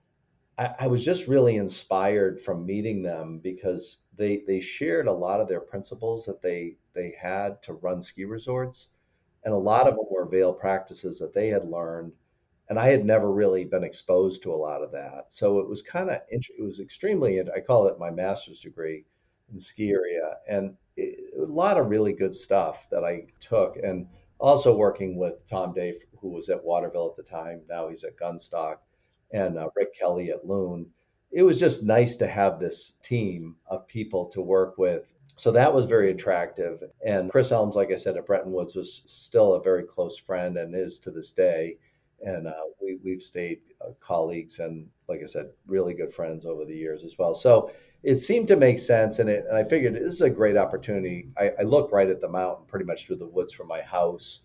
I, 0.56 0.70
I 0.80 0.86
was 0.86 1.04
just 1.04 1.28
really 1.28 1.56
inspired 1.56 2.40
from 2.40 2.64
meeting 2.64 3.02
them 3.02 3.38
because 3.42 3.98
they 4.16 4.42
they 4.46 4.60
shared 4.60 5.08
a 5.08 5.12
lot 5.12 5.40
of 5.40 5.48
their 5.48 5.60
principles 5.60 6.24
that 6.24 6.40
they 6.40 6.76
they 6.94 7.14
had 7.20 7.62
to 7.64 7.74
run 7.74 8.00
ski 8.00 8.24
resorts, 8.24 8.88
and 9.44 9.52
a 9.52 9.58
lot 9.58 9.86
of 9.86 9.94
them 9.96 10.06
were 10.10 10.26
Vail 10.26 10.54
practices 10.54 11.18
that 11.18 11.34
they 11.34 11.48
had 11.48 11.68
learned 11.68 12.12
and 12.68 12.78
I 12.78 12.88
had 12.88 13.04
never 13.04 13.30
really 13.30 13.64
been 13.64 13.84
exposed 13.84 14.42
to 14.42 14.54
a 14.54 14.56
lot 14.56 14.82
of 14.82 14.92
that. 14.92 15.26
So 15.28 15.58
it 15.58 15.68
was 15.68 15.82
kind 15.82 16.10
of 16.10 16.20
it 16.28 16.62
was 16.62 16.80
extremely 16.80 17.40
I 17.40 17.60
call 17.60 17.86
it 17.86 17.98
my 17.98 18.10
master's 18.10 18.60
degree 18.60 19.04
in 19.52 19.58
ski 19.58 19.90
area, 19.90 20.36
and 20.48 20.74
it, 20.96 21.34
a 21.38 21.44
lot 21.44 21.76
of 21.78 21.88
really 21.88 22.12
good 22.12 22.34
stuff 22.34 22.88
that 22.90 23.04
I 23.04 23.26
took, 23.40 23.76
and 23.82 24.06
also 24.38 24.76
working 24.76 25.16
with 25.16 25.46
Tom 25.46 25.72
Day, 25.72 25.94
who 26.20 26.30
was 26.30 26.48
at 26.48 26.62
Waterville 26.64 27.14
at 27.16 27.16
the 27.16 27.30
time. 27.30 27.62
Now 27.68 27.88
he's 27.88 28.04
at 28.04 28.16
Gunstock, 28.16 28.76
and 29.32 29.58
uh, 29.58 29.68
Rick 29.76 29.94
Kelly 29.94 30.30
at 30.30 30.46
Loon. 30.46 30.86
It 31.30 31.42
was 31.42 31.58
just 31.58 31.82
nice 31.82 32.16
to 32.18 32.26
have 32.26 32.60
this 32.60 32.94
team 33.02 33.56
of 33.66 33.86
people 33.86 34.26
to 34.26 34.42
work 34.42 34.76
with. 34.76 35.12
So 35.36 35.50
that 35.52 35.72
was 35.72 35.86
very 35.86 36.10
attractive. 36.10 36.82
And 37.06 37.30
Chris 37.30 37.50
Ellms, 37.50 37.74
like 37.74 37.90
I 37.90 37.96
said, 37.96 38.18
at 38.18 38.26
Bretton 38.26 38.52
Woods 38.52 38.74
was 38.74 39.02
still 39.06 39.54
a 39.54 39.62
very 39.62 39.82
close 39.82 40.18
friend 40.18 40.58
and 40.58 40.74
is 40.74 40.98
to 41.00 41.10
this 41.10 41.32
day 41.32 41.78
and 42.22 42.46
uh, 42.46 42.54
we 42.80 42.98
we've 43.04 43.22
stayed 43.22 43.60
uh, 43.84 43.90
colleagues 44.00 44.58
and 44.58 44.86
like 45.08 45.20
I 45.22 45.26
said, 45.26 45.50
really 45.66 45.94
good 45.94 46.12
friends 46.12 46.46
over 46.46 46.64
the 46.64 46.76
years 46.76 47.04
as 47.04 47.16
well. 47.18 47.34
So 47.34 47.70
it 48.02 48.18
seemed 48.18 48.48
to 48.48 48.56
make 48.56 48.78
sense, 48.78 49.18
and 49.18 49.28
it 49.28 49.44
and 49.48 49.56
I 49.56 49.64
figured 49.64 49.94
this 49.94 50.14
is 50.14 50.22
a 50.22 50.30
great 50.30 50.56
opportunity. 50.56 51.28
I, 51.38 51.52
I 51.60 51.62
look 51.62 51.92
right 51.92 52.08
at 52.08 52.20
the 52.20 52.28
mountain, 52.28 52.66
pretty 52.66 52.86
much 52.86 53.06
through 53.06 53.16
the 53.16 53.28
woods 53.28 53.52
from 53.52 53.68
my 53.68 53.82
house. 53.82 54.40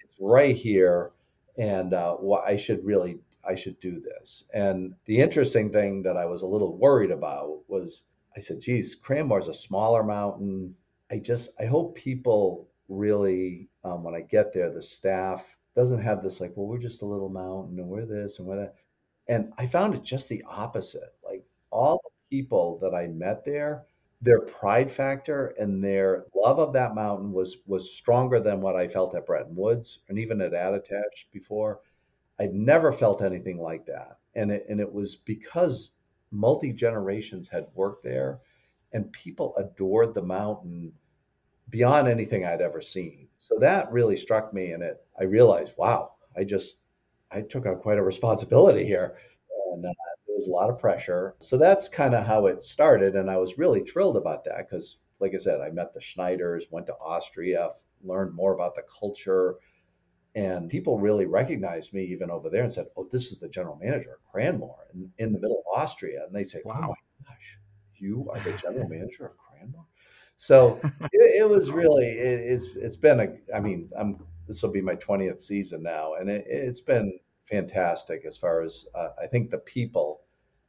It's 0.00 0.16
right 0.20 0.56
here, 0.56 1.12
and 1.58 1.94
uh, 1.94 2.16
I 2.44 2.56
should 2.56 2.84
really 2.84 3.20
I 3.48 3.54
should 3.54 3.78
do 3.80 4.00
this. 4.00 4.44
And 4.52 4.94
the 5.06 5.18
interesting 5.18 5.72
thing 5.72 6.02
that 6.02 6.16
I 6.16 6.26
was 6.26 6.42
a 6.42 6.46
little 6.46 6.76
worried 6.76 7.10
about 7.10 7.60
was 7.68 8.04
I 8.36 8.40
said, 8.40 8.60
geez, 8.60 8.94
Cranmore's 8.94 9.48
a 9.48 9.54
smaller 9.54 10.04
mountain. 10.04 10.74
I 11.10 11.18
just, 11.18 11.50
I 11.60 11.64
hope 11.64 11.96
people 11.96 12.68
really, 12.88 13.68
um, 13.82 14.04
when 14.04 14.14
I 14.14 14.20
get 14.20 14.52
there, 14.52 14.70
the 14.70 14.80
staff 14.80 15.57
doesn't 15.78 16.02
have 16.02 16.24
this 16.24 16.40
like, 16.40 16.52
well, 16.56 16.66
we're 16.66 16.76
just 16.76 17.02
a 17.02 17.06
little 17.06 17.28
mountain 17.28 17.78
and 17.78 17.86
we're 17.86 18.04
this 18.04 18.40
and 18.40 18.48
we're 18.48 18.56
that. 18.56 18.74
And 19.28 19.52
I 19.58 19.66
found 19.66 19.94
it 19.94 20.02
just 20.02 20.28
the 20.28 20.42
opposite. 20.48 21.14
Like 21.24 21.44
all 21.70 22.00
the 22.02 22.36
people 22.36 22.80
that 22.82 22.96
I 22.96 23.06
met 23.06 23.44
there, 23.44 23.84
their 24.20 24.40
pride 24.40 24.90
factor 24.90 25.54
and 25.56 25.82
their 25.82 26.24
love 26.34 26.58
of 26.58 26.72
that 26.72 26.96
mountain 26.96 27.30
was 27.30 27.58
was 27.66 27.92
stronger 27.92 28.40
than 28.40 28.60
what 28.60 28.74
I 28.74 28.88
felt 28.88 29.14
at 29.14 29.24
Bretton 29.24 29.54
Woods 29.54 30.00
and 30.08 30.18
even 30.18 30.40
at 30.40 30.50
Attitash 30.50 31.26
before. 31.32 31.78
I'd 32.40 32.54
never 32.54 32.92
felt 32.92 33.22
anything 33.22 33.60
like 33.60 33.86
that. 33.86 34.18
And 34.34 34.50
it, 34.50 34.66
and 34.68 34.80
it 34.80 34.92
was 34.92 35.14
because 35.14 35.92
multi 36.32 36.72
generations 36.72 37.48
had 37.48 37.66
worked 37.74 38.02
there 38.02 38.40
and 38.92 39.12
people 39.12 39.54
adored 39.56 40.12
the 40.12 40.22
mountain 40.22 40.92
beyond 41.70 42.08
anything 42.08 42.44
I'd 42.44 42.60
ever 42.60 42.80
seen. 42.80 43.28
So 43.38 43.58
that 43.60 43.90
really 43.92 44.16
struck 44.16 44.52
me 44.52 44.72
and 44.72 44.82
it 44.82 45.04
I 45.20 45.24
realized, 45.24 45.72
wow, 45.76 46.12
I 46.36 46.44
just 46.44 46.80
I 47.30 47.42
took 47.42 47.66
on 47.66 47.78
quite 47.78 47.98
a 47.98 48.02
responsibility 48.02 48.84
here. 48.84 49.18
And 49.72 49.84
uh, 49.84 49.92
there 50.26 50.36
was 50.36 50.48
a 50.48 50.52
lot 50.52 50.70
of 50.70 50.78
pressure. 50.78 51.34
So 51.40 51.58
that's 51.58 51.88
kind 51.88 52.14
of 52.14 52.26
how 52.26 52.46
it 52.46 52.64
started. 52.64 53.16
And 53.16 53.30
I 53.30 53.36
was 53.36 53.58
really 53.58 53.80
thrilled 53.80 54.16
about 54.16 54.44
that 54.44 54.68
because, 54.68 55.00
like 55.20 55.34
I 55.34 55.38
said, 55.38 55.60
I 55.60 55.70
met 55.70 55.92
the 55.92 56.00
Schneiders, 56.00 56.70
went 56.70 56.86
to 56.86 56.94
Austria, 56.94 57.70
learned 58.02 58.34
more 58.34 58.54
about 58.54 58.74
the 58.74 58.84
culture, 58.98 59.56
and 60.34 60.70
people 60.70 60.98
really 60.98 61.26
recognized 61.26 61.92
me 61.92 62.04
even 62.04 62.30
over 62.30 62.48
there 62.48 62.62
and 62.62 62.72
said, 62.72 62.86
Oh, 62.96 63.08
this 63.10 63.32
is 63.32 63.38
the 63.38 63.48
general 63.48 63.78
manager 63.82 64.12
of 64.12 64.32
Cranmore 64.32 64.86
in, 64.94 65.10
in 65.18 65.32
the 65.32 65.40
middle 65.40 65.58
of 65.66 65.80
Austria. 65.80 66.24
And 66.24 66.34
they 66.34 66.44
say, 66.44 66.60
wow. 66.64 66.76
Oh 66.76 66.88
my 66.88 66.94
gosh, 67.26 67.58
you 67.98 68.30
are 68.32 68.38
the 68.40 68.56
general 68.58 68.88
manager 68.88 69.26
of 69.26 69.32
Cranmore? 69.32 69.86
So 70.38 70.80
it, 71.12 71.42
it, 71.42 71.48
was 71.48 71.70
really, 71.70 72.06
it, 72.06 72.52
it's, 72.52 72.76
it's 72.76 72.96
been 72.96 73.20
a, 73.20 73.54
I 73.54 73.60
mean, 73.60 73.90
I'm, 73.98 74.24
this 74.46 74.62
will 74.62 74.70
be 74.70 74.80
my 74.80 74.94
20th 74.94 75.42
season 75.42 75.82
now. 75.82 76.14
And 76.14 76.30
it, 76.30 76.46
has 76.64 76.80
been 76.80 77.18
fantastic 77.44 78.24
as 78.26 78.38
far 78.38 78.62
as 78.62 78.86
uh, 78.94 79.08
I 79.22 79.26
think 79.26 79.50
the 79.50 79.58
people 79.58 80.22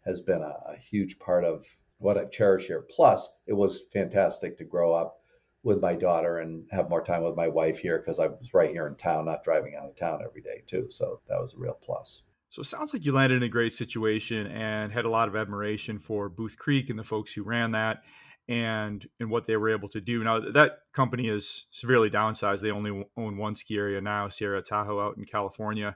has 0.06 0.20
been 0.20 0.42
a, 0.42 0.56
a 0.74 0.76
huge 0.76 1.20
part 1.20 1.46
of 1.46 1.66
what 2.00 2.18
I 2.18 2.26
cherish 2.26 2.68
here. 2.68 2.86
Plus, 2.90 3.32
it 3.48 3.54
was 3.54 3.84
fantastic 3.94 4.58
to 4.58 4.64
grow 4.66 4.94
up 4.94 5.22
with 5.62 5.82
my 5.82 5.94
daughter 5.94 6.40
and 6.40 6.66
have 6.72 6.90
more 6.90 7.04
time 7.04 7.24
with 7.24 7.36
my 7.36 7.48
wife 7.48 7.80
here 7.80 8.00
because 8.00 8.20
I 8.20 8.28
was 8.28 8.54
right 8.54 8.72
here 8.72 8.88
in 8.88 8.96
town, 8.96 9.26
not 9.26 9.44
driving 9.44 9.76
out 9.76 9.90
of 9.90 9.96
town 9.96 10.22
every 10.26 10.42
day 10.42 10.64
too. 10.66 10.88
So 10.90 11.20
that 11.28 11.40
was 11.40 11.54
a 11.54 11.58
real 11.58 11.78
plus. 11.84 12.24
So 12.50 12.62
it 12.62 12.66
sounds 12.66 12.94
like 12.94 13.06
you 13.06 13.12
landed 13.12 13.36
in 13.36 13.44
a 13.44 13.50
great 13.50 13.74
situation 13.74 14.48
and 14.48 14.92
had 14.92 15.06
a 15.06 15.10
lot 15.10 15.28
of 15.28 15.36
admiration 15.36 16.00
for 16.00 16.30
Booth 16.30 16.58
Creek 16.58 16.90
and 16.90 16.98
the 16.98 17.04
folks 17.04 17.34
who 17.34 17.44
ran 17.44 17.72
that 17.74 18.02
and 18.50 19.08
and 19.20 19.30
what 19.30 19.46
they 19.46 19.56
were 19.56 19.70
able 19.70 19.88
to 19.88 20.02
do. 20.02 20.24
Now 20.24 20.40
that 20.40 20.80
company 20.92 21.30
is 21.30 21.68
severely 21.70 22.10
downsized. 22.10 22.62
They 22.62 22.72
only 22.72 23.08
own 23.16 23.38
one 23.38 23.56
ski 23.56 23.78
area 23.78 24.02
now, 24.02 24.28
Sierra 24.28 24.62
Tahoe 24.62 25.00
out 25.00 25.18
in 25.18 25.26
California. 25.26 25.96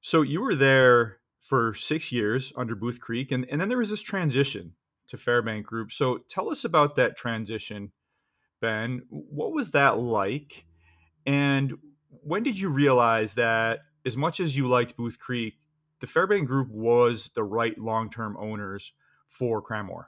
So 0.00 0.22
you 0.22 0.40
were 0.40 0.54
there 0.54 1.18
for 1.40 1.74
six 1.74 2.10
years 2.10 2.52
under 2.56 2.74
Booth 2.74 3.00
Creek, 3.00 3.30
and, 3.30 3.46
and 3.50 3.60
then 3.60 3.68
there 3.68 3.78
was 3.78 3.90
this 3.90 4.02
transition 4.02 4.72
to 5.08 5.16
Fairbank 5.16 5.64
Group. 5.64 5.92
So 5.92 6.18
tell 6.28 6.50
us 6.50 6.64
about 6.64 6.96
that 6.96 7.16
transition 7.16 7.92
Ben. 8.60 9.02
What 9.10 9.52
was 9.52 9.70
that 9.72 9.98
like? 9.98 10.64
And 11.26 11.74
when 12.22 12.42
did 12.42 12.58
you 12.58 12.70
realize 12.70 13.34
that 13.34 13.80
as 14.06 14.16
much 14.16 14.40
as 14.40 14.56
you 14.56 14.68
liked 14.68 14.96
Booth 14.96 15.18
Creek, 15.18 15.54
the 16.00 16.06
Fairbank 16.06 16.46
Group 16.46 16.70
was 16.70 17.30
the 17.34 17.44
right 17.44 17.78
long 17.78 18.08
term 18.10 18.36
owners 18.38 18.92
for 19.28 19.62
Cranmore? 19.62 20.06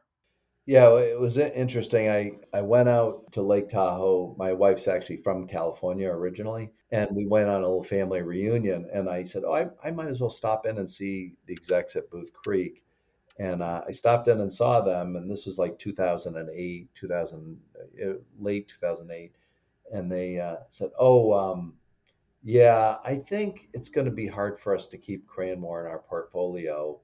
Yeah, 0.67 0.97
it 0.99 1.19
was 1.19 1.37
interesting. 1.37 2.09
I, 2.09 2.33
I 2.53 2.61
went 2.63 2.89
out 2.89 3.33
to 3.33 3.43
Lake 3.43 3.69
Tahoe. 3.69 4.35
My 4.39 4.53
wife's 4.53 4.87
actually 4.89 5.17
from 5.19 5.47
California 5.49 6.09
originally. 6.09 6.71
And 6.93 7.09
we 7.15 7.27
went 7.27 7.49
on 7.49 7.63
a 7.63 7.67
little 7.67 7.83
family 7.83 8.23
reunion. 8.23 8.89
And 8.93 9.09
I 9.09 9.25
said, 9.25 9.43
Oh, 9.45 9.55
I, 9.55 9.69
I 9.83 9.91
might 9.91 10.09
as 10.09 10.21
well 10.21 10.31
stop 10.31 10.67
in 10.67 10.79
and 10.79 10.89
see 10.89 11.35
the 11.47 11.53
execs 11.55 11.97
at 11.97 12.11
Booth 12.11 12.33
Creek. 12.33 12.83
And 13.39 13.63
uh, 13.63 13.83
I 13.89 13.93
stopped 13.93 14.29
in 14.29 14.41
and 14.41 14.53
saw 14.53 14.81
them, 14.83 15.17
and 15.17 15.31
this 15.31 15.47
was 15.47 15.59
like 15.59 15.79
2008, 15.79 16.95
2000, 16.95 17.59
uh, 18.05 18.15
late 18.39 18.69
2008. 18.69 19.35
And 19.93 20.13
they 20.13 20.41
uh, 20.41 20.57
said, 20.69 20.91
"Oh, 20.99 21.33
um, 21.35 21.75
yeah, 22.43 22.97
I 23.05 23.17
think 23.17 23.69
it's 23.75 23.89
going 23.91 24.07
to 24.07 24.11
be 24.13 24.27
hard 24.27 24.59
for 24.59 24.75
us 24.75 24.87
to 24.89 24.99
keep 24.99 25.27
Cranmore 25.29 25.83
in 25.85 25.91
our 25.91 26.01
portfolio. 26.01 27.01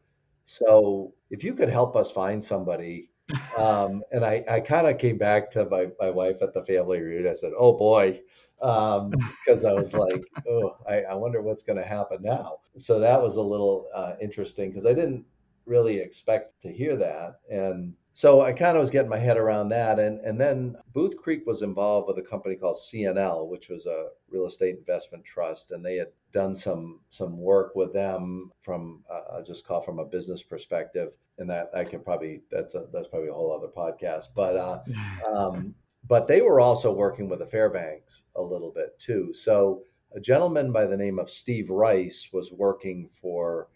So 0.46 1.14
if 1.30 1.44
you 1.44 1.54
could 1.54 1.70
help 1.70 1.96
us 1.96 2.10
find 2.12 2.42
somebody." 2.42 3.10
Um, 3.56 4.02
and 4.12 4.24
I, 4.24 4.44
I 4.48 4.60
kind 4.60 4.86
of 4.86 4.98
came 4.98 5.18
back 5.18 5.50
to 5.52 5.64
my, 5.66 5.88
my 5.98 6.10
wife 6.10 6.42
at 6.42 6.54
the 6.54 6.64
family 6.64 7.00
reunion. 7.00 7.30
I 7.30 7.34
said, 7.34 7.52
"Oh 7.56 7.72
boy," 7.72 8.20
because 8.58 9.64
um, 9.64 9.66
I 9.66 9.72
was 9.72 9.94
like, 9.94 10.24
"Oh, 10.48 10.76
I, 10.88 11.02
I 11.02 11.14
wonder 11.14 11.42
what's 11.42 11.62
going 11.62 11.78
to 11.78 11.86
happen 11.86 12.18
now." 12.22 12.58
So 12.76 12.98
that 13.00 13.20
was 13.20 13.36
a 13.36 13.42
little 13.42 13.86
uh, 13.94 14.14
interesting 14.20 14.70
because 14.70 14.86
I 14.86 14.94
didn't 14.94 15.24
really 15.64 15.98
expect 15.98 16.60
to 16.62 16.72
hear 16.72 16.96
that. 16.96 17.40
And 17.50 17.94
so 18.16 18.40
I 18.40 18.54
kind 18.54 18.78
of 18.78 18.80
was 18.80 18.88
getting 18.88 19.10
my 19.10 19.18
head 19.18 19.36
around 19.36 19.68
that. 19.68 19.98
And, 19.98 20.20
and 20.20 20.40
then 20.40 20.74
Booth 20.94 21.18
Creek 21.18 21.42
was 21.44 21.60
involved 21.60 22.08
with 22.08 22.16
a 22.16 22.26
company 22.26 22.56
called 22.56 22.78
CNL, 22.78 23.46
which 23.46 23.68
was 23.68 23.84
a 23.84 24.06
real 24.30 24.46
estate 24.46 24.74
investment 24.78 25.22
trust. 25.22 25.70
And 25.70 25.84
they 25.84 25.96
had 25.96 26.08
done 26.32 26.54
some, 26.54 27.00
some 27.10 27.38
work 27.38 27.72
with 27.74 27.92
them 27.92 28.52
from, 28.62 29.04
uh, 29.12 29.42
just 29.42 29.66
call 29.66 29.82
from 29.82 29.98
a 29.98 30.04
business 30.06 30.42
perspective. 30.42 31.10
And 31.36 31.50
that 31.50 31.68
I 31.74 31.84
can 31.84 32.00
probably, 32.00 32.40
that's 32.50 32.74
a, 32.74 32.86
that's 32.90 33.08
probably 33.08 33.28
a 33.28 33.34
whole 33.34 33.54
other 33.54 33.68
podcast. 33.68 34.28
But, 34.34 34.56
uh, 34.56 34.80
um, 35.30 35.74
but 36.08 36.26
they 36.26 36.40
were 36.40 36.58
also 36.58 36.94
working 36.94 37.28
with 37.28 37.40
the 37.40 37.46
Fairbanks 37.46 38.22
a 38.34 38.40
little 38.40 38.72
bit 38.74 38.98
too. 38.98 39.34
So 39.34 39.82
a 40.14 40.20
gentleman 40.20 40.72
by 40.72 40.86
the 40.86 40.96
name 40.96 41.18
of 41.18 41.28
Steve 41.28 41.68
Rice 41.68 42.30
was 42.32 42.50
working 42.50 43.10
for 43.10 43.68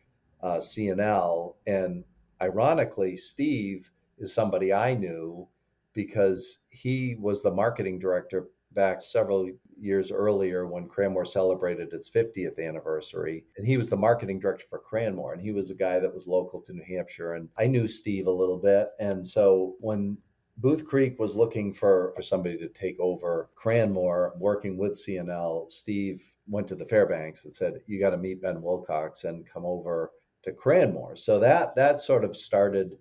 uh, 0.43 0.61
CNL. 0.61 1.57
And 1.67 2.05
ironically, 2.41 3.19
Steve 3.19 3.91
is 4.21 4.33
somebody 4.33 4.73
I 4.73 4.95
knew 4.95 5.49
because 5.93 6.61
he 6.71 7.17
was 7.19 7.43
the 7.43 7.51
marketing 7.51 7.99
director 7.99 8.49
back 8.73 9.03
several 9.03 9.51
years 9.81 10.13
earlier 10.13 10.67
when 10.67 10.89
Cranmore 10.89 11.27
celebrated 11.27 11.93
its 11.93 12.09
50th 12.09 12.65
anniversary. 12.65 13.45
And 13.57 13.67
he 13.67 13.77
was 13.77 13.89
the 13.89 13.97
marketing 13.97 14.39
director 14.39 14.67
for 14.71 14.81
Cranmore. 14.81 15.33
And 15.33 15.43
he 15.43 15.51
was 15.51 15.71
a 15.71 15.75
guy 15.75 15.99
that 15.99 16.15
was 16.15 16.29
local 16.29 16.61
to 16.63 16.73
New 16.73 16.85
Hampshire. 16.87 17.35
And 17.35 17.49
I 17.59 17.67
knew 17.67 17.89
Steve 17.89 18.29
a 18.29 18.31
little 18.31 18.59
bit. 18.59 18.91
And 19.01 19.27
so 19.27 19.75
when 19.81 20.17
Booth 20.61 20.85
Creek 20.85 21.19
was 21.19 21.35
looking 21.35 21.73
for, 21.73 22.13
for 22.15 22.23
somebody 22.23 22.59
to 22.59 22.69
take 22.69 23.01
over 23.01 23.49
Cranmore, 23.57 24.37
working 24.39 24.77
with 24.77 24.93
CNL. 24.93 25.71
Steve 25.73 26.31
went 26.47 26.69
to 26.69 26.75
the 26.75 26.85
Fairbanks 26.85 27.45
and 27.45 27.55
said, 27.55 27.81
You 27.87 27.99
got 27.99 28.11
to 28.11 28.19
meet 28.19 28.43
Ben 28.43 28.61
Wilcox 28.61 29.25
and 29.25 29.49
come 29.49 29.65
over 29.65 30.13
to 30.43 30.53
Cranmore. 30.53 31.17
So 31.19 31.39
that 31.39 31.75
that 31.77 32.01
sort 32.01 32.25
of 32.25 32.37
started 32.37 32.99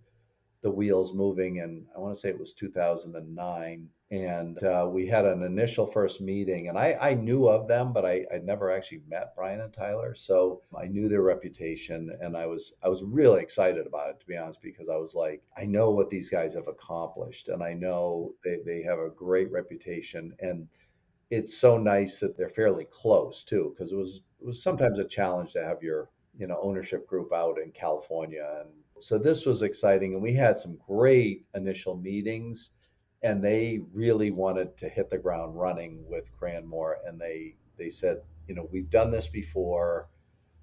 the 0.62 0.72
wheels 0.72 1.14
moving, 1.14 1.60
and 1.60 1.86
I 1.96 2.00
want 2.00 2.14
to 2.14 2.20
say 2.20 2.30
it 2.30 2.40
was 2.40 2.54
2009. 2.54 3.88
And 4.12 4.64
uh, 4.64 4.90
we 4.92 5.06
had 5.06 5.26
an 5.26 5.44
initial 5.44 5.86
first 5.86 6.20
meeting, 6.20 6.68
and 6.68 6.78
I, 6.78 6.98
I 7.00 7.14
knew 7.14 7.48
of 7.48 7.68
them, 7.68 7.94
but 7.94 8.06
I 8.06 8.26
I 8.34 8.40
never 8.40 8.72
actually 8.72 9.04
met 9.08 9.36
Brian 9.36 9.62
and 9.62 9.72
Tyler, 9.72 10.16
so 10.16 10.64
I 10.76 10.88
knew 10.88 11.08
their 11.08 11.22
reputation, 11.22 12.12
and 12.20 12.36
I 12.36 12.48
was 12.48 12.74
I 12.84 12.90
was 12.90 13.04
really 13.04 13.42
excited 13.44 13.86
about 13.86 14.10
it 14.10 14.20
to 14.20 14.26
be 14.26 14.36
honest, 14.36 14.64
because 14.64 14.90
I 14.90 14.96
was 14.96 15.14
like, 15.14 15.44
I 15.56 15.66
know 15.66 15.92
what 15.92 16.10
these 16.10 16.30
guys 16.32 16.56
have 16.56 16.68
accomplished, 16.68 17.50
and 17.50 17.62
I 17.62 17.74
know 17.74 18.34
they 18.44 18.58
they 18.66 18.82
have 18.82 18.98
a 18.98 19.12
great 19.12 19.52
reputation, 19.52 20.34
and 20.40 20.68
it's 21.30 21.56
so 21.56 21.78
nice 21.78 22.20
that 22.20 22.36
they're 22.36 22.50
fairly 22.50 22.86
close 22.86 23.44
too, 23.44 23.76
because 23.76 23.92
it 23.92 23.96
was 23.96 24.22
it 24.42 24.46
was 24.46 24.62
sometimes 24.62 24.98
a 24.98 25.06
challenge 25.06 25.54
to 25.54 25.64
have 25.64 25.84
your 25.84 26.10
you 26.36 26.48
know 26.48 26.60
ownership 26.64 27.06
group 27.08 27.32
out 27.32 27.60
in 27.64 27.72
California, 27.72 28.62
and 28.62 28.70
so 29.00 29.18
this 29.18 29.46
was 29.46 29.62
exciting. 29.62 30.14
And 30.14 30.22
we 30.22 30.34
had 30.34 30.58
some 30.58 30.78
great 30.88 31.46
initial 31.56 31.98
meetings, 31.98 32.72
and 33.24 33.44
they 33.44 33.82
really 33.94 34.32
wanted 34.32 34.78
to 34.78 34.90
hit 34.90 35.10
the 35.10 35.18
ground 35.18 35.60
running 35.60 36.04
with 36.08 36.30
Cranmore, 36.40 36.96
and 37.06 37.20
they 37.20 37.56
they 37.78 37.90
said, 37.90 38.22
you 38.48 38.56
know, 38.56 38.68
we've 38.72 38.90
done 38.90 39.12
this 39.12 39.28
before. 39.28 40.10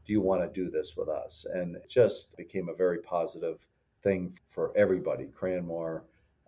Do 0.05 0.13
you 0.13 0.21
want 0.21 0.43
to 0.43 0.65
do 0.65 0.71
this 0.71 0.97
with 0.97 1.09
us? 1.09 1.47
And 1.53 1.75
it 1.75 1.89
just 1.89 2.37
became 2.37 2.69
a 2.69 2.75
very 2.75 2.99
positive 2.99 3.67
thing 4.03 4.39
for 4.47 4.73
everybody. 4.77 5.27
Cranmore, 5.27 6.03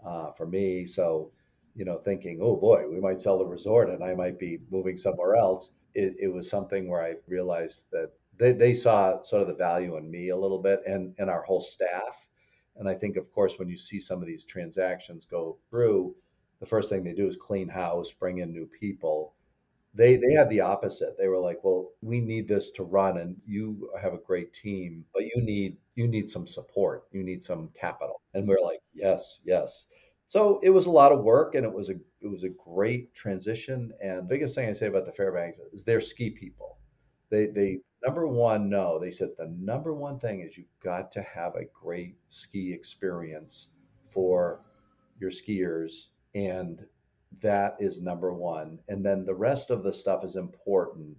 uh, 0.07 0.31
for 0.33 0.47
me, 0.47 0.87
so 0.87 1.33
you 1.79 1.85
know, 1.85 1.99
thinking, 1.99 2.41
oh 2.43 2.57
boy, 2.57 2.85
we 2.89 3.01
might 3.01 3.21
sell 3.21 3.39
the 3.39 3.47
resort 3.47 3.89
and 3.89 4.03
I 4.03 4.13
might 4.13 4.37
be 4.37 4.59
moving 4.69 4.97
somewhere 4.97 5.37
else. 5.37 5.71
It, 5.95 6.17
it, 6.21 6.29
was 6.29 6.51
something 6.51 6.89
where 6.89 7.03
I 7.03 7.15
realized 7.29 7.87
that 7.93 8.11
they, 8.39 8.53
they 8.53 8.75
saw 8.75 9.21
sort 9.23 9.43
of 9.43 9.49
the 9.49 9.55
value 9.55 9.97
in 9.97 10.11
me 10.11 10.29
a 10.31 10.37
little 10.37 10.61
bit 10.61 10.81
and, 10.87 11.15
and 11.19 11.29
our 11.29 11.43
whole 11.43 11.61
staff. 11.61 12.27
And 12.77 12.89
I 12.89 12.95
think, 12.95 13.17
of 13.17 13.33
course, 13.33 13.59
when 13.59 13.69
you 13.69 13.77
see 13.77 14.01
some 14.01 14.21
of 14.21 14.29
these 14.29 14.45
transactions 14.45 15.27
go 15.27 15.59
through, 15.69 16.15
the 16.61 16.67
first 16.67 16.91
thing 16.91 17.03
they 17.03 17.13
do 17.13 17.27
is 17.29 17.37
clean 17.37 17.69
house, 17.69 18.13
bring 18.13 18.39
in 18.39 18.53
new 18.53 18.67
people. 18.67 19.35
They 19.95 20.17
they 20.17 20.33
had 20.33 20.51
the 20.51 20.61
opposite. 20.61 21.17
They 21.19 21.29
were 21.29 21.39
like, 21.39 21.65
"Well, 21.65 21.91
we 22.03 22.21
need 22.21 22.47
this 22.47 22.71
to 22.73 22.85
run, 22.85 23.19
and 23.19 23.37
you 23.47 23.91
have 24.01 24.13
a 24.13 24.19
great 24.19 24.53
team, 24.53 25.05
but 25.15 25.25
you 25.25 25.43
need 25.43 25.79
you 25.95 26.07
need 26.07 26.29
some 26.31 26.47
support. 26.47 27.07
You 27.11 27.25
need 27.25 27.43
some 27.43 27.71
capital." 27.75 28.21
And 28.35 28.47
we 28.47 28.55
are 28.55 28.63
like, 28.63 28.81
"Yes, 28.95 29.41
yes." 29.45 29.87
So 30.27 30.61
it 30.63 30.71
was 30.71 30.87
a 30.87 30.91
lot 30.91 31.11
of 31.13 31.25
work, 31.25 31.55
and 31.55 31.65
it 31.65 31.73
was 31.73 31.89
a 31.91 31.95
it 32.21 32.29
was 32.29 32.43
a 32.45 32.51
great 32.51 33.15
transition. 33.15 33.93
And 34.03 34.29
biggest 34.29 34.55
thing 34.55 34.69
I 34.69 34.73
say 34.73 34.87
about 34.89 35.07
the 35.07 35.13
Fairbanks 35.13 35.59
is 35.73 35.85
they're 35.85 36.01
ski 36.01 36.31
people. 36.31 36.79
They 37.31 37.47
they 37.47 37.79
number 38.05 38.27
one 38.27 38.69
no. 38.69 38.99
They 38.99 39.11
said 39.11 39.31
the 39.37 39.55
number 39.59 39.95
one 39.95 40.19
thing 40.19 40.41
is 40.41 40.57
you've 40.57 40.67
got 40.83 41.11
to 41.13 41.23
have 41.23 41.55
a 41.55 41.65
great 41.73 42.17
ski 42.29 42.73
experience 42.73 43.69
for 44.11 44.61
your 45.21 45.31
skiers 45.31 46.09
and 46.35 46.85
that 47.41 47.77
is 47.79 48.01
number 48.01 48.33
one. 48.33 48.79
And 48.89 49.05
then 49.05 49.25
the 49.25 49.35
rest 49.35 49.71
of 49.71 49.83
the 49.83 49.93
stuff 49.93 50.25
is 50.25 50.37
important, 50.37 51.17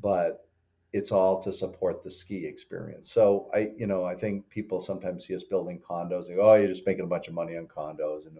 but 0.00 0.48
it's 0.92 1.10
all 1.12 1.42
to 1.42 1.52
support 1.52 2.02
the 2.02 2.10
ski 2.10 2.46
experience. 2.46 3.10
So 3.10 3.50
I, 3.52 3.72
you 3.76 3.86
know, 3.86 4.04
I 4.04 4.14
think 4.14 4.48
people 4.48 4.80
sometimes 4.80 5.26
see 5.26 5.34
us 5.34 5.42
building 5.42 5.80
condos. 5.80 6.28
They 6.28 6.34
go, 6.34 6.50
"Oh, 6.50 6.54
you're 6.54 6.68
just 6.68 6.86
making 6.86 7.04
a 7.04 7.08
bunch 7.08 7.28
of 7.28 7.34
money 7.34 7.56
on 7.56 7.66
condos." 7.66 8.26
And 8.26 8.36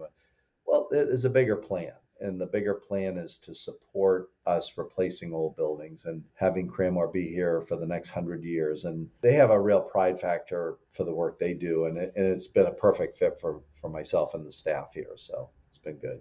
well, 0.65 0.89
there's 0.91 1.25
a 1.25 1.31
bigger 1.31 1.57
plan, 1.57 1.93
and 2.25 2.41
the 2.41 2.47
bigger 2.47 2.75
plan 2.75 3.19
is 3.19 3.39
to 3.39 3.55
support 3.55 4.31
us 4.47 4.77
replacing 4.77 5.33
old 5.33 5.57
buildings 5.57 6.07
and 6.07 6.25
having 6.35 6.69
Cranmore 6.69 7.13
be 7.13 7.29
here 7.29 7.61
for 7.61 7.77
the 7.77 7.87
next 7.87 8.09
hundred 8.09 8.43
years. 8.43 8.85
And 8.87 9.09
they 9.21 9.35
have 9.35 9.51
a 9.51 9.61
real 9.61 9.83
pride 9.83 10.19
factor 10.19 10.77
for 10.91 11.05
the 11.05 11.15
work 11.15 11.39
they 11.39 11.55
do, 11.55 11.85
and, 11.85 11.99
it, 11.99 12.13
and 12.17 12.27
it's 12.27 12.49
been 12.49 12.67
a 12.67 12.73
perfect 12.73 13.19
fit 13.19 13.39
for 13.41 13.61
for 13.75 13.91
myself 13.91 14.35
and 14.35 14.47
the 14.47 14.53
staff 14.53 14.89
here. 14.95 15.15
So 15.17 15.51
it's 15.69 15.79
been 15.79 15.99
good. 15.99 16.21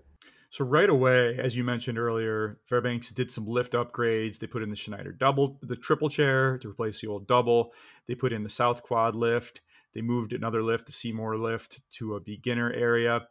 So 0.49 0.65
right 0.65 0.89
away, 0.89 1.39
as 1.41 1.57
you 1.57 1.63
mentioned 1.63 1.97
earlier, 1.97 2.59
Fairbanks 2.67 3.09
did 3.09 3.31
some 3.31 3.47
lift 3.47 3.73
upgrades. 3.73 4.37
They 4.37 4.45
put 4.45 4.61
in 4.61 4.69
the 4.69 4.75
Schneider 4.75 5.11
double, 5.11 5.57
the 5.63 5.75
triple 5.75 6.09
chair 6.09 6.59
to 6.59 6.69
replace 6.69 7.01
the 7.01 7.07
old 7.07 7.25
double. 7.25 7.71
They 8.07 8.13
put 8.13 8.33
in 8.33 8.43
the 8.43 8.49
South 8.49 8.83
Quad 8.83 9.15
lift. 9.15 9.61
They 9.95 10.01
moved 10.01 10.33
another 10.33 10.61
lift, 10.61 10.85
the 10.85 10.91
Seymour 10.91 11.37
lift, 11.37 11.81
to 11.93 12.15
a 12.15 12.19
beginner 12.19 12.71
area. 12.71 13.27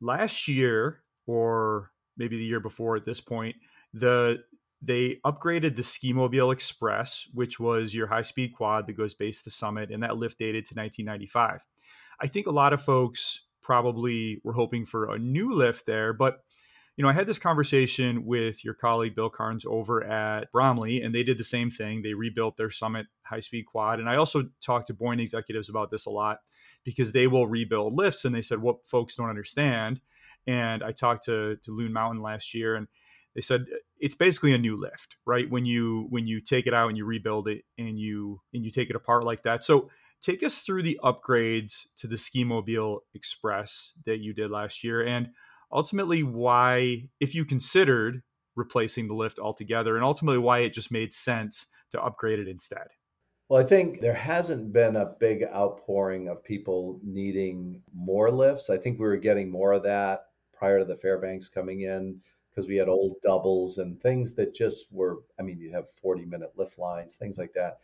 Last 0.00 0.46
year, 0.46 1.02
or 1.26 1.90
maybe 2.16 2.36
the 2.36 2.44
year 2.44 2.60
before 2.60 2.96
at 2.96 3.04
this 3.04 3.20
point, 3.20 3.56
the 3.92 4.38
they 4.82 5.18
upgraded 5.24 5.76
the 5.76 5.82
Ski 5.82 6.12
Mobile 6.12 6.50
Express, 6.50 7.26
which 7.32 7.58
was 7.58 7.94
your 7.94 8.06
high 8.06 8.22
speed 8.22 8.52
quad 8.54 8.86
that 8.86 8.96
goes 8.96 9.14
base 9.14 9.40
to 9.42 9.50
summit, 9.50 9.90
and 9.90 10.02
that 10.02 10.16
lift 10.16 10.38
dated 10.38 10.66
to 10.66 10.74
1995. 10.74 11.64
I 12.20 12.26
think 12.26 12.46
a 12.46 12.52
lot 12.52 12.72
of 12.72 12.82
folks 12.82 13.46
probably 13.62 14.40
were 14.44 14.52
hoping 14.52 14.84
for 14.84 15.12
a 15.12 15.18
new 15.18 15.52
lift 15.52 15.86
there. 15.86 16.12
But, 16.12 16.44
you 16.96 17.02
know, 17.02 17.08
I 17.08 17.14
had 17.14 17.26
this 17.26 17.38
conversation 17.38 18.24
with 18.26 18.64
your 18.64 18.74
colleague 18.74 19.16
Bill 19.16 19.30
Cairns 19.30 19.64
over 19.66 20.04
at 20.04 20.52
Bromley, 20.52 21.00
and 21.02 21.14
they 21.14 21.22
did 21.22 21.38
the 21.38 21.44
same 21.44 21.70
thing. 21.70 22.02
They 22.02 22.14
rebuilt 22.14 22.56
their 22.56 22.70
Summit 22.70 23.06
high 23.22 23.40
speed 23.40 23.64
quad. 23.64 23.98
And 23.98 24.08
I 24.08 24.16
also 24.16 24.50
talked 24.60 24.88
to 24.88 24.94
Boyne 24.94 25.18
executives 25.18 25.68
about 25.68 25.90
this 25.90 26.06
a 26.06 26.10
lot 26.10 26.40
because 26.84 27.12
they 27.12 27.26
will 27.26 27.46
rebuild 27.46 27.94
lifts. 27.94 28.24
And 28.24 28.34
they 28.34 28.42
said, 28.42 28.60
what 28.60 28.86
folks 28.86 29.16
don't 29.16 29.30
understand. 29.30 30.00
And 30.46 30.82
I 30.82 30.92
talked 30.92 31.24
to, 31.24 31.56
to 31.64 31.70
Loon 31.70 31.92
Mountain 31.92 32.22
last 32.22 32.54
year, 32.54 32.76
and 32.76 32.86
they 33.34 33.40
said 33.40 33.66
it's 33.98 34.14
basically 34.14 34.52
a 34.52 34.58
new 34.58 34.78
lift 34.80 35.16
right 35.26 35.50
when 35.50 35.64
you 35.64 36.06
when 36.10 36.26
you 36.26 36.40
take 36.40 36.68
it 36.68 36.74
out 36.74 36.88
and 36.88 36.96
you 36.96 37.04
rebuild 37.04 37.48
it 37.48 37.62
and 37.76 37.98
you 37.98 38.40
and 38.52 38.64
you 38.64 38.70
take 38.70 38.90
it 38.90 38.96
apart 38.96 39.24
like 39.24 39.42
that 39.42 39.64
so 39.64 39.90
take 40.22 40.44
us 40.44 40.60
through 40.60 40.84
the 40.84 41.00
upgrades 41.02 41.86
to 41.96 42.06
the 42.06 42.16
Ski 42.16 42.44
Mobile 42.44 43.00
Express 43.12 43.92
that 44.06 44.20
you 44.20 44.32
did 44.32 44.52
last 44.52 44.84
year 44.84 45.04
and 45.04 45.30
ultimately 45.74 46.22
why, 46.22 47.08
if 47.20 47.34
you 47.34 47.44
considered 47.44 48.22
replacing 48.56 49.08
the 49.08 49.14
lift 49.14 49.38
altogether, 49.38 49.96
and 49.96 50.04
ultimately 50.04 50.38
why 50.38 50.60
it 50.60 50.72
just 50.72 50.92
made 50.92 51.12
sense 51.12 51.66
to 51.90 52.02
upgrade 52.02 52.38
it 52.38 52.48
instead. 52.48 52.86
Well, 53.48 53.60
I 53.60 53.66
think 53.66 54.00
there 54.00 54.14
hasn't 54.14 54.72
been 54.72 54.96
a 54.96 55.12
big 55.20 55.42
outpouring 55.42 56.28
of 56.28 56.42
people 56.42 57.00
needing 57.02 57.82
more 57.92 58.30
lifts. 58.30 58.70
I 58.70 58.78
think 58.78 58.98
we 58.98 59.06
were 59.06 59.16
getting 59.16 59.50
more 59.50 59.72
of 59.72 59.82
that 59.82 60.26
prior 60.64 60.78
to 60.78 60.84
the 60.86 60.96
Fairbanks 60.96 61.48
coming 61.50 61.82
in 61.82 62.18
because 62.48 62.66
we 62.66 62.76
had 62.76 62.88
old 62.88 63.16
doubles 63.22 63.76
and 63.76 64.00
things 64.00 64.34
that 64.34 64.54
just 64.54 64.86
were, 64.90 65.18
I 65.38 65.42
mean, 65.42 65.58
you 65.58 65.70
have 65.72 65.90
40 65.90 66.24
minute 66.24 66.52
lift 66.56 66.78
lines, 66.78 67.16
things 67.16 67.36
like 67.36 67.52
that 67.52 67.78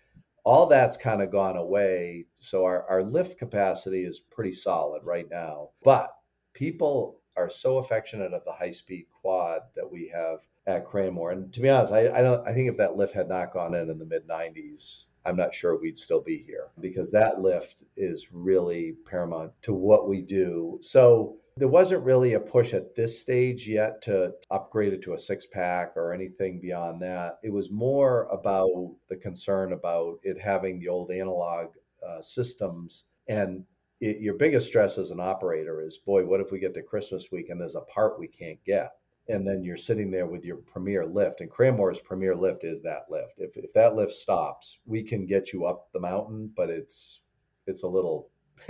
all 0.45 0.67
that's 0.67 0.97
kind 0.97 1.21
of 1.21 1.31
gone 1.31 1.59
away. 1.59 2.25
So 2.41 2.65
our, 2.65 2.85
our 2.89 3.03
lift 3.03 3.39
capacity 3.39 4.05
is 4.05 4.21
pretty 4.21 4.55
solid 4.55 5.03
right 5.05 5.29
now. 5.31 5.69
But 5.85 6.15
people 6.55 7.21
are 7.37 7.51
so 7.51 7.77
affectionate 7.77 8.33
of 8.33 8.45
the 8.47 8.53
high 8.53 8.71
speed 8.71 9.05
quad 9.21 9.61
that 9.77 9.91
we 9.91 10.09
have 10.09 10.39
at 10.67 10.87
Cranmore. 10.87 11.33
And 11.33 11.53
to 11.53 11.61
be 11.61 11.69
honest, 11.69 11.93
I, 11.93 12.11
I 12.11 12.23
don't 12.23 12.47
I 12.49 12.55
think 12.55 12.71
if 12.71 12.77
that 12.79 12.97
lift 12.97 13.15
had 13.15 13.29
not 13.29 13.53
gone 13.53 13.75
in 13.75 13.91
in 13.91 13.99
the 13.99 14.07
mid 14.07 14.27
90s, 14.27 15.07
I'm 15.27 15.37
not 15.37 15.55
sure 15.55 15.79
we'd 15.79 15.99
still 15.99 16.23
be 16.23 16.39
here 16.39 16.69
because 16.81 17.11
that 17.11 17.41
lift 17.41 17.85
is 17.97 18.33
really 18.33 18.95
paramount 19.05 19.53
to 19.63 19.75
what 19.75 20.09
we 20.09 20.23
do. 20.23 20.79
So 20.81 21.37
there 21.61 21.69
wasn't 21.69 22.03
really 22.03 22.33
a 22.33 22.41
push 22.41 22.73
at 22.73 22.95
this 22.95 23.21
stage 23.21 23.69
yet 23.69 24.01
to 24.01 24.33
upgrade 24.51 24.95
it 24.95 25.03
to 25.03 25.13
a 25.13 25.19
six 25.19 25.45
pack 25.45 25.93
or 25.95 26.15
anything 26.15 26.59
beyond 26.59 27.03
that. 27.03 27.39
It 27.43 27.53
was 27.53 27.71
more 27.71 28.25
about 28.33 28.97
the 29.11 29.17
concern 29.17 29.75
about 29.75 30.21
it 30.23 30.41
having 30.41 30.81
the 30.81 30.89
old 30.89 31.11
analog 31.11 31.67
uh, 32.07 32.23
systems. 32.23 33.05
And 33.29 33.63
it, 34.01 34.21
your 34.21 34.35
biggest 34.35 34.69
stress 34.69 34.97
as 34.97 35.11
an 35.11 35.21
operator 35.21 35.83
is 35.83 35.99
boy, 35.99 36.25
what 36.25 36.41
if 36.41 36.51
we 36.51 36.59
get 36.59 36.73
to 36.75 36.83
Christmas 36.83 37.31
week 37.31 37.51
and 37.51 37.61
there's 37.61 37.75
a 37.75 37.83
part 37.83 38.19
we 38.19 38.27
can't 38.27 38.65
get? 38.65 38.93
And 39.29 39.47
then 39.47 39.63
you're 39.63 39.77
sitting 39.77 40.11
there 40.11 40.27
with 40.27 40.47
your 40.47 40.57
premier 40.57 41.05
lift, 41.05 41.43
and 41.43 41.51
Cranmore's 41.51 42.01
premier 42.01 42.35
lift 42.35 42.65
is 42.65 42.81
that 42.83 43.05
lift. 43.11 43.35
If, 43.37 43.59
if 43.59 43.71
that 43.75 43.95
lift 43.95 44.15
stops, 44.15 44.79
we 44.87 45.03
can 45.03 45.27
get 45.27 45.53
you 45.53 45.67
up 45.67 45.93
the 45.93 46.01
mountain, 46.01 46.51
but 46.57 46.71
it's 46.71 47.21
it's 47.67 47.83
a 47.83 47.87
little 47.87 48.31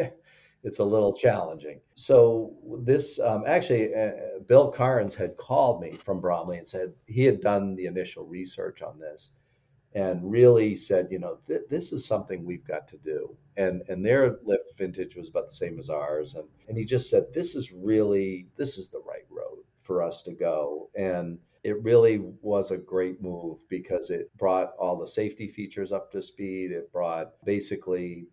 it's 0.63 0.79
a 0.79 0.85
little 0.85 1.13
challenging. 1.13 1.81
So 1.95 2.55
this 2.81 3.19
um, 3.21 3.45
actually, 3.47 3.95
uh, 3.95 4.41
Bill 4.47 4.71
Cairns 4.71 5.15
had 5.15 5.37
called 5.37 5.81
me 5.81 5.93
from 5.93 6.21
Bromley 6.21 6.59
and 6.59 6.69
said 6.69 6.93
he 7.07 7.25
had 7.25 7.41
done 7.41 7.75
the 7.77 7.87
initial 7.87 8.27
research 8.27 8.83
on 8.83 8.99
this, 8.99 9.37
and 9.95 10.31
really 10.31 10.77
said, 10.77 11.09
you 11.11 11.19
know, 11.19 11.39
th- 11.49 11.63
this 11.69 11.93
is 11.93 12.07
something 12.07 12.45
we've 12.45 12.67
got 12.67 12.87
to 12.89 12.99
do. 12.99 13.37
And 13.57 13.83
and 13.89 14.05
their 14.05 14.39
lift 14.45 14.77
vintage 14.77 15.17
was 15.17 15.29
about 15.29 15.49
the 15.49 15.55
same 15.55 15.79
as 15.79 15.89
ours, 15.89 16.35
and 16.35 16.49
and 16.69 16.77
he 16.77 16.85
just 16.85 17.09
said, 17.11 17.25
this 17.33 17.55
is 17.55 17.73
really 17.73 18.49
this 18.57 18.77
is 18.79 18.91
the 18.91 19.03
right 19.07 19.27
road 19.31 19.65
for 19.83 20.03
us 20.03 20.23
to 20.23 20.33
go, 20.33 20.91
and. 20.97 21.39
It 21.63 21.83
really 21.83 22.23
was 22.41 22.71
a 22.71 22.79
great 22.79 23.21
move 23.21 23.59
because 23.69 24.09
it 24.09 24.35
brought 24.39 24.73
all 24.79 24.97
the 24.97 25.07
safety 25.07 25.47
features 25.47 25.93
up 25.93 26.11
to 26.13 26.23
speed. 26.23 26.71
It 26.71 26.91
brought 26.91 27.33
basically 27.45 28.29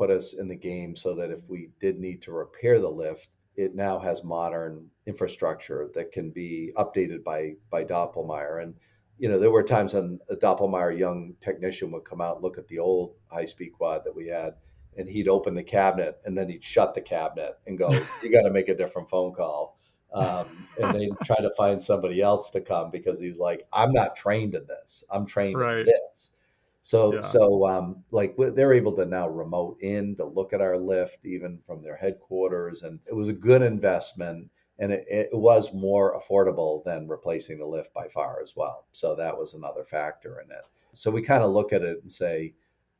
put 0.00 0.10
us 0.10 0.32
in 0.32 0.48
the 0.48 0.56
game 0.56 0.96
so 0.96 1.14
that 1.14 1.30
if 1.30 1.40
we 1.46 1.68
did 1.78 1.98
need 1.98 2.22
to 2.22 2.32
repair 2.32 2.80
the 2.80 2.88
lift, 2.88 3.28
it 3.54 3.74
now 3.74 3.98
has 3.98 4.24
modern 4.24 4.86
infrastructure 5.04 5.90
that 5.94 6.10
can 6.10 6.30
be 6.30 6.72
updated 6.78 7.22
by 7.22 7.52
by 7.68 7.84
Doppelmayr. 7.84 8.62
And 8.62 8.74
you 9.18 9.28
know, 9.28 9.38
there 9.38 9.50
were 9.50 9.62
times 9.62 9.92
when 9.92 10.18
a 10.30 10.36
Doppelmayr 10.36 10.98
young 10.98 11.34
technician 11.42 11.90
would 11.90 12.06
come 12.06 12.22
out 12.22 12.36
and 12.36 12.42
look 12.42 12.56
at 12.56 12.66
the 12.68 12.78
old 12.78 13.16
high 13.26 13.44
speed 13.44 13.74
quad 13.74 14.04
that 14.04 14.16
we 14.16 14.26
had, 14.26 14.54
and 14.96 15.06
he'd 15.06 15.28
open 15.28 15.54
the 15.54 15.62
cabinet 15.62 16.18
and 16.24 16.36
then 16.36 16.48
he'd 16.48 16.64
shut 16.64 16.94
the 16.94 17.02
cabinet 17.02 17.58
and 17.66 17.78
go, 17.78 17.90
"You 18.22 18.32
got 18.32 18.44
to 18.44 18.50
make 18.50 18.70
a 18.70 18.74
different 18.74 19.10
phone 19.10 19.34
call." 19.34 19.78
Um, 20.14 20.46
and 20.82 20.94
they 20.94 21.10
try 21.24 21.36
to 21.36 21.50
find 21.58 21.80
somebody 21.80 22.22
else 22.22 22.50
to 22.52 22.62
come 22.62 22.90
because 22.90 23.20
he 23.20 23.28
was 23.28 23.38
like, 23.38 23.66
"I'm 23.70 23.92
not 23.92 24.16
trained 24.16 24.54
in 24.54 24.66
this. 24.66 25.04
I'm 25.10 25.26
trained 25.26 25.58
right. 25.58 25.80
in 25.80 25.84
this." 25.84 26.30
So 26.82 27.14
yeah. 27.14 27.20
so 27.20 27.66
um, 27.66 28.04
like 28.10 28.34
they're 28.38 28.72
able 28.72 28.92
to 28.92 29.04
now 29.04 29.28
remote 29.28 29.80
in 29.82 30.16
to 30.16 30.24
look 30.24 30.52
at 30.52 30.62
our 30.62 30.78
lift 30.78 31.24
even 31.24 31.58
from 31.66 31.82
their 31.82 31.96
headquarters, 31.96 32.82
and 32.82 32.98
it 33.06 33.14
was 33.14 33.28
a 33.28 33.34
good 33.34 33.62
investment, 33.62 34.50
and 34.78 34.92
it, 34.92 35.04
it 35.10 35.28
was 35.32 35.74
more 35.74 36.18
affordable 36.18 36.82
than 36.84 37.06
replacing 37.06 37.58
the 37.58 37.66
lift 37.66 37.92
by 37.92 38.08
far 38.08 38.42
as 38.42 38.56
well. 38.56 38.86
So 38.92 39.14
that 39.16 39.36
was 39.36 39.54
another 39.54 39.84
factor 39.84 40.40
in 40.40 40.50
it. 40.50 40.64
So 40.92 41.10
we 41.10 41.22
kind 41.22 41.44
of 41.44 41.52
look 41.52 41.72
at 41.72 41.82
it 41.82 42.00
and 42.00 42.10
say, 42.10 42.54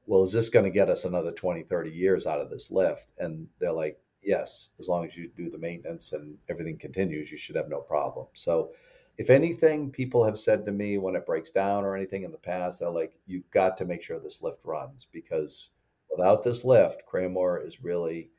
well, 0.06 0.24
is 0.24 0.32
this 0.32 0.48
going 0.48 0.64
to 0.64 0.70
get 0.70 0.90
us 0.90 1.04
another 1.04 1.32
20, 1.32 1.62
30 1.62 1.90
years 1.90 2.26
out 2.26 2.40
of 2.40 2.50
this 2.50 2.70
lift? 2.70 3.12
And 3.18 3.48
they're 3.58 3.72
like, 3.72 3.98
yes, 4.22 4.70
as 4.78 4.88
long 4.88 5.06
as 5.06 5.16
you 5.16 5.30
do 5.36 5.50
the 5.50 5.58
maintenance 5.58 6.12
and 6.12 6.36
everything 6.48 6.78
continues, 6.78 7.30
you 7.30 7.38
should 7.38 7.56
have 7.56 7.68
no 7.68 7.80
problem. 7.80 8.26
So 8.34 8.72
if 9.20 9.28
anything, 9.28 9.90
people 9.90 10.24
have 10.24 10.38
said 10.38 10.64
to 10.64 10.72
me 10.72 10.96
when 10.96 11.14
it 11.14 11.26
breaks 11.26 11.52
down 11.52 11.84
or 11.84 11.94
anything 11.94 12.22
in 12.22 12.32
the 12.32 12.38
past, 12.38 12.80
they're 12.80 12.88
like, 12.88 13.12
you've 13.26 13.50
got 13.50 13.76
to 13.76 13.84
make 13.84 14.02
sure 14.02 14.18
this 14.18 14.40
lift 14.40 14.60
runs 14.64 15.08
because 15.12 15.68
without 16.10 16.42
this 16.42 16.64
lift, 16.64 17.02
Cranmore 17.06 17.62
is 17.66 17.82
really 17.82 18.30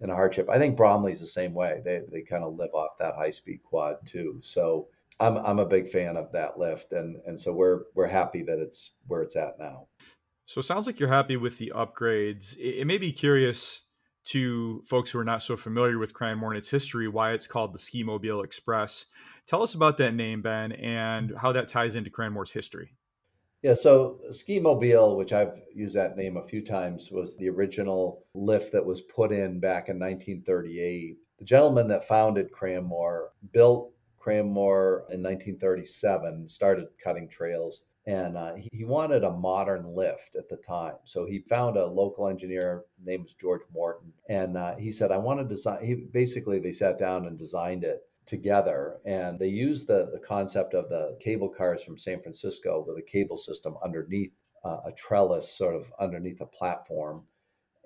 in 0.00 0.08
a 0.08 0.14
hardship. 0.14 0.48
I 0.48 0.56
think 0.56 0.76
Bromley's 0.76 1.18
the 1.18 1.26
same 1.26 1.52
way. 1.52 1.82
They 1.84 2.02
they 2.12 2.22
kind 2.22 2.44
of 2.44 2.54
live 2.54 2.72
off 2.74 2.96
that 3.00 3.16
high 3.16 3.32
speed 3.32 3.64
quad 3.64 3.96
too. 4.06 4.38
So 4.40 4.86
I'm 5.18 5.36
I'm 5.38 5.58
a 5.58 5.66
big 5.66 5.88
fan 5.88 6.16
of 6.16 6.30
that 6.30 6.56
lift 6.60 6.92
and 6.92 7.16
and 7.26 7.38
so 7.38 7.52
we're 7.52 7.80
we're 7.96 8.06
happy 8.06 8.44
that 8.44 8.60
it's 8.60 8.92
where 9.08 9.22
it's 9.22 9.34
at 9.34 9.58
now. 9.58 9.88
So 10.46 10.60
it 10.60 10.64
sounds 10.64 10.86
like 10.86 11.00
you're 11.00 11.08
happy 11.08 11.38
with 11.38 11.58
the 11.58 11.72
upgrades. 11.74 12.56
It, 12.56 12.82
it 12.82 12.86
may 12.86 12.98
be 12.98 13.10
curious 13.10 13.80
to 14.30 14.82
folks 14.86 15.10
who 15.10 15.18
are 15.18 15.24
not 15.24 15.42
so 15.42 15.56
familiar 15.56 15.98
with 15.98 16.14
Cranmore 16.14 16.48
and 16.48 16.56
its 16.56 16.70
history 16.70 17.08
why 17.08 17.32
it's 17.32 17.46
called 17.46 17.72
the 17.72 17.78
Ski 17.78 18.02
Mobile 18.02 18.42
Express. 18.42 19.06
Tell 19.46 19.62
us 19.62 19.74
about 19.74 19.96
that 19.98 20.14
name, 20.14 20.40
Ben, 20.40 20.72
and 20.72 21.32
how 21.36 21.52
that 21.52 21.68
ties 21.68 21.96
into 21.96 22.10
Cranmore's 22.10 22.52
history. 22.52 22.94
Yeah, 23.62 23.74
so 23.74 24.20
Ski 24.30 24.60
Mobile, 24.60 25.16
which 25.16 25.32
I've 25.32 25.60
used 25.74 25.96
that 25.96 26.16
name 26.16 26.36
a 26.36 26.46
few 26.46 26.64
times, 26.64 27.10
was 27.10 27.36
the 27.36 27.48
original 27.48 28.24
lift 28.34 28.72
that 28.72 28.84
was 28.84 29.00
put 29.00 29.32
in 29.32 29.58
back 29.58 29.88
in 29.88 29.98
1938. 29.98 31.18
The 31.38 31.44
gentleman 31.44 31.88
that 31.88 32.06
founded 32.06 32.52
Cranmore 32.52 33.28
built 33.52 33.92
Cranmore 34.20 35.10
in 35.10 35.22
1937, 35.22 36.46
started 36.46 36.86
cutting 37.02 37.28
trails, 37.28 37.84
and 38.10 38.36
uh, 38.36 38.54
he 38.72 38.84
wanted 38.84 39.22
a 39.22 39.30
modern 39.30 39.94
lift 39.94 40.34
at 40.34 40.48
the 40.48 40.56
time. 40.56 40.94
So 41.04 41.26
he 41.26 41.38
found 41.38 41.76
a 41.76 41.86
local 41.86 42.26
engineer 42.26 42.84
named 43.04 43.34
George 43.40 43.62
Morton, 43.72 44.12
and 44.28 44.56
uh, 44.56 44.74
he 44.76 44.90
said, 44.90 45.12
"I 45.12 45.18
want 45.18 45.38
to 45.38 45.44
design." 45.44 45.84
He 45.84 45.94
basically 45.94 46.58
they 46.58 46.72
sat 46.72 46.98
down 46.98 47.26
and 47.26 47.38
designed 47.38 47.84
it 47.84 48.02
together 48.26 49.00
and 49.04 49.40
they 49.40 49.48
used 49.48 49.88
the, 49.88 50.08
the 50.12 50.20
concept 50.20 50.74
of 50.74 50.88
the 50.88 51.16
cable 51.20 51.48
cars 51.48 51.82
from 51.82 51.98
San 51.98 52.22
Francisco 52.22 52.84
with 52.86 52.96
a 52.96 53.02
cable 53.02 53.36
system 53.36 53.74
underneath 53.82 54.32
uh, 54.64 54.78
a 54.86 54.92
trellis 54.92 55.52
sort 55.56 55.74
of 55.74 55.86
underneath 55.98 56.40
a 56.40 56.46
platform 56.46 57.24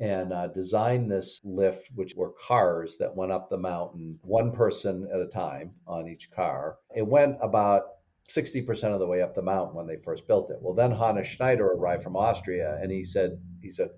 and 0.00 0.32
uh, 0.32 0.48
designed 0.48 1.10
this 1.10 1.40
lift 1.44 1.88
which 1.94 2.14
were 2.14 2.32
cars 2.32 2.96
that 2.98 3.14
went 3.14 3.32
up 3.32 3.48
the 3.48 3.56
mountain 3.56 4.18
one 4.22 4.52
person 4.52 5.08
at 5.14 5.20
a 5.20 5.26
time 5.26 5.70
on 5.86 6.08
each 6.08 6.30
car 6.30 6.76
it 6.94 7.06
went 7.06 7.36
about 7.40 7.84
60% 8.28 8.84
of 8.84 9.00
the 9.00 9.06
way 9.06 9.20
up 9.20 9.34
the 9.34 9.42
mountain 9.42 9.76
when 9.76 9.86
they 9.86 9.96
first 9.96 10.26
built 10.26 10.50
it 10.50 10.56
well 10.60 10.74
then 10.74 10.90
hannes 10.90 11.26
schneider 11.26 11.72
arrived 11.72 12.02
from 12.02 12.16
austria 12.16 12.78
and 12.80 12.90
he 12.90 13.04
said 13.04 13.38
he 13.60 13.70
said 13.70 13.90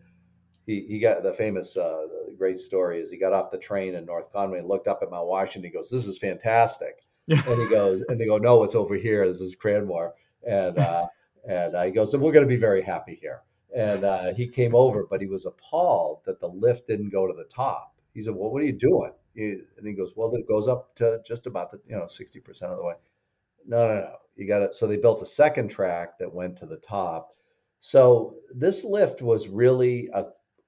he, 0.67 0.85
he 0.89 0.99
got 0.99 1.23
the 1.23 1.33
famous 1.33 1.77
uh, 1.77 2.07
great 2.37 2.59
story 2.59 3.01
is 3.01 3.11
he 3.11 3.17
got 3.17 3.33
off 3.33 3.51
the 3.51 3.59
train 3.59 3.95
in 3.95 4.05
North 4.05 4.33
Conway 4.33 4.59
and 4.59 4.69
looked 4.69 4.89
up 4.89 5.01
at 5.03 5.11
Mount 5.11 5.29
Washington. 5.29 5.71
He 5.71 5.77
goes, 5.77 5.91
"This 5.91 6.07
is 6.07 6.19
fantastic," 6.19 7.05
and 7.29 7.63
he 7.63 7.69
goes, 7.69 8.03
and 8.09 8.21
they 8.21 8.27
go, 8.27 8.39
"No, 8.39 8.63
it's 8.63 8.75
over 8.75 8.97
here. 8.97 9.27
This 9.27 9.41
is 9.41 9.57
Cranmore," 9.57 10.13
and 10.47 10.79
uh, 10.79 11.07
and 11.49 11.75
uh, 11.75 11.83
he 11.85 11.91
goes, 11.91 12.13
"And 12.15 12.23
we're 12.23 12.33
going 12.33 12.47
to 12.47 12.49
be 12.49 12.61
very 12.61 12.83
happy 12.83 13.19
here." 13.21 13.43
And 13.75 14.05
uh, 14.05 14.33
he 14.35 14.49
came 14.49 14.75
over, 14.75 15.07
but 15.09 15.21
he 15.21 15.27
was 15.27 15.45
appalled 15.45 16.21
that 16.25 16.41
the 16.41 16.49
lift 16.49 16.87
didn't 16.87 17.11
go 17.11 17.27
to 17.27 17.35
the 17.35 17.45
top. 17.45 17.95
He 18.15 18.23
said, 18.23 18.35
"Well, 18.35 18.51
what 18.51 18.63
are 18.63 18.67
you 18.67 18.73
doing?" 18.73 19.13
He, 19.35 19.59
and 19.77 19.87
he 19.87 19.93
goes, 19.93 20.13
"Well, 20.17 20.35
it 20.35 20.49
goes 20.49 20.69
up 20.69 20.95
to 20.97 21.21
just 21.27 21.47
about 21.47 21.71
the 21.71 21.81
you 21.89 21.97
know 21.97 22.09
sixty 22.09 22.41
percent 22.41 22.73
of 22.73 22.79
the 22.79 22.85
way." 22.85 22.95
No, 23.67 23.87
no, 23.87 23.95
no. 24.01 24.13
You 24.37 24.47
got 24.47 24.63
it. 24.63 24.75
So 24.75 24.87
they 24.87 24.97
built 24.97 25.23
a 25.23 25.27
second 25.27 25.69
track 25.69 26.19
that 26.19 26.33
went 26.33 26.57
to 26.59 26.67
the 26.67 26.77
top. 26.77 27.33
So 27.81 28.37
this 28.55 28.85
lift 28.85 29.23
was 29.23 29.49
really 29.49 30.09
a 30.13 30.27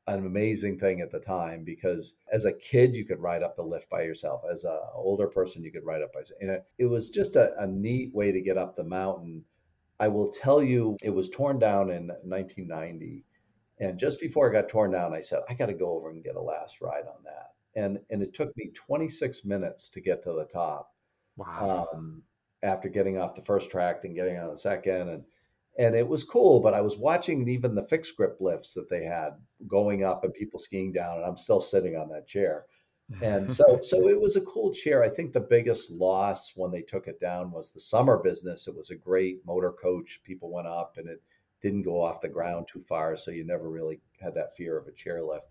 an 0.08 0.24
amazing 0.24 0.78
thing 0.78 1.02
at 1.02 1.12
the 1.12 1.20
time 1.20 1.64
because 1.64 2.14
as 2.32 2.46
a 2.46 2.52
kid 2.54 2.94
you 2.94 3.04
could 3.04 3.20
ride 3.20 3.42
up 3.42 3.56
the 3.56 3.62
lift 3.62 3.90
by 3.90 4.02
yourself. 4.02 4.40
As 4.50 4.64
an 4.64 4.78
older 4.94 5.28
person 5.28 5.62
you 5.62 5.70
could 5.70 5.84
ride 5.84 6.00
up 6.00 6.12
by 6.14 6.20
and 6.40 6.50
it, 6.50 6.64
it 6.78 6.86
was 6.86 7.10
just 7.10 7.36
a, 7.36 7.54
a 7.60 7.66
neat 7.66 8.14
way 8.14 8.32
to 8.32 8.40
get 8.40 8.56
up 8.56 8.74
the 8.74 8.84
mountain. 8.84 9.44
I 10.00 10.08
will 10.08 10.30
tell 10.30 10.62
you 10.62 10.96
it 11.02 11.10
was 11.10 11.28
torn 11.28 11.58
down 11.58 11.90
in 11.90 12.08
1990 12.22 13.24
and 13.80 13.98
just 13.98 14.18
before 14.18 14.48
it 14.48 14.52
got 14.52 14.68
torn 14.68 14.90
down 14.90 15.12
i 15.12 15.20
said 15.20 15.40
i 15.48 15.54
got 15.54 15.66
to 15.66 15.74
go 15.74 15.92
over 15.92 16.10
and 16.10 16.24
get 16.24 16.36
a 16.36 16.40
last 16.40 16.80
ride 16.80 17.04
on 17.06 17.22
that. 17.24 17.52
And 17.74 17.98
and 18.08 18.22
it 18.22 18.32
took 18.34 18.56
me 18.56 18.70
26 18.74 19.44
minutes 19.44 19.90
to 19.90 20.00
get 20.00 20.22
to 20.22 20.32
the 20.32 20.46
top. 20.46 20.94
Wow. 21.36 21.88
Um, 21.92 22.22
after 22.62 22.88
getting 22.88 23.18
off 23.18 23.34
the 23.34 23.44
first 23.44 23.70
track 23.70 24.04
and 24.04 24.16
getting 24.16 24.38
on 24.38 24.50
the 24.50 24.56
second 24.56 25.08
and 25.08 25.24
and 25.78 25.94
it 25.94 26.06
was 26.06 26.24
cool. 26.24 26.60
But 26.60 26.74
I 26.74 26.80
was 26.80 26.98
watching 26.98 27.48
even 27.48 27.74
the 27.74 27.86
fixed 27.86 28.16
grip 28.16 28.38
lifts 28.40 28.74
that 28.74 28.90
they 28.90 29.04
had 29.04 29.34
going 29.66 30.04
up 30.04 30.24
and 30.24 30.34
people 30.34 30.58
skiing 30.58 30.92
down, 30.92 31.18
and 31.18 31.24
I'm 31.24 31.36
still 31.36 31.60
sitting 31.60 31.96
on 31.96 32.08
that 32.10 32.26
chair. 32.26 32.66
And 33.22 33.50
so, 33.50 33.78
so 33.82 34.08
it 34.08 34.20
was 34.20 34.36
a 34.36 34.42
cool 34.42 34.74
chair. 34.74 35.02
I 35.02 35.08
think 35.08 35.32
the 35.32 35.40
biggest 35.40 35.90
loss 35.90 36.52
when 36.56 36.70
they 36.70 36.82
took 36.82 37.06
it 37.06 37.20
down 37.20 37.52
was 37.52 37.70
the 37.70 37.80
summer 37.80 38.18
business. 38.18 38.66
It 38.66 38.76
was 38.76 38.90
a 38.90 38.96
great 38.96 39.38
motor 39.46 39.72
coach. 39.72 40.20
People 40.24 40.50
went 40.52 40.66
up, 40.66 40.96
and 40.98 41.08
it 41.08 41.22
didn't 41.62 41.82
go 41.82 42.02
off 42.02 42.20
the 42.20 42.28
ground 42.28 42.66
too 42.70 42.82
far, 42.88 43.16
so 43.16 43.30
you 43.30 43.44
never 43.44 43.70
really 43.70 44.00
had 44.20 44.34
that 44.34 44.56
fear 44.56 44.76
of 44.76 44.86
a 44.86 44.92
chair 44.92 45.22
lift 45.22 45.46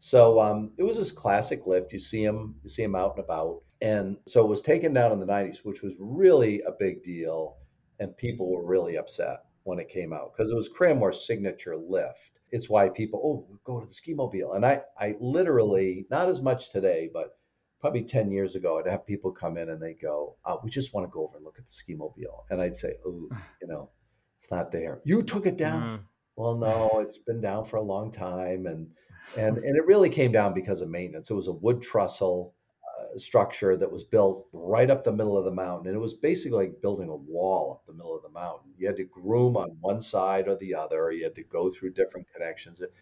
So 0.00 0.40
um, 0.40 0.72
it 0.78 0.82
was 0.82 0.96
this 0.96 1.12
classic 1.12 1.66
lift. 1.66 1.92
You 1.92 1.98
see 1.98 2.24
them, 2.24 2.54
you 2.62 2.70
see 2.70 2.82
them 2.82 2.94
out 2.94 3.16
and 3.16 3.24
about, 3.24 3.62
and 3.80 4.16
so 4.26 4.44
it 4.44 4.48
was 4.48 4.62
taken 4.62 4.92
down 4.92 5.12
in 5.12 5.20
the 5.20 5.26
'90s, 5.26 5.58
which 5.64 5.82
was 5.82 5.94
really 5.98 6.62
a 6.62 6.72
big 6.78 7.02
deal, 7.02 7.56
and 7.98 8.16
people 8.16 8.50
were 8.50 8.64
really 8.64 8.96
upset 8.96 9.40
when 9.66 9.80
it 9.80 9.88
came 9.88 10.12
out 10.12 10.32
because 10.32 10.50
it 10.50 10.54
was 10.54 10.68
Cranmore's 10.68 11.26
signature 11.26 11.76
lift. 11.76 12.40
It's 12.52 12.70
why 12.70 12.88
people, 12.88 13.20
oh, 13.24 13.58
go 13.64 13.80
to 13.80 13.86
the 13.86 13.92
ski 13.92 14.14
mobile. 14.14 14.52
And 14.52 14.64
I, 14.64 14.82
I 14.98 15.16
literally, 15.20 16.06
not 16.08 16.28
as 16.28 16.40
much 16.40 16.70
today, 16.70 17.10
but 17.12 17.36
probably 17.80 18.04
10 18.04 18.30
years 18.30 18.54
ago, 18.54 18.78
I'd 18.78 18.88
have 18.90 19.04
people 19.04 19.32
come 19.32 19.58
in 19.58 19.70
and 19.70 19.82
they 19.82 19.94
go, 19.94 20.36
oh, 20.44 20.60
we 20.62 20.70
just 20.70 20.94
want 20.94 21.06
to 21.06 21.12
go 21.12 21.24
over 21.24 21.36
and 21.36 21.44
look 21.44 21.58
at 21.58 21.66
the 21.66 21.72
ski 21.72 21.94
mobile. 21.94 22.46
And 22.48 22.62
I'd 22.62 22.76
say, 22.76 22.94
oh, 23.04 23.28
you 23.60 23.66
know, 23.66 23.90
it's 24.38 24.50
not 24.50 24.70
there. 24.70 25.00
You 25.04 25.22
took 25.22 25.46
it 25.46 25.56
down. 25.56 25.82
Mm. 25.82 26.00
Well, 26.36 26.54
no, 26.54 27.00
it's 27.00 27.18
been 27.18 27.40
down 27.40 27.64
for 27.64 27.78
a 27.78 27.82
long 27.82 28.12
time. 28.12 28.66
And, 28.66 28.88
and, 29.36 29.58
and 29.58 29.76
it 29.76 29.86
really 29.86 30.10
came 30.10 30.30
down 30.30 30.54
because 30.54 30.80
of 30.80 30.88
maintenance. 30.88 31.30
It 31.30 31.34
was 31.34 31.48
a 31.48 31.52
wood 31.52 31.82
trestle 31.82 32.54
Uh, 32.98 33.18
structure 33.18 33.76
that 33.76 33.90
was 33.90 34.04
built 34.04 34.46
right 34.52 34.90
up 34.90 35.04
the 35.04 35.12
middle 35.12 35.36
of 35.36 35.44
the 35.44 35.50
mountain. 35.50 35.88
And 35.88 35.96
it 35.96 36.00
was 36.00 36.14
basically 36.14 36.66
like 36.66 36.80
building 36.80 37.10
a 37.10 37.16
wall 37.16 37.72
up 37.72 37.86
the 37.86 37.92
middle 37.92 38.16
of 38.16 38.22
the 38.22 38.30
mountain. 38.30 38.72
You 38.78 38.86
had 38.86 38.96
to 38.96 39.04
groom 39.04 39.56
on 39.56 39.76
one 39.80 40.00
side 40.00 40.48
or 40.48 40.56
the 40.56 40.74
other, 40.74 41.10
you 41.12 41.24
had 41.24 41.34
to 41.34 41.42
go 41.42 41.68
through 41.68 41.92
different 41.92 42.26
connections. 42.32 42.80
It, 42.80 42.94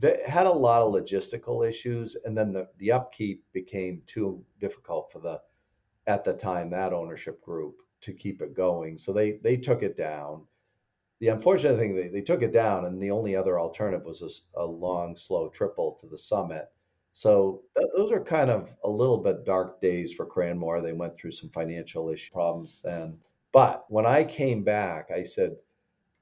it 0.00 0.28
had 0.28 0.46
a 0.46 0.52
lot 0.52 0.82
of 0.82 0.92
logistical 0.92 1.68
issues. 1.68 2.14
And 2.24 2.38
then 2.38 2.52
the, 2.52 2.68
the 2.78 2.92
upkeep 2.92 3.42
became 3.52 4.02
too 4.06 4.44
difficult 4.60 5.10
for 5.10 5.18
the, 5.18 5.40
at 6.06 6.22
the 6.22 6.34
time, 6.34 6.70
that 6.70 6.92
ownership 6.92 7.42
group 7.42 7.82
to 8.02 8.12
keep 8.12 8.42
it 8.42 8.54
going. 8.54 8.96
So 8.96 9.12
they, 9.12 9.38
they 9.42 9.56
took 9.56 9.82
it 9.82 9.96
down. 9.96 10.42
The 11.18 11.28
unfortunate 11.28 11.78
thing, 11.78 11.96
they, 11.96 12.08
they 12.08 12.22
took 12.22 12.42
it 12.42 12.52
down, 12.52 12.84
and 12.84 13.00
the 13.00 13.10
only 13.10 13.34
other 13.34 13.58
alternative 13.58 14.04
was 14.04 14.22
a, 14.22 14.60
a 14.60 14.64
long, 14.64 15.16
slow 15.16 15.48
triple 15.48 15.98
to 16.00 16.06
the 16.06 16.18
summit 16.18 16.66
so 17.12 17.62
th- 17.76 17.88
those 17.96 18.12
are 18.12 18.22
kind 18.24 18.50
of 18.50 18.74
a 18.84 18.88
little 18.90 19.18
bit 19.18 19.44
dark 19.44 19.80
days 19.80 20.12
for 20.12 20.26
Cranmore. 20.26 20.82
They 20.82 20.92
went 20.92 21.16
through 21.16 21.32
some 21.32 21.50
financial 21.50 22.08
issue 22.10 22.32
problems 22.32 22.80
then. 22.82 23.18
But 23.52 23.84
when 23.90 24.06
I 24.06 24.24
came 24.24 24.62
back, 24.64 25.10
I 25.10 25.22
said, 25.22 25.56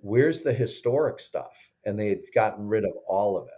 "Where's 0.01 0.43
the 0.43 0.53
historic 0.53 1.21
stuff?" 1.21 1.57
And 1.85 1.99
they 1.99 2.09
had 2.11 2.23
gotten 2.35 2.69
rid 2.69 2.85
of 2.85 2.93
all 3.09 3.37
of 3.37 3.47
it. 3.49 3.55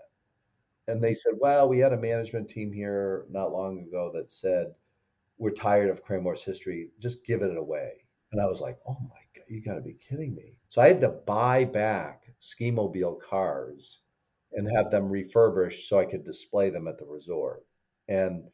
And 0.93 1.03
they 1.03 1.15
said, 1.15 1.35
"Well, 1.39 1.69
we 1.69 1.79
had 1.81 1.93
a 1.93 1.97
management 1.97 2.49
team 2.49 2.73
here 2.73 3.27
not 3.31 3.53
long 3.53 3.81
ago 3.81 4.13
that 4.15 4.31
said 4.31 4.75
we're 5.39 5.51
tired 5.53 5.91
of 5.91 6.05
Cranmore's 6.05 6.45
history. 6.45 6.91
Just 7.01 7.25
give 7.27 7.43
it 7.43 7.57
away." 7.57 8.05
And 8.33 8.41
I 8.41 8.47
was 8.47 8.61
like, 8.61 8.79
"Oh 8.87 8.99
my 9.01 9.23
god, 9.35 9.47
you 9.49 9.63
got 9.63 9.77
to 9.77 9.81
be 9.83 9.95
kidding 9.95 10.35
me!" 10.35 10.57
So 10.69 10.83
I 10.83 10.89
had 10.89 11.01
to 11.03 11.09
buy 11.11 11.65
back 11.65 12.25
ski 12.41 12.71
mobile 12.71 13.17
cars 13.17 14.02
and 14.55 14.69
have 14.77 14.91
them 14.91 15.09
refurbished 15.09 15.89
so 15.89 15.99
I 15.99 16.05
could 16.05 16.25
display 16.25 16.71
them 16.71 16.89
at 16.89 16.99
the 16.99 17.07
resort. 17.07 17.65
And 18.09 18.45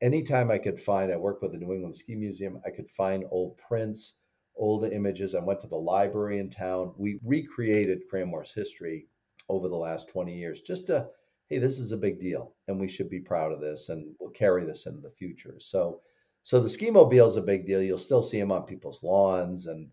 anytime 0.00 0.50
I 0.50 0.58
could 0.58 0.80
find, 0.80 1.12
I 1.12 1.16
worked 1.16 1.42
with 1.42 1.52
the 1.52 1.58
New 1.58 1.72
England 1.72 1.96
Ski 1.96 2.14
Museum, 2.14 2.60
I 2.66 2.70
could 2.70 2.90
find 2.90 3.24
old 3.30 3.56
prints, 3.56 4.18
old 4.56 4.84
images. 4.84 5.34
I 5.34 5.40
went 5.40 5.60
to 5.60 5.66
the 5.66 5.76
library 5.76 6.38
in 6.38 6.50
town. 6.50 6.92
We 6.96 7.18
recreated 7.24 8.08
Cranmore's 8.10 8.52
history 8.52 9.06
over 9.48 9.68
the 9.68 9.76
last 9.76 10.08
20 10.08 10.36
years 10.36 10.62
just 10.62 10.86
to, 10.86 11.06
hey, 11.48 11.58
this 11.58 11.78
is 11.78 11.92
a 11.92 11.96
big 11.96 12.20
deal 12.20 12.54
and 12.68 12.78
we 12.80 12.88
should 12.88 13.10
be 13.10 13.20
proud 13.20 13.52
of 13.52 13.60
this 13.60 13.88
and 13.88 14.14
we'll 14.18 14.30
carry 14.30 14.64
this 14.64 14.86
into 14.86 15.00
the 15.00 15.10
future. 15.10 15.56
So, 15.58 16.00
so 16.42 16.60
the 16.60 16.68
ski 16.68 16.90
mobile 16.90 17.26
is 17.26 17.36
a 17.36 17.42
big 17.42 17.66
deal. 17.66 17.82
You'll 17.82 17.98
still 17.98 18.22
see 18.22 18.38
them 18.38 18.52
on 18.52 18.62
people's 18.62 19.02
lawns 19.02 19.66
and 19.66 19.88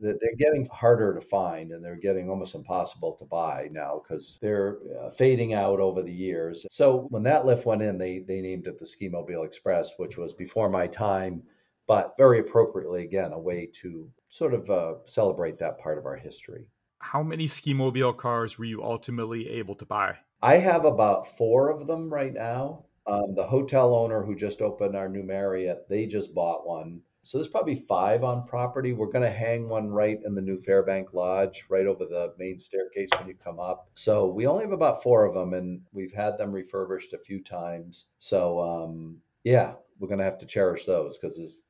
they're 0.00 0.36
getting 0.38 0.66
harder 0.66 1.14
to 1.14 1.20
find 1.20 1.72
and 1.72 1.84
they're 1.84 1.96
getting 1.96 2.28
almost 2.28 2.54
impossible 2.54 3.12
to 3.18 3.24
buy 3.24 3.68
now 3.70 4.02
because 4.02 4.38
they're 4.40 4.78
uh, 5.00 5.10
fading 5.10 5.54
out 5.54 5.80
over 5.80 6.02
the 6.02 6.12
years. 6.12 6.66
So 6.70 7.06
when 7.10 7.22
that 7.24 7.46
lift 7.46 7.66
went 7.66 7.82
in, 7.82 7.98
they 7.98 8.20
they 8.20 8.40
named 8.40 8.66
it 8.66 8.78
the 8.78 8.86
Ski 8.86 9.08
Mobile 9.08 9.44
Express, 9.44 9.92
which 9.96 10.16
was 10.16 10.32
before 10.32 10.68
my 10.68 10.86
time, 10.86 11.42
but 11.86 12.14
very 12.16 12.40
appropriately 12.40 13.04
again 13.04 13.32
a 13.32 13.38
way 13.38 13.68
to 13.82 14.10
sort 14.28 14.54
of 14.54 14.70
uh, 14.70 14.94
celebrate 15.06 15.58
that 15.58 15.78
part 15.78 15.98
of 15.98 16.06
our 16.06 16.16
history. 16.16 16.68
How 16.98 17.22
many 17.22 17.46
ski 17.46 17.72
mobile 17.72 18.12
cars 18.12 18.58
were 18.58 18.64
you 18.64 18.82
ultimately 18.82 19.48
able 19.48 19.74
to 19.76 19.86
buy? 19.86 20.16
I 20.42 20.56
have 20.56 20.84
about 20.84 21.26
four 21.26 21.70
of 21.70 21.86
them 21.86 22.12
right 22.12 22.32
now. 22.32 22.84
Um, 23.06 23.34
the 23.34 23.46
hotel 23.46 23.94
owner 23.94 24.24
who 24.24 24.34
just 24.34 24.60
opened 24.60 24.96
our 24.96 25.08
new 25.08 25.22
Marriott, 25.22 25.88
they 25.88 26.06
just 26.06 26.34
bought 26.34 26.66
one 26.66 27.00
so 27.26 27.38
there's 27.38 27.48
probably 27.48 27.74
five 27.74 28.22
on 28.22 28.46
property. 28.46 28.92
We're 28.92 29.10
going 29.10 29.24
to 29.24 29.30
hang 29.30 29.68
one 29.68 29.90
right 29.90 30.20
in 30.24 30.36
the 30.36 30.40
new 30.40 30.58
Fairbank 30.58 31.12
Lodge, 31.12 31.66
right 31.68 31.84
over 31.84 32.04
the 32.04 32.32
main 32.38 32.56
staircase 32.56 33.10
when 33.18 33.26
you 33.26 33.34
come 33.34 33.58
up. 33.58 33.88
So 33.94 34.28
we 34.28 34.46
only 34.46 34.62
have 34.62 34.70
about 34.70 35.02
four 35.02 35.24
of 35.24 35.34
them, 35.34 35.52
and 35.52 35.80
we've 35.92 36.12
had 36.12 36.38
them 36.38 36.52
refurbished 36.52 37.14
a 37.14 37.18
few 37.18 37.42
times. 37.42 38.10
So 38.20 38.60
um, 38.60 39.16
yeah, 39.42 39.72
we're 39.98 40.06
going 40.06 40.20
to 40.20 40.24
have 40.24 40.38
to 40.38 40.46
cherish 40.46 40.84
those 40.84 41.18
because 41.18 41.36
there's 41.36 41.64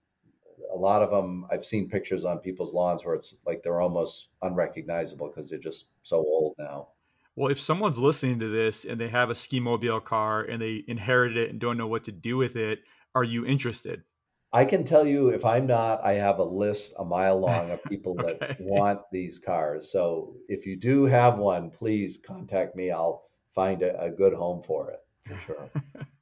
a 0.74 0.76
lot 0.76 1.00
of 1.00 1.10
them. 1.10 1.46
I've 1.50 1.64
seen 1.64 1.88
pictures 1.88 2.26
on 2.26 2.38
people's 2.40 2.74
lawns 2.74 3.02
where 3.02 3.14
it's 3.14 3.38
like 3.46 3.62
they're 3.62 3.80
almost 3.80 4.28
unrecognizable 4.42 5.32
because 5.34 5.48
they're 5.48 5.58
just 5.58 5.86
so 6.02 6.18
old 6.18 6.54
now. 6.58 6.88
Well, 7.34 7.50
if 7.50 7.58
someone's 7.58 7.98
listening 7.98 8.40
to 8.40 8.50
this 8.50 8.84
and 8.84 9.00
they 9.00 9.08
have 9.08 9.30
a 9.30 9.34
ski 9.34 9.60
mobile 9.60 10.00
car 10.00 10.42
and 10.42 10.60
they 10.60 10.84
inherit 10.86 11.34
it 11.38 11.48
and 11.48 11.58
don't 11.58 11.78
know 11.78 11.86
what 11.86 12.04
to 12.04 12.12
do 12.12 12.36
with 12.36 12.56
it, 12.56 12.80
are 13.14 13.24
you 13.24 13.46
interested? 13.46 14.02
I 14.52 14.64
can 14.64 14.84
tell 14.84 15.06
you 15.06 15.28
if 15.28 15.44
I'm 15.44 15.66
not, 15.66 16.04
I 16.04 16.14
have 16.14 16.38
a 16.38 16.44
list 16.44 16.94
a 16.98 17.04
mile 17.04 17.38
long 17.48 17.70
of 17.70 17.82
people 17.84 18.16
okay. 18.20 18.36
that 18.40 18.60
want 18.60 19.00
these 19.12 19.38
cars. 19.38 19.90
So 19.90 20.36
if 20.48 20.66
you 20.66 20.76
do 20.76 21.04
have 21.04 21.38
one, 21.38 21.70
please 21.70 22.18
contact 22.24 22.76
me. 22.76 22.90
I'll 22.90 23.24
find 23.54 23.82
a, 23.82 24.00
a 24.00 24.10
good 24.10 24.34
home 24.34 24.62
for 24.62 24.90
it 24.90 25.00
for 25.26 25.40
sure. 25.46 25.70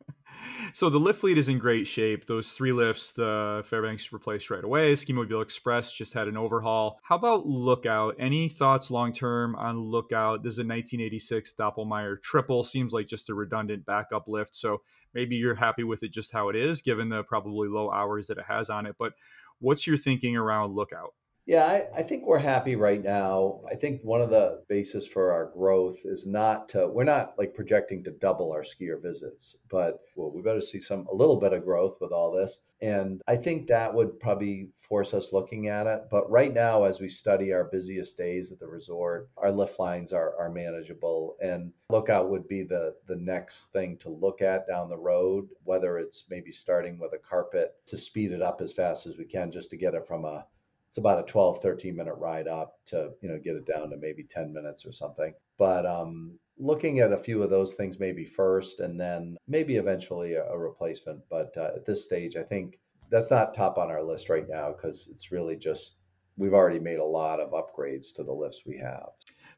so 0.75 0.91
the 0.91 0.99
lift 0.99 1.21
fleet 1.21 1.39
is 1.39 1.49
in 1.49 1.61
great 1.61 1.87
shape. 1.87 2.27
Those 2.27 2.51
three 2.51 2.73
lifts, 2.73 3.13
the 3.13 3.63
Fairbanks 3.65 4.13
replaced 4.13 4.51
right 4.51 4.65
away. 4.65 4.97
Ski 4.97 5.13
Mobile 5.13 5.41
Express 5.41 5.93
just 5.93 6.13
had 6.15 6.27
an 6.27 6.37
overhaul. 6.37 6.99
How 7.05 7.15
about 7.15 7.47
Lookout? 7.47 8.17
Any 8.19 8.49
thoughts 8.49 8.91
long 8.91 9.13
term 9.13 9.55
on 9.55 9.79
Lookout? 9.79 10.43
This 10.43 10.55
is 10.55 10.59
a 10.59 10.67
1986 10.67 11.55
Doppelmayr 11.57 12.21
triple. 12.21 12.65
Seems 12.65 12.93
like 12.93 13.07
just 13.07 13.31
a 13.31 13.35
redundant 13.35 13.87
backup 13.87 14.27
lift. 14.27 14.57
So 14.57 14.83
maybe 15.15 15.37
you're 15.37 15.55
happy 15.55 15.85
with 15.85 16.03
it 16.03 16.13
just 16.13 16.33
how 16.33 16.49
it 16.49 16.57
is, 16.57 16.83
given 16.83 17.09
the 17.09 17.23
probably 17.23 17.69
low 17.69 17.93
hours 17.93 18.27
that 18.27 18.39
it 18.39 18.47
has 18.49 18.69
on 18.69 18.87
it. 18.87 18.97
But 18.99 19.13
what's 19.61 19.87
your 19.87 19.97
thinking 19.97 20.37
around 20.37 20.75
Lookout? 20.75 21.15
Yeah, 21.47 21.67
I, 21.67 21.99
I, 21.99 22.03
think 22.03 22.25
we're 22.25 22.39
happy 22.39 22.75
right 22.75 23.03
now. 23.03 23.61
I 23.71 23.75
think 23.75 24.01
one 24.03 24.23
of 24.23 24.31
the 24.31 24.63
basis 24.67 25.07
for 25.07 25.31
our 25.31 25.51
growth 25.55 25.99
is 26.07 26.27
not 26.27 26.71
to, 26.71 26.87
we're 26.89 27.05
not 27.05 27.35
like 27.37 27.53
projecting 27.53 28.03
to 28.05 28.13
double 28.13 28.51
our 28.51 28.63
skier 28.63 29.03
visits, 29.03 29.57
but 29.69 29.99
well, 30.17 30.33
we 30.35 30.41
better 30.41 30.63
see 30.63 30.81
some 30.81 31.07
a 31.13 31.15
little 31.15 31.39
bit 31.39 31.53
of 31.53 31.63
growth 31.63 31.99
with 32.01 32.13
all 32.13 32.33
this. 32.33 32.61
And 32.81 33.21
I 33.29 33.37
think 33.37 33.67
that 33.67 33.93
would 33.93 34.19
probably 34.21 34.71
force 34.79 35.13
us 35.13 35.35
looking 35.35 35.69
at 35.69 35.87
it. 35.87 36.05
But 36.11 36.31
right 36.31 36.53
now, 36.53 36.85
as 36.85 36.99
we 36.99 37.11
study 37.11 37.53
our 37.53 37.65
busiest 37.65 38.17
days 38.17 38.51
at 38.51 38.59
the 38.59 38.67
resort, 38.67 39.29
our 39.37 39.53
lift 39.53 39.79
lines 39.79 40.15
are, 40.15 40.35
are 40.39 40.51
manageable. 40.51 41.37
And 41.43 41.73
lookout 41.91 42.31
would 42.31 42.49
be 42.49 42.63
the 42.63 42.95
the 43.07 43.17
next 43.17 43.67
thing 43.73 43.99
to 43.99 44.09
look 44.09 44.41
at 44.41 44.67
down 44.67 44.89
the 44.89 44.97
road, 44.97 45.49
whether 45.65 45.99
it's 45.99 46.25
maybe 46.31 46.53
starting 46.53 46.99
with 46.99 47.13
a 47.13 47.19
carpet 47.19 47.75
to 47.87 47.99
speed 47.99 48.33
it 48.33 48.41
up 48.41 48.63
as 48.63 48.73
fast 48.73 49.07
as 49.07 49.19
we 49.19 49.25
can 49.27 49.51
just 49.51 49.69
to 49.71 49.77
get 49.77 49.95
it 49.95 50.07
from 50.07 50.25
a 50.25 50.47
it's 50.95 50.99
about 51.01 51.19
a 51.19 51.25
12 51.25 51.61
13 51.61 51.97
minute 51.97 52.15
ride 52.15 52.47
up 52.47 52.77
to 52.87 53.11
you 53.21 53.29
know 53.29 53.37
get 53.43 53.57
it 53.57 53.67
down 53.67 53.91
to 53.91 53.97
maybe 53.97 54.23
10 54.23 54.53
minutes 54.53 54.87
or 54.87 54.93
something. 54.93 55.35
But 55.59 55.85
um, 55.85 56.39
looking 56.57 57.01
at 57.01 57.13
a 57.13 57.19
few 57.19 57.43
of 57.43 57.51
those 57.51 57.75
things 57.75 57.99
maybe 57.99 58.25
first 58.25 58.79
and 58.79 59.01
then 59.01 59.37
maybe 59.49 59.75
eventually 59.75 60.35
a, 60.35 60.45
a 60.45 60.57
replacement. 60.57 61.19
But 61.29 61.53
uh, 61.57 61.73
at 61.75 61.85
this 61.85 62.05
stage 62.05 62.37
i 62.37 62.45
think 62.45 62.79
that's 63.11 63.29
not 63.29 63.55
top 63.55 63.77
on 63.77 63.91
our 63.91 64.05
list 64.05 64.29
right 64.29 64.49
now 64.49 64.71
because 64.73 65.09
it's 65.11 65.33
really 65.33 65.57
just 65.57 65.97
we've 66.37 66.55
already 66.55 66.79
made 66.79 67.01
a 67.01 67.05
lot 67.05 67.41
of 67.41 67.51
upgrades 67.51 68.15
to 68.15 68.23
the 68.23 68.33
lifts 68.33 68.61
we 68.65 68.79
have. 68.79 69.09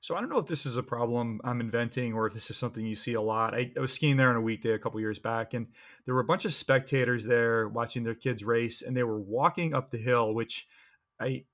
So 0.01 0.17
I 0.17 0.21
don't 0.21 0.31
know 0.31 0.39
if 0.39 0.47
this 0.47 0.65
is 0.65 0.79
a 0.79 0.83
problem 0.83 1.39
I'm 1.45 1.61
inventing 1.61 2.15
or 2.15 2.27
if 2.27 2.33
this 2.33 2.49
is 2.49 2.57
something 2.57 2.87
you 2.87 2.97
see 2.97 3.15
a 3.15 3.21
lot. 3.21 3.55
I, 3.55 3.71
I 3.77 3.81
was 3.81 3.93
skiing 3.93 4.17
there 4.17 4.31
on 4.31 4.37
a 4.37 4.41
weekday 4.41 4.73
a 4.73 4.79
couple 4.79 5.01
years 5.01 5.19
back, 5.19 5.53
and 5.53 5.67
there 6.07 6.15
were 6.15 6.21
a 6.21 6.25
bunch 6.25 6.47
of 6.47 6.55
spectators 6.55 7.27
there 7.27 7.69
watching 7.69 8.05
their 8.05 8.15
kids 8.15 8.43
race, 8.43 8.81
and 8.81 8.97
they 8.97 9.03
were 9.03 9.21
walking 9.21 9.75
up 9.75 9.91
the 9.91 9.99
hill, 9.99 10.33
which 10.33 10.67
I 11.21 11.45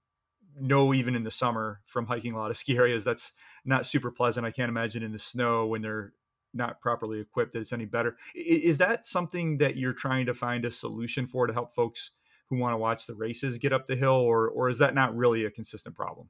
know 0.61 0.93
even 0.93 1.15
in 1.15 1.25
the 1.25 1.31
summer 1.31 1.81
from 1.87 2.07
hiking 2.07 2.33
a 2.33 2.39
lot 2.39 2.51
of 2.51 2.57
ski 2.57 2.77
areas 2.77 3.05
that's 3.05 3.33
not 3.65 3.87
super 3.87 4.11
pleasant. 4.11 4.47
I 4.47 4.51
can't 4.51 4.69
imagine 4.69 5.03
in 5.03 5.13
the 5.13 5.19
snow 5.19 5.67
when 5.67 5.83
they're 5.83 6.13
not 6.55 6.81
properly 6.81 7.21
equipped 7.21 7.53
that 7.53 7.61
it's 7.61 7.73
any 7.73 7.87
better. 7.87 8.17
Is 8.35 8.79
that 8.79 9.07
something 9.07 9.59
that 9.59 9.77
you're 9.77 9.95
trying 9.95 10.27
to 10.27 10.35
find 10.35 10.65
a 10.65 10.71
solution 10.71 11.27
for 11.27 11.47
to 11.47 11.53
help 11.53 11.75
folks 11.75 12.11
who 12.49 12.59
want 12.59 12.75
to 12.75 12.79
watch 12.79 13.07
the 13.07 13.15
races 13.15 13.57
get 13.57 13.73
up 13.73 13.87
the 13.87 13.97
hill, 13.97 14.11
or 14.11 14.49
or 14.51 14.69
is 14.69 14.79
that 14.79 14.95
not 14.95 15.17
really 15.17 15.47
a 15.47 15.51
consistent 15.51 15.97
problem? 15.97 16.29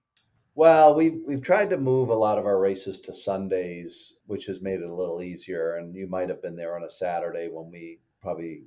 Well, 0.54 0.94
we've 0.94 1.20
we've 1.26 1.42
tried 1.42 1.70
to 1.70 1.78
move 1.78 2.10
a 2.10 2.14
lot 2.14 2.38
of 2.38 2.46
our 2.46 2.60
races 2.60 3.00
to 3.02 3.14
Sundays, 3.14 4.18
which 4.26 4.46
has 4.46 4.60
made 4.60 4.80
it 4.80 4.88
a 4.88 4.94
little 4.94 5.22
easier. 5.22 5.76
And 5.76 5.96
you 5.96 6.06
might 6.06 6.28
have 6.28 6.42
been 6.42 6.54
there 6.54 6.76
on 6.76 6.84
a 6.84 6.90
Saturday 6.90 7.48
when 7.50 7.70
we 7.70 7.98
probably 8.20 8.64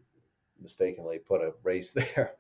mistakenly 0.60 1.20
put 1.20 1.42
a 1.42 1.54
race 1.64 1.94
there 2.16 2.34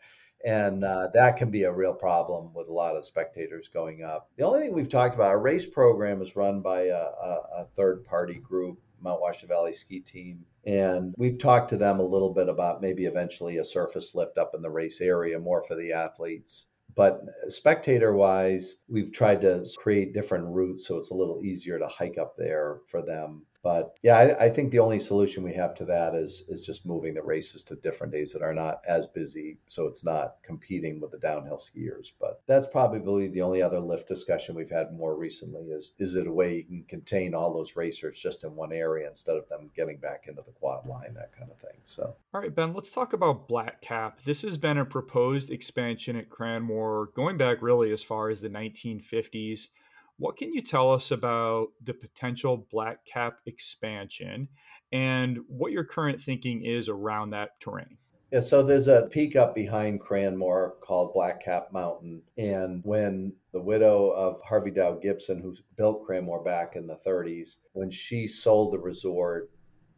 and 0.46 0.84
uh, 0.84 1.10
that 1.14 1.38
can 1.38 1.50
be 1.50 1.64
a 1.64 1.72
real 1.72 1.94
problem 1.94 2.54
with 2.54 2.70
a 2.70 2.74
lot 2.74 2.96
of 2.96 3.06
spectators 3.06 3.68
going 3.68 4.04
up. 4.04 4.30
The 4.38 4.46
only 4.46 4.60
thing 4.60 4.74
we've 4.74 4.90
talked 4.90 5.16
about, 5.16 5.28
our 5.28 5.40
race 5.40 5.66
program 5.66 6.22
is 6.22 6.36
run 6.36 6.62
by 6.62 6.84
a, 6.84 6.94
a, 6.94 7.40
a 7.58 7.68
third 7.76 8.06
party 8.06 8.36
group, 8.36 8.80
Mount 9.02 9.22
Washington 9.22 9.50
Valley 9.50 9.74
Ski 9.74 10.00
Team, 10.00 10.46
and 10.66 11.16
we've 11.18 11.40
talked 11.40 11.70
to 11.70 11.78
them 11.78 12.00
a 12.00 12.06
little 12.06 12.32
bit 12.32 12.48
about 12.48 12.82
maybe 12.82 13.06
eventually 13.06 13.58
a 13.58 13.64
surface 13.64 14.14
lift 14.14 14.38
up 14.38 14.52
in 14.54 14.62
the 14.62 14.70
race 14.70 15.02
area 15.02 15.40
more 15.40 15.64
for 15.64 15.76
the 15.76 15.92
athletes. 15.92 16.68
But 16.96 17.24
spectator 17.50 18.16
wise, 18.16 18.78
we've 18.88 19.12
tried 19.12 19.42
to 19.42 19.66
create 19.78 20.14
different 20.14 20.46
routes 20.46 20.88
so 20.88 20.96
it's 20.98 21.10
a 21.10 21.16
little 21.16 21.44
easier 21.44 21.80
to 21.80 21.88
hike 21.88 22.18
up 22.20 22.38
there 22.38 22.82
for 22.88 23.02
them 23.02 23.42
but 23.66 23.98
yeah, 24.04 24.18
I, 24.18 24.46
I, 24.46 24.50
think 24.50 24.70
the 24.70 24.78
only 24.78 25.00
solution 25.00 25.42
we 25.42 25.54
have 25.54 25.74
to 25.78 25.86
that 25.86 26.14
is 26.14 26.44
is 26.48 26.64
just 26.64 26.86
moving 26.86 27.16
the 27.16 27.24
races 27.24 27.64
to 27.64 27.76
different 27.76 28.14
days 28.14 28.32
that 28.32 28.44
are 28.44 28.54
not 28.54 28.82
as 28.88 29.08
busy, 29.08 29.58
so 29.68 29.88
it's 29.88 30.04
not 30.04 30.36
competing 30.44 31.00
with 31.00 31.10
the 31.10 31.18
downhill 31.18 31.58
skiers. 31.58 32.12
But 32.22 32.44
that's 32.46 32.68
probably 32.68 33.28
the 33.28 33.42
only 33.42 33.64
other 33.64 33.80
lift 33.80 34.08
discussion 34.08 34.54
we've 34.54 34.70
had 34.70 34.94
more 34.94 35.16
recently. 35.16 35.64
Is 35.72 35.94
is 35.98 36.14
it 36.14 36.28
a 36.28 36.32
way 36.32 36.68
you 36.70 36.84
can 36.84 37.00
contain 37.00 37.34
all 37.34 37.56
those 37.56 37.76
racers 37.76 38.20
just 38.20 38.44
in 38.44 38.56
one 38.56 38.72
area 38.72 39.10
instead 39.10 39.36
of 39.36 39.50
them 39.50 39.72
getting 39.76 39.98
back 39.98 40.26
into 40.28 40.44
the 40.44 40.52
quad 40.52 40.86
line, 40.86 41.16
that 41.16 41.36
kind 41.36 41.50
of 41.50 41.58
thing. 41.58 41.80
So, 41.86 42.16
all 42.36 42.42
right, 42.42 42.54
Ben, 42.54 42.72
let's 42.72 42.92
talk 42.92 43.14
about 43.14 43.48
Black 43.48 43.82
Cap. 43.82 44.22
This 44.26 44.44
has 44.44 44.60
been 44.60 44.78
a 44.78 44.86
proposed 44.86 45.50
expansion 45.50 46.16
at 46.18 46.30
Cranmore 46.30 47.12
going 47.16 47.38
back 47.38 47.64
really 47.64 47.92
as 47.92 48.04
far 48.04 48.30
as 48.30 48.42
the 48.42 48.50
1950s. 48.50 49.70
What 50.18 50.38
can 50.38 50.54
you 50.54 50.62
tell 50.62 50.94
us 50.94 51.12
about 51.12 51.68
the 51.84 51.94
potential 51.94 52.66
black 52.72 53.06
cap 53.06 53.40
expansion 53.46 54.48
and 54.94 55.40
what 55.48 55.74
your 55.74 55.84
current 55.84 56.22
thinking 56.22 56.64
is 56.64 56.88
around 56.88 57.32
that 57.32 57.60
terrain? 57.60 57.98
Yeah, 58.32 58.40
so 58.40 58.64
there's 58.64 58.88
a 58.88 59.08
peak 59.12 59.36
up 59.36 59.54
behind 59.54 60.02
Cranmore 60.02 60.80
called 60.80 61.14
Black 61.14 61.44
Cap 61.44 61.72
Mountain. 61.72 62.22
And 62.38 62.82
when 62.84 63.34
the 63.52 63.62
widow 63.62 64.10
of 64.10 64.42
Harvey 64.42 64.72
Dow 64.72 64.94
Gibson, 64.94 65.42
who 65.42 65.56
built 65.78 66.08
Cranmore 66.08 66.44
back 66.44 66.76
in 66.76 66.88
the 66.88 67.00
30s, 67.06 67.58
when 67.74 67.92
she 67.92 68.28
sold 68.28 68.74
the 68.74 68.80
resort, 68.80 69.52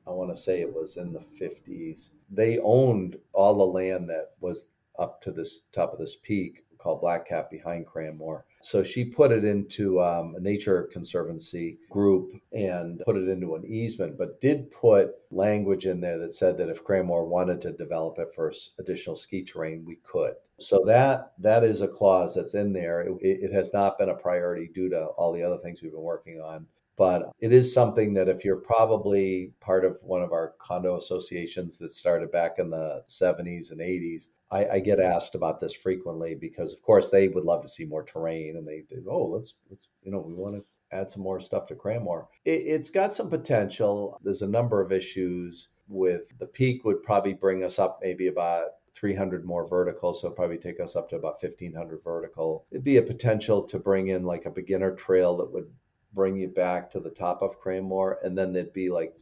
I 0.06 0.12
want 0.12 0.30
to 0.30 0.38
say 0.38 0.62
it 0.62 0.74
was 0.74 0.98
in 0.98 1.14
the 1.14 1.20
50s, 1.20 2.10
they 2.30 2.60
owned 2.60 3.18
all 3.34 3.56
the 3.56 3.64
land 3.64 4.10
that 4.10 4.32
was 4.40 4.68
up 5.00 5.22
to 5.22 5.32
this 5.32 5.64
top 5.72 5.94
of 5.94 6.00
this 6.00 6.18
peak 6.22 6.66
called 6.78 7.02
Black 7.02 7.28
Cap 7.28 7.50
behind 7.50 7.86
Cranmore. 7.86 8.44
So 8.62 8.84
she 8.84 9.06
put 9.06 9.32
it 9.32 9.44
into 9.44 10.02
um, 10.02 10.36
a 10.36 10.40
nature 10.40 10.90
conservancy 10.92 11.78
group 11.90 12.32
and 12.52 13.02
put 13.06 13.18
it 13.18 13.28
into 13.30 13.56
an 13.56 13.66
easement, 13.66 14.18
but 14.18 14.42
did 14.42 14.72
put 14.72 15.12
language 15.32 15.86
in 15.86 16.02
there 16.02 16.18
that 16.20 16.34
said 16.34 16.58
that 16.58 16.70
if 16.70 16.84
Cranmore 16.84 17.28
wanted 17.28 17.62
to 17.62 17.72
develop 17.72 18.20
it 18.20 18.34
for 18.34 18.52
additional 18.80 19.16
ski 19.16 19.44
terrain, 19.44 19.86
we 19.86 19.98
could. 20.04 20.34
So 20.60 20.84
that 20.86 21.34
that 21.40 21.64
is 21.64 21.82
a 21.82 21.88
clause 21.88 22.36
that's 22.36 22.56
in 22.56 22.74
there. 22.74 23.02
It, 23.02 23.18
it 23.22 23.54
has 23.54 23.74
not 23.74 23.98
been 23.98 24.10
a 24.10 24.16
priority 24.16 24.70
due 24.74 24.90
to 24.90 25.06
all 25.18 25.32
the 25.32 25.44
other 25.44 25.60
things 25.60 25.82
we've 25.82 25.92
been 25.92 26.02
working 26.02 26.42
on 26.42 26.66
but 26.98 27.30
it 27.40 27.54
is 27.54 27.72
something 27.72 28.16
that 28.16 28.28
if 28.28 28.44
you're 28.44 28.58
probably 28.58 29.54
part 29.62 29.86
of 29.86 30.00
one 30.02 30.24
of 30.24 30.32
our 30.32 30.56
condo 30.60 30.98
associations 30.98 31.78
that 31.78 31.94
started 31.94 32.32
back 32.32 32.56
in 32.58 32.72
the 32.72 33.04
70s 33.08 33.72
and 33.72 33.80
80s 33.80 34.30
I, 34.50 34.68
I, 34.68 34.80
get 34.80 35.00
asked 35.00 35.36
about 35.36 35.60
this 35.60 35.74
frequently 35.74 36.34
because 36.34 36.72
of 36.72 36.82
course 36.82 37.10
they 37.10 37.28
would 37.28 37.44
love 37.44 37.62
to 37.64 37.68
see 37.68 37.86
more 37.86 38.04
terrain 38.04 38.56
and 38.56 38.66
they, 38.66 38.84
they 38.90 39.02
oh 39.10 39.26
let's 39.26 39.56
let's 39.70 39.90
you 40.04 40.12
know 40.12 40.20
we 40.20 40.34
want 40.34 40.56
to 40.56 40.64
add 40.96 41.10
some 41.10 41.22
more 41.22 41.40
stuff 41.40 41.68
to 41.68 41.76
cranmore. 41.76 42.28
It, 42.46 42.62
it's 42.66 42.90
got 42.90 43.14
some 43.14 43.30
potential. 43.30 44.20
There's 44.24 44.42
a 44.42 44.48
number 44.48 44.82
of 44.82 44.92
issues 44.92 45.70
with 45.90 46.38
the 46.40 46.46
peak 46.46 46.86
would 46.86 47.04
probably 47.04 47.34
bring 47.34 47.64
us 47.64 47.80
up 47.80 48.00
maybe 48.02 48.28
about 48.28 48.68
300 48.96 49.46
more 49.46 49.68
vertical 49.68 50.14
so 50.14 50.30
probably 50.30 50.58
take 50.58 50.80
us 50.80 50.96
up 50.96 51.10
to 51.10 51.16
about 51.16 51.42
1500 51.42 52.04
vertical. 52.04 52.66
It'd 52.72 52.84
be 52.84 52.98
a 52.98 53.02
potential 53.02 53.64
to 53.64 53.80
bring 53.80 54.08
in 54.08 54.24
like 54.24 54.46
a 54.46 54.52
beginner 54.52 54.96
trail 54.96 55.38
that 55.38 55.52
would 55.52 55.70
bring 56.14 56.38
you 56.38 56.48
back 56.48 56.90
to 56.92 57.00
the 57.00 57.12
top 57.12 57.42
of 57.42 57.62
Cranmore, 57.62 58.16
and 58.24 58.38
then 58.38 58.52
there'd 58.52 58.74
be 58.74 58.90
like 58.90 59.14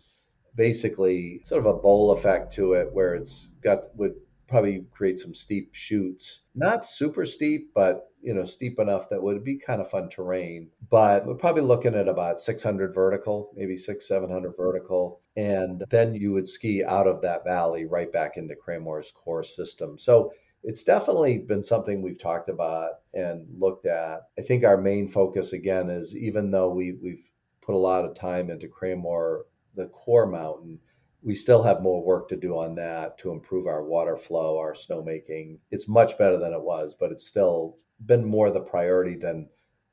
basically 0.55 1.41
sort 1.45 1.59
of 1.59 1.65
a 1.65 1.77
bowl 1.77 2.11
effect 2.11 2.53
to 2.53 2.73
it 2.73 2.91
where 2.93 3.15
it's 3.15 3.53
got 3.61 3.83
would 3.95 4.15
probably 4.47 4.85
create 4.91 5.19
some 5.19 5.33
steep 5.33 5.69
chutes 5.73 6.41
not 6.55 6.85
super 6.85 7.25
steep 7.25 7.71
but 7.73 8.09
you 8.25 8.33
know 8.33 8.43
steep 8.43 8.79
enough 8.79 9.07
that 9.09 9.21
would 9.21 9.43
be 9.43 9.55
kind 9.55 9.79
of 9.79 9.89
fun 9.89 10.09
terrain. 10.09 10.67
But 10.89 11.25
we're 11.25 11.35
probably 11.35 11.61
looking 11.61 11.93
at 11.93 12.07
about 12.07 12.41
600 12.41 12.93
vertical 12.93 13.51
maybe 13.55 13.77
6 13.77 14.05
700 14.05 14.53
vertical. 14.57 15.21
And 15.37 15.83
then 15.89 16.15
you 16.15 16.33
would 16.33 16.47
ski 16.47 16.83
out 16.83 17.07
of 17.07 17.21
that 17.21 17.45
valley 17.45 17.85
right 17.85 18.11
back 18.11 18.37
into 18.37 18.55
cranmore's 18.55 19.11
core 19.11 19.43
system. 19.43 19.99
So 19.99 20.33
it's 20.63 20.83
definitely 20.83 21.37
been 21.37 21.61
something 21.61 22.01
we've 22.01 22.19
talked 22.19 22.49
about 22.49 22.89
and 23.13 23.45
looked 23.59 23.85
at. 23.85 24.21
I 24.39 24.41
think 24.41 24.63
our 24.63 24.81
main 24.81 25.07
focus 25.07 25.53
again 25.53 25.89
is 25.89 26.17
even 26.17 26.49
though 26.49 26.71
we 26.71 26.93
we've 26.93 27.29
put 27.61 27.75
a 27.75 27.77
lot 27.77 28.05
of 28.05 28.15
time 28.15 28.49
into 28.49 28.67
Cranmore, 28.67 29.41
the 29.75 29.87
core 29.89 30.25
mountain, 30.25 30.79
we 31.25 31.33
still 31.33 31.63
have 31.63 31.81
more 31.81 32.03
work 32.03 32.29
to 32.29 32.35
do 32.35 32.55
on 32.59 32.75
that 32.75 33.17
to 33.17 33.31
improve 33.31 33.65
our 33.65 33.83
water 33.83 34.15
flow, 34.15 34.59
our 34.59 34.73
snowmaking. 34.73 35.57
It's 35.71 35.87
much 35.87 36.19
better 36.19 36.37
than 36.37 36.53
it 36.53 36.61
was, 36.61 36.93
but 36.93 37.11
it's 37.11 37.25
still 37.25 37.77
been 38.05 38.23
more 38.23 38.51
the 38.51 38.59
priority 38.59 39.15
than 39.15 39.49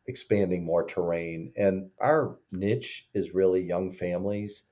expanding 0.07 0.63
more 0.63 0.85
terrain. 0.85 1.51
And 1.57 1.89
our 1.99 2.37
niche 2.51 3.09
is 3.15 3.33
really 3.33 3.63
young 3.63 3.93
families 3.93 4.65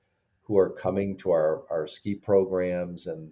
who 0.43 0.55
are 0.59 0.69
coming 0.69 1.17
to 1.17 1.31
our, 1.31 1.63
our 1.71 1.87
ski 1.87 2.13
programs 2.13 3.07
and 3.07 3.31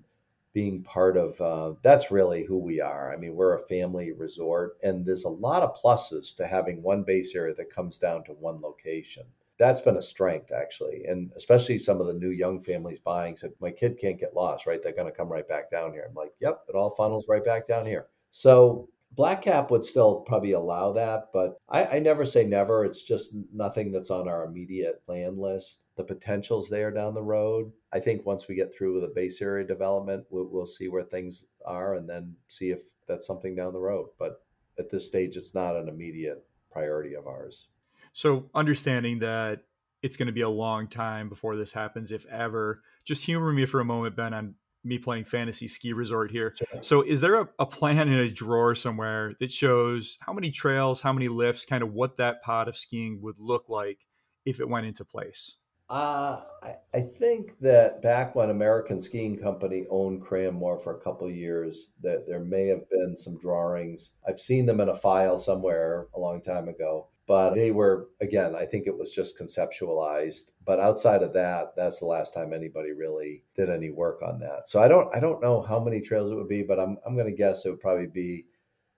being 0.51 0.81
part 0.81 1.15
of 1.15 1.39
uh, 1.39 1.77
that's 1.83 2.09
really 2.09 2.43
who 2.43 2.57
we 2.57 2.81
are. 2.81 3.13
I 3.13 3.17
mean, 3.17 3.35
we're 3.35 3.53
a 3.53 3.67
family 3.67 4.11
resort, 4.11 4.79
and 4.81 5.05
there's 5.05 5.25
a 5.25 5.29
lot 5.29 5.61
of 5.61 5.79
pluses 5.79 6.35
to 6.37 6.47
having 6.47 6.81
one 6.81 7.03
base 7.03 7.35
area 7.35 7.53
that 7.53 7.73
comes 7.73 7.99
down 7.99 8.23
to 8.23 8.31
one 8.31 8.59
location. 8.59 9.25
That's 9.59 9.81
been 9.81 9.97
a 9.97 10.01
strength, 10.01 10.51
actually. 10.51 11.03
And 11.05 11.31
especially 11.35 11.77
some 11.77 12.01
of 12.01 12.07
the 12.07 12.13
new 12.13 12.29
young 12.29 12.61
families 12.61 12.99
buying 12.99 13.37
said, 13.37 13.51
My 13.59 13.71
kid 13.71 13.99
can't 13.99 14.19
get 14.19 14.33
lost, 14.33 14.65
right? 14.65 14.81
They're 14.81 14.93
going 14.93 15.11
to 15.11 15.15
come 15.15 15.29
right 15.29 15.47
back 15.47 15.69
down 15.69 15.91
here. 15.91 16.05
I'm 16.07 16.15
like, 16.15 16.31
Yep, 16.39 16.61
it 16.69 16.75
all 16.75 16.91
funnels 16.91 17.27
right 17.27 17.43
back 17.43 17.67
down 17.67 17.85
here. 17.85 18.07
So 18.31 18.89
Black 19.13 19.41
Cap 19.41 19.71
would 19.71 19.83
still 19.83 20.21
probably 20.21 20.51
allow 20.51 20.91
that, 20.93 21.29
but 21.33 21.57
I, 21.67 21.85
I, 21.85 21.99
never 21.99 22.25
say 22.25 22.45
never. 22.45 22.85
It's 22.85 23.01
just 23.01 23.35
nothing 23.51 23.91
that's 23.91 24.11
on 24.11 24.27
our 24.27 24.45
immediate 24.45 25.01
land 25.07 25.39
list. 25.39 25.81
The 25.95 26.03
potential's 26.03 26.69
there 26.69 26.91
down 26.91 27.15
the 27.15 27.21
road. 27.21 27.71
I 27.91 27.99
think 27.99 28.25
once 28.25 28.47
we 28.47 28.55
get 28.55 28.73
through 28.73 28.93
with 28.93 29.03
the 29.03 29.15
base 29.15 29.41
area 29.41 29.65
development, 29.65 30.25
we'll, 30.29 30.47
we'll 30.47 30.67
see 30.67 30.89
where 30.89 31.03
things 31.03 31.45
are 31.65 31.95
and 31.95 32.07
then 32.07 32.35
see 32.47 32.69
if 32.69 32.81
that's 33.07 33.25
something 33.25 33.55
down 33.55 33.73
the 33.73 33.79
road. 33.79 34.09
But 34.19 34.43
at 34.77 34.91
this 34.91 35.07
stage, 35.07 35.35
it's 35.37 35.55
not 35.55 35.75
an 35.75 35.89
immediate 35.89 36.45
priority 36.71 37.15
of 37.15 37.27
ours. 37.27 37.67
So, 38.13 38.49
understanding 38.53 39.19
that 39.19 39.61
it's 40.01 40.17
going 40.17 40.27
to 40.27 40.33
be 40.33 40.41
a 40.41 40.49
long 40.49 40.87
time 40.87 41.29
before 41.29 41.55
this 41.55 41.73
happens, 41.73 42.11
if 42.11 42.25
ever, 42.27 42.81
just 43.03 43.23
humor 43.25 43.51
me 43.51 43.65
for 43.65 43.79
a 43.79 43.85
moment, 43.85 44.15
Ben, 44.15 44.33
on 44.33 44.55
me 44.83 44.97
playing 44.97 45.25
fantasy 45.25 45.67
ski 45.67 45.91
resort 45.93 46.31
here. 46.31 46.55
Sure. 46.57 46.81
So, 46.81 47.01
is 47.01 47.21
there 47.21 47.41
a, 47.41 47.49
a, 47.59 47.65
plan 47.65 48.07
in 48.07 48.13
a 48.13 48.29
drawer 48.29 48.75
somewhere 48.75 49.33
that 49.39 49.51
shows 49.51 50.17
how 50.21 50.33
many 50.33 50.51
trails, 50.51 51.01
how 51.01 51.13
many 51.13 51.27
lifts, 51.27 51.65
kind 51.65 51.83
of 51.83 51.93
what 51.93 52.17
that 52.17 52.41
pod 52.43 52.67
of 52.67 52.77
skiing 52.77 53.21
would 53.21 53.39
look 53.39 53.69
like 53.69 54.05
if 54.45 54.59
it 54.59 54.69
went 54.69 54.85
into 54.85 55.03
place? 55.03 55.57
Uh, 55.89 56.43
I, 56.61 56.75
I 56.93 57.01
think 57.01 57.57
that 57.61 58.03
back 58.03 58.35
when 58.35 58.51
American 58.51 59.01
Skiing 59.01 59.39
Company 59.39 59.87
owned 59.89 60.21
Cranmore 60.21 60.81
for 60.81 60.95
a 60.95 61.01
couple 61.01 61.29
years, 61.31 61.93
that 62.03 62.27
there 62.27 62.43
may 62.43 62.67
have 62.67 62.87
been 62.91 63.17
some 63.17 63.39
drawings. 63.39 64.11
I've 64.27 64.39
seen 64.39 64.67
them 64.67 64.81
in 64.81 64.89
a 64.89 64.95
file 64.95 65.39
somewhere 65.39 66.05
a 66.15 66.19
long 66.19 66.43
time 66.43 66.69
ago 66.69 67.07
but 67.29 67.53
they 67.53 67.69
were 67.69 68.09
again 68.19 68.55
i 68.55 68.65
think 68.65 68.87
it 68.87 68.97
was 68.97 69.13
just 69.13 69.39
conceptualized 69.39 70.51
but 70.65 70.79
outside 70.79 71.21
of 71.21 71.31
that 71.31 71.75
that's 71.77 71.99
the 71.99 72.05
last 72.05 72.33
time 72.33 72.51
anybody 72.51 72.91
really 72.91 73.43
did 73.55 73.69
any 73.69 73.91
work 73.91 74.21
on 74.21 74.39
that. 74.39 74.67
So 74.67 74.81
i 74.81 74.87
don't 74.87 75.15
i 75.15 75.19
don't 75.19 75.41
know 75.41 75.61
how 75.61 75.79
many 75.79 76.01
trails 76.01 76.31
it 76.31 76.35
would 76.35 76.49
be 76.49 76.63
but 76.63 76.79
i'm, 76.79 76.97
I'm 77.05 77.13
going 77.13 77.27
to 77.27 77.31
guess 77.31 77.65
it 77.65 77.69
would 77.69 77.79
probably 77.79 78.07
be 78.07 78.47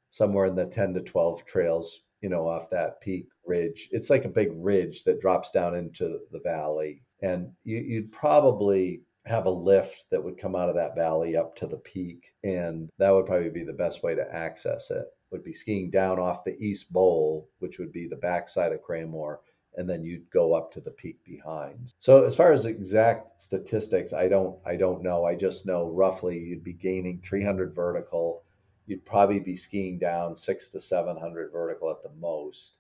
somewhere 0.10 0.46
in 0.46 0.56
the 0.56 0.66
10 0.66 0.94
to 0.94 1.02
12 1.02 1.46
trails 1.46 2.04
you 2.22 2.30
know 2.30 2.48
off 2.48 2.70
that 2.70 3.02
peak 3.02 3.28
ridge. 3.46 3.90
It's 3.92 4.10
like 4.10 4.26
a 4.26 4.30
big 4.30 4.50
ridge 4.54 5.04
that 5.04 5.20
drops 5.20 5.52
down 5.52 5.76
into 5.76 6.20
the 6.32 6.40
valley 6.40 7.04
and 7.22 7.52
you, 7.64 7.80
you'd 7.80 8.12
probably 8.12 9.02
have 9.26 9.46
a 9.46 9.52
lift 9.52 10.06
that 10.10 10.24
would 10.24 10.40
come 10.40 10.56
out 10.56 10.70
of 10.70 10.76
that 10.76 10.96
valley 10.96 11.36
up 11.36 11.56
to 11.56 11.68
the 11.68 11.78
peak 11.78 12.34
and 12.44 12.90
that 12.98 13.12
would 13.12 13.26
probably 13.26 13.50
be 13.50 13.64
the 13.64 13.74
best 13.74 14.04
way 14.04 14.16
to 14.16 14.34
access 14.34 14.90
it 14.90 15.06
would 15.32 15.44
be 15.44 15.54
skiing 15.54 15.90
down 15.90 16.20
off 16.20 16.44
the 16.44 16.58
east 16.60 16.92
bowl, 16.92 17.50
which 17.60 17.80
would 17.80 17.92
be 17.92 18.08
the 18.08 18.16
backside 18.16 18.74
of 18.74 18.82
Cranmore, 18.84 19.38
and 19.76 19.90
then 19.90 20.04
you'd 20.04 20.30
go 20.30 20.54
up 20.54 20.72
to 20.74 20.82
the 20.82 20.92
peak 20.92 21.24
behind. 21.24 21.94
So 22.00 22.26
as 22.26 22.36
far 22.36 22.52
as 22.52 22.66
exact 22.66 23.42
statistics, 23.42 24.14
I 24.14 24.28
don't 24.28 24.58
I 24.66 24.76
don't 24.76 25.02
know. 25.02 25.26
I 25.26 25.36
just 25.36 25.66
know 25.66 25.90
roughly 25.90 26.38
you'd 26.38 26.64
be 26.64 26.74
gaining 26.74 27.22
300 27.26 27.74
vertical. 27.74 28.44
You'd 28.88 29.06
probably 29.06 29.40
be 29.40 29.56
skiing 29.56 29.98
down 29.98 30.36
six 30.36 30.70
to 30.72 30.82
700 30.82 31.52
vertical 31.52 31.90
at 31.90 32.04
the 32.04 32.12
most 32.20 32.78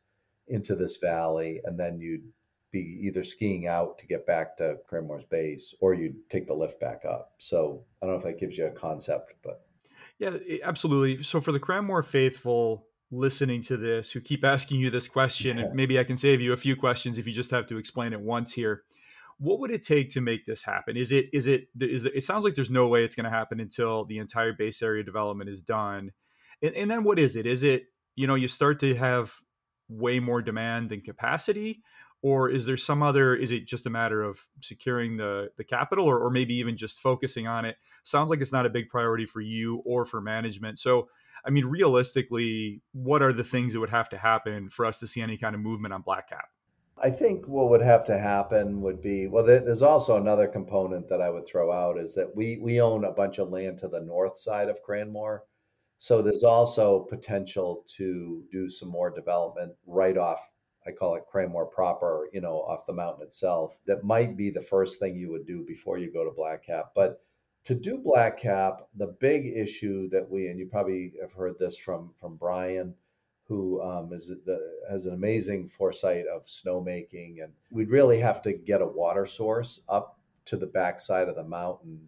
into 0.47 0.75
this 0.75 0.97
valley, 0.97 1.61
and 1.63 1.79
then 1.79 1.99
you'd 1.99 2.27
be 2.71 2.99
either 3.03 3.23
skiing 3.23 3.67
out 3.67 3.97
to 3.99 4.07
get 4.07 4.25
back 4.25 4.57
to 4.57 4.77
Cranmore's 4.89 5.25
base, 5.25 5.75
or 5.79 5.93
you'd 5.93 6.29
take 6.29 6.47
the 6.47 6.53
lift 6.53 6.79
back 6.79 7.03
up. 7.05 7.33
So 7.37 7.83
I 8.01 8.05
don't 8.05 8.15
know 8.15 8.19
if 8.19 8.25
that 8.25 8.39
gives 8.39 8.57
you 8.57 8.65
a 8.65 8.71
concept, 8.71 9.33
but 9.43 9.61
yeah, 10.21 10.37
absolutely. 10.63 11.23
So 11.23 11.41
for 11.41 11.51
the 11.51 11.59
Cranmore 11.59 12.05
faithful 12.05 12.85
listening 13.09 13.63
to 13.63 13.75
this 13.75 14.11
who 14.11 14.21
keep 14.21 14.45
asking 14.45 14.79
you 14.79 14.91
this 14.91 15.07
question, 15.07 15.57
and 15.57 15.73
maybe 15.73 15.97
I 15.97 16.03
can 16.03 16.15
save 16.15 16.41
you 16.41 16.53
a 16.53 16.57
few 16.57 16.75
questions 16.75 17.17
if 17.17 17.25
you 17.25 17.33
just 17.33 17.49
have 17.49 17.65
to 17.67 17.77
explain 17.77 18.13
it 18.13 18.21
once 18.21 18.53
here. 18.53 18.83
What 19.39 19.59
would 19.59 19.71
it 19.71 19.81
take 19.81 20.11
to 20.11 20.21
make 20.21 20.45
this 20.45 20.61
happen? 20.61 20.95
Is 20.95 21.11
it 21.11 21.25
is 21.33 21.47
it 21.47 21.69
is 21.79 22.05
it, 22.05 22.13
it 22.17 22.23
sounds 22.23 22.45
like 22.45 22.53
there's 22.53 22.69
no 22.69 22.87
way 22.87 23.03
it's 23.03 23.15
going 23.15 23.23
to 23.23 23.31
happen 23.31 23.59
until 23.59 24.05
the 24.05 24.19
entire 24.19 24.53
base 24.53 24.83
area 24.83 25.03
development 25.03 25.49
is 25.49 25.63
done. 25.63 26.11
And, 26.61 26.75
and 26.75 26.91
then 26.91 27.03
what 27.03 27.17
is 27.17 27.35
it? 27.35 27.47
Is 27.47 27.63
it 27.63 27.85
you 28.15 28.27
know 28.27 28.35
you 28.35 28.47
start 28.47 28.79
to 28.81 28.93
have 28.93 29.33
way 29.89 30.19
more 30.19 30.43
demand 30.43 30.91
than 30.91 31.01
capacity 31.01 31.81
or 32.21 32.49
is 32.49 32.65
there 32.65 32.77
some 32.77 33.01
other 33.01 33.35
is 33.35 33.51
it 33.51 33.65
just 33.65 33.85
a 33.85 33.89
matter 33.89 34.21
of 34.21 34.45
securing 34.61 35.17
the 35.17 35.49
the 35.57 35.63
capital 35.63 36.05
or, 36.05 36.19
or 36.19 36.29
maybe 36.29 36.53
even 36.55 36.77
just 36.77 36.99
focusing 36.99 37.47
on 37.47 37.65
it? 37.65 37.77
Sounds 38.03 38.29
like 38.29 38.41
it's 38.41 38.51
not 38.51 38.65
a 38.65 38.69
big 38.69 38.89
priority 38.89 39.25
for 39.25 39.41
you 39.41 39.81
or 39.85 40.05
for 40.05 40.21
management. 40.21 40.79
So 40.79 41.09
i 41.43 41.49
mean 41.49 41.65
realistically 41.65 42.81
what 42.93 43.23
are 43.23 43.33
the 43.33 43.43
things 43.43 43.73
that 43.73 43.79
would 43.79 43.89
have 43.89 44.07
to 44.07 44.15
happen 44.17 44.69
for 44.69 44.85
us 44.85 44.99
to 44.99 45.07
see 45.07 45.21
any 45.21 45.37
kind 45.37 45.55
of 45.55 45.61
movement 45.61 45.91
on 45.91 45.99
black 46.03 46.29
cap 46.29 46.49
i 47.01 47.09
think 47.09 47.47
what 47.47 47.69
would 47.69 47.81
have 47.81 48.05
to 48.05 48.15
happen 48.15 48.79
would 48.79 49.01
be 49.01 49.25
well 49.25 49.43
there's 49.43 49.81
also 49.81 50.17
another 50.17 50.47
component 50.47 51.09
that 51.09 51.19
i 51.19 51.31
would 51.31 51.47
throw 51.47 51.71
out 51.71 51.97
is 51.97 52.13
that 52.13 52.35
we 52.35 52.57
we 52.61 52.79
own 52.79 53.05
a 53.05 53.11
bunch 53.11 53.39
of 53.39 53.49
land 53.49 53.77
to 53.79 53.87
the 53.87 54.01
north 54.01 54.37
side 54.37 54.69
of 54.69 54.83
cranmore. 54.83 55.39
So 55.97 56.21
there's 56.21 56.43
also 56.43 57.01
potential 57.01 57.85
to 57.97 58.43
do 58.51 58.69
some 58.69 58.89
more 58.89 59.11
development 59.11 59.73
right 59.85 60.17
off 60.17 60.49
I 60.85 60.91
call 60.91 61.15
it 61.15 61.25
Cranmore 61.31 61.71
proper, 61.71 62.27
you 62.33 62.41
know, 62.41 62.61
off 62.61 62.85
the 62.85 62.93
mountain 62.93 63.23
itself. 63.23 63.77
That 63.85 64.03
might 64.03 64.35
be 64.35 64.49
the 64.49 64.61
first 64.61 64.99
thing 64.99 65.15
you 65.15 65.29
would 65.31 65.45
do 65.45 65.63
before 65.63 65.97
you 65.97 66.11
go 66.11 66.23
to 66.23 66.31
Black 66.31 66.65
Cap. 66.65 66.91
But 66.95 67.21
to 67.65 67.75
do 67.75 67.97
Black 67.97 68.39
Cap, 68.39 68.87
the 68.95 69.15
big 69.19 69.45
issue 69.55 70.09
that 70.09 70.27
we 70.27 70.47
and 70.47 70.57
you 70.59 70.65
probably 70.65 71.13
have 71.21 71.33
heard 71.33 71.59
this 71.59 71.77
from 71.77 72.11
from 72.19 72.35
Brian, 72.35 72.95
who 73.47 73.81
um, 73.81 74.11
is 74.13 74.27
the, 74.27 74.59
has 74.89 75.05
an 75.05 75.13
amazing 75.13 75.67
foresight 75.67 76.25
of 76.27 76.45
snowmaking, 76.45 77.43
and 77.43 77.53
we'd 77.71 77.89
really 77.91 78.19
have 78.19 78.41
to 78.41 78.53
get 78.53 78.81
a 78.81 78.87
water 78.87 79.25
source 79.25 79.81
up 79.89 80.19
to 80.45 80.57
the 80.57 80.65
backside 80.65 81.29
of 81.29 81.35
the 81.35 81.43
mountain 81.43 82.07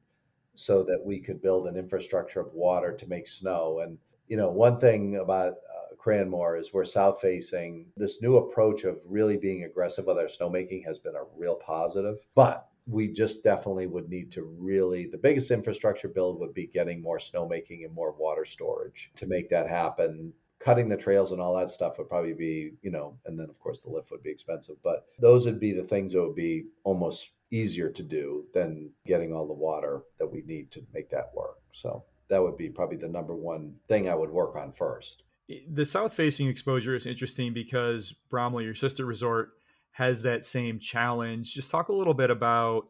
so 0.56 0.84
that 0.84 1.04
we 1.04 1.20
could 1.20 1.42
build 1.42 1.68
an 1.68 1.78
infrastructure 1.78 2.40
of 2.40 2.54
water 2.54 2.96
to 2.96 3.08
make 3.08 3.28
snow. 3.28 3.80
And 3.80 3.98
you 4.28 4.38
know, 4.38 4.50
one 4.50 4.80
thing 4.80 5.18
about 5.18 5.56
Cranmore 6.04 6.60
is 6.60 6.74
we're 6.74 6.86
south 6.86 7.22
facing. 7.22 7.88
This 7.96 8.22
new 8.22 8.38
approach 8.38 8.84
of 8.84 9.00
really 9.06 9.38
being 9.38 9.64
aggressive 9.64 10.06
with 10.06 10.18
our 10.18 10.26
snowmaking 10.26 10.86
has 10.86 11.00
been 11.00 11.16
a 11.16 11.24
real 11.38 11.56
positive. 11.56 12.18
But 12.36 12.68
we 12.86 13.08
just 13.08 13.44
definitely 13.44 13.88
would 13.88 14.10
need 14.10 14.32
to 14.34 14.44
really 14.60 15.06
the 15.06 15.18
biggest 15.18 15.52
infrastructure 15.52 16.10
build 16.10 16.40
would 16.40 16.54
be 16.54 16.68
getting 16.68 17.02
more 17.02 17.18
snowmaking 17.18 17.86
and 17.86 17.94
more 17.94 18.12
water 18.12 18.44
storage 18.44 19.12
to 19.16 19.26
make 19.26 19.50
that 19.50 19.70
happen 19.70 20.34
cutting 20.60 20.90
the 20.90 20.98
trails 20.98 21.32
and 21.32 21.42
all 21.42 21.56
that 21.56 21.70
stuff 21.70 21.98
would 21.98 22.10
probably 22.10 22.34
be 22.34 22.74
you 22.82 22.92
know 22.92 23.18
and 23.26 23.40
then 23.40 23.50
of 23.50 23.58
course 23.60 23.82
the 23.82 23.90
lift 23.90 24.12
would 24.12 24.22
be 24.22 24.30
expensive 24.30 24.76
but 24.84 25.06
those 25.20 25.46
would 25.46 25.60
be 25.60 25.72
the 25.72 25.84
things 25.84 26.12
that 26.12 26.22
would 26.22 26.36
be 26.36 26.66
almost 26.84 27.32
easier 27.52 27.90
to 27.90 28.04
do 28.04 28.46
than 28.54 28.90
getting 29.06 29.34
all 29.34 29.48
the 29.48 29.54
water 29.54 30.04
that 30.20 30.28
we 30.28 30.42
need 30.42 30.70
to 30.70 30.86
make 30.94 31.10
that 31.10 31.32
work 31.34 31.60
so 31.72 32.04
that 32.28 32.42
would 32.42 32.58
be 32.58 32.68
probably 32.68 32.98
the 32.98 33.08
number 33.08 33.36
one 33.36 33.74
thing 33.88 34.10
i 34.10 34.16
would 34.16 34.30
work 34.30 34.58
on 34.58 34.74
first 34.74 35.24
the 35.70 35.86
south 35.86 36.14
facing 36.14 36.48
exposure 36.48 36.96
is 36.96 37.06
interesting 37.06 37.54
because 37.54 38.14
Bromley, 38.30 38.64
your 38.64 38.76
sister 38.76 39.06
resort, 39.06 39.50
has 39.92 40.22
that 40.24 40.46
same 40.46 40.80
challenge. 40.80 41.54
Just 41.54 41.70
talk 41.70 41.90
a 41.90 41.94
little 41.94 42.14
bit 42.14 42.32
about 42.32 42.88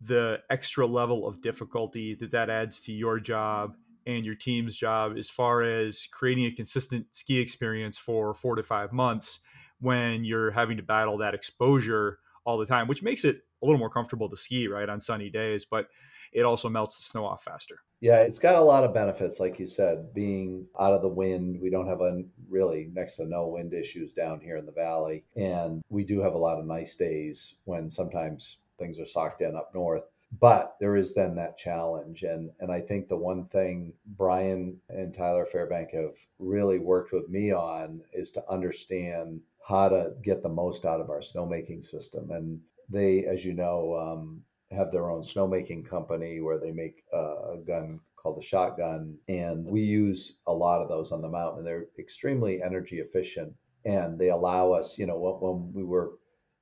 the 0.00 0.38
extra 0.50 0.86
level 0.86 1.26
of 1.26 1.42
difficulty 1.42 2.14
that 2.16 2.32
that 2.32 2.50
adds 2.50 2.80
to 2.80 2.92
your 2.92 3.20
job 3.20 3.74
and 4.06 4.24
your 4.24 4.34
team's 4.34 4.74
job 4.76 5.16
as 5.16 5.30
far 5.30 5.62
as 5.62 6.08
creating 6.10 6.46
a 6.46 6.50
consistent 6.50 7.06
ski 7.12 7.38
experience 7.38 7.98
for 7.98 8.34
four 8.34 8.56
to 8.56 8.62
five 8.62 8.92
months 8.92 9.40
when 9.80 10.24
you're 10.24 10.50
having 10.50 10.76
to 10.76 10.82
battle 10.82 11.18
that 11.18 11.34
exposure 11.34 12.18
all 12.44 12.58
the 12.58 12.66
time, 12.66 12.88
which 12.88 13.02
makes 13.02 13.24
it 13.24 13.42
a 13.62 13.66
little 13.66 13.78
more 13.78 13.90
comfortable 13.90 14.28
to 14.28 14.36
ski 14.36 14.66
right 14.66 14.88
on 14.88 15.00
sunny 15.00 15.30
days. 15.30 15.64
But 15.64 15.86
it 16.32 16.44
also 16.44 16.68
melts 16.68 16.96
the 16.96 17.04
snow 17.04 17.26
off 17.26 17.44
faster. 17.44 17.80
Yeah, 18.00 18.22
it's 18.22 18.38
got 18.38 18.56
a 18.56 18.60
lot 18.60 18.84
of 18.84 18.94
benefits, 18.94 19.38
like 19.38 19.60
you 19.60 19.68
said, 19.68 20.12
being 20.12 20.66
out 20.80 20.92
of 20.92 21.02
the 21.02 21.08
wind. 21.08 21.60
We 21.60 21.70
don't 21.70 21.86
have 21.86 22.00
a 22.00 22.22
really 22.48 22.90
next 22.92 23.16
to 23.16 23.26
no 23.26 23.46
wind 23.46 23.72
issues 23.74 24.12
down 24.12 24.40
here 24.40 24.56
in 24.56 24.66
the 24.66 24.72
valley. 24.72 25.24
And 25.36 25.82
we 25.88 26.04
do 26.04 26.20
have 26.20 26.34
a 26.34 26.38
lot 26.38 26.58
of 26.58 26.66
nice 26.66 26.96
days 26.96 27.56
when 27.64 27.88
sometimes 27.88 28.58
things 28.78 28.98
are 28.98 29.06
socked 29.06 29.42
in 29.42 29.54
up 29.54 29.70
north. 29.72 30.02
But 30.40 30.76
there 30.80 30.96
is 30.96 31.14
then 31.14 31.36
that 31.36 31.58
challenge. 31.58 32.22
And 32.22 32.50
and 32.58 32.72
I 32.72 32.80
think 32.80 33.06
the 33.08 33.16
one 33.16 33.44
thing 33.44 33.92
Brian 34.16 34.80
and 34.88 35.14
Tyler 35.14 35.46
Fairbank 35.46 35.90
have 35.92 36.14
really 36.38 36.78
worked 36.78 37.12
with 37.12 37.28
me 37.28 37.52
on 37.52 38.00
is 38.12 38.32
to 38.32 38.50
understand 38.50 39.40
how 39.64 39.88
to 39.90 40.12
get 40.24 40.42
the 40.42 40.48
most 40.48 40.84
out 40.84 41.00
of 41.00 41.10
our 41.10 41.20
snowmaking 41.20 41.84
system. 41.84 42.30
And 42.32 42.60
they, 42.88 43.26
as 43.26 43.44
you 43.44 43.52
know, 43.52 43.94
um, 43.94 44.42
have 44.72 44.92
their 44.92 45.10
own 45.10 45.22
snowmaking 45.22 45.88
company 45.88 46.40
where 46.40 46.58
they 46.58 46.70
make 46.70 47.04
uh, 47.12 47.52
a 47.52 47.58
gun 47.66 48.00
called 48.16 48.38
the 48.38 48.42
shotgun. 48.42 49.16
And 49.28 49.64
we 49.64 49.82
use 49.82 50.38
a 50.46 50.52
lot 50.52 50.80
of 50.80 50.88
those 50.88 51.12
on 51.12 51.22
the 51.22 51.28
mountain. 51.28 51.64
They're 51.64 51.86
extremely 51.98 52.62
energy 52.62 53.00
efficient. 53.00 53.52
and 53.84 54.18
they 54.18 54.30
allow 54.30 54.72
us, 54.72 54.96
you 54.96 55.06
know, 55.06 55.18
when, 55.18 55.34
when 55.40 55.72
we 55.74 55.82
were 55.82 56.12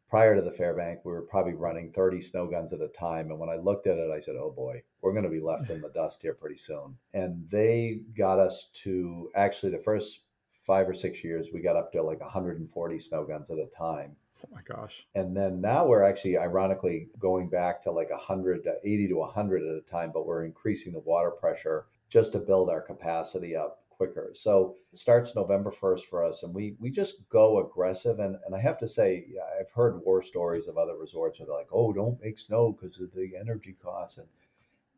prior 0.09 0.35
to 0.35 0.43
the 0.43 0.51
Fairbank, 0.51 0.99
we 1.05 1.13
were 1.13 1.23
probably 1.23 1.53
running 1.53 1.93
30 1.93 2.21
snow 2.23 2.47
guns 2.47 2.73
at 2.73 2.81
a 2.81 2.89
time. 2.89 3.31
And 3.31 3.39
when 3.39 3.51
I 3.51 3.57
looked 3.57 3.87
at 3.87 3.99
it, 3.99 4.11
I 4.11 4.21
said, 4.21 4.37
oh 4.37 4.51
boy, 4.51 4.83
we're 5.03 5.13
going 5.13 5.25
to 5.25 5.31
be 5.31 5.41
left 5.41 5.71
in 5.71 5.81
the 5.81 5.89
dust 5.95 6.23
here 6.23 6.35
pretty 6.35 6.57
soon. 6.59 6.97
And 7.13 7.47
they 7.51 8.01
got 8.17 8.39
us 8.39 8.71
to 8.83 9.31
actually 9.37 9.73
the 9.73 9.79
first 9.79 10.23
five 10.67 10.89
or 10.89 10.95
six 10.95 11.23
years, 11.25 11.49
we 11.53 11.61
got 11.61 11.77
up 11.77 11.93
to 11.93 12.03
like 12.03 12.21
140 12.21 13.01
snow 13.01 13.25
guns 13.25 13.51
at 13.51 13.59
a 13.59 13.67
time. 13.77 14.17
Oh 14.43 14.49
my 14.55 14.63
gosh. 14.63 15.07
And 15.15 15.37
then 15.37 15.61
now 15.61 15.87
we're 15.87 16.03
actually 16.03 16.39
ironically 16.39 17.09
going 17.19 17.49
back 17.49 17.83
to 17.85 17.91
like 17.91 18.11
100 18.11 18.65
to 18.65 18.71
uh, 18.71 18.75
80 18.83 19.09
to 19.09 19.15
100 19.17 19.63
at 19.63 19.69
a 19.69 19.91
time, 19.91 20.11
but 20.13 20.27
we're 20.27 20.45
increasing 20.45 20.93
the 20.93 21.01
water 21.01 21.31
pressure 21.31 21.87
just 22.09 22.33
to 22.33 22.39
build 22.39 22.71
our 22.71 22.81
capacity 22.81 23.55
up 23.55 23.83
quicker. 24.01 24.31
So 24.35 24.77
it 24.93 24.99
starts 24.99 25.37
November 25.37 25.71
1st 25.71 26.07
for 26.07 26.25
us, 26.25 26.43
and 26.43 26.55
we 26.55 26.75
we 26.81 26.91
just 26.91 27.29
go 27.29 27.61
aggressive. 27.61 28.19
And, 28.19 28.37
and 28.47 28.55
I 28.55 28.61
have 28.61 28.79
to 28.79 28.89
say, 28.89 29.27
I've 29.61 29.71
heard 29.71 30.01
war 30.03 30.23
stories 30.23 30.69
of 30.69 30.79
other 30.79 30.97
resorts 30.97 31.39
where 31.39 31.47
they're 31.47 31.55
like, 31.57 31.69
oh, 31.71 31.93
don't 31.93 32.21
make 32.23 32.39
snow 32.39 32.73
because 32.73 32.99
of 32.99 33.13
the 33.13 33.33
energy 33.39 33.77
costs. 33.83 34.17
And, 34.17 34.27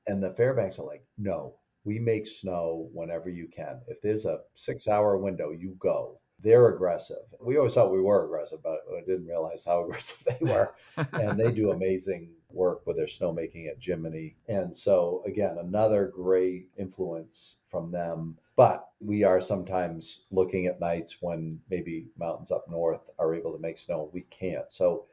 and 0.07 0.23
the 0.23 0.31
Fairbanks 0.31 0.79
are 0.79 0.87
like, 0.87 1.05
no, 1.19 1.55
we 1.85 1.99
make 1.99 2.29
snow 2.29 2.89
whenever 2.93 3.29
you 3.29 3.49
can. 3.49 3.81
If 3.89 4.01
there's 4.03 4.25
a 4.25 4.43
six 4.55 4.87
hour 4.87 5.17
window, 5.17 5.51
you 5.51 5.77
go. 5.81 6.21
They're 6.43 6.69
aggressive. 6.69 7.25
We 7.41 7.57
always 7.57 7.75
thought 7.75 7.93
we 7.93 8.01
were 8.01 8.25
aggressive, 8.25 8.63
but 8.63 8.81
I 8.97 9.01
didn't 9.01 9.27
realize 9.27 9.65
how 9.65 9.83
aggressive 9.85 10.27
they 10.27 10.47
were. 10.53 10.75
and 11.13 11.39
they 11.39 11.53
do 11.53 11.71
amazing 11.71 12.31
work 12.51 12.87
with 12.87 12.97
their 12.97 13.07
snowmaking 13.07 13.69
at 13.69 13.83
Jiminy. 13.83 14.37
And 14.49 14.77
so, 14.77 15.23
again, 15.27 15.57
another 15.59 16.13
great 16.15 16.69
influence 16.77 17.57
from 17.67 17.91
them. 17.91 18.39
But 18.57 18.89
we 19.01 19.25
are 19.25 19.41
sometimes 19.41 20.25
looking 20.31 20.67
at 20.67 20.81
nights 20.81 21.19
when 21.21 21.61
maybe 21.71 22.09
mountains 22.19 22.51
up 22.51 22.67
north 22.69 23.09
are 23.19 23.35
able 23.35 23.53
to 23.53 23.63
make 23.63 23.79
snow. 23.79 24.11
We 24.13 24.23
can't. 24.23 24.71
So 24.71 25.07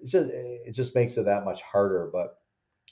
it's 0.00 0.12
just, 0.12 0.30
it 0.30 0.72
just 0.72 0.94
makes 0.94 1.16
it 1.16 1.24
that 1.24 1.44
much 1.44 1.62
harder. 1.62 2.10
But 2.12 2.38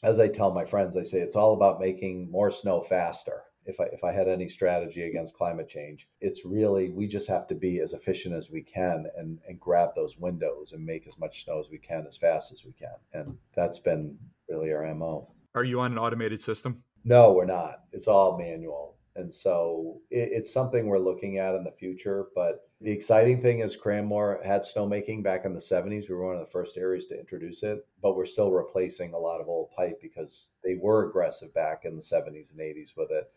as 0.02 0.18
I 0.18 0.28
tell 0.28 0.52
my 0.52 0.64
friends, 0.64 0.96
I 0.96 1.04
say 1.04 1.20
it's 1.20 1.36
all 1.36 1.54
about 1.54 1.80
making 1.80 2.30
more 2.30 2.50
snow 2.50 2.80
faster. 2.80 3.42
If 3.64 3.80
I, 3.80 3.84
if 3.84 4.04
I 4.04 4.12
had 4.12 4.28
any 4.28 4.48
strategy 4.48 5.02
against 5.02 5.36
climate 5.36 5.68
change, 5.68 6.08
it's 6.20 6.44
really 6.44 6.90
we 6.90 7.06
just 7.06 7.28
have 7.28 7.46
to 7.48 7.54
be 7.54 7.80
as 7.80 7.92
efficient 7.92 8.34
as 8.34 8.50
we 8.50 8.62
can 8.62 9.06
and, 9.16 9.38
and 9.48 9.60
grab 9.60 9.90
those 9.94 10.18
windows 10.18 10.72
and 10.72 10.84
make 10.84 11.06
as 11.06 11.18
much 11.18 11.44
snow 11.44 11.60
as 11.60 11.70
we 11.70 11.78
can 11.78 12.04
as 12.08 12.16
fast 12.16 12.52
as 12.52 12.64
we 12.64 12.72
can. 12.72 12.96
And 13.12 13.38
that's 13.54 13.78
been 13.78 14.18
really 14.48 14.72
our 14.72 14.92
MO. 14.94 15.28
Are 15.54 15.64
you 15.64 15.80
on 15.80 15.92
an 15.92 15.98
automated 15.98 16.40
system? 16.40 16.82
No, 17.04 17.32
we're 17.32 17.44
not. 17.44 17.80
It's 17.92 18.08
all 18.08 18.38
manual. 18.38 18.96
And 19.14 19.32
so 19.32 20.00
it, 20.10 20.30
it's 20.32 20.52
something 20.52 20.86
we're 20.86 20.98
looking 20.98 21.38
at 21.38 21.54
in 21.54 21.64
the 21.64 21.72
future. 21.72 22.26
But 22.34 22.68
the 22.80 22.90
exciting 22.90 23.42
thing 23.42 23.60
is 23.60 23.76
Cranmore 23.76 24.44
had 24.44 24.62
snowmaking 24.62 25.22
back 25.22 25.44
in 25.44 25.52
the 25.52 25.60
70s. 25.60 26.08
We 26.08 26.14
were 26.14 26.26
one 26.26 26.36
of 26.36 26.40
the 26.40 26.50
first 26.50 26.76
areas 26.76 27.06
to 27.08 27.18
introduce 27.18 27.62
it, 27.62 27.86
but 28.00 28.16
we're 28.16 28.26
still 28.26 28.50
replacing 28.50 29.12
a 29.12 29.18
lot 29.18 29.40
of 29.40 29.48
old 29.48 29.70
pipe 29.76 30.00
because 30.00 30.52
they 30.64 30.76
were 30.80 31.08
aggressive 31.08 31.52
back 31.54 31.84
in 31.84 31.96
the 31.96 32.02
70s 32.02 32.50
and 32.50 32.60
80s 32.60 32.96
with 32.96 33.10
it. 33.10 33.30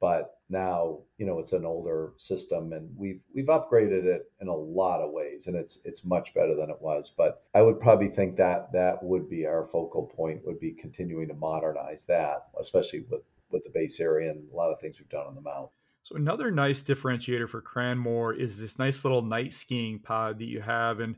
But 0.00 0.38
now, 0.50 0.98
you 1.18 1.24
know, 1.24 1.38
it's 1.38 1.52
an 1.52 1.64
older 1.64 2.12
system 2.18 2.72
and 2.72 2.90
we've 2.96 3.20
we've 3.34 3.46
upgraded 3.46 4.04
it 4.04 4.30
in 4.40 4.48
a 4.48 4.54
lot 4.54 5.00
of 5.00 5.12
ways 5.12 5.46
and 5.46 5.56
it's 5.56 5.80
it's 5.84 6.04
much 6.04 6.34
better 6.34 6.54
than 6.54 6.70
it 6.70 6.80
was. 6.80 7.12
But 7.16 7.42
I 7.54 7.62
would 7.62 7.80
probably 7.80 8.08
think 8.08 8.36
that 8.36 8.72
that 8.72 9.02
would 9.02 9.28
be 9.30 9.46
our 9.46 9.64
focal 9.64 10.06
point 10.06 10.44
would 10.44 10.60
be 10.60 10.72
continuing 10.72 11.28
to 11.28 11.34
modernize 11.34 12.04
that, 12.06 12.48
especially 12.60 13.04
with 13.10 13.22
with 13.50 13.64
the 13.64 13.70
base 13.70 14.00
area 14.00 14.30
and 14.30 14.42
a 14.52 14.56
lot 14.56 14.72
of 14.72 14.80
things 14.80 14.98
we've 14.98 15.08
done 15.08 15.26
on 15.26 15.34
the 15.34 15.40
mount. 15.40 15.70
So 16.02 16.16
another 16.16 16.50
nice 16.50 16.82
differentiator 16.82 17.48
for 17.48 17.62
Cranmore 17.62 18.38
is 18.38 18.58
this 18.58 18.78
nice 18.78 19.04
little 19.04 19.22
night 19.22 19.54
skiing 19.54 20.00
pod 20.00 20.38
that 20.38 20.44
you 20.44 20.60
have, 20.60 21.00
and 21.00 21.16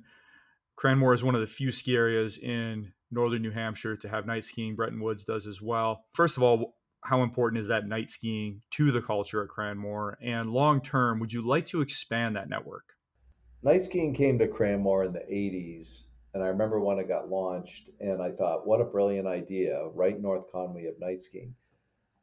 Cranmore 0.78 1.14
is 1.14 1.24
one 1.24 1.34
of 1.34 1.40
the 1.40 1.46
few 1.48 1.72
ski 1.72 1.96
areas 1.96 2.38
in 2.38 2.92
northern 3.10 3.42
New 3.42 3.50
Hampshire 3.50 3.96
to 3.96 4.08
have 4.08 4.26
night 4.26 4.44
skiing. 4.44 4.76
Bretton 4.76 5.00
Woods 5.00 5.24
does 5.24 5.48
as 5.48 5.60
well. 5.60 6.04
First 6.12 6.36
of 6.36 6.44
all, 6.44 6.75
how 7.06 7.22
important 7.22 7.60
is 7.60 7.68
that 7.68 7.86
night 7.86 8.10
skiing 8.10 8.60
to 8.72 8.90
the 8.90 9.00
culture 9.00 9.42
at 9.42 9.48
Cranmore? 9.48 10.16
And 10.20 10.50
long 10.50 10.80
term, 10.80 11.20
would 11.20 11.32
you 11.32 11.46
like 11.46 11.66
to 11.66 11.80
expand 11.80 12.36
that 12.36 12.48
network? 12.48 12.94
Night 13.62 13.84
skiing 13.84 14.12
came 14.12 14.38
to 14.38 14.48
Cranmore 14.48 15.06
in 15.06 15.12
the 15.12 15.20
80s. 15.20 16.04
And 16.34 16.42
I 16.42 16.48
remember 16.48 16.80
when 16.80 16.98
it 16.98 17.08
got 17.08 17.30
launched, 17.30 17.88
and 18.00 18.20
I 18.20 18.30
thought, 18.30 18.66
what 18.66 18.80
a 18.80 18.84
brilliant 18.84 19.26
idea. 19.26 19.86
Right 19.94 20.20
North 20.20 20.52
Conway 20.52 20.86
of 20.86 21.00
night 21.00 21.22
skiing. 21.22 21.54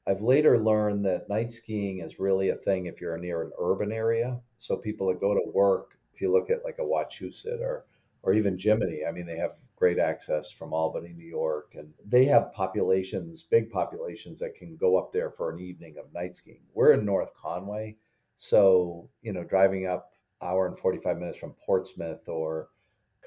I've 0.06 0.22
later 0.22 0.60
learned 0.60 1.06
that 1.06 1.30
night 1.30 1.50
skiing 1.50 2.00
is 2.00 2.20
really 2.20 2.50
a 2.50 2.56
thing 2.56 2.86
if 2.86 3.00
you're 3.00 3.18
near 3.18 3.42
an 3.42 3.52
urban 3.60 3.92
area. 3.92 4.40
So 4.60 4.76
people 4.76 5.08
that 5.08 5.22
go 5.22 5.34
to 5.34 5.52
work, 5.52 5.98
if 6.14 6.22
you 6.22 6.32
look 6.32 6.50
at 6.50 6.64
like 6.64 6.78
a 6.80 6.84
Wachusett 6.84 7.62
or 7.62 7.86
or 8.22 8.34
even 8.34 8.58
Jiminy, 8.58 9.02
I 9.08 9.12
mean, 9.12 9.26
they 9.26 9.38
have 9.38 9.56
great 9.84 10.00
access 10.00 10.50
from 10.50 10.72
Albany, 10.72 11.14
New 11.14 11.28
York, 11.28 11.74
and 11.76 11.92
they 12.08 12.24
have 12.24 12.54
populations, 12.54 13.44
big 13.44 13.70
populations 13.70 14.40
that 14.40 14.56
can 14.56 14.78
go 14.78 14.96
up 14.98 15.12
there 15.12 15.30
for 15.30 15.52
an 15.52 15.60
evening 15.60 15.96
of 15.98 16.14
night 16.14 16.34
skiing. 16.34 16.64
We're 16.74 16.94
in 16.94 17.04
North 17.04 17.32
Conway, 17.36 17.98
so 18.38 19.10
you 19.22 19.34
know, 19.34 19.44
driving 19.44 19.88
up 19.88 20.14
hour 20.42 20.68
and 20.68 20.78
forty 20.78 21.00
five 21.00 21.18
minutes 21.18 21.38
from 21.38 21.54
Portsmouth 21.66 22.30
or 22.30 22.70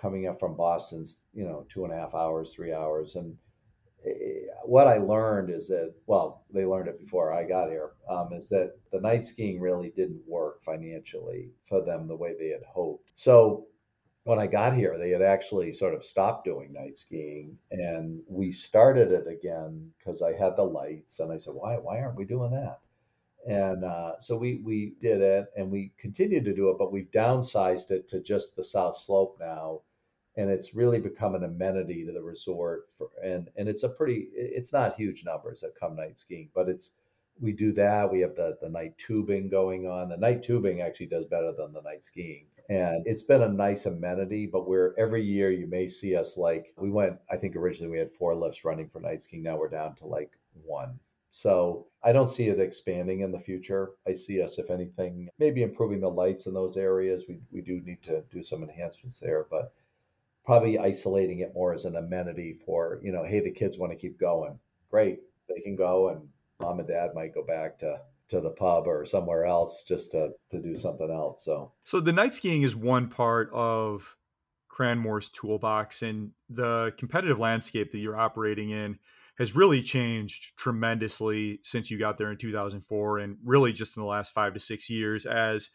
coming 0.00 0.28
up 0.28 0.40
from 0.40 0.57
Boston's, 0.57 1.18
you 1.34 1.44
know, 1.44 1.66
two 1.68 1.84
and 1.84 1.92
a 1.92 1.96
half 1.96 2.14
hours, 2.14 2.52
three 2.52 2.72
hours, 2.72 3.16
and 3.16 3.36
what 4.64 4.86
I 4.88 4.98
learned 4.98 5.50
is 5.50 5.68
that, 5.68 5.92
well, 6.07 6.44
they 6.50 6.64
learned 6.64 6.88
it 6.88 7.04
before 7.04 7.32
I 7.32 7.44
got 7.44 7.68
here, 7.68 7.90
um, 8.09 8.32
is 8.32 8.48
that 8.48 8.78
the 8.92 9.00
night 9.00 9.26
skiing 9.26 9.61
really 9.61 9.92
didn't 9.94 10.22
work 10.26 10.62
financially 10.62 11.50
for 11.68 11.84
them 11.84 12.09
the 12.09 12.16
way 12.16 12.34
they 12.38 12.48
had 12.48 12.64
hoped. 12.66 13.11
So 13.14 13.66
when 14.26 14.40
I 14.40 14.48
got 14.48 14.74
here, 14.74 14.98
they 14.98 15.10
had 15.10 15.22
actually 15.22 15.72
sort 15.72 15.94
of 15.94 16.02
stopped 16.04 16.44
doing 16.44 16.72
night 16.72 16.98
skiing, 16.98 17.56
and 17.70 18.20
we 18.26 18.50
started 18.50 19.12
it 19.12 19.28
again 19.28 19.92
because 19.96 20.20
I 20.20 20.32
had 20.32 20.56
the 20.56 20.64
lights, 20.64 21.20
and 21.20 21.32
I 21.32 21.38
said, 21.38 21.54
why 21.54 21.76
why 21.76 22.00
aren't 22.00 22.16
we 22.16 22.24
doing 22.24 22.50
that? 22.50 22.80
And 23.48 23.84
uh, 23.84 24.18
so 24.18 24.36
we 24.36 24.56
we 24.64 24.94
did 25.00 25.20
it, 25.20 25.46
and 25.56 25.70
we 25.70 25.92
continued 25.96 26.44
to 26.46 26.54
do 26.54 26.70
it, 26.70 26.76
but 26.76 26.90
we've 26.90 27.10
downsized 27.12 27.92
it 27.92 28.08
to 28.08 28.20
just 28.20 28.56
the 28.56 28.64
South 28.64 28.96
Slope 28.96 29.36
now 29.38 29.82
and 30.36 30.50
it's 30.50 30.74
really 30.74 30.98
become 30.98 31.34
an 31.34 31.44
amenity 31.44 32.04
to 32.04 32.12
the 32.12 32.20
resort 32.20 32.88
for, 32.98 33.08
and 33.22 33.48
and 33.56 33.68
it's 33.68 33.84
a 33.84 33.88
pretty 33.88 34.28
it's 34.34 34.72
not 34.72 34.96
huge 34.96 35.24
numbers 35.24 35.60
that 35.60 35.78
come 35.78 35.96
night 35.96 36.18
skiing 36.18 36.50
but 36.54 36.68
it's 36.68 36.90
we 37.40 37.52
do 37.52 37.72
that 37.72 38.10
we 38.10 38.20
have 38.20 38.34
the 38.34 38.58
the 38.60 38.68
night 38.68 38.92
tubing 38.98 39.48
going 39.48 39.86
on 39.86 40.08
the 40.08 40.16
night 40.16 40.42
tubing 40.42 40.82
actually 40.82 41.06
does 41.06 41.24
better 41.26 41.52
than 41.56 41.72
the 41.72 41.80
night 41.82 42.04
skiing 42.04 42.44
and 42.68 43.06
it's 43.06 43.22
been 43.22 43.42
a 43.42 43.48
nice 43.48 43.86
amenity 43.86 44.46
but 44.46 44.68
we're 44.68 44.94
every 44.98 45.22
year 45.22 45.50
you 45.50 45.66
may 45.66 45.86
see 45.86 46.16
us 46.16 46.36
like 46.36 46.72
we 46.76 46.90
went 46.90 47.16
i 47.30 47.36
think 47.36 47.54
originally 47.56 47.90
we 47.90 47.98
had 47.98 48.10
four 48.10 48.34
lifts 48.34 48.64
running 48.64 48.88
for 48.88 49.00
night 49.00 49.22
skiing 49.22 49.42
now 49.42 49.56
we're 49.56 49.68
down 49.68 49.94
to 49.94 50.06
like 50.06 50.32
one 50.64 50.98
so 51.32 51.86
I 52.02 52.12
don't 52.12 52.28
see 52.28 52.48
it 52.48 52.60
expanding 52.60 53.20
in 53.20 53.30
the 53.30 53.38
future. 53.38 53.90
I 54.08 54.14
see 54.14 54.40
us, 54.40 54.56
if 54.56 54.70
anything, 54.70 55.28
maybe 55.38 55.62
improving 55.62 56.00
the 56.00 56.08
lights 56.08 56.46
in 56.46 56.54
those 56.54 56.78
areas. 56.78 57.24
We, 57.28 57.40
we 57.52 57.60
do 57.60 57.82
need 57.82 58.02
to 58.04 58.22
do 58.32 58.42
some 58.42 58.62
enhancements 58.62 59.20
there, 59.20 59.46
but 59.50 59.74
probably 60.46 60.78
isolating 60.78 61.40
it 61.40 61.52
more 61.52 61.74
as 61.74 61.84
an 61.84 61.96
amenity 61.96 62.56
for 62.64 63.00
you 63.02 63.12
know 63.12 63.24
hey 63.24 63.40
the 63.40 63.50
kids 63.50 63.76
want 63.76 63.92
to 63.92 63.98
keep 63.98 64.18
going 64.18 64.58
great 64.90 65.18
they 65.48 65.60
can 65.60 65.74
go 65.74 66.08
and 66.08 66.20
mom 66.60 66.78
and 66.78 66.88
dad 66.88 67.10
might 67.14 67.34
go 67.34 67.44
back 67.44 67.76
to 67.76 67.98
to 68.28 68.40
the 68.40 68.50
pub 68.50 68.86
or 68.86 69.04
somewhere 69.04 69.44
else 69.44 69.84
just 69.86 70.10
to 70.12 70.30
to 70.50 70.60
do 70.60 70.76
something 70.76 71.10
else 71.10 71.44
so. 71.44 71.72
So 71.84 72.00
the 72.00 72.12
night 72.12 72.34
skiing 72.34 72.62
is 72.62 72.74
one 72.74 73.08
part 73.08 73.50
of 73.52 74.16
cranmore's 74.68 75.30
toolbox 75.30 76.03
and 76.03 76.32
the 76.50 76.92
competitive 76.98 77.38
landscape 77.38 77.92
that 77.92 77.98
you're 77.98 78.18
operating 78.18 78.70
in 78.70 78.98
has 79.38 79.54
really 79.54 79.82
changed 79.82 80.57
tremendously 80.57 81.61
since 81.62 81.90
you 81.90 81.98
got 81.98 82.18
there 82.18 82.30
in 82.30 82.36
2004 82.36 83.18
and 83.18 83.36
really 83.44 83.72
just 83.72 83.96
in 83.96 84.03
the 84.03 84.08
last 84.08 84.34
five 84.34 84.54
to 84.54 84.61
six 84.61 84.90
years 84.90 85.24
as 85.26 85.70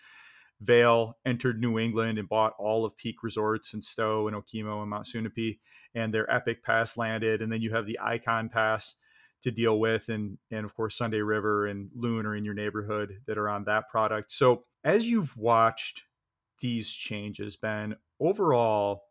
Vail 0.62 1.18
entered 1.26 1.60
New 1.60 1.80
England 1.80 2.20
and 2.20 2.30
bought 2.30 2.54
all 2.60 2.86
of 2.86 2.96
Peak 2.96 3.24
Resorts 3.24 3.74
and 3.74 3.84
Stowe 3.84 4.28
and 4.28 4.38
Okemo 4.38 4.82
and 4.82 4.90
Mount 4.90 5.08
Sunapee, 5.08 5.58
and 5.96 6.14
their 6.14 6.32
Epic 6.32 6.64
Pass 6.64 6.98
landed, 6.98 7.42
and 7.42 7.52
then 7.52 7.62
you 7.62 7.74
have 7.74 7.88
the 7.88 8.00
Icon 8.00 8.48
Pass 8.48 8.96
to 9.44 9.52
deal 9.52 9.80
with, 9.80 10.10
and 10.10 10.38
and 10.52 10.66
of 10.66 10.76
course 10.76 10.98
Sunday 10.98 11.22
River 11.22 11.68
and 11.68 11.90
Loon 11.96 12.26
are 12.26 12.36
in 12.36 12.46
your 12.46 12.54
neighborhood 12.54 13.20
that 13.28 13.38
are 13.38 13.50
on 13.50 13.66
that 13.66 13.90
product. 13.90 14.32
So 14.32 14.64
as 14.84 15.08
you've 15.08 15.36
watched 15.38 16.04
these 16.60 16.92
changes, 16.92 17.56
Ben, 17.56 17.96
overall, 18.20 19.04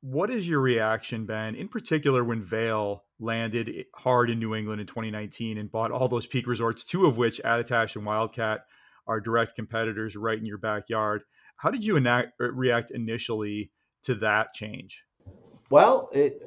what 0.00 0.30
is 0.30 0.48
your 0.48 0.60
reaction, 0.60 1.26
Ben, 1.26 1.54
in 1.54 1.68
particular 1.68 2.24
when 2.24 2.42
Vail 2.42 3.04
landed 3.20 3.84
hard 3.94 4.30
in 4.30 4.38
New 4.38 4.54
England 4.54 4.80
in 4.80 4.86
2019 4.86 5.58
and 5.58 5.70
bought 5.70 5.92
all 5.92 6.08
those 6.08 6.26
Peak 6.26 6.46
Resorts, 6.46 6.82
two 6.82 7.06
of 7.06 7.16
which 7.16 7.40
Attitash 7.44 7.94
and 7.94 8.04
Wildcat 8.04 8.66
are 9.06 9.20
direct 9.20 9.54
competitors 9.54 10.16
right 10.16 10.38
in 10.38 10.46
your 10.46 10.58
backyard. 10.58 11.22
How 11.56 11.70
did 11.70 11.84
you 11.84 11.96
enact, 11.96 12.40
uh, 12.40 12.50
react 12.50 12.90
initially 12.90 13.70
to 14.02 14.16
that 14.16 14.52
change? 14.54 15.04
Well, 15.70 16.10
it 16.12 16.42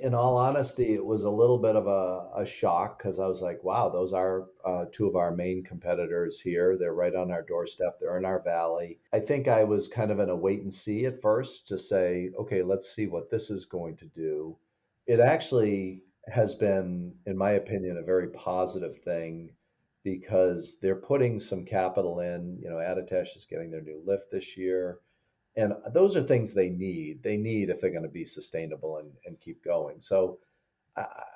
in 0.00 0.14
all 0.14 0.36
honesty, 0.36 0.94
it 0.94 1.04
was 1.04 1.22
a 1.22 1.30
little 1.30 1.58
bit 1.58 1.76
of 1.76 1.86
a, 1.86 2.42
a 2.42 2.46
shock 2.46 2.98
because 2.98 3.18
I 3.18 3.26
was 3.26 3.42
like, 3.42 3.62
wow, 3.62 3.88
those 3.88 4.12
are 4.12 4.46
uh, 4.64 4.86
two 4.92 5.06
of 5.06 5.16
our 5.16 5.34
main 5.34 5.62
competitors 5.62 6.40
here. 6.40 6.76
They're 6.76 6.94
right 6.94 7.14
on 7.14 7.30
our 7.30 7.42
doorstep, 7.42 7.98
they're 8.00 8.18
in 8.18 8.24
our 8.24 8.42
valley. 8.42 8.98
I 9.12 9.20
think 9.20 9.48
I 9.48 9.64
was 9.64 9.88
kind 9.88 10.10
of 10.10 10.20
in 10.20 10.30
a 10.30 10.36
wait 10.36 10.62
and 10.62 10.72
see 10.72 11.06
at 11.06 11.20
first 11.20 11.68
to 11.68 11.78
say, 11.78 12.30
okay, 12.38 12.62
let's 12.62 12.94
see 12.94 13.06
what 13.06 13.30
this 13.30 13.50
is 13.50 13.64
going 13.64 13.96
to 13.98 14.06
do. 14.06 14.56
It 15.06 15.20
actually 15.20 16.02
has 16.26 16.54
been, 16.54 17.14
in 17.26 17.36
my 17.36 17.52
opinion, 17.52 17.98
a 17.98 18.02
very 18.02 18.28
positive 18.28 18.98
thing 18.98 19.50
because 20.04 20.78
they're 20.80 20.96
putting 20.96 21.38
some 21.38 21.64
capital 21.64 22.20
in. 22.20 22.58
You 22.62 22.70
know, 22.70 22.76
Attitash 22.76 23.36
is 23.36 23.46
getting 23.48 23.70
their 23.70 23.82
new 23.82 24.02
lift 24.06 24.30
this 24.30 24.56
year 24.56 25.00
and 25.58 25.72
uh, 25.72 25.90
those 25.92 26.16
are 26.16 26.22
things 26.22 26.54
they 26.54 26.70
need. 26.70 27.22
They 27.22 27.36
need 27.36 27.68
if 27.68 27.80
they're 27.80 27.90
going 27.90 28.04
to 28.04 28.08
be 28.08 28.24
sustainable 28.24 28.98
and, 28.98 29.10
and 29.26 29.40
keep 29.40 29.62
going. 29.64 30.00
So 30.00 30.38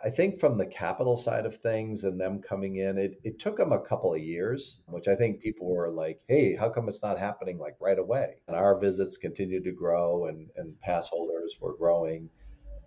I, 0.05 0.11
think 0.11 0.41
from 0.41 0.59
the 0.59 0.67
capital 0.67 1.17
side 1.17 1.47
of 1.47 1.57
things 1.57 2.05
and 2.05 2.21
them 2.21 2.41
coming 2.41 2.77
in 2.77 2.99
it, 2.99 3.21
it 3.23 3.39
took 3.39 3.57
them 3.57 3.73
a 3.73 3.81
couple 3.81 4.13
of 4.13 4.21
years 4.21 4.81
which 4.87 5.07
i 5.07 5.15
think 5.15 5.41
people 5.41 5.73
were 5.73 5.91
like 5.91 6.21
hey 6.27 6.57
how 6.57 6.69
come 6.69 6.89
it's 6.89 7.03
not 7.03 7.19
happening 7.19 7.59
like 7.59 7.77
right 7.81 7.99
away? 7.99 8.37
And 8.49 8.57
our 8.57 8.79
visits 8.79 9.17
continued 9.17 9.65
to 9.65 9.73
grow 9.73 10.27
and, 10.27 10.49
and 10.57 10.81
pass 10.81 11.09
holders 11.09 11.57
were 11.61 11.77
growing 11.77 12.29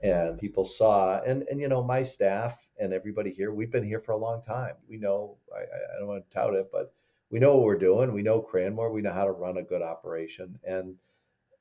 and 0.03 0.37
people 0.37 0.65
saw 0.65 1.21
and 1.21 1.43
and 1.49 1.61
you 1.61 1.69
know 1.69 1.83
my 1.83 2.03
staff 2.03 2.67
and 2.79 2.91
everybody 2.93 3.31
here 3.31 3.53
we've 3.53 3.71
been 3.71 3.87
here 3.87 3.99
for 3.99 4.11
a 4.11 4.17
long 4.17 4.41
time. 4.41 4.75
We 4.89 4.97
know 4.97 5.37
i, 5.55 5.61
I 5.61 5.99
don't 5.99 6.07
want 6.07 6.29
to 6.29 6.33
tout 6.33 6.55
it 6.55 6.69
but 6.71 6.93
we 7.29 7.39
know 7.39 7.55
what 7.55 7.65
we're 7.65 7.77
doing. 7.77 8.13
We 8.13 8.21
know 8.21 8.41
cranmore. 8.41 8.93
We 8.93 9.01
know 9.01 9.11
how 9.11 9.25
to 9.25 9.31
run 9.31 9.57
a 9.57 9.63
good 9.63 9.81
operation 9.81 10.59
and 10.63 10.95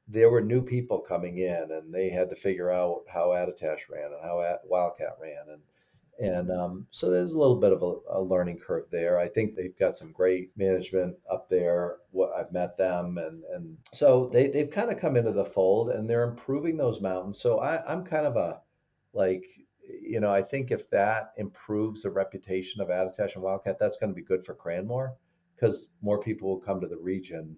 there 0.07 0.31
were 0.31 0.41
new 0.41 0.63
people 0.63 0.99
coming 0.99 1.39
in 1.39 1.71
and 1.71 1.93
they 1.93 2.11
had 2.11 2.29
to 2.31 2.37
figure 2.37 2.71
out 2.71 3.03
how 3.13 3.29
Attitash 3.29 3.89
ran 3.91 4.13
and 4.13 4.23
how 4.23 4.59
Wildcat 4.65 5.17
ran. 5.21 5.49
And 5.51 5.63
and 6.19 6.51
um, 6.51 6.87
so 6.91 7.11
there's 7.11 7.33
a 7.33 7.39
little 7.39 7.57
bit 7.57 7.73
of 7.73 7.83
a, 7.83 8.19
a, 8.19 8.21
learning 8.21 8.59
curve 8.59 8.85
there. 8.91 9.19
I 9.19 9.27
think 9.27 9.55
they've 9.55 9.77
got 9.77 9.97
some 9.97 10.13
great 10.13 10.51
management 10.57 11.17
up 11.31 11.49
there. 11.49 11.97
What 12.13 12.31
I've 12.39 12.53
met 12.53 12.77
them, 12.77 13.19
and 13.19 13.43
and 13.53 13.77
so 13.93 14.31
they 14.33 14.49
they've 14.49 14.71
kind 14.71 14.93
of 14.93 15.01
come 15.01 15.17
into 15.17 15.33
the 15.33 15.45
fold, 15.45 15.91
and 15.91 16.09
they're 16.09 16.29
improving 16.29 16.77
those 16.77 17.01
mountains. 17.01 17.41
So 17.41 17.59
I, 17.59 17.85
I'm 17.91 18.05
kind 18.05 18.27
of 18.27 18.37
a 18.37 18.61
like 19.13 19.45
you 19.85 20.21
know 20.21 20.33
I 20.33 20.41
think 20.41 20.71
if 20.71 20.89
that 20.91 21.33
improves 21.37 22.03
the 22.03 22.11
reputation 22.11 22.81
of 22.81 22.89
Attitash 22.89 23.35
and 23.35 23.43
Wildcat, 23.43 23.79
that's 23.81 23.99
going 23.99 24.11
to 24.11 24.17
be 24.17 24.23
good 24.23 24.45
for 24.45 24.55
Cranmore 24.55 25.15
because 25.57 25.91
more 26.01 26.21
people 26.21 26.49
will 26.49 26.61
come 26.61 26.81
to 26.81 26.87
the 26.87 26.97
region, 26.99 27.57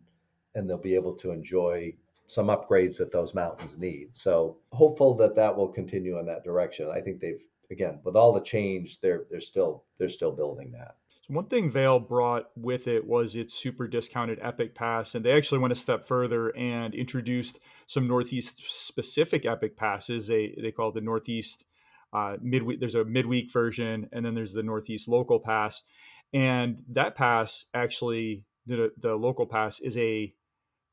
and 0.54 0.68
they'll 0.68 0.78
be 0.78 0.94
able 0.94 1.14
to 1.16 1.30
enjoy 1.30 1.92
some 2.26 2.48
upgrades 2.48 2.98
that 2.98 3.12
those 3.12 3.34
mountains 3.34 3.78
need. 3.78 4.14
So 4.14 4.58
hopeful 4.72 5.14
that 5.16 5.36
that 5.36 5.56
will 5.56 5.68
continue 5.68 6.18
in 6.18 6.26
that 6.26 6.44
direction. 6.44 6.90
I 6.90 7.00
think 7.00 7.20
they've 7.20 7.44
again 7.70 8.00
with 8.04 8.16
all 8.16 8.32
the 8.32 8.40
change, 8.40 9.00
they're 9.00 9.24
they're 9.30 9.40
still 9.40 9.84
they're 9.98 10.08
still 10.08 10.32
building 10.32 10.72
that. 10.72 10.96
One 11.28 11.46
thing 11.46 11.70
Vail 11.72 11.98
brought 11.98 12.50
with 12.56 12.86
it 12.86 13.04
was 13.04 13.34
its 13.34 13.54
super 13.54 13.88
discounted 13.88 14.38
Epic 14.40 14.76
Pass, 14.76 15.16
and 15.16 15.24
they 15.24 15.32
actually 15.32 15.58
went 15.58 15.72
a 15.72 15.76
step 15.76 16.04
further 16.04 16.50
and 16.56 16.94
introduced 16.94 17.58
some 17.88 18.06
Northeast 18.06 18.62
specific 18.66 19.44
Epic 19.44 19.76
Passes. 19.76 20.28
They 20.28 20.56
they 20.60 20.70
call 20.70 20.90
it 20.90 20.94
the 20.94 21.00
Northeast 21.00 21.64
uh, 22.12 22.36
midweek. 22.40 22.78
There's 22.78 22.94
a 22.94 23.04
midweek 23.04 23.52
version, 23.52 24.08
and 24.12 24.24
then 24.24 24.34
there's 24.34 24.52
the 24.52 24.62
Northeast 24.62 25.08
Local 25.08 25.40
Pass, 25.40 25.82
and 26.32 26.82
that 26.90 27.16
pass 27.16 27.66
actually 27.74 28.44
the 28.66 28.92
the 29.00 29.14
local 29.14 29.46
pass 29.46 29.80
is 29.80 29.96
a 29.98 30.32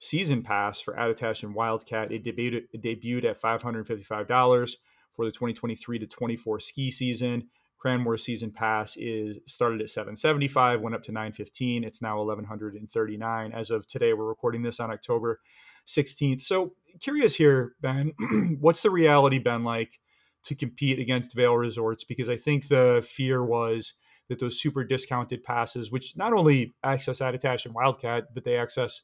season 0.03 0.43
pass 0.43 0.81
for 0.81 0.95
Attitash 0.95 1.43
and 1.43 1.55
Wildcat. 1.55 2.11
It 2.11 2.25
debuted, 2.25 2.63
it 2.73 2.81
debuted 2.81 3.23
at 3.23 3.41
$555 3.41 4.75
for 5.13 5.25
the 5.25 5.31
2023 5.31 5.99
to 5.99 6.07
24 6.07 6.59
ski 6.59 6.91
season. 6.91 7.47
Cranmore 7.83 8.19
season 8.19 8.51
pass 8.51 8.97
is 8.97 9.37
started 9.47 9.81
at 9.81 9.89
775, 9.89 10.81
went 10.81 10.95
up 10.95 11.03
to 11.03 11.11
915. 11.11 11.85
It's 11.85 12.01
now 12.01 12.17
1139 12.17 13.51
as 13.53 13.71
of 13.71 13.87
today. 13.87 14.13
We're 14.13 14.25
recording 14.25 14.61
this 14.61 14.81
on 14.81 14.91
October 14.91 15.39
16th. 15.87 16.41
So 16.41 16.73
curious 16.99 17.35
here, 17.35 17.73
Ben, 17.81 18.11
what's 18.59 18.81
the 18.81 18.91
reality 18.91 19.39
been 19.39 19.63
like 19.63 19.99
to 20.43 20.55
compete 20.55 20.99
against 20.99 21.33
Vail 21.33 21.55
Resorts? 21.55 22.03
Because 22.03 22.27
I 22.27 22.35
think 22.35 22.67
the 22.67 23.05
fear 23.09 23.43
was 23.43 23.93
that 24.27 24.39
those 24.39 24.59
super 24.59 24.83
discounted 24.83 25.43
passes, 25.43 25.91
which 25.91 26.15
not 26.17 26.33
only 26.33 26.73
access 26.83 27.19
Attitash 27.19 27.65
and 27.65 27.73
Wildcat, 27.73 28.33
but 28.33 28.43
they 28.43 28.57
access 28.57 29.01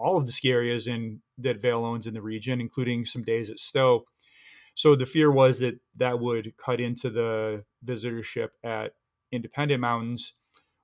all 0.00 0.16
of 0.16 0.26
the 0.26 0.32
ski 0.32 0.50
areas 0.50 0.86
in 0.86 1.20
that 1.38 1.60
Vail 1.60 1.84
owns 1.84 2.06
in 2.06 2.14
the 2.14 2.22
region, 2.22 2.60
including 2.60 3.04
some 3.04 3.22
days 3.22 3.50
at 3.50 3.58
Stowe. 3.58 4.04
So 4.74 4.94
the 4.94 5.06
fear 5.06 5.30
was 5.30 5.58
that 5.58 5.78
that 5.96 6.20
would 6.20 6.54
cut 6.56 6.80
into 6.80 7.10
the 7.10 7.64
visitorship 7.84 8.48
at 8.64 8.94
Independent 9.30 9.80
Mountains. 9.80 10.32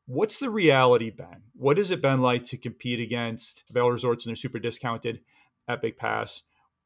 What's 0.07 0.39
the 0.39 0.51
reality 0.51 1.11
been? 1.11 1.43
What 1.55 1.79
has 1.79 1.91
it 1.91 2.03
been 2.03 2.21
like 2.21 2.45
to 2.47 2.57
compete 2.57 3.01
against 3.01 3.65
Vail 3.71 3.91
Resorts 3.91 4.25
and 4.25 4.31
their 4.31 4.37
super 4.37 4.59
discounted 4.59 5.21
Epic 5.69 5.99
Pass? 5.99 6.43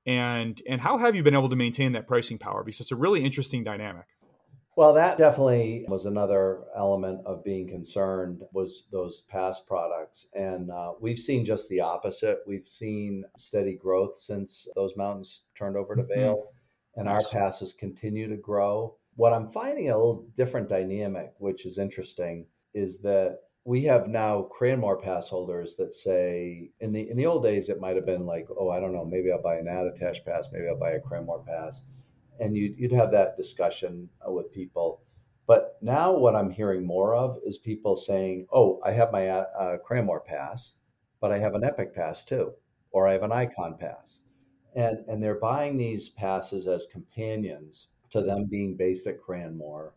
And 0.07 0.62
and 0.69 0.81
how 0.81 0.98
have 0.98 1.15
you 1.15 1.23
been 1.23 1.35
able 1.35 1.51
to 1.51 1.57
maintain 1.57 1.93
that 1.93 2.07
pricing 2.07 2.39
power? 2.39 2.65
Because 2.65 2.81
it's 2.81 2.93
a 2.93 2.97
really 2.97 3.24
interesting 3.24 3.65
dynamic. 3.65 4.07
Well, 4.81 4.94
that 4.94 5.19
definitely 5.19 5.85
was 5.89 6.07
another 6.07 6.62
element 6.74 7.20
of 7.27 7.44
being 7.44 7.69
concerned 7.69 8.40
was 8.55 8.89
those 8.90 9.27
past 9.28 9.66
products. 9.66 10.28
And 10.32 10.70
uh, 10.70 10.94
we've 10.98 11.19
seen 11.19 11.44
just 11.44 11.69
the 11.69 11.81
opposite. 11.82 12.39
We've 12.47 12.66
seen 12.66 13.24
steady 13.36 13.74
growth 13.74 14.16
since 14.16 14.66
those 14.74 14.97
mountains 14.97 15.43
turned 15.55 15.77
over 15.77 15.94
to 15.97 16.02
mm-hmm. 16.02 16.19
Vail, 16.19 16.44
and 16.97 17.11
our 17.11 17.20
passes 17.31 17.74
continue 17.74 18.27
to 18.31 18.39
grow. 18.39 18.97
What 19.16 19.35
I'm 19.35 19.51
finding 19.51 19.90
a 19.90 19.98
little 19.98 20.27
different 20.39 20.70
dynamic, 20.70 21.35
which 21.36 21.66
is 21.66 21.77
interesting, 21.77 22.47
is 22.73 23.02
that 23.02 23.40
we 23.66 23.85
have 23.85 24.09
now 24.09 24.48
Cranmore 24.59 25.02
pass 25.02 25.28
holders 25.28 25.77
that 25.77 25.93
say 25.93 26.70
in 26.81 26.94
the 26.94 27.11
in 27.11 27.19
the 27.19 27.27
old 27.27 27.43
days 27.43 27.69
it 27.69 27.82
might 27.82 27.97
have 27.97 28.07
been 28.07 28.24
like, 28.24 28.48
oh, 28.59 28.70
I 28.70 28.81
don't 28.81 28.94
know, 28.94 29.05
maybe 29.05 29.31
I'll 29.31 29.43
buy 29.43 29.57
an 29.57 29.66
Attitash 29.66 30.24
pass, 30.24 30.48
maybe 30.51 30.69
I'll 30.69 30.78
buy 30.78 30.93
a 30.93 31.01
Cranmore 31.01 31.44
pass 31.44 31.82
and 32.40 32.56
you'd, 32.56 32.78
you'd 32.78 32.92
have 32.92 33.12
that 33.12 33.36
discussion 33.36 34.08
uh, 34.26 34.32
with 34.32 34.52
people. 34.52 35.02
But 35.46 35.76
now 35.82 36.12
what 36.12 36.36
I'm 36.36 36.50
hearing 36.50 36.86
more 36.86 37.14
of 37.14 37.38
is 37.42 37.58
people 37.58 37.96
saying, 37.96 38.46
"Oh, 38.52 38.80
I 38.84 38.92
have 38.92 39.12
my 39.12 39.28
uh, 39.28 39.46
uh, 39.58 39.76
Cranmore 39.78 40.24
pass, 40.24 40.74
but 41.20 41.32
I 41.32 41.38
have 41.38 41.54
an 41.54 41.64
Epic 41.64 41.94
pass 41.94 42.24
too, 42.24 42.52
or 42.92 43.06
I 43.06 43.12
have 43.12 43.22
an 43.22 43.32
Icon 43.32 43.76
pass," 43.78 44.20
and 44.74 44.98
and 45.08 45.22
they're 45.22 45.40
buying 45.40 45.76
these 45.76 46.08
passes 46.08 46.68
as 46.68 46.86
companions 46.92 47.88
to 48.10 48.22
them 48.22 48.46
being 48.46 48.76
based 48.76 49.06
at 49.06 49.20
Cranmore, 49.20 49.92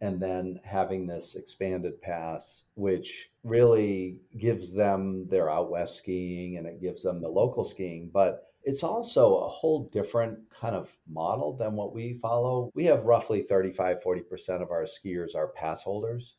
and 0.00 0.20
then 0.20 0.60
having 0.64 1.06
this 1.06 1.34
expanded 1.34 2.00
pass, 2.00 2.64
which 2.74 3.30
really 3.42 4.18
gives 4.38 4.72
them 4.72 5.26
their 5.28 5.50
out 5.50 5.70
west 5.70 5.96
skiing 5.96 6.56
and 6.56 6.66
it 6.66 6.80
gives 6.80 7.02
them 7.02 7.20
the 7.20 7.28
local 7.28 7.64
skiing, 7.64 8.10
but 8.12 8.53
it's 8.64 8.82
also 8.82 9.38
a 9.38 9.48
whole 9.48 9.88
different 9.92 10.38
kind 10.50 10.74
of 10.74 10.96
model 11.08 11.56
than 11.56 11.74
what 11.74 11.94
we 11.94 12.14
follow. 12.14 12.70
We 12.74 12.84
have 12.86 13.04
roughly 13.04 13.42
35, 13.42 14.02
40% 14.02 14.62
of 14.62 14.70
our 14.70 14.84
skiers 14.84 15.34
are 15.34 15.48
pass 15.48 15.82
holders. 15.82 16.36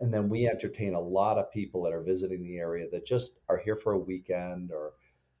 And 0.00 0.12
then 0.12 0.28
we 0.28 0.48
entertain 0.48 0.94
a 0.94 1.00
lot 1.00 1.38
of 1.38 1.50
people 1.50 1.82
that 1.82 1.92
are 1.92 2.02
visiting 2.02 2.42
the 2.42 2.58
area 2.58 2.86
that 2.92 3.06
just 3.06 3.38
are 3.48 3.58
here 3.58 3.76
for 3.76 3.92
a 3.92 3.98
weekend 3.98 4.70
or 4.70 4.92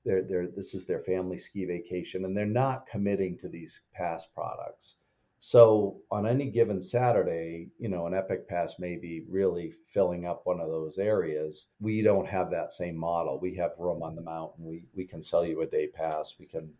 they're, 0.04 0.22
they're, 0.22 0.48
this 0.48 0.74
is 0.74 0.86
their 0.86 1.00
family 1.00 1.38
ski 1.38 1.64
vacation 1.64 2.24
and 2.24 2.36
they're 2.36 2.46
not 2.46 2.86
committing 2.86 3.36
to 3.38 3.48
these 3.48 3.82
pass 3.92 4.26
products. 4.26 4.96
So 5.40 5.98
on 6.10 6.26
any 6.26 6.50
given 6.50 6.82
Saturday, 6.82 7.68
you 7.78 7.88
know, 7.88 8.06
an 8.06 8.14
Epic 8.14 8.48
Pass 8.48 8.78
may 8.78 8.96
be 8.96 9.24
really 9.28 9.72
filling 9.92 10.26
up 10.26 10.42
one 10.44 10.60
of 10.60 10.68
those 10.68 10.98
areas. 10.98 11.66
We 11.80 12.02
don't 12.02 12.26
have 12.26 12.50
that 12.50 12.72
same 12.72 12.96
model. 12.96 13.38
We 13.38 13.54
have 13.54 13.72
room 13.78 14.02
on 14.02 14.16
the 14.16 14.22
mountain. 14.22 14.64
We 14.64 14.84
we 14.94 15.04
can 15.04 15.22
sell 15.22 15.44
you 15.44 15.62
a 15.62 15.66
day 15.66 15.86
pass. 15.86 16.34
We 16.40 16.46
can 16.46 16.72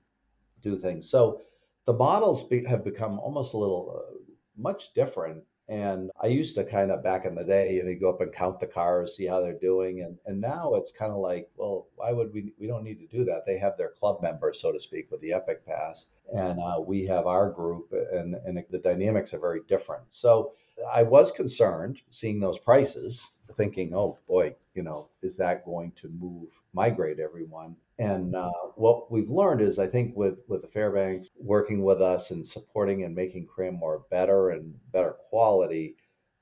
do 0.61 0.77
things. 0.77 1.09
So 1.09 1.41
the 1.87 1.93
models 1.93 2.49
be, 2.49 2.65
have 2.65 2.85
become 2.85 3.21
almost 3.21 3.55
a 3.55 3.59
little 3.59 4.03
uh, 4.03 4.17
much 4.57 4.93
different 4.93 5.45
and 5.69 6.11
I 6.23 6.29
used 6.29 6.55
to 6.55 6.65
kind 6.65 6.91
of 6.91 7.05
back 7.05 7.27
in 7.27 7.35
the 7.35 7.45
day, 7.45 7.75
you 7.75 7.85
know, 7.85 7.95
go 8.01 8.09
up 8.09 8.23
and 8.23 8.33
count 8.33 8.59
the 8.59 8.67
cars, 8.67 9.15
see 9.15 9.27
how 9.27 9.41
they're 9.41 9.53
doing. 9.53 10.01
And, 10.01 10.17
and 10.25 10.41
now 10.41 10.75
it's 10.75 10.91
kind 10.91 11.13
of 11.13 11.19
like, 11.19 11.51
well, 11.57 11.89
why 11.97 12.11
would 12.13 12.33
we? 12.33 12.55
We 12.59 12.67
don't 12.67 12.85
need 12.85 13.01
to 13.01 13.17
do 13.17 13.25
that. 13.27 13.45
They 13.47 13.59
have 13.59 13.77
their 13.77 13.91
club 13.91 14.23
members, 14.23 14.61
so 14.61 14.73
to 14.73 14.81
speak, 14.81 15.11
with 15.11 15.21
the 15.21 15.35
Epic 15.35 15.67
Pass. 15.67 16.07
And 16.35 16.59
uh, 16.59 16.81
we 16.81 17.05
have 17.07 17.27
our 17.27 17.51
group, 17.51 17.93
and, 18.13 18.35
and 18.35 18.63
the 18.71 18.79
dynamics 18.79 19.35
are 19.35 19.39
very 19.39 19.61
different. 19.69 20.05
So 20.09 20.53
I 20.91 21.03
was 21.03 21.33
concerned 21.33 22.01
seeing 22.11 22.41
those 22.41 22.59
prices, 22.59 23.29
thinking, 23.57 23.95
oh 23.95 24.19
boy, 24.29 24.55
you 24.75 24.83
know, 24.83 25.09
is 25.23 25.37
that 25.39 25.65
going 25.65 25.93
to 25.97 26.09
move, 26.09 26.51
migrate 26.73 27.19
everyone? 27.21 27.77
And 27.99 28.35
uh, 28.35 28.51
what 28.77 29.11
we've 29.11 29.31
learned 29.31 29.61
is, 29.61 29.79
I 29.79 29.87
think, 29.89 30.17
with 30.17 30.39
with 30.49 30.63
the 30.63 30.69
Fairbanks 30.69 31.29
working 31.39 31.83
with 31.83 32.01
us 32.01 32.31
and 32.31 32.47
supporting 32.47 33.03
and 33.05 33.15
making 33.15 33.47
Cranmore 33.49 34.03
better 34.11 34.51
and 34.51 34.75
better 34.93 35.17
quality, 35.31 35.97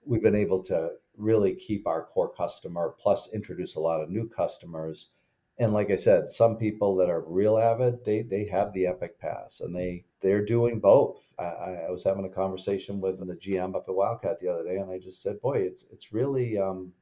we've 0.05 0.23
been 0.23 0.35
able 0.35 0.63
to 0.65 0.91
really 1.17 1.55
keep 1.55 1.87
our 1.87 2.05
core 2.05 2.33
customer, 2.33 2.95
plus 3.01 3.29
introduce 3.33 3.75
a 3.77 3.81
lot 3.81 4.03
of 4.03 4.11
new 4.11 4.29
customers, 4.29 5.11
And 5.59 5.73
like 5.73 5.91
I 5.91 5.97
said, 5.97 6.31
some 6.31 6.57
people 6.57 6.97
that 6.97 7.09
are 7.09 7.23
real 7.23 7.57
avid, 7.59 8.05
they 8.05 8.23
they 8.23 8.45
have 8.47 8.73
the 8.73 8.87
Epic 8.87 9.19
Pass, 9.19 9.61
and 9.61 9.75
they 9.75 10.05
they're 10.27 10.45
doing 10.45 10.81
both. 10.81 11.33
I, 11.39 11.87
I 11.87 11.91
was 11.91 12.03
having 12.03 12.25
a 12.25 12.29
conversation 12.29 13.01
with 13.01 13.21
the 13.21 13.35
GM 13.35 13.77
up 13.77 13.85
at 13.89 13.95
Wildcat 13.95 14.41
the 14.41 14.49
other 14.49 14.65
day, 14.65 14.77
and 14.77 14.91
I 14.91 14.99
just 14.99 15.23
said, 15.23 15.41
"Boy, 15.41 15.59
it's 15.59 15.87
it's 15.93 16.13
really." 16.13 16.59
Um, 16.59 16.93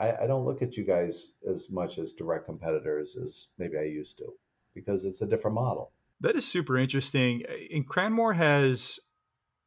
I, 0.00 0.24
I 0.24 0.26
don't 0.26 0.44
look 0.44 0.60
at 0.60 0.76
you 0.76 0.84
guys 0.84 1.34
as 1.48 1.70
much 1.70 1.98
as 1.98 2.14
direct 2.14 2.46
competitors 2.46 3.16
as 3.16 3.48
maybe 3.58 3.78
I 3.78 3.84
used 3.84 4.18
to, 4.18 4.32
because 4.74 5.04
it's 5.04 5.22
a 5.22 5.26
different 5.26 5.54
model. 5.54 5.92
That 6.20 6.34
is 6.34 6.44
super 6.44 6.76
interesting. 6.76 7.44
And 7.72 7.88
Cranmore 7.88 8.34
has 8.34 8.98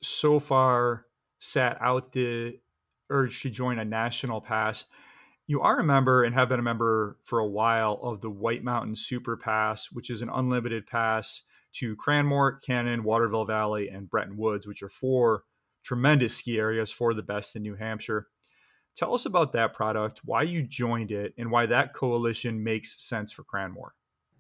so 0.02 0.42
far 0.42 1.06
sat 1.40 1.78
out 1.80 2.12
the 2.12 2.60
urge 3.10 3.42
to 3.44 3.50
join 3.50 3.80
a 3.80 3.86
national 3.86 4.42
pass. 4.42 4.84
You 5.46 5.62
are 5.62 5.80
a 5.80 5.84
member 5.84 6.26
and 6.26 6.36
have 6.36 6.50
been 6.50 6.60
a 6.60 6.64
member 6.64 7.18
for 7.24 7.40
a 7.40 7.48
while 7.48 7.98
of 8.04 8.20
the 8.20 8.30
White 8.30 8.66
Mountain 8.66 8.98
Super 8.98 9.38
Pass, 9.38 9.94
which 9.94 10.10
is 10.10 10.22
an 10.22 10.30
unlimited 10.30 10.88
pass 10.88 11.44
to 11.80 11.96
Cranmore, 11.96 12.62
Cannon, 12.62 13.04
Waterville 13.04 13.46
Valley, 13.46 13.90
and 13.90 14.10
Bretton 14.10 14.38
Woods, 14.38 14.68
which 14.68 14.84
are 14.84 14.90
four 14.90 15.44
tremendous 15.84 16.36
ski 16.36 16.58
areas 16.58 16.92
for 16.92 17.14
the 17.14 17.22
best 17.22 17.56
in 17.56 17.62
New 17.62 17.76
Hampshire. 17.76 18.28
Tell 18.96 19.14
us 19.14 19.26
about 19.26 19.54
that 19.54 19.74
product, 19.74 20.22
why 20.26 20.42
you 20.42 20.64
joined 20.64 21.12
it, 21.12 21.34
and 21.38 21.52
why 21.52 21.68
that 21.68 21.94
coalition 21.94 22.64
makes 22.64 23.04
sense 23.08 23.32
for 23.32 23.44
Cranmore. 23.44 23.92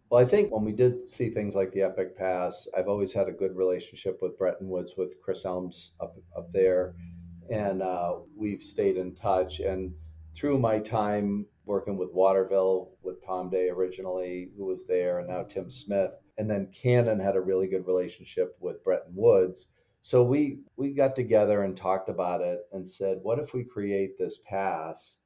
Well, 0.10 0.22
I 0.22 0.26
think 0.26 0.52
when 0.52 0.64
we 0.64 0.72
did 0.72 1.08
see 1.08 1.30
things 1.30 1.54
like 1.54 1.72
the 1.74 1.82
Epic 1.82 2.18
Pass, 2.18 2.68
I've 2.76 2.88
always 2.88 3.14
had 3.14 3.28
a 3.28 3.32
good 3.34 3.56
relationship 3.56 4.20
with 4.22 4.38
Bretton 4.38 4.68
Woods, 4.68 4.94
with 4.98 5.22
Chris 5.22 5.44
Ellms 5.44 5.92
up, 6.00 6.18
up 6.36 6.52
there, 6.54 6.96
and 7.52 7.82
uh, 7.82 8.16
we've 8.36 8.64
stayed 8.64 8.98
in 8.98 9.14
touch. 9.16 9.60
And 9.60 9.94
through 10.34 10.60
my 10.60 10.80
time 10.80 11.46
working 11.66 11.98
with 11.98 12.14
Waterville, 12.14 12.92
with 13.04 13.24
Tom 13.26 13.50
Day 13.50 13.70
originally, 13.70 14.50
who 14.58 14.66
was 14.66 14.88
there, 14.88 15.20
and 15.20 15.28
now 15.28 15.44
Tim 15.44 15.70
Smith, 15.70 16.14
and 16.38 16.50
then 16.50 16.72
Cannon 16.74 17.20
had 17.20 17.36
a 17.36 17.42
really 17.42 17.68
good 17.68 17.88
relationship 17.88 18.56
with 18.60 18.84
Bretton 18.84 19.14
Woods 19.16 19.68
so 20.08 20.24
we 20.24 20.60
we 20.78 20.94
got 20.94 21.18
together 21.18 21.64
and 21.64 21.76
talked 21.76 22.08
about 22.08 22.40
it 22.40 22.68
and 22.72 22.88
said, 22.88 23.20
what 23.24 23.40
if 23.40 23.54
we 23.54 23.66
create 23.66 24.18
this 24.18 24.40
pass? 24.46 25.18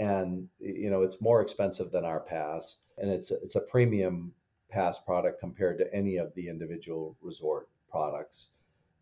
And 0.00 0.48
you 0.58 0.90
know, 0.90 1.02
it's 1.02 1.20
more 1.20 1.40
expensive 1.40 1.92
than 1.92 2.04
our 2.04 2.18
pass, 2.18 2.78
and 2.98 3.08
it's 3.08 3.30
it's 3.30 3.54
a 3.54 3.60
premium 3.60 4.32
pass 4.68 4.98
product 4.98 5.38
compared 5.38 5.78
to 5.78 5.94
any 5.94 6.16
of 6.16 6.34
the 6.34 6.48
individual 6.48 7.16
resort 7.20 7.68
products. 7.88 8.48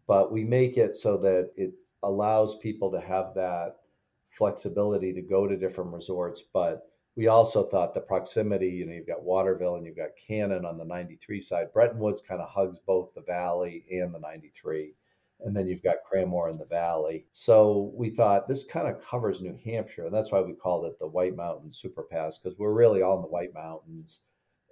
But 0.07 0.31
we 0.31 0.45
make 0.45 0.77
it 0.77 0.95
so 0.95 1.17
that 1.17 1.53
it 1.57 1.81
allows 2.03 2.59
people 2.59 2.91
to 2.93 3.01
have 3.01 3.33
that 3.35 3.77
flexibility 4.29 5.15
to 5.15 5.23
go 5.23 5.47
to 5.47 5.57
different 5.57 5.95
resorts, 5.95 6.43
but 6.53 6.91
we 7.17 7.29
also 7.29 7.65
thought 7.65 7.95
the 7.95 8.01
proximity, 8.01 8.69
you 8.69 8.87
know, 8.87 8.93
you've 8.93 9.07
got 9.07 9.23
Waterville 9.23 9.77
and 9.77 9.87
you've 9.87 9.97
got 9.97 10.17
Cannon 10.17 10.65
on 10.65 10.79
the 10.79 10.85
93 10.85 11.41
side. 11.41 11.73
Bretton 11.73 11.99
Woods 11.99 12.21
kind 12.21 12.41
of 12.41 12.49
hugs 12.49 12.79
both 12.85 13.15
the 13.15 13.23
valley 13.23 13.85
and 13.91 14.13
the 14.13 14.19
93 14.19 14.95
and 15.41 15.55
then 15.55 15.67
you've 15.67 15.83
got 15.83 15.97
Cranmore 16.11 16.51
in 16.51 16.59
the 16.59 16.65
valley. 16.65 17.27
So 17.33 17.93
we 17.95 18.11
thought 18.11 18.49
this 18.49 18.65
kind 18.65 18.89
of 18.89 19.05
covers 19.05 19.43
New 19.43 19.59
Hampshire, 19.65 20.07
and 20.07 20.15
that's 20.15 20.33
why 20.33 20.41
we 20.41 20.55
called 20.55 20.87
it 20.87 20.99
the 20.99 21.07
White 21.07 21.37
Mountain 21.37 21.73
Super 21.73 22.03
Pass 22.03 22.39
because 22.39 22.59
we're 22.59 22.73
really 22.73 23.03
all 23.03 23.17
in 23.17 23.23
the 23.23 23.29
White 23.29 23.55
Mountains, 23.55 24.21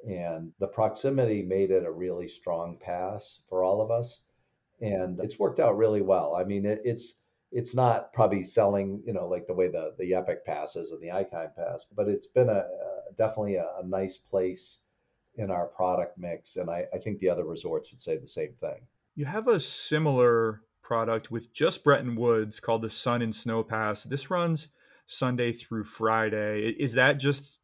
and 0.09 0.52
the 0.59 0.66
proximity 0.66 1.43
made 1.43 1.70
it 1.70 1.85
a 1.85 1.90
really 1.90 2.28
strong 2.28 2.78
pass 2.81 3.40
for 3.48 3.64
all 3.64 3.81
of 3.81 3.90
us, 3.90 4.23
and 4.81 5.20
it's 5.20 5.39
worked 5.39 5.60
out 5.60 5.77
really 5.77 6.02
well. 6.02 6.35
I 6.35 6.44
mean, 6.44 6.64
it, 6.64 6.81
it's 6.85 7.14
it's 7.53 7.74
not 7.74 8.12
probably 8.12 8.43
selling, 8.43 9.03
you 9.07 9.12
know, 9.12 9.29
like 9.29 9.47
the 9.47 9.55
way 9.55 9.69
the 9.69 9.95
the 9.99 10.15
Epic 10.15 10.45
passes 10.45 10.91
and 10.91 11.01
the 11.01 11.12
Icon 11.12 11.49
pass, 11.57 11.87
but 11.95 12.09
it's 12.09 12.27
been 12.27 12.49
a, 12.49 12.53
a 12.53 13.15
definitely 13.16 13.57
a, 13.57 13.66
a 13.81 13.87
nice 13.87 14.16
place 14.16 14.81
in 15.35 15.51
our 15.51 15.66
product 15.66 16.19
mix, 16.19 16.57
and 16.57 16.70
I, 16.70 16.87
I 16.93 16.99
think 16.99 17.19
the 17.19 17.31
other 17.31 17.45
resorts 17.45 17.91
would 17.91 18.01
say 18.01 18.19
the 18.19 18.29
same 18.29 18.55
thing. 18.61 18.87
You 19.15 19.27
have 19.27 19.49
a 19.49 19.61
similar 19.61 20.62
product 20.83 21.31
with 21.31 21.53
just 21.53 21.85
Bretton 21.85 22.16
Woods 22.16 22.61
called 22.61 22.83
the 22.83 22.91
Sun 22.91 23.23
and 23.23 23.35
Snow 23.35 23.62
Pass. 23.62 24.05
This 24.05 24.31
runs 24.31 24.69
Sunday 25.07 25.53
through 25.53 25.85
Friday. 25.85 26.74
Is 26.79 26.95
that 26.95 27.19
just 27.19 27.59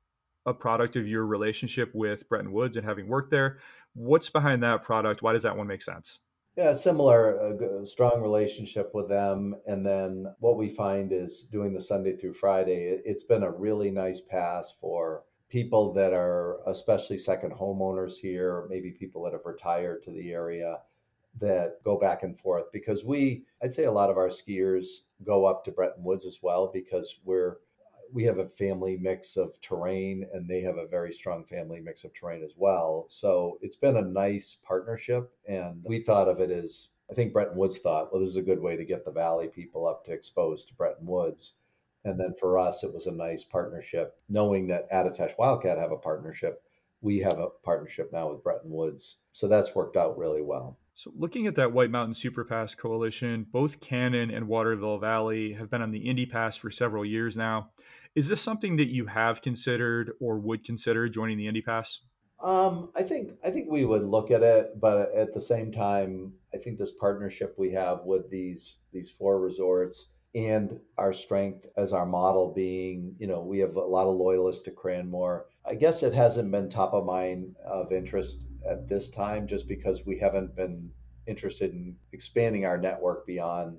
a 0.47 0.55
product 0.55 0.97
of 0.97 1.07
your 1.07 1.27
relationship 1.27 1.95
with 1.95 2.29
Bretton 2.29 2.53
Woods 2.53 2.77
and 2.77 2.87
having 2.87 3.09
worked 3.09 3.31
there? 3.31 3.59
What's 3.95 4.31
behind 4.31 4.63
that 4.63 4.83
product? 4.83 5.23
Why 5.23 5.33
does 5.33 5.43
that 5.43 5.57
one 5.57 5.67
make 5.67 5.83
sense? 5.83 6.21
Yeah, 6.59 6.73
similar, 6.73 7.57
strong 7.87 8.21
relationship 8.21 8.91
with 8.93 9.09
them. 9.09 9.55
And 9.69 9.87
then 9.87 10.27
what 10.41 10.57
we 10.57 10.69
find 10.69 11.13
is 11.13 11.43
doing 11.45 11.73
the 11.73 11.81
Sunday 11.81 12.17
through 12.17 12.35
Friday, 12.35 13.01
it's 13.05 13.23
been 13.23 13.45
a 13.45 13.51
really 13.53 13.93
nice 13.93 14.21
pass 14.21 14.75
for 14.81 15.23
people 15.49 15.93
that 15.93 16.13
are 16.13 16.59
especially 16.69 17.17
second 17.17 17.53
homeowners 17.53 18.17
here, 18.17 18.67
maybe 18.69 18.91
people 18.91 19.23
that 19.23 19.35
have 19.35 19.47
retired 19.47 20.03
to 20.03 20.11
the 20.11 20.33
area 20.33 20.79
that 21.39 21.77
go 21.85 21.97
back 21.97 22.25
and 22.25 22.37
forth 22.37 22.65
because 22.73 23.05
we 23.05 23.45
I'd 23.63 23.73
say 23.73 23.85
a 23.85 23.93
lot 23.93 24.11
of 24.11 24.17
our 24.17 24.29
skiers 24.29 24.87
go 25.25 25.45
up 25.45 25.65
to 25.65 25.71
Bretton 25.71 26.03
Woods 26.03 26.27
as 26.27 26.41
well 26.43 26.73
because 26.75 27.21
we're 27.25 27.59
we 28.13 28.25
have 28.25 28.39
a 28.39 28.49
family 28.49 28.97
mix 28.97 29.37
of 29.37 29.61
terrain 29.61 30.27
and 30.33 30.49
they 30.49 30.61
have 30.61 30.77
a 30.77 30.87
very 30.87 31.13
strong 31.13 31.45
family 31.45 31.81
mix 31.81 32.05
of 32.05 32.15
terrain 32.15 32.43
as 32.43 32.55
well. 32.57 33.07
So 33.09 33.59
it's 33.63 33.77
been 33.77 33.97
a 33.97 34.03
nice 34.03 34.57
partnership 34.63 35.33
and 35.47 35.83
we 35.85 36.01
thought 36.01 36.29
of 36.29 36.41
it 36.41 36.51
as 36.51 36.89
I 37.11 37.15
think 37.15 37.33
Bretton 37.33 37.57
Woods 37.57 37.79
thought, 37.79 38.13
well, 38.13 38.21
this 38.21 38.31
is 38.31 38.37
a 38.37 38.43
good 38.43 38.61
way 38.61 38.77
to 38.77 38.85
get 38.85 39.05
the 39.05 39.11
valley 39.11 39.49
people 39.49 39.87
up 39.87 40.05
to 40.05 40.13
expose 40.13 40.65
to 40.67 40.75
Bretton 40.75 41.07
Woods. 41.07 41.55
And 42.05 42.21
then 42.21 42.35
for 42.39 42.59
us, 42.59 42.85
it 42.85 42.93
was 42.93 43.07
a 43.07 43.13
nice 43.13 43.45
partnership, 43.45 44.17
knowing 44.29 44.67
that 44.69 44.91
Attitash 44.91 45.39
Wildcat 45.39 45.79
have 45.79 45.93
a 45.93 45.97
partnership. 45.97 46.63
We 47.01 47.19
have 47.21 47.39
a 47.39 47.49
partnership 47.63 48.13
now 48.13 48.31
with 48.31 48.43
Bretton 48.43 48.71
Woods. 48.71 49.17
So 49.33 49.49
that's 49.49 49.75
worked 49.75 49.97
out 49.97 50.19
really 50.19 50.43
well. 50.43 50.79
So, 50.99 51.13
looking 51.17 51.47
at 51.47 51.55
that 51.55 51.73
White 51.73 51.93
Mountain 51.93 52.15
Superpass 52.15 52.77
coalition, 52.77 53.47
both 53.53 53.79
Cannon 53.79 54.33
and 54.33 54.49
Waterville 54.49 54.99
Valley 54.99 55.53
have 55.53 55.71
been 55.71 55.81
on 55.81 55.93
the 55.93 56.11
Indy 56.11 56.27
Pass 56.27 56.57
for 56.57 56.73
several 56.73 57.05
years 57.05 57.37
now. 57.37 57.71
Is 58.15 58.29
this 58.29 58.41
something 58.41 58.77
that 58.77 58.89
you 58.89 59.07
have 59.07 59.43
considered 59.43 60.13
or 60.21 60.39
would 60.39 60.65
consider 60.65 61.09
joining 61.09 61.39
the 61.39 61.47
Indy 61.47 61.63
Pass? 61.63 62.01
Um, 62.41 62.91
I 62.95 63.03
think 63.03 63.33
I 63.45 63.51
think 63.51 63.69
we 63.69 63.85
would 63.85 64.05
look 64.05 64.31
at 64.31 64.43
it, 64.43 64.81
but 64.81 65.13
at 65.15 65.35
the 65.35 65.41
same 65.41 65.73
time, 65.73 66.33
I 66.55 66.59
think 66.59 66.79
this 66.79 66.93
partnership 66.93 67.55
we 67.59 67.73
have 67.73 68.05
with 68.05 68.31
these 68.31 68.79
these 68.93 69.11
four 69.11 69.41
resorts 69.41 70.07
and 70.35 70.79
our 70.99 71.13
strength 71.13 71.67
as 71.77 71.93
our 71.93 72.07
model 72.07 72.53
being, 72.55 73.15
you 73.19 73.27
know, 73.27 73.41
we 73.41 73.59
have 73.59 73.77
a 73.77 73.81
lot 73.81 74.07
of 74.07 74.17
loyalists 74.17 74.63
to 74.63 74.71
Cranmore. 74.71 75.45
I 75.67 75.75
guess 75.75 76.03
it 76.03 76.13
hasn't 76.13 76.51
been 76.51 76.69
top 76.69 76.93
of 76.93 77.07
mind 77.07 77.57
of 77.67 77.93
interest 77.93 78.45
at 78.69 78.89
this 78.89 79.11
time 79.11 79.47
just 79.47 79.67
because 79.67 80.07
we 80.07 80.19
haven't 80.19 80.55
been 80.55 80.91
interested 81.27 81.73
in 81.73 81.97
expanding 82.13 82.65
our 82.65 82.79
network 82.79 83.27
beyond 83.27 83.79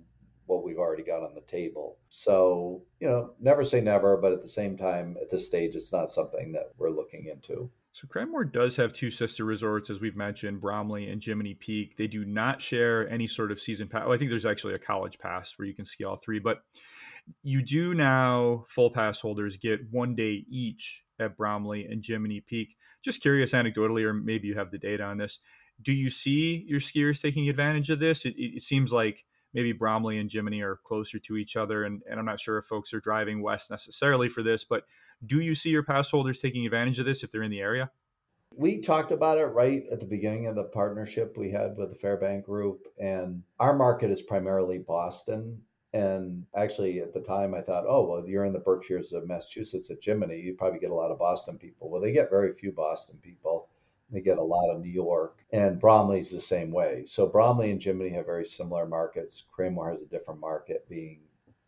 what 0.50 0.64
we've 0.64 0.80
already 0.80 1.04
got 1.04 1.24
on 1.24 1.36
the 1.36 1.42
table. 1.42 1.98
So, 2.10 2.82
you 3.00 3.08
know, 3.08 3.32
never 3.40 3.64
say 3.64 3.82
never, 3.82 4.18
but 4.18 4.34
at 4.34 4.42
the 4.42 4.48
same 4.50 4.78
time, 4.78 5.16
at 5.22 5.30
this 5.30 5.46
stage, 5.46 5.76
it's 5.76 5.94
not 5.94 6.10
something 6.10 6.52
that 6.54 6.72
we're 6.78 6.90
looking 6.90 7.28
into. 7.28 7.70
So, 7.92 8.08
Cranmore 8.08 8.52
does 8.52 8.76
have 8.76 8.94
two 8.94 9.12
sister 9.12 9.46
resorts, 9.46 9.90
as 9.90 10.00
we've 10.00 10.16
mentioned, 10.16 10.62
Bromley 10.62 11.08
and 11.10 11.24
Jiminy 11.24 11.54
Peak. 11.54 11.98
They 11.98 12.08
do 12.08 12.26
not 12.26 12.62
share 12.62 13.08
any 13.10 13.28
sort 13.28 13.52
of 13.52 13.62
season 13.62 13.88
pass. 13.88 14.04
Well, 14.06 14.14
I 14.14 14.18
think 14.18 14.30
there's 14.30 14.46
actually 14.46 14.74
a 14.74 14.80
college 14.80 15.20
pass 15.20 15.54
where 15.58 15.68
you 15.68 15.76
can 15.76 15.86
ski 15.86 16.04
all 16.04 16.18
three, 16.18 16.40
but 16.40 16.62
you 17.44 17.62
do 17.62 17.94
now, 17.94 18.66
full 18.68 18.90
pass 18.90 19.20
holders 19.20 19.58
get 19.58 19.80
one 19.92 20.16
day 20.16 20.46
each 20.50 21.04
at 21.20 21.38
Bromley 21.38 21.86
and 21.86 22.04
Jiminy 22.06 22.42
Peak. 22.42 22.76
Just 23.04 23.22
curious, 23.22 23.54
anecdotally, 23.54 24.04
or 24.04 24.14
maybe 24.14 24.48
you 24.48 24.56
have 24.56 24.72
the 24.72 24.78
data 24.78 25.04
on 25.04 25.18
this. 25.18 25.40
Do 25.82 25.94
you 25.94 26.10
see 26.10 26.66
your 26.68 26.80
skiers 26.80 27.22
taking 27.22 27.50
advantage 27.50 27.90
of 27.90 28.00
this? 28.00 28.26
It, 28.26 28.36
it 28.38 28.62
seems 28.64 28.92
like 28.92 29.26
maybe 29.54 29.72
Bromley 29.72 30.20
and 30.20 30.32
Jiminy 30.32 30.62
are 30.62 30.80
closer 30.84 31.20
to 31.20 31.38
each 31.38 31.56
other, 31.56 31.84
and, 31.84 32.02
and 32.10 32.20
I'm 32.20 32.26
not 32.26 32.40
sure 32.40 32.58
if 32.58 32.66
folks 32.66 32.94
are 32.94 33.00
driving 33.00 33.42
west 33.42 33.72
necessarily 33.72 34.30
for 34.30 34.44
this, 34.44 34.64
but 34.64 34.84
do 35.26 35.40
you 35.40 35.56
see 35.56 35.70
your 35.70 35.84
pass 35.84 36.10
holders 36.10 36.40
taking 36.40 36.66
advantage 36.66 37.00
of 37.00 37.06
this 37.06 37.24
if 37.24 37.32
they're 37.32 37.44
in 37.44 37.52
the 37.52 37.62
area? 37.62 37.92
We 38.56 38.82
talked 38.82 39.12
about 39.12 39.38
it 39.38 39.46
right 39.46 39.84
at 39.92 40.00
the 40.00 40.06
beginning 40.06 40.48
of 40.48 40.56
the 40.56 40.64
partnership 40.64 41.38
we 41.38 41.52
had 41.52 41.78
with 41.78 41.90
the 41.92 41.96
Fairbank 41.96 42.46
Group, 42.46 42.88
and 42.98 43.44
our 43.60 43.76
market 43.76 44.12
is 44.12 44.22
primarily 44.22 44.80
Boston 44.80 45.62
and 45.94 46.46
actually, 46.56 47.00
at 47.00 47.14
the 47.14 47.22
time, 47.22 47.56
I 47.56 47.62
thought, 47.62 47.86
oh, 47.88 48.08
well, 48.08 48.28
you're 48.28 48.46
in 48.46 48.54
the 48.54 48.60
Berkshires 48.60 49.12
of 49.12 49.28
Massachusetts 49.28 49.90
at 49.90 50.04
Jiminy. 50.04 50.40
You 50.40 50.54
probably 50.54 50.80
get 50.80 50.92
a 50.92 50.96
lot 50.96 51.12
of 51.12 51.18
Boston 51.18 51.58
people. 51.58 51.90
Well, 51.90 52.02
they 52.02 52.12
get 52.12 52.30
very 52.30 52.54
few 52.54 52.72
Boston 52.72 53.18
people. 53.22 53.69
They 54.12 54.22
get 54.22 54.38
a 54.38 54.44
lot 54.44 54.70
of 54.70 54.82
New 54.82 54.92
York. 54.92 55.40
And 55.52 55.80
Bromley's 55.80 56.32
the 56.32 56.42
same 56.42 56.72
way. 56.72 57.04
So 57.06 57.28
Bromley 57.28 57.72
and 57.72 57.82
Jiminy 57.82 58.10
have 58.12 58.26
very 58.26 58.46
similar 58.46 58.88
markets. 58.88 59.46
Cranmore 59.56 59.92
has 59.92 60.02
a 60.02 60.06
different 60.06 60.40
market, 60.40 60.88
being 60.90 61.22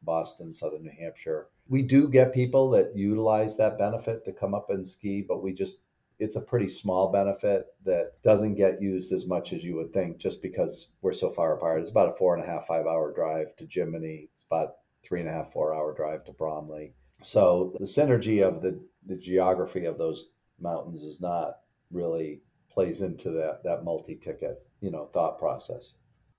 Boston, 0.03 0.53
Southern 0.53 0.83
New 0.83 0.91
Hampshire. 0.99 1.49
We 1.67 1.83
do 1.83 2.07
get 2.07 2.33
people 2.33 2.69
that 2.71 2.95
utilize 2.95 3.57
that 3.57 3.77
benefit 3.77 4.25
to 4.25 4.33
come 4.33 4.53
up 4.53 4.69
and 4.69 4.85
ski, 4.85 5.21
but 5.21 5.43
we 5.43 5.53
just 5.53 5.83
it's 6.21 6.35
a 6.35 6.41
pretty 6.41 6.67
small 6.67 7.11
benefit 7.11 7.73
that 7.83 8.21
doesn't 8.21 8.53
get 8.53 8.79
used 8.79 9.11
as 9.11 9.25
much 9.25 9.53
as 9.53 9.63
you 9.63 9.75
would 9.75 9.91
think 9.91 10.19
just 10.19 10.39
because 10.39 10.89
we're 11.01 11.13
so 11.13 11.31
far 11.31 11.55
apart. 11.55 11.81
It's 11.81 11.89
about 11.89 12.09
a 12.09 12.13
four 12.13 12.35
and 12.35 12.43
a 12.43 12.47
half, 12.47 12.67
five 12.67 12.85
hour 12.85 13.11
drive 13.11 13.55
to 13.55 13.67
Jiminy. 13.67 14.29
It's 14.31 14.43
about 14.43 14.75
three 15.03 15.19
and 15.19 15.27
a 15.27 15.31
half, 15.31 15.51
four 15.51 15.73
hour 15.73 15.95
drive 15.95 16.23
to 16.25 16.31
Bromley. 16.31 16.93
So 17.23 17.75
the 17.79 17.85
synergy 17.85 18.47
of 18.47 18.61
the, 18.61 18.79
the 19.07 19.15
geography 19.15 19.85
of 19.85 19.97
those 19.97 20.29
mountains 20.59 21.01
is 21.01 21.21
not 21.21 21.60
really 21.91 22.41
plays 22.69 23.01
into 23.01 23.29
that 23.31 23.63
that 23.63 23.83
multi-ticket, 23.83 24.65
you 24.81 24.91
know, 24.91 25.09
thought 25.13 25.37
process. 25.37 25.93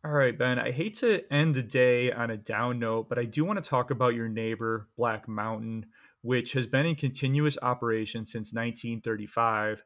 All 0.05 0.11
right, 0.11 0.37
Ben, 0.37 0.59
I 0.59 0.73
hate 0.73 0.99
to 0.99 1.23
end 1.33 1.55
the 1.55 1.63
day 1.63 2.11
on 2.11 2.31
a 2.31 2.37
down 2.37 2.81
note, 2.81 3.09
but 3.09 3.21
I 3.21 3.25
do 3.25 3.45
want 3.45 3.63
to 3.63 3.69
talk 3.69 3.93
about 3.93 4.15
your 4.15 4.29
neighbor, 4.29 4.89
Black 4.97 5.29
Mountain, 5.29 5.87
which 6.23 6.55
has 6.55 6.67
been 6.67 6.87
in 6.87 6.97
continuous 6.97 7.57
operation 7.63 8.27
since 8.27 8.53
1935, 8.53 9.85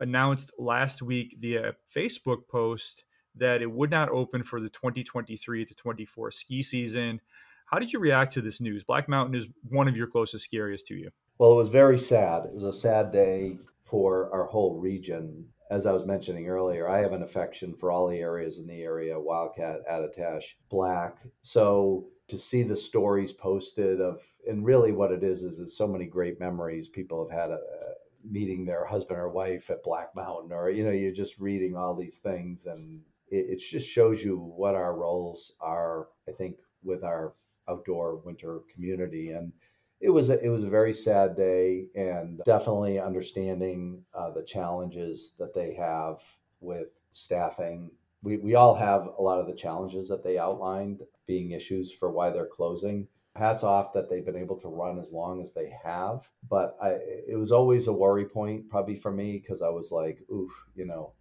announced 0.00 0.52
last 0.58 1.02
week 1.02 1.36
via 1.38 1.74
Facebook 1.94 2.48
post 2.50 3.04
that 3.36 3.60
it 3.60 3.70
would 3.70 3.90
not 3.90 4.08
open 4.08 4.42
for 4.42 4.58
the 4.58 4.70
2023 4.70 5.66
to 5.66 5.74
24 5.74 6.30
ski 6.30 6.62
season. 6.62 7.20
How 7.66 7.78
did 7.78 7.92
you 7.92 7.98
react 7.98 8.32
to 8.32 8.40
this 8.40 8.62
news? 8.62 8.84
Black 8.84 9.06
Mountain 9.06 9.34
is 9.34 9.48
one 9.68 9.86
of 9.86 9.98
your 9.98 10.06
closest 10.06 10.46
ski 10.46 10.56
areas 10.56 10.82
to 10.84 10.94
you. 10.94 11.10
Well, 11.36 11.52
it 11.52 11.56
was 11.56 11.68
very 11.68 11.98
sad. 11.98 12.46
It 12.46 12.54
was 12.54 12.64
a 12.64 12.72
sad 12.72 13.12
day 13.12 13.58
for 13.88 14.32
our 14.32 14.44
whole 14.44 14.78
region. 14.78 15.46
As 15.70 15.86
I 15.86 15.92
was 15.92 16.06
mentioning 16.06 16.48
earlier, 16.48 16.88
I 16.88 16.98
have 16.98 17.12
an 17.12 17.22
affection 17.22 17.74
for 17.74 17.90
all 17.90 18.08
the 18.08 18.18
areas 18.18 18.58
in 18.58 18.66
the 18.66 18.82
area 18.82 19.18
Wildcat, 19.18 19.80
Attitash, 19.90 20.54
Black. 20.70 21.18
So 21.42 22.06
to 22.28 22.38
see 22.38 22.62
the 22.62 22.76
stories 22.76 23.32
posted 23.32 24.00
of, 24.00 24.20
and 24.46 24.64
really 24.64 24.92
what 24.92 25.12
it 25.12 25.22
is, 25.22 25.42
is, 25.42 25.58
is 25.58 25.76
so 25.76 25.86
many 25.86 26.06
great 26.06 26.40
memories 26.40 26.88
people 26.88 27.28
have 27.28 27.38
had 27.38 27.50
a, 27.50 27.54
uh, 27.54 27.94
meeting 28.28 28.64
their 28.64 28.84
husband 28.84 29.18
or 29.18 29.28
wife 29.28 29.70
at 29.70 29.82
Black 29.82 30.14
Mountain, 30.14 30.52
or, 30.52 30.70
you 30.70 30.84
know, 30.84 30.90
you're 30.90 31.12
just 31.12 31.38
reading 31.38 31.76
all 31.76 31.94
these 31.94 32.18
things 32.18 32.66
and 32.66 33.00
it, 33.30 33.46
it 33.50 33.58
just 33.60 33.88
shows 33.88 34.22
you 34.22 34.36
what 34.38 34.74
our 34.74 34.94
roles 34.94 35.54
are, 35.60 36.08
I 36.28 36.32
think, 36.32 36.56
with 36.82 37.04
our 37.04 37.34
outdoor 37.68 38.16
winter 38.16 38.60
community. 38.72 39.30
And 39.30 39.52
it 40.00 40.10
was 40.10 40.30
a, 40.30 40.42
it 40.42 40.48
was 40.48 40.62
a 40.62 40.68
very 40.70 40.94
sad 40.94 41.36
day, 41.36 41.86
and 41.94 42.40
definitely 42.44 43.00
understanding 43.00 44.04
uh, 44.14 44.30
the 44.30 44.44
challenges 44.44 45.34
that 45.38 45.54
they 45.54 45.74
have 45.74 46.22
with 46.60 46.88
staffing. 47.12 47.90
We 48.22 48.36
we 48.36 48.54
all 48.54 48.74
have 48.74 49.08
a 49.18 49.22
lot 49.22 49.40
of 49.40 49.46
the 49.46 49.54
challenges 49.54 50.08
that 50.08 50.22
they 50.22 50.38
outlined 50.38 51.00
being 51.26 51.52
issues 51.52 51.92
for 51.92 52.10
why 52.10 52.30
they're 52.30 52.46
closing. 52.46 53.08
Hats 53.36 53.62
off 53.62 53.92
that 53.92 54.10
they've 54.10 54.24
been 54.24 54.36
able 54.36 54.58
to 54.60 54.68
run 54.68 54.98
as 54.98 55.12
long 55.12 55.40
as 55.40 55.52
they 55.52 55.72
have, 55.84 56.28
but 56.48 56.76
I, 56.82 56.98
it 57.28 57.38
was 57.38 57.52
always 57.52 57.86
a 57.86 57.92
worry 57.92 58.24
point, 58.24 58.68
probably 58.68 58.96
for 58.96 59.12
me, 59.12 59.38
because 59.38 59.62
I 59.62 59.68
was 59.68 59.92
like, 59.92 60.18
oof, 60.32 60.50
you 60.74 60.84
know, 60.86 61.12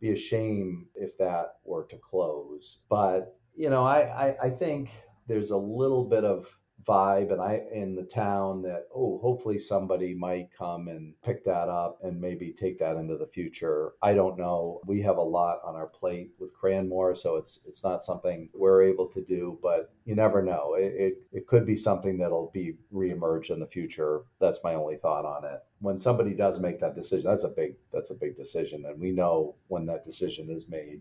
be 0.00 0.10
a 0.10 0.16
shame 0.16 0.86
if 0.96 1.16
that 1.18 1.58
were 1.64 1.84
to 1.90 1.96
close. 1.98 2.78
But 2.88 3.36
you 3.54 3.70
know, 3.70 3.84
I, 3.84 4.00
I, 4.00 4.36
I 4.44 4.50
think 4.50 4.90
there's 5.26 5.50
a 5.50 5.56
little 5.56 6.04
bit 6.04 6.24
of 6.24 6.58
vibe 6.86 7.32
and 7.32 7.40
I 7.40 7.62
in 7.72 7.94
the 7.94 8.04
town 8.04 8.62
that 8.62 8.86
oh 8.94 9.18
hopefully 9.18 9.58
somebody 9.58 10.14
might 10.14 10.48
come 10.56 10.88
and 10.88 11.14
pick 11.22 11.44
that 11.44 11.68
up 11.68 11.98
and 12.02 12.20
maybe 12.20 12.52
take 12.52 12.78
that 12.78 12.96
into 12.96 13.16
the 13.16 13.26
future. 13.26 13.92
I 14.02 14.14
don't 14.14 14.38
know. 14.38 14.80
We 14.86 15.02
have 15.02 15.16
a 15.16 15.22
lot 15.22 15.60
on 15.64 15.74
our 15.74 15.86
plate 15.86 16.32
with 16.38 16.50
Cranmore, 16.54 17.16
so 17.16 17.36
it's 17.36 17.60
it's 17.66 17.84
not 17.84 18.04
something 18.04 18.48
we're 18.54 18.82
able 18.82 19.08
to 19.08 19.22
do, 19.22 19.58
but 19.62 19.92
you 20.04 20.14
never 20.14 20.42
know. 20.42 20.74
It 20.74 20.92
it, 20.96 21.14
it 21.32 21.46
could 21.46 21.66
be 21.66 21.76
something 21.76 22.18
that'll 22.18 22.50
be 22.52 22.76
reemerge 22.92 23.50
in 23.50 23.60
the 23.60 23.66
future. 23.66 24.22
That's 24.40 24.60
my 24.64 24.74
only 24.74 24.96
thought 24.96 25.24
on 25.24 25.44
it. 25.44 25.60
When 25.80 25.98
somebody 25.98 26.34
does 26.34 26.60
make 26.60 26.80
that 26.80 26.94
decision, 26.94 27.28
that's 27.28 27.44
a 27.44 27.48
big 27.48 27.74
that's 27.92 28.10
a 28.10 28.14
big 28.14 28.36
decision 28.36 28.84
and 28.86 29.00
we 29.00 29.10
know 29.10 29.56
when 29.68 29.86
that 29.86 30.04
decision 30.04 30.50
is 30.50 30.68
made. 30.68 31.00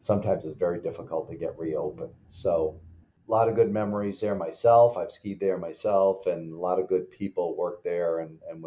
Sometimes 0.00 0.44
it's 0.44 0.56
very 0.56 0.80
difficult 0.80 1.28
to 1.28 1.36
get 1.36 1.58
reopened. 1.58 2.12
So 2.30 2.80
a 3.28 3.32
lot 3.32 3.48
of 3.48 3.54
good 3.54 3.70
memories 3.70 4.20
there 4.20 4.34
myself. 4.34 4.96
I've 4.96 5.12
skied 5.12 5.40
there 5.40 5.58
myself, 5.58 6.26
and 6.26 6.52
a 6.52 6.58
lot 6.58 6.78
of 6.78 6.88
good 6.88 7.10
people 7.10 7.56
work 7.56 7.82
there. 7.84 8.20
And 8.20 8.38
and 8.50 8.64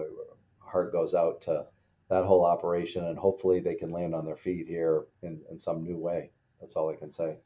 heart 0.59 0.91
goes 0.91 1.13
out 1.13 1.41
to 1.43 1.65
that 2.09 2.25
whole 2.25 2.45
operation, 2.45 3.05
and 3.05 3.17
hopefully 3.17 3.59
they 3.59 3.75
can 3.75 3.91
land 3.91 4.13
on 4.13 4.25
their 4.25 4.35
feet 4.35 4.67
here 4.67 5.05
in, 5.23 5.41
in 5.49 5.57
some 5.57 5.83
new 5.83 5.97
way. 5.97 6.31
That's 6.59 6.75
all 6.75 6.89
I 6.89 6.95
can 6.95 7.09
say. 7.09 7.37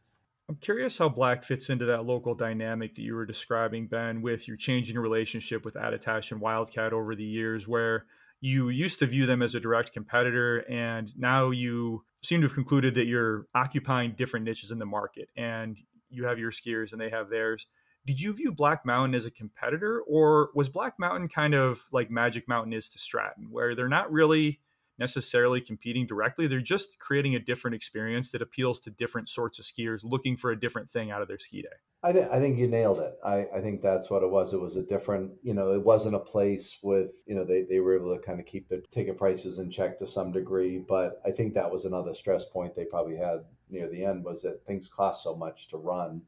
I'm 0.50 0.56
curious 0.58 0.98
how 0.98 1.10
Black 1.10 1.44
fits 1.44 1.70
into 1.70 1.86
that 1.86 2.06
local 2.06 2.36
dynamic 2.36 2.96
that 2.96 3.02
you 3.02 3.16
were 3.16 3.26
describing, 3.26 3.88
Ben, 3.88 4.22
with 4.22 4.48
your 4.48 4.58
changing 4.58 4.98
relationship 4.98 5.66
with 5.66 5.76
Attitash 5.76 6.32
and 6.32 6.42
Wildcat 6.42 6.94
over 6.94 7.16
the 7.16 7.24
years, 7.24 7.68
where 7.68 8.06
you 8.42 8.70
used 8.70 9.00
to 9.00 9.08
view 9.08 9.26
them 9.26 9.42
as 9.42 9.56
a 9.56 9.60
direct 9.60 9.94
competitor, 9.94 10.60
and 10.70 11.12
now 11.18 11.50
you 11.50 12.04
seem 12.24 12.42
to 12.42 12.48
have 12.48 12.54
concluded 12.54 12.94
that 12.96 13.06
you're 13.06 13.48
occupying 13.56 14.14
different 14.16 14.46
niches 14.46 14.72
in 14.72 14.80
the 14.80 14.86
market 14.86 15.30
and 15.38 15.78
you 16.10 16.26
have 16.26 16.40
your 16.40 16.52
skiers 16.52 16.91
and 16.91 17.02
they 17.02 17.10
have 17.10 17.30
theirs. 17.30 17.68
Did 18.06 18.22
you 18.22 18.34
view 18.34 18.52
Black 18.52 18.86
Mountain 18.86 19.15
as 19.15 19.26
a 19.26 19.32
competitor, 19.32 20.02
or 20.07 20.49
was 20.53 20.69
Black 20.69 20.94
Mountain 20.99 21.27
kind 21.27 21.56
of 21.56 21.82
like 21.91 22.11
Magic 22.11 22.48
Mountain 22.48 22.73
is 22.73 22.90
to 22.90 22.99
Stratton, 22.99 23.48
where 23.49 23.76
they're 23.76 23.90
not 23.90 24.11
really 24.11 24.60
necessarily 24.98 25.60
competing 25.61 26.06
directly. 26.06 26.48
They're 26.48 26.61
just 26.61 26.99
creating 26.99 27.36
a 27.36 27.40
different 27.40 27.76
experience 27.76 28.32
that 28.32 28.41
appeals 28.41 28.80
to 28.82 28.91
different 28.91 29.30
sorts 29.30 29.60
of 29.60 29.65
skiers 29.65 30.02
looking 30.03 30.38
for 30.38 30.52
a 30.52 30.60
different 30.60 30.90
thing 30.90 31.11
out 31.11 31.22
of 31.22 31.27
their 31.27 31.40
ski 31.40 31.61
day. 31.61 31.68
I, 32.03 32.11
th- 32.11 32.30
I 32.32 32.40
think 32.40 32.57
you 32.57 32.68
nailed 32.68 32.99
it. 32.99 33.15
I, 33.26 33.48
I 33.53 33.61
think 33.61 33.82
that's 33.82 34.10
what 34.10 34.23
it 34.23 34.30
was. 34.30 34.53
It 34.53 34.61
was 34.61 34.76
a 34.76 34.84
different, 34.84 35.32
you 35.41 35.53
know, 35.53 35.73
it 35.73 35.84
wasn't 35.84 36.15
a 36.15 36.19
place 36.19 36.77
with, 36.84 37.15
you 37.26 37.36
know, 37.36 37.44
they, 37.44 37.64
they 37.64 37.80
were 37.80 37.95
able 37.95 38.15
to 38.15 38.22
kind 38.22 38.40
of 38.40 38.45
keep 38.45 38.69
the 38.69 38.84
ticket 38.91 39.18
prices 39.18 39.57
in 39.57 39.72
check 39.72 39.98
to 39.99 40.07
some 40.07 40.32
degree. 40.32 40.77
But 40.77 41.19
I 41.26 41.32
think 41.32 41.56
that 41.56 41.72
was 41.72 41.86
another 41.86 42.14
stress 42.14 42.45
point 42.45 42.76
they 42.76 42.86
probably 42.86 43.18
had 43.18 43.44
near 43.70 43.90
the 43.90 44.04
end 44.04 44.24
was 44.24 44.42
that 44.44 44.66
things 44.66 44.88
cost 44.88 45.24
so 45.24 45.36
much 45.36 45.70
to 45.70 45.78
run 45.78 46.22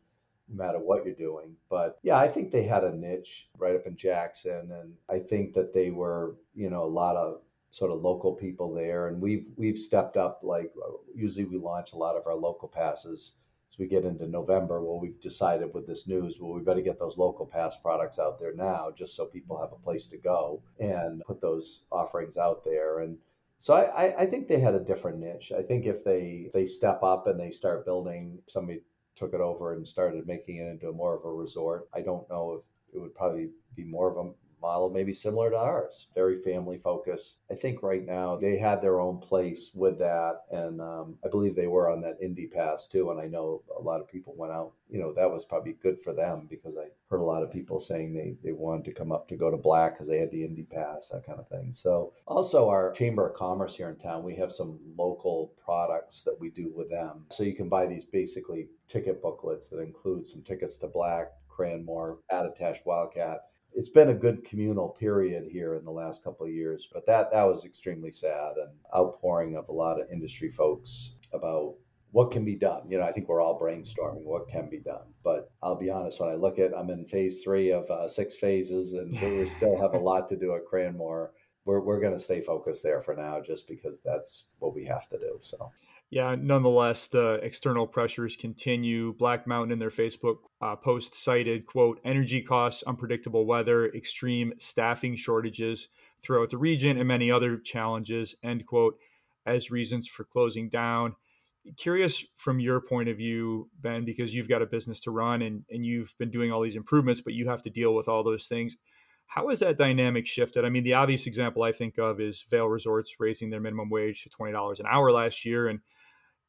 no 0.50 0.64
matter 0.64 0.80
what 0.80 1.06
you're 1.06 1.14
doing. 1.14 1.56
But 1.70 2.00
yeah, 2.04 2.18
I 2.18 2.28
think 2.28 2.52
they 2.52 2.64
had 2.64 2.84
a 2.84 2.96
niche 2.96 3.50
right 3.58 3.76
up 3.76 3.86
in 3.86 3.98
Jackson. 3.98 4.72
And 4.72 4.94
I 5.10 5.20
think 5.20 5.54
that 5.54 5.74
they 5.74 5.92
were, 5.92 6.36
you 6.56 6.70
know, 6.70 6.84
a 6.84 6.86
lot 6.86 7.16
of 7.16 7.42
sort 7.70 7.92
of 7.92 8.02
local 8.02 8.34
people 8.34 8.74
there, 8.74 9.08
and 9.08 9.22
we've 9.22 9.46
we've 9.56 9.78
stepped 9.78 10.18
up. 10.18 10.40
Like 10.44 10.72
usually, 11.16 11.46
we 11.46 11.58
launch 11.58 11.94
a 11.94 11.98
lot 11.98 12.16
of 12.16 12.26
our 12.26 12.36
local 12.36 12.68
passes 12.68 13.36
as 13.72 13.78
we 13.78 13.88
get 13.88 14.06
into 14.06 14.28
November. 14.28 14.82
Well, 14.82 15.00
we've 15.00 15.20
decided 15.22 15.74
with 15.74 15.86
this 15.86 16.08
news, 16.08 16.38
well, 16.40 16.54
we 16.54 16.62
better 16.62 16.82
get 16.82 17.00
those 17.00 17.18
local 17.18 17.46
pass 17.46 17.76
products 17.78 18.20
out 18.20 18.40
there 18.40 18.54
now, 18.54 18.92
just 18.98 19.16
so 19.16 19.26
people 19.26 19.60
have 19.60 19.74
a 19.74 19.84
place 19.84 20.08
to 20.08 20.18
go 20.18 20.62
and 20.80 21.22
put 21.28 21.42
those 21.42 21.86
offerings 21.92 22.38
out 22.38 22.64
there. 22.64 23.00
And 23.00 23.18
so 23.60 23.74
I, 23.74 24.22
I 24.22 24.26
think 24.26 24.48
they 24.48 24.60
had 24.60 24.76
a 24.76 24.80
different 24.80 25.20
niche. 25.20 25.52
I 25.58 25.62
think 25.62 25.86
if 25.86 26.04
they 26.04 26.50
they 26.54 26.66
step 26.66 27.02
up 27.04 27.28
and 27.28 27.40
they 27.40 27.52
start 27.52 27.86
building, 27.86 28.40
somebody 28.48 28.82
took 29.16 29.34
it 29.34 29.42
over 29.42 29.74
and 29.74 29.88
started 29.88 30.28
making 30.28 30.58
it 30.58 30.68
into 30.70 30.92
more 30.92 31.18
of 31.18 31.26
a 31.26 31.34
resort. 31.34 31.90
I 31.94 32.02
don't 32.02 32.30
know 32.30 32.62
if 32.62 32.96
it 32.96 33.00
would 33.00 33.16
probably 33.16 33.50
be 33.76 33.84
more 33.84 34.12
of 34.12 34.26
a 34.26 34.32
model, 34.62 34.90
maybe 34.90 35.14
similar 35.14 35.50
to 35.50 35.58
ours, 35.58 36.08
very 36.16 36.42
family 36.42 36.78
focused. 36.78 37.40
I 37.52 37.56
think 37.56 37.84
right 37.84 38.06
now 38.06 38.36
they 38.36 38.58
had 38.58 38.82
their 38.82 39.00
own 39.00 39.20
place 39.20 39.72
with 39.74 40.00
that. 40.00 40.42
And 40.52 40.82
um, 40.82 41.16
I 41.24 41.30
believe 41.30 41.56
they 41.56 41.68
were 41.68 41.90
on 41.90 42.02
that 42.02 42.18
Indy 42.22 42.48
Pass 42.48 42.88
too. 42.88 43.12
And 43.12 43.20
I 43.20 43.28
know 43.28 43.64
a 43.78 43.82
lot 43.82 44.02
of 44.02 44.10
people 44.10 44.34
went 44.38 44.54
out, 44.54 44.74
you 44.90 45.00
know, 45.00 45.14
that 45.14 45.32
was 45.32 45.46
probably 45.46 45.74
good 45.82 46.00
for 46.02 46.14
them 46.14 46.48
because 46.50 46.78
I 46.78 46.88
heard 47.10 47.22
a 47.22 47.26
lot 47.26 47.44
of 47.44 47.52
people 47.52 47.80
saying 47.80 48.14
they, 48.14 48.36
they 48.44 48.54
wanted 48.54 48.86
to 48.86 48.94
come 48.94 49.12
up 49.12 49.28
to 49.30 49.36
go 49.36 49.52
to 49.52 49.58
Black 49.58 49.94
because 49.94 50.08
they 50.08 50.20
had 50.20 50.32
the 50.32 50.44
Indy 50.44 50.64
Pass, 50.64 51.10
that 51.10 51.26
kind 51.26 51.40
of 51.40 51.48
thing. 51.48 51.72
So 51.74 52.14
also 52.26 52.70
our 52.70 52.92
Chamber 52.92 53.30
of 53.30 53.36
Commerce 53.36 53.76
here 53.76 53.90
in 53.90 53.98
town, 53.98 54.24
we 54.24 54.36
have 54.36 54.52
some 54.52 54.80
local 54.98 55.54
products 55.64 56.24
that 56.24 56.38
we 56.40 56.50
do 56.50 56.72
with 56.76 56.90
them. 56.90 57.26
So 57.32 57.44
you 57.44 57.56
can 57.56 57.70
buy 57.70 57.86
these 57.88 58.06
basically 58.06 58.68
ticket 58.88 59.22
booklets 59.22 59.68
that 59.70 59.80
include 59.80 60.26
some 60.26 60.42
tickets 60.42 60.78
to 60.80 60.88
Black, 60.88 61.32
Cranmore, 61.50 62.18
Attitash 62.32 62.86
Wildcat 62.86 63.42
it's 63.78 63.90
been 63.90 64.10
a 64.10 64.14
good 64.14 64.44
communal 64.44 64.90
period 64.90 65.48
here 65.52 65.76
in 65.76 65.86
the 65.86 65.92
last 65.92 66.24
couple 66.24 66.48
of 66.48 66.52
years, 66.52 66.88
but 66.92 67.06
that 67.06 67.32
that 67.32 67.44
was 67.44 67.64
extremely 67.64 68.12
sad 68.12 68.54
and 68.58 68.72
outpouring 68.96 69.56
of 69.56 69.70
a 69.70 69.72
lot 69.72 70.02
of 70.02 70.12
industry 70.12 70.50
folks 70.50 71.14
about 71.32 71.76
what 72.10 72.32
can 72.32 72.44
be 72.44 72.56
done. 72.56 72.82
You 72.90 72.98
know, 72.98 73.04
I 73.04 73.12
think 73.12 73.30
we're 73.30 73.40
all 73.40 73.60
brainstorming 73.60 74.24
what 74.24 74.50
can 74.50 74.68
be 74.68 74.80
done. 74.80 75.14
But 75.24 75.52
I'll 75.62 75.76
be 75.76 75.92
honest, 75.92 76.20
when 76.20 76.30
I 76.30 76.34
look 76.34 76.58
at, 76.58 76.76
I'm 76.76 76.90
in 76.90 77.06
phase 77.06 77.44
three 77.44 77.72
of 77.72 77.88
uh, 77.92 78.10
six 78.10 78.36
phases, 78.36 78.94
and 78.94 79.12
we 79.12 79.48
still 79.58 79.80
have 79.80 79.94
a 79.94 80.00
lot 80.00 80.28
to 80.30 80.36
do 80.36 80.56
at 80.56 80.66
Cranmore. 80.66 81.30
We're 81.66 81.82
we're 81.82 82.00
going 82.00 82.14
to 82.14 82.20
stay 82.20 82.42
focused 82.42 82.82
there 82.82 83.04
for 83.04 83.14
now, 83.14 83.42
just 83.46 83.68
because 83.68 84.02
that's 84.02 84.46
what 84.58 84.74
we 84.74 84.86
have 84.86 85.08
to 85.10 85.20
do. 85.20 85.38
So 85.44 85.72
yeah, 86.10 86.36
nonetheless, 86.40 87.08
the 87.08 87.40
external 87.44 87.86
pressures 87.86 88.36
continue. 88.36 89.14
Black 89.14 89.46
Mountain 89.46 89.74
in 89.74 89.80
their 89.80 89.90
Facebook 89.90 90.38
uh, 90.62 90.76
post 90.76 91.14
cited, 91.16 91.66
quote, 91.66 92.00
energy 92.06 92.42
costs, 92.42 92.84
unpredictable 92.84 93.46
weather, 93.46 93.88
extreme 93.88 94.54
staffing 94.58 95.16
shortages 95.16 95.90
throughout 96.22 96.50
the 96.50 96.58
region, 96.58 96.98
and 96.98 97.08
many 97.08 97.30
other 97.30 97.58
challenges, 97.58 98.36
end 98.42 98.66
quote, 98.66 98.98
as 99.46 99.70
reasons 99.70 100.08
for 100.08 100.24
closing 100.24 100.70
down. 100.70 101.16
Curious 101.76 102.24
from 102.38 102.62
your 102.62 102.80
point 102.80 103.10
of 103.10 103.18
view, 103.18 103.70
Ben, 103.82 104.06
because 104.06 104.34
you've 104.34 104.48
got 104.48 104.62
a 104.62 104.66
business 104.66 105.02
to 105.02 105.12
run 105.12 105.42
and, 105.42 105.66
and 105.70 105.86
you've 105.86 106.16
been 106.18 106.32
doing 106.32 106.50
all 106.50 106.62
these 106.62 106.78
improvements, 106.78 107.20
but 107.20 107.34
you 107.34 107.50
have 107.50 107.62
to 107.64 107.70
deal 107.70 107.94
with 107.94 108.08
all 108.08 108.24
those 108.24 108.48
things. 108.48 108.78
How 109.26 109.50
has 109.50 109.60
that 109.60 109.78
dynamic 109.78 110.26
shifted? 110.26 110.64
I 110.64 110.70
mean, 110.70 110.86
the 110.86 110.94
obvious 110.94 111.28
example 111.28 111.64
I 111.64 111.74
think 111.74 111.98
of 111.98 112.22
is 112.22 112.46
Vail 112.50 112.68
Resorts 112.68 113.16
raising 113.20 113.50
their 113.50 113.60
minimum 113.60 113.90
wage 113.90 114.24
to 114.24 114.30
twenty 114.30 114.54
dollars 114.54 114.80
an 114.80 114.86
hour 114.90 115.12
last 115.12 115.44
year, 115.46 115.68
and 115.68 115.82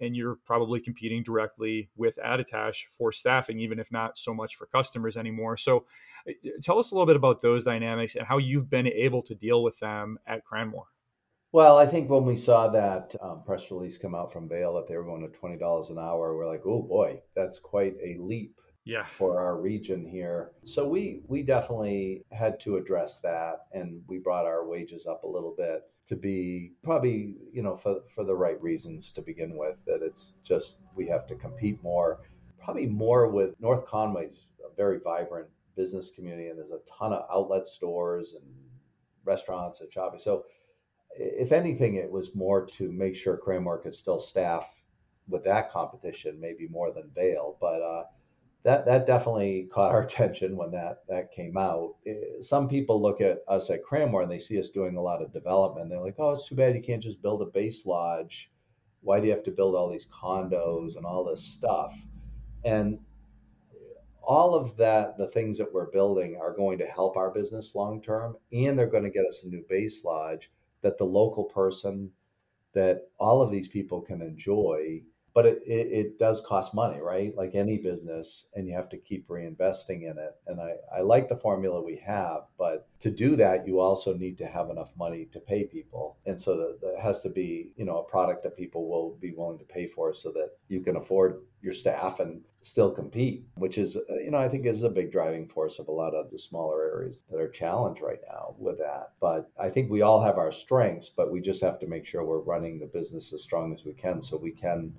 and 0.00 0.16
you're 0.16 0.36
probably 0.44 0.80
competing 0.80 1.22
directly 1.22 1.90
with 1.96 2.18
Attitash 2.24 2.84
for 2.96 3.12
staffing, 3.12 3.58
even 3.60 3.78
if 3.78 3.90
not 3.90 4.18
so 4.18 4.32
much 4.32 4.56
for 4.56 4.66
customers 4.66 5.16
anymore. 5.16 5.56
So, 5.56 5.84
uh, 6.28 6.32
tell 6.62 6.78
us 6.78 6.90
a 6.90 6.94
little 6.94 7.06
bit 7.06 7.16
about 7.16 7.40
those 7.40 7.64
dynamics 7.64 8.14
and 8.14 8.26
how 8.26 8.38
you've 8.38 8.70
been 8.70 8.86
able 8.86 9.22
to 9.22 9.34
deal 9.34 9.62
with 9.62 9.78
them 9.80 10.18
at 10.26 10.42
Cranmore. 10.44 10.88
Well, 11.50 11.78
I 11.78 11.86
think 11.86 12.10
when 12.10 12.24
we 12.24 12.36
saw 12.36 12.68
that 12.68 13.16
um, 13.22 13.42
press 13.42 13.70
release 13.70 13.96
come 13.96 14.14
out 14.14 14.32
from 14.32 14.48
Vail 14.48 14.74
that 14.74 14.86
they 14.86 14.96
were 14.96 15.04
going 15.04 15.22
to 15.22 15.38
$20 15.38 15.90
an 15.90 15.98
hour, 15.98 16.36
we're 16.36 16.46
like, 16.46 16.66
oh 16.66 16.82
boy, 16.82 17.22
that's 17.34 17.58
quite 17.58 17.94
a 18.04 18.18
leap 18.18 18.60
yeah. 18.88 19.04
for 19.04 19.40
our 19.40 19.60
region 19.60 20.06
here. 20.06 20.52
So 20.64 20.88
we 20.88 21.22
we 21.26 21.42
definitely 21.42 22.24
had 22.32 22.58
to 22.60 22.76
address 22.76 23.20
that 23.20 23.66
and 23.72 24.02
we 24.08 24.18
brought 24.18 24.46
our 24.46 24.66
wages 24.66 25.06
up 25.06 25.24
a 25.24 25.28
little 25.28 25.54
bit 25.56 25.82
to 26.08 26.16
be 26.16 26.72
probably, 26.82 27.34
you 27.52 27.62
know, 27.62 27.76
for 27.76 28.00
for 28.08 28.24
the 28.24 28.34
right 28.34 28.60
reasons 28.62 29.12
to 29.12 29.22
begin 29.22 29.56
with 29.56 29.76
that 29.86 30.02
it's 30.02 30.34
just 30.42 30.80
we 30.94 31.06
have 31.06 31.26
to 31.28 31.34
compete 31.34 31.82
more, 31.82 32.20
probably 32.62 32.86
more 32.86 33.28
with 33.28 33.54
North 33.60 33.86
Conway's 33.86 34.46
a 34.64 34.74
very 34.74 34.98
vibrant 34.98 35.48
business 35.76 36.10
community 36.10 36.48
and 36.48 36.58
there's 36.58 36.70
a 36.70 36.80
ton 36.98 37.12
of 37.12 37.26
outlet 37.32 37.68
stores 37.68 38.34
and 38.34 38.44
restaurants 39.24 39.80
and 39.80 39.92
shopping. 39.92 40.18
So 40.18 40.44
if 41.14 41.52
anything, 41.52 41.96
it 41.96 42.10
was 42.10 42.34
more 42.34 42.64
to 42.66 42.90
make 42.90 43.16
sure 43.16 43.36
Cranmore 43.36 43.82
could 43.82 43.94
still 43.94 44.20
staff 44.20 44.68
with 45.28 45.44
that 45.44 45.70
competition, 45.70 46.40
maybe 46.40 46.68
more 46.68 46.92
than 46.92 47.10
Vail 47.14 47.56
But 47.60 47.82
uh, 47.82 48.04
that 48.64 48.86
that 48.86 49.06
definitely 49.06 49.68
caught 49.72 49.92
our 49.92 50.02
attention 50.06 50.56
when 50.56 50.70
that 50.72 51.02
that 51.08 51.32
came 51.32 51.56
out. 51.56 51.94
Eh, 52.06 52.14
some 52.40 52.68
people 52.68 53.00
look 53.00 53.20
at 53.20 53.38
us 53.48 53.70
at 53.70 53.84
Cranmore 53.84 54.22
and 54.22 54.30
they 54.30 54.38
see 54.38 54.58
us 54.58 54.70
doing 54.70 54.96
a 54.96 55.02
lot 55.02 55.22
of 55.22 55.32
development. 55.32 55.90
They're 55.90 56.00
like, 56.00 56.16
"Oh, 56.18 56.30
it's 56.30 56.48
too 56.48 56.56
bad 56.56 56.74
you 56.74 56.82
can't 56.82 57.02
just 57.02 57.22
build 57.22 57.42
a 57.42 57.46
base 57.46 57.86
lodge. 57.86 58.50
Why 59.00 59.20
do 59.20 59.26
you 59.26 59.32
have 59.32 59.44
to 59.44 59.50
build 59.50 59.74
all 59.74 59.90
these 59.90 60.08
condos 60.08 60.96
and 60.96 61.06
all 61.06 61.24
this 61.24 61.44
stuff?" 61.44 61.94
And 62.64 62.98
all 64.22 64.54
of 64.54 64.76
that, 64.76 65.16
the 65.16 65.28
things 65.28 65.56
that 65.56 65.72
we're 65.72 65.90
building 65.90 66.36
are 66.38 66.52
going 66.54 66.76
to 66.78 66.86
help 66.86 67.16
our 67.16 67.30
business 67.30 67.74
long 67.74 68.02
term, 68.02 68.36
and 68.52 68.78
they're 68.78 68.86
going 68.86 69.04
to 69.04 69.10
get 69.10 69.24
us 69.24 69.42
a 69.44 69.48
new 69.48 69.64
base 69.68 70.04
lodge 70.04 70.50
that 70.82 70.98
the 70.98 71.04
local 71.04 71.44
person 71.44 72.10
that 72.74 73.08
all 73.18 73.40
of 73.40 73.50
these 73.50 73.68
people 73.68 74.00
can 74.00 74.20
enjoy 74.20 75.00
but 75.38 75.46
it, 75.46 75.62
it, 75.64 75.92
it, 76.00 76.18
does 76.18 76.40
cost 76.40 76.74
money 76.74 76.98
right? 77.00 77.32
Like 77.36 77.54
any 77.54 77.78
business 77.78 78.48
and 78.56 78.66
you 78.66 78.74
have 78.74 78.88
to 78.88 78.96
keep 78.96 79.28
reinvesting 79.28 80.02
in 80.02 80.18
it. 80.18 80.34
And 80.48 80.60
I, 80.60 80.72
I 80.92 81.02
like 81.02 81.28
the 81.28 81.36
formula 81.36 81.80
we 81.80 81.94
have 82.04 82.40
but 82.58 82.88
to 82.98 83.08
do 83.08 83.36
that 83.36 83.64
you 83.64 83.78
also 83.78 84.14
need 84.14 84.36
to 84.38 84.46
have 84.46 84.68
enough 84.70 84.90
money 84.98 85.26
to 85.26 85.38
pay 85.38 85.62
people. 85.62 86.16
And 86.26 86.40
so 86.40 86.74
that, 86.80 86.98
has 87.00 87.22
to 87.22 87.28
be 87.28 87.70
you 87.76 87.84
know 87.84 87.98
a 87.98 88.10
product 88.10 88.42
that 88.42 88.56
people 88.56 88.88
will 88.88 89.16
be 89.20 89.30
willing 89.30 89.58
to 89.58 89.64
pay 89.64 89.86
for 89.86 90.12
so 90.12 90.32
that 90.32 90.50
you 90.66 90.80
can 90.80 90.96
afford 90.96 91.42
your 91.62 91.72
staff 91.72 92.18
and 92.18 92.40
still 92.60 92.90
compete, 92.90 93.44
which 93.54 93.78
is, 93.78 93.96
uh, 93.96 94.14
you 94.16 94.30
know, 94.30 94.38
I 94.38 94.48
think 94.48 94.66
is 94.66 94.82
a 94.82 94.90
big 94.90 95.10
driving 95.12 95.48
force 95.48 95.78
of 95.78 95.88
a 95.88 95.92
lot 95.92 96.14
of 96.14 96.30
the 96.30 96.38
smaller 96.38 96.84
areas 96.84 97.24
that 97.30 97.40
are 97.40 97.48
challenged 97.48 98.02
right 98.02 98.20
now 98.28 98.54
with 98.58 98.78
that. 98.78 99.12
But 99.20 99.50
I 99.60 99.68
think 99.68 99.90
we 99.90 100.02
all 100.02 100.20
have 100.20 100.38
our 100.38 100.52
strengths, 100.52 101.08
but 101.08 101.32
we 101.32 101.40
just 101.40 101.62
have 101.62 101.78
to 101.80 101.86
make 101.86 102.06
sure 102.06 102.24
we're 102.24 102.40
running 102.40 102.78
the 102.78 102.86
business 102.86 103.32
as 103.32 103.42
strong 103.42 103.72
as 103.72 103.84
we 103.84 103.92
can 103.92 104.22
so 104.22 104.36
we 104.36 104.52
can 104.52 104.92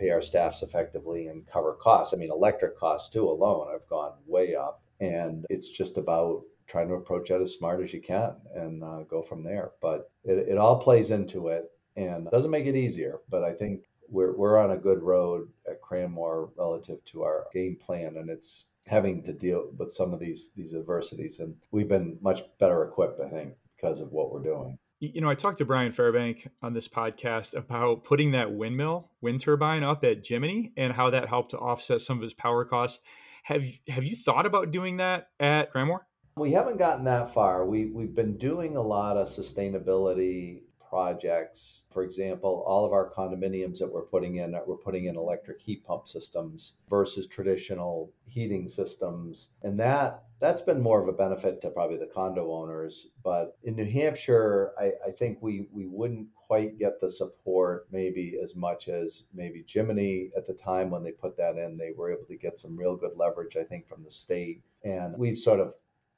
pay 0.00 0.10
our 0.10 0.22
staffs 0.22 0.62
effectively 0.62 1.26
and 1.26 1.46
cover 1.46 1.74
costs. 1.74 2.14
I 2.14 2.16
mean, 2.16 2.30
electric 2.30 2.78
costs 2.78 3.10
too 3.10 3.28
alone 3.28 3.68
have 3.70 3.86
gone 3.88 4.14
way 4.26 4.56
up. 4.56 4.82
And 5.00 5.44
it's 5.50 5.68
just 5.68 5.98
about 5.98 6.42
trying 6.66 6.88
to 6.88 6.94
approach 6.94 7.28
that 7.28 7.40
as 7.40 7.54
smart 7.54 7.82
as 7.82 7.92
you 7.92 8.00
can 8.00 8.34
and 8.54 8.82
uh, 8.82 9.02
go 9.02 9.22
from 9.22 9.44
there. 9.44 9.72
But 9.82 10.10
it, 10.24 10.48
it 10.48 10.58
all 10.58 10.78
plays 10.78 11.10
into 11.10 11.48
it 11.48 11.70
and 11.96 12.30
doesn't 12.30 12.50
make 12.50 12.66
it 12.66 12.76
easier. 12.76 13.20
But 13.28 13.44
I 13.44 13.52
think 13.52 13.84
we're, 14.08 14.36
we're 14.36 14.58
on 14.58 14.72
a 14.72 14.76
good 14.76 15.02
road 15.02 15.48
at 15.68 15.82
Cranmore 15.82 16.50
relative 16.56 17.04
to 17.06 17.22
our 17.22 17.46
game 17.52 17.76
plan, 17.76 18.16
and 18.16 18.30
it's 18.30 18.66
having 18.86 19.22
to 19.22 19.32
deal 19.32 19.70
with 19.78 19.92
some 19.92 20.12
of 20.12 20.20
these 20.20 20.50
these 20.56 20.74
adversities. 20.74 21.38
And 21.40 21.54
we've 21.70 21.88
been 21.88 22.18
much 22.20 22.42
better 22.58 22.84
equipped, 22.84 23.20
I 23.20 23.28
think, 23.28 23.54
because 23.76 24.00
of 24.00 24.12
what 24.12 24.32
we're 24.32 24.42
doing. 24.42 24.78
You 25.02 25.22
know, 25.22 25.30
I 25.30 25.34
talked 25.34 25.56
to 25.58 25.64
Brian 25.64 25.92
Fairbank 25.92 26.46
on 26.60 26.74
this 26.74 26.86
podcast 26.86 27.54
about 27.54 28.04
putting 28.04 28.32
that 28.32 28.52
windmill, 28.52 29.10
wind 29.22 29.40
turbine 29.40 29.82
up 29.82 30.04
at 30.04 30.26
Jiminy 30.26 30.72
and 30.76 30.92
how 30.92 31.08
that 31.08 31.26
helped 31.26 31.52
to 31.52 31.58
offset 31.58 32.02
some 32.02 32.18
of 32.18 32.22
his 32.22 32.34
power 32.34 32.66
costs. 32.66 33.00
Have 33.44 33.64
have 33.88 34.04
you 34.04 34.14
thought 34.14 34.44
about 34.44 34.72
doing 34.72 34.98
that 34.98 35.28
at 35.40 35.72
Cranmore? 35.72 36.00
We 36.36 36.52
haven't 36.52 36.76
gotten 36.76 37.06
that 37.06 37.32
far. 37.32 37.64
We 37.64 37.86
we've 37.86 38.14
been 38.14 38.36
doing 38.36 38.76
a 38.76 38.82
lot 38.82 39.16
of 39.16 39.28
sustainability 39.28 40.64
projects. 40.90 41.84
For 41.90 42.02
example, 42.02 42.62
all 42.66 42.84
of 42.84 42.92
our 42.92 43.10
condominiums 43.10 43.78
that 43.78 43.90
we're 43.90 44.02
putting 44.02 44.36
in, 44.36 44.54
we're 44.66 44.76
putting 44.76 45.06
in 45.06 45.16
electric 45.16 45.62
heat 45.62 45.82
pump 45.82 46.08
systems 46.08 46.74
versus 46.90 47.26
traditional 47.26 48.12
heating 48.26 48.68
systems. 48.68 49.52
And 49.62 49.80
that 49.80 50.24
that's 50.40 50.62
been 50.62 50.80
more 50.80 51.02
of 51.02 51.08
a 51.08 51.12
benefit 51.12 51.60
to 51.60 51.70
probably 51.70 51.98
the 51.98 52.10
condo 52.12 52.50
owners. 52.52 53.08
But 53.22 53.58
in 53.62 53.76
New 53.76 53.90
Hampshire, 53.90 54.72
I, 54.78 54.92
I 55.06 55.10
think 55.10 55.38
we 55.40 55.66
we 55.70 55.86
wouldn't 55.86 56.28
quite 56.34 56.78
get 56.78 57.00
the 57.00 57.10
support 57.10 57.86
maybe 57.92 58.38
as 58.42 58.56
much 58.56 58.88
as 58.88 59.24
maybe 59.34 59.64
Jiminy 59.68 60.30
at 60.36 60.46
the 60.46 60.54
time 60.54 60.90
when 60.90 61.04
they 61.04 61.12
put 61.12 61.36
that 61.36 61.56
in. 61.56 61.76
They 61.76 61.92
were 61.96 62.10
able 62.10 62.24
to 62.24 62.36
get 62.36 62.58
some 62.58 62.76
real 62.76 62.96
good 62.96 63.12
leverage, 63.16 63.56
I 63.56 63.64
think, 63.64 63.86
from 63.86 64.02
the 64.02 64.10
state. 64.10 64.62
And 64.82 65.16
we've 65.16 65.38
sort 65.38 65.60
of 65.60 65.74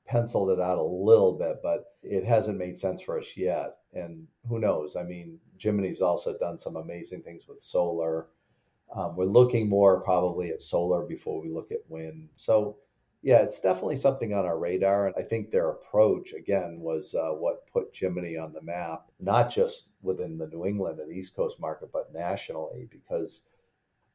penciled 0.07 0.51
it 0.51 0.61
out 0.61 0.79
a 0.79 0.83
little 0.83 1.33
bit, 1.33 1.61
but 1.63 1.97
it 2.03 2.25
hasn't 2.25 2.59
made 2.59 2.79
sense 2.79 3.03
for 3.03 3.19
us 3.19 3.37
yet. 3.37 3.77
And 3.93 4.27
who 4.49 4.59
knows? 4.59 4.97
I 4.97 5.03
mean, 5.03 5.39
Jiminy's 5.59 6.01
also 6.01 6.39
done 6.39 6.59
some 6.59 6.77
amazing 6.77 7.23
things 7.23 7.47
with 7.49 7.61
solar. 7.61 8.29
Um, 8.95 9.17
we're 9.17 9.25
looking 9.25 9.69
more 9.69 10.01
probably 10.01 10.51
at 10.51 10.63
solar 10.63 11.03
before 11.03 11.41
we 11.41 11.51
look 11.51 11.73
at 11.73 11.79
wind. 11.89 12.29
So, 12.37 12.77
yeah, 13.23 13.43
it's 13.43 13.61
definitely 13.61 13.97
something 13.97 14.35
on 14.35 14.45
our 14.45 14.59
radar. 14.59 15.07
And 15.07 15.15
I 15.17 15.23
think 15.23 15.51
their 15.51 15.71
approach, 15.71 16.33
again, 16.33 16.81
was 16.81 17.15
uh, 17.15 17.31
what 17.31 17.67
put 17.73 17.97
Jiminy 17.97 18.37
on 18.37 18.53
the 18.53 18.63
map, 18.63 19.07
not 19.21 19.51
just 19.51 19.91
within 20.03 20.39
the 20.39 20.49
New 20.49 20.67
England 20.67 20.99
and 20.99 21.13
East 21.13 21.37
Coast 21.37 21.61
market, 21.61 21.91
but 21.93 22.13
nationally, 22.13 22.89
because 22.91 23.43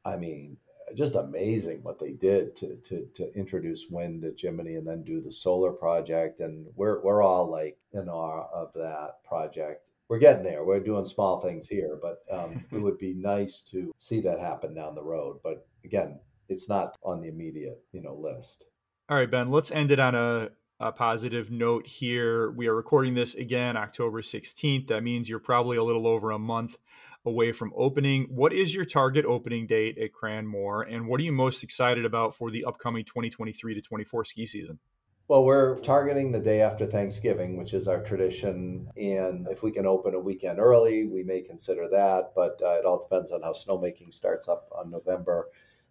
I 0.04 0.16
mean, 0.16 0.58
just 0.94 1.14
amazing 1.14 1.80
what 1.82 1.98
they 1.98 2.12
did 2.12 2.54
to, 2.56 2.76
to, 2.76 3.06
to 3.14 3.34
introduce 3.34 3.86
wind 3.90 4.24
at 4.24 4.38
Jiminy 4.38 4.76
and 4.76 4.86
then 4.86 5.02
do 5.02 5.20
the 5.20 5.32
solar 5.32 5.72
project. 5.72 6.40
And 6.40 6.66
we're, 6.76 7.00
we're 7.02 7.22
all 7.22 7.50
like 7.50 7.78
in 7.92 8.08
awe 8.08 8.46
of 8.52 8.72
that 8.74 9.22
project. 9.26 9.84
We're 10.08 10.18
getting 10.18 10.44
there. 10.44 10.64
We're 10.64 10.80
doing 10.80 11.04
small 11.04 11.40
things 11.40 11.68
here, 11.68 11.98
but 12.00 12.24
um, 12.30 12.64
it 12.72 12.80
would 12.80 12.98
be 12.98 13.14
nice 13.14 13.62
to 13.70 13.92
see 13.98 14.20
that 14.20 14.40
happen 14.40 14.74
down 14.74 14.94
the 14.94 15.02
road. 15.02 15.40
But 15.42 15.66
again, 15.84 16.20
it's 16.48 16.68
not 16.68 16.96
on 17.02 17.20
the 17.20 17.28
immediate, 17.28 17.82
you 17.92 18.02
know, 18.02 18.14
list. 18.14 18.64
All 19.10 19.16
right, 19.16 19.30
Ben, 19.30 19.50
let's 19.50 19.70
end 19.70 19.90
it 19.90 19.98
on 19.98 20.14
a, 20.14 20.50
a 20.78 20.92
positive 20.92 21.50
note 21.50 21.86
here. 21.86 22.50
We 22.50 22.66
are 22.66 22.74
recording 22.74 23.14
this 23.14 23.34
again 23.34 23.74
October 23.74 24.20
16th. 24.20 24.88
That 24.88 25.02
means 25.02 25.30
you're 25.30 25.38
probably 25.38 25.78
a 25.78 25.82
little 25.82 26.06
over 26.06 26.30
a 26.30 26.38
month 26.38 26.76
away 27.24 27.52
from 27.52 27.72
opening. 27.74 28.26
What 28.28 28.52
is 28.52 28.74
your 28.74 28.84
target 28.84 29.24
opening 29.24 29.66
date 29.66 29.96
at 29.96 30.10
Cranmore, 30.12 30.84
and 30.94 31.08
what 31.08 31.20
are 31.20 31.22
you 31.22 31.32
most 31.32 31.62
excited 31.62 32.04
about 32.04 32.36
for 32.36 32.50
the 32.50 32.66
upcoming 32.66 33.02
2023 33.06 33.76
to 33.76 33.80
24 33.80 34.26
ski 34.26 34.44
season? 34.44 34.78
Well, 35.26 35.42
we're 35.42 35.78
targeting 35.78 36.30
the 36.30 36.40
day 36.40 36.60
after 36.60 36.84
Thanksgiving, 36.84 37.56
which 37.56 37.72
is 37.72 37.88
our 37.88 38.02
tradition. 38.02 38.90
And 38.98 39.46
if 39.50 39.62
we 39.62 39.70
can 39.70 39.86
open 39.86 40.14
a 40.14 40.20
weekend 40.20 40.58
early, 40.58 41.06
we 41.06 41.22
may 41.22 41.40
consider 41.40 41.88
that. 41.88 42.32
But 42.36 42.60
uh, 42.62 42.78
it 42.78 42.84
all 42.84 43.06
depends 43.08 43.32
on 43.32 43.40
how 43.40 43.52
snowmaking 43.52 44.12
starts 44.12 44.48
up 44.48 44.68
on 44.70 44.90
November. 44.90 45.48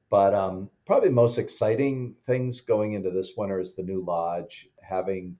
But 0.10 0.34
um, 0.34 0.70
probably 0.86 1.10
most 1.10 1.38
exciting 1.38 2.16
things 2.26 2.62
going 2.62 2.94
into 2.94 3.12
this 3.12 3.34
winter 3.36 3.60
is 3.60 3.74
the 3.74 3.84
new 3.84 4.04
lodge, 4.04 4.70
having 4.82 5.36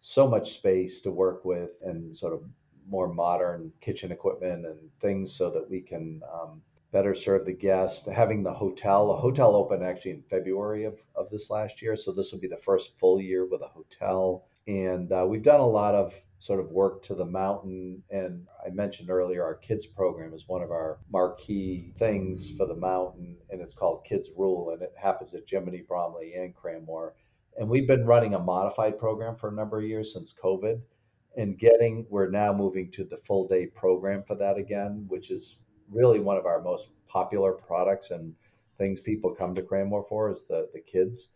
so 0.00 0.28
much 0.28 0.52
space 0.54 1.02
to 1.02 1.10
work 1.10 1.44
with 1.44 1.70
and 1.82 2.16
sort 2.16 2.32
of 2.32 2.44
more 2.88 3.12
modern 3.12 3.72
kitchen 3.80 4.12
equipment 4.12 4.64
and 4.64 4.78
things 5.00 5.32
so 5.32 5.50
that 5.50 5.68
we 5.68 5.80
can 5.80 6.20
um, 6.32 6.62
better 6.92 7.14
serve 7.14 7.44
the 7.44 7.52
guests. 7.52 8.08
Having 8.08 8.44
the 8.44 8.52
hotel, 8.52 9.10
a 9.10 9.16
hotel 9.16 9.56
opened 9.56 9.82
actually 9.82 10.12
in 10.12 10.22
February 10.30 10.84
of, 10.84 10.96
of 11.16 11.28
this 11.30 11.50
last 11.50 11.82
year. 11.82 11.96
So 11.96 12.12
this 12.12 12.30
will 12.30 12.38
be 12.38 12.46
the 12.46 12.56
first 12.56 12.98
full 13.00 13.20
year 13.20 13.44
with 13.44 13.62
a 13.62 13.68
hotel. 13.68 14.44
And 14.66 15.12
uh, 15.12 15.24
we've 15.28 15.42
done 15.42 15.60
a 15.60 15.66
lot 15.66 15.94
of 15.94 16.20
sort 16.38 16.60
of 16.60 16.70
work 16.70 17.02
to 17.04 17.14
the 17.14 17.24
mountain. 17.24 18.02
And 18.10 18.46
I 18.64 18.70
mentioned 18.70 19.10
earlier, 19.10 19.44
our 19.44 19.54
kids 19.54 19.86
program 19.86 20.34
is 20.34 20.44
one 20.48 20.62
of 20.62 20.70
our 20.70 20.98
marquee 21.10 21.92
things 21.98 22.50
for 22.50 22.66
the 22.66 22.74
mountain, 22.74 23.36
and 23.50 23.60
it's 23.60 23.74
called 23.74 24.04
Kids 24.04 24.28
Rule, 24.36 24.70
and 24.70 24.82
it 24.82 24.92
happens 25.00 25.34
at 25.34 25.48
Jiminy, 25.48 25.84
Bromley, 25.86 26.34
and 26.34 26.54
Cranmore. 26.54 27.12
And 27.58 27.68
we've 27.68 27.86
been 27.86 28.04
running 28.04 28.34
a 28.34 28.38
modified 28.38 28.98
program 28.98 29.36
for 29.36 29.48
a 29.48 29.54
number 29.54 29.78
of 29.78 29.84
years 29.84 30.12
since 30.12 30.34
COVID 30.34 30.80
and 31.36 31.58
getting 31.58 32.06
we're 32.08 32.30
now 32.30 32.52
moving 32.52 32.90
to 32.90 33.04
the 33.04 33.16
full 33.18 33.46
day 33.46 33.66
program 33.66 34.22
for 34.26 34.34
that 34.34 34.56
again 34.56 35.04
which 35.08 35.30
is 35.30 35.56
really 35.90 36.18
one 36.18 36.36
of 36.36 36.46
our 36.46 36.62
most 36.62 36.88
popular 37.08 37.52
products 37.52 38.10
and 38.10 38.34
things 38.78 39.00
people 39.00 39.34
come 39.34 39.54
to 39.54 39.62
cranmore 39.62 40.06
for 40.08 40.30
is 40.32 40.46
the 40.46 40.68
the 40.72 40.80
kids 40.80 41.28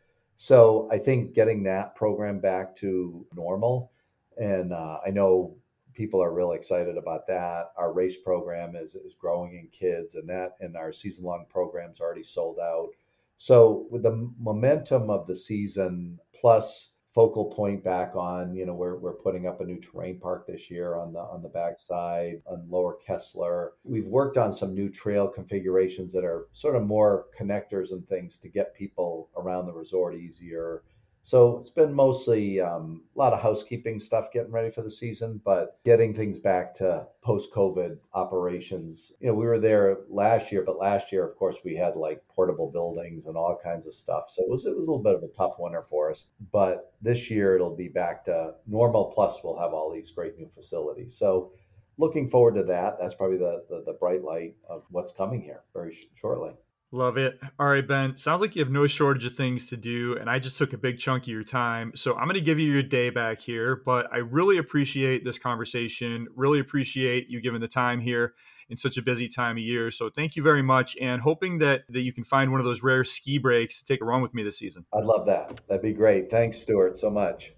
so 0.42 0.88
i 0.90 0.96
think 0.96 1.34
getting 1.34 1.62
that 1.62 1.94
program 1.94 2.40
back 2.40 2.74
to 2.74 3.26
normal 3.34 3.92
and 4.38 4.72
uh, 4.72 4.98
i 5.06 5.10
know 5.10 5.54
people 6.00 6.22
are 6.22 6.32
really 6.32 6.56
excited 6.56 6.96
about 6.96 7.26
that. 7.26 7.72
Our 7.76 7.92
race 7.92 8.16
program 8.16 8.74
is, 8.74 8.94
is 8.94 9.14
growing 9.14 9.54
in 9.54 9.68
kids 9.68 10.14
and 10.14 10.26
that 10.30 10.56
and 10.60 10.74
our 10.74 10.92
season 10.92 11.24
long 11.24 11.44
programs 11.50 12.00
already 12.00 12.22
sold 12.22 12.58
out. 12.58 12.88
So 13.36 13.86
with 13.90 14.04
the 14.04 14.30
momentum 14.38 15.10
of 15.10 15.26
the 15.26 15.36
season 15.36 16.18
plus 16.38 16.89
focal 17.14 17.46
point 17.46 17.82
back 17.82 18.14
on. 18.14 18.54
You 18.54 18.66
know, 18.66 18.74
we're, 18.74 18.96
we're 18.96 19.14
putting 19.14 19.46
up 19.46 19.60
a 19.60 19.64
new 19.64 19.80
terrain 19.80 20.18
park 20.20 20.46
this 20.46 20.70
year 20.70 20.96
on 20.96 21.12
the 21.12 21.20
on 21.20 21.42
the 21.42 21.48
backside 21.48 22.42
on 22.46 22.66
Lower 22.68 22.98
Kessler. 23.04 23.72
We've 23.84 24.06
worked 24.06 24.36
on 24.36 24.52
some 24.52 24.74
new 24.74 24.88
trail 24.88 25.28
configurations 25.28 26.12
that 26.12 26.24
are 26.24 26.46
sort 26.52 26.76
of 26.76 26.86
more 26.86 27.26
connectors 27.38 27.92
and 27.92 28.06
things 28.08 28.38
to 28.38 28.48
get 28.48 28.74
people 28.74 29.28
around 29.36 29.66
the 29.66 29.72
resort 29.72 30.14
easier. 30.14 30.82
So 31.22 31.58
it's 31.58 31.70
been 31.70 31.92
mostly 31.92 32.60
um, 32.60 33.02
a 33.14 33.18
lot 33.18 33.32
of 33.32 33.42
housekeeping 33.42 34.00
stuff 34.00 34.32
getting 34.32 34.52
ready 34.52 34.70
for 34.70 34.82
the 34.82 34.90
season, 34.90 35.40
but 35.44 35.78
getting 35.84 36.14
things 36.14 36.38
back 36.38 36.74
to 36.76 37.06
post 37.22 37.52
COVID 37.52 37.98
operations. 38.14 39.12
You 39.20 39.28
know, 39.28 39.34
we 39.34 39.44
were 39.44 39.58
there 39.58 39.98
last 40.08 40.50
year, 40.50 40.62
but 40.64 40.78
last 40.78 41.12
year, 41.12 41.26
of 41.26 41.36
course, 41.36 41.58
we 41.64 41.76
had 41.76 41.94
like 41.94 42.22
portable 42.28 42.70
buildings 42.70 43.26
and 43.26 43.36
all 43.36 43.60
kinds 43.62 43.86
of 43.86 43.94
stuff. 43.94 44.24
So 44.30 44.42
it 44.42 44.50
was, 44.50 44.64
it 44.64 44.76
was 44.76 44.88
a 44.88 44.90
little 44.90 45.02
bit 45.02 45.14
of 45.14 45.22
a 45.22 45.28
tough 45.28 45.56
winter 45.58 45.82
for 45.82 46.10
us. 46.10 46.26
But 46.52 46.94
this 47.02 47.30
year, 47.30 47.54
it'll 47.54 47.76
be 47.76 47.88
back 47.88 48.24
to 48.24 48.54
normal. 48.66 49.12
Plus, 49.14 49.40
we'll 49.44 49.58
have 49.58 49.74
all 49.74 49.92
these 49.92 50.10
great 50.10 50.38
new 50.38 50.48
facilities. 50.54 51.16
So 51.16 51.52
looking 51.98 52.26
forward 52.26 52.54
to 52.54 52.64
that. 52.64 52.96
That's 52.98 53.14
probably 53.14 53.38
the, 53.38 53.64
the, 53.68 53.82
the 53.84 53.92
bright 53.92 54.24
light 54.24 54.56
of 54.68 54.84
what's 54.90 55.12
coming 55.12 55.42
here 55.42 55.60
very 55.74 55.92
sh- 55.92 56.06
shortly. 56.14 56.52
Love 56.92 57.16
it. 57.18 57.40
All 57.58 57.68
right, 57.68 57.86
Ben. 57.86 58.16
Sounds 58.16 58.40
like 58.40 58.56
you 58.56 58.64
have 58.64 58.72
no 58.72 58.88
shortage 58.88 59.24
of 59.24 59.32
things 59.32 59.66
to 59.66 59.76
do, 59.76 60.16
and 60.20 60.28
I 60.28 60.40
just 60.40 60.56
took 60.56 60.72
a 60.72 60.76
big 60.76 60.98
chunk 60.98 61.22
of 61.24 61.28
your 61.28 61.44
time. 61.44 61.92
So 61.94 62.16
I'm 62.16 62.24
going 62.24 62.34
to 62.34 62.40
give 62.40 62.58
you 62.58 62.72
your 62.72 62.82
day 62.82 63.10
back 63.10 63.38
here, 63.38 63.76
but 63.86 64.12
I 64.12 64.16
really 64.18 64.58
appreciate 64.58 65.24
this 65.24 65.38
conversation. 65.38 66.26
Really 66.34 66.58
appreciate 66.58 67.28
you 67.28 67.40
giving 67.40 67.60
the 67.60 67.68
time 67.68 68.00
here 68.00 68.34
in 68.68 68.76
such 68.76 68.96
a 68.96 69.02
busy 69.02 69.28
time 69.28 69.56
of 69.56 69.62
year. 69.62 69.92
So 69.92 70.10
thank 70.10 70.34
you 70.34 70.42
very 70.42 70.62
much, 70.62 70.96
and 71.00 71.22
hoping 71.22 71.58
that 71.58 71.82
that 71.90 72.00
you 72.00 72.12
can 72.12 72.24
find 72.24 72.50
one 72.50 72.60
of 72.60 72.64
those 72.66 72.82
rare 72.82 73.04
ski 73.04 73.38
breaks 73.38 73.78
to 73.78 73.84
take 73.84 74.00
a 74.00 74.04
run 74.04 74.20
with 74.20 74.34
me 74.34 74.42
this 74.42 74.58
season. 74.58 74.84
I'd 74.92 75.04
love 75.04 75.26
that. 75.26 75.60
That'd 75.68 75.82
be 75.82 75.92
great. 75.92 76.28
Thanks, 76.28 76.58
Stuart, 76.58 76.98
so 76.98 77.08
much. 77.08 77.52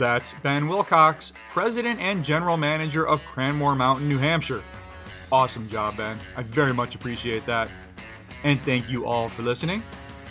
That's 0.00 0.32
Ben 0.42 0.66
Wilcox, 0.66 1.34
President 1.52 2.00
and 2.00 2.24
General 2.24 2.56
Manager 2.56 3.06
of 3.06 3.20
Cranmore 3.20 3.76
Mountain, 3.76 4.08
New 4.08 4.16
Hampshire. 4.16 4.62
Awesome 5.30 5.68
job, 5.68 5.98
Ben. 5.98 6.18
I 6.38 6.42
very 6.42 6.72
much 6.72 6.94
appreciate 6.94 7.44
that. 7.44 7.68
And 8.42 8.58
thank 8.62 8.88
you 8.88 9.04
all 9.04 9.28
for 9.28 9.42
listening. 9.42 9.82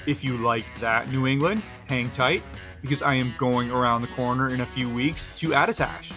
If 0.08 0.24
you 0.24 0.38
like 0.38 0.66
that, 0.82 1.12
New 1.12 1.28
England, 1.28 1.62
hang 1.86 2.10
tight 2.10 2.41
because 2.82 3.04
I 3.04 3.14
am 3.14 3.36
going 3.38 3.70
around 3.70 4.02
the 4.02 4.08
corner 4.08 4.50
in 4.50 4.62
a 4.62 4.66
few 4.66 4.90
weeks 4.90 5.28
to 5.38 5.50
Attitash. 5.50 6.14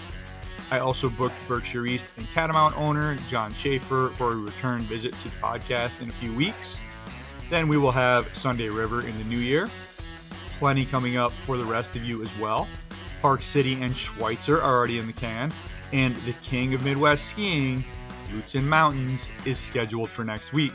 I 0.71 0.79
also 0.79 1.11
booked 1.11 1.35
Berkshire 1.47 1.85
East 1.85 2.07
and 2.17 2.27
Catamount 2.29 2.75
owner 2.79 3.19
John 3.29 3.53
Schaefer 3.53 4.13
for 4.15 4.33
a 4.33 4.37
return 4.37 4.81
visit 4.81 5.13
to 5.19 5.25
the 5.25 5.37
podcast 5.43 6.01
in 6.01 6.09
a 6.09 6.15
few 6.15 6.33
weeks. 6.33 6.79
Then 7.51 7.69
we 7.69 7.77
will 7.77 7.93
have 7.93 8.35
Sunday 8.35 8.71
River 8.71 9.07
in 9.07 9.15
the 9.19 9.25
new 9.25 9.37
year. 9.37 9.69
Plenty 10.59 10.87
coming 10.87 11.19
up 11.19 11.33
for 11.45 11.59
the 11.59 11.65
rest 11.67 11.97
of 11.97 12.05
you 12.05 12.23
as 12.23 12.35
well. 12.39 12.67
Park 13.23 13.41
City 13.41 13.81
and 13.81 13.97
Schweitzer 13.97 14.61
are 14.61 14.77
already 14.77 14.99
in 14.99 15.07
the 15.07 15.13
can, 15.13 15.53
and 15.93 16.17
the 16.27 16.33
king 16.43 16.75
of 16.75 16.85
Midwest 16.85 17.27
skiing, 17.29 17.85
Lutsen 18.33 18.65
Mountains, 18.65 19.29
is 19.45 19.61
scheduled 19.61 20.11
for 20.11 20.25
next 20.25 20.53
week. 20.53 20.73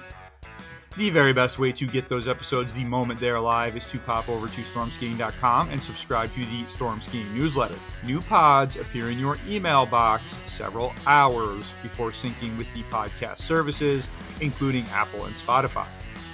The 0.96 1.10
very 1.10 1.34
best 1.34 1.60
way 1.60 1.74
to 1.74 1.86
get 1.86 2.08
those 2.08 2.28
episodes 2.28 2.74
the 2.74 2.86
moment 2.86 3.20
they're 3.20 3.40
live 3.40 3.76
is 3.76 3.86
to 3.88 4.00
pop 4.00 4.30
over 4.30 4.48
to 4.48 4.62
stormskiing.com 4.62 5.70
and 5.70 5.84
subscribe 5.84 6.34
to 6.34 6.46
the 6.46 6.66
Storm 6.70 7.02
Skiing 7.02 7.38
newsletter. 7.38 7.78
New 8.04 8.22
pods 8.22 8.78
appear 8.78 9.12
in 9.12 9.20
your 9.20 9.38
email 9.48 9.86
box 9.86 10.40
several 10.46 10.94
hours 11.06 11.72
before 11.84 12.12
syncing 12.12 12.58
with 12.58 12.74
the 12.74 12.82
podcast 12.84 13.40
services, 13.40 14.08
including 14.40 14.86
Apple 14.92 15.26
and 15.26 15.36
Spotify. 15.36 15.86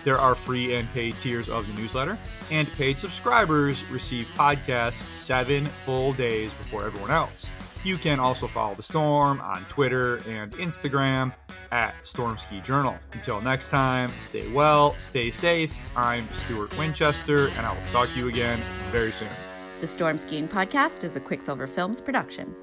There 0.03 0.19
are 0.19 0.35
free 0.35 0.75
and 0.75 0.91
paid 0.93 1.17
tiers 1.19 1.47
of 1.49 1.65
the 1.65 1.73
newsletter, 1.73 2.17
and 2.51 2.71
paid 2.73 2.99
subscribers 2.99 3.83
receive 3.85 4.27
podcasts 4.35 5.11
seven 5.13 5.65
full 5.65 6.13
days 6.13 6.53
before 6.53 6.85
everyone 6.85 7.11
else. 7.11 7.49
You 7.83 7.97
can 7.97 8.19
also 8.19 8.47
follow 8.47 8.75
the 8.75 8.83
Storm 8.83 9.41
on 9.41 9.65
Twitter 9.65 10.17
and 10.27 10.51
Instagram 10.53 11.33
at 11.71 11.95
Stormski 12.03 12.63
Journal. 12.63 12.97
Until 13.13 13.41
next 13.41 13.69
time, 13.69 14.11
stay 14.19 14.49
well, 14.51 14.95
stay 14.99 15.31
safe. 15.31 15.73
I'm 15.95 16.31
Stuart 16.33 16.77
Winchester, 16.77 17.47
and 17.49 17.65
I 17.65 17.73
will 17.73 17.91
talk 17.91 18.09
to 18.09 18.15
you 18.15 18.27
again 18.27 18.61
very 18.91 19.11
soon. 19.11 19.29
The 19.81 19.87
Storm 19.87 20.17
Skiing 20.17 20.47
Podcast 20.47 21.03
is 21.03 21.17
a 21.17 21.19
Quicksilver 21.19 21.67
Films 21.67 21.99
production. 21.99 22.55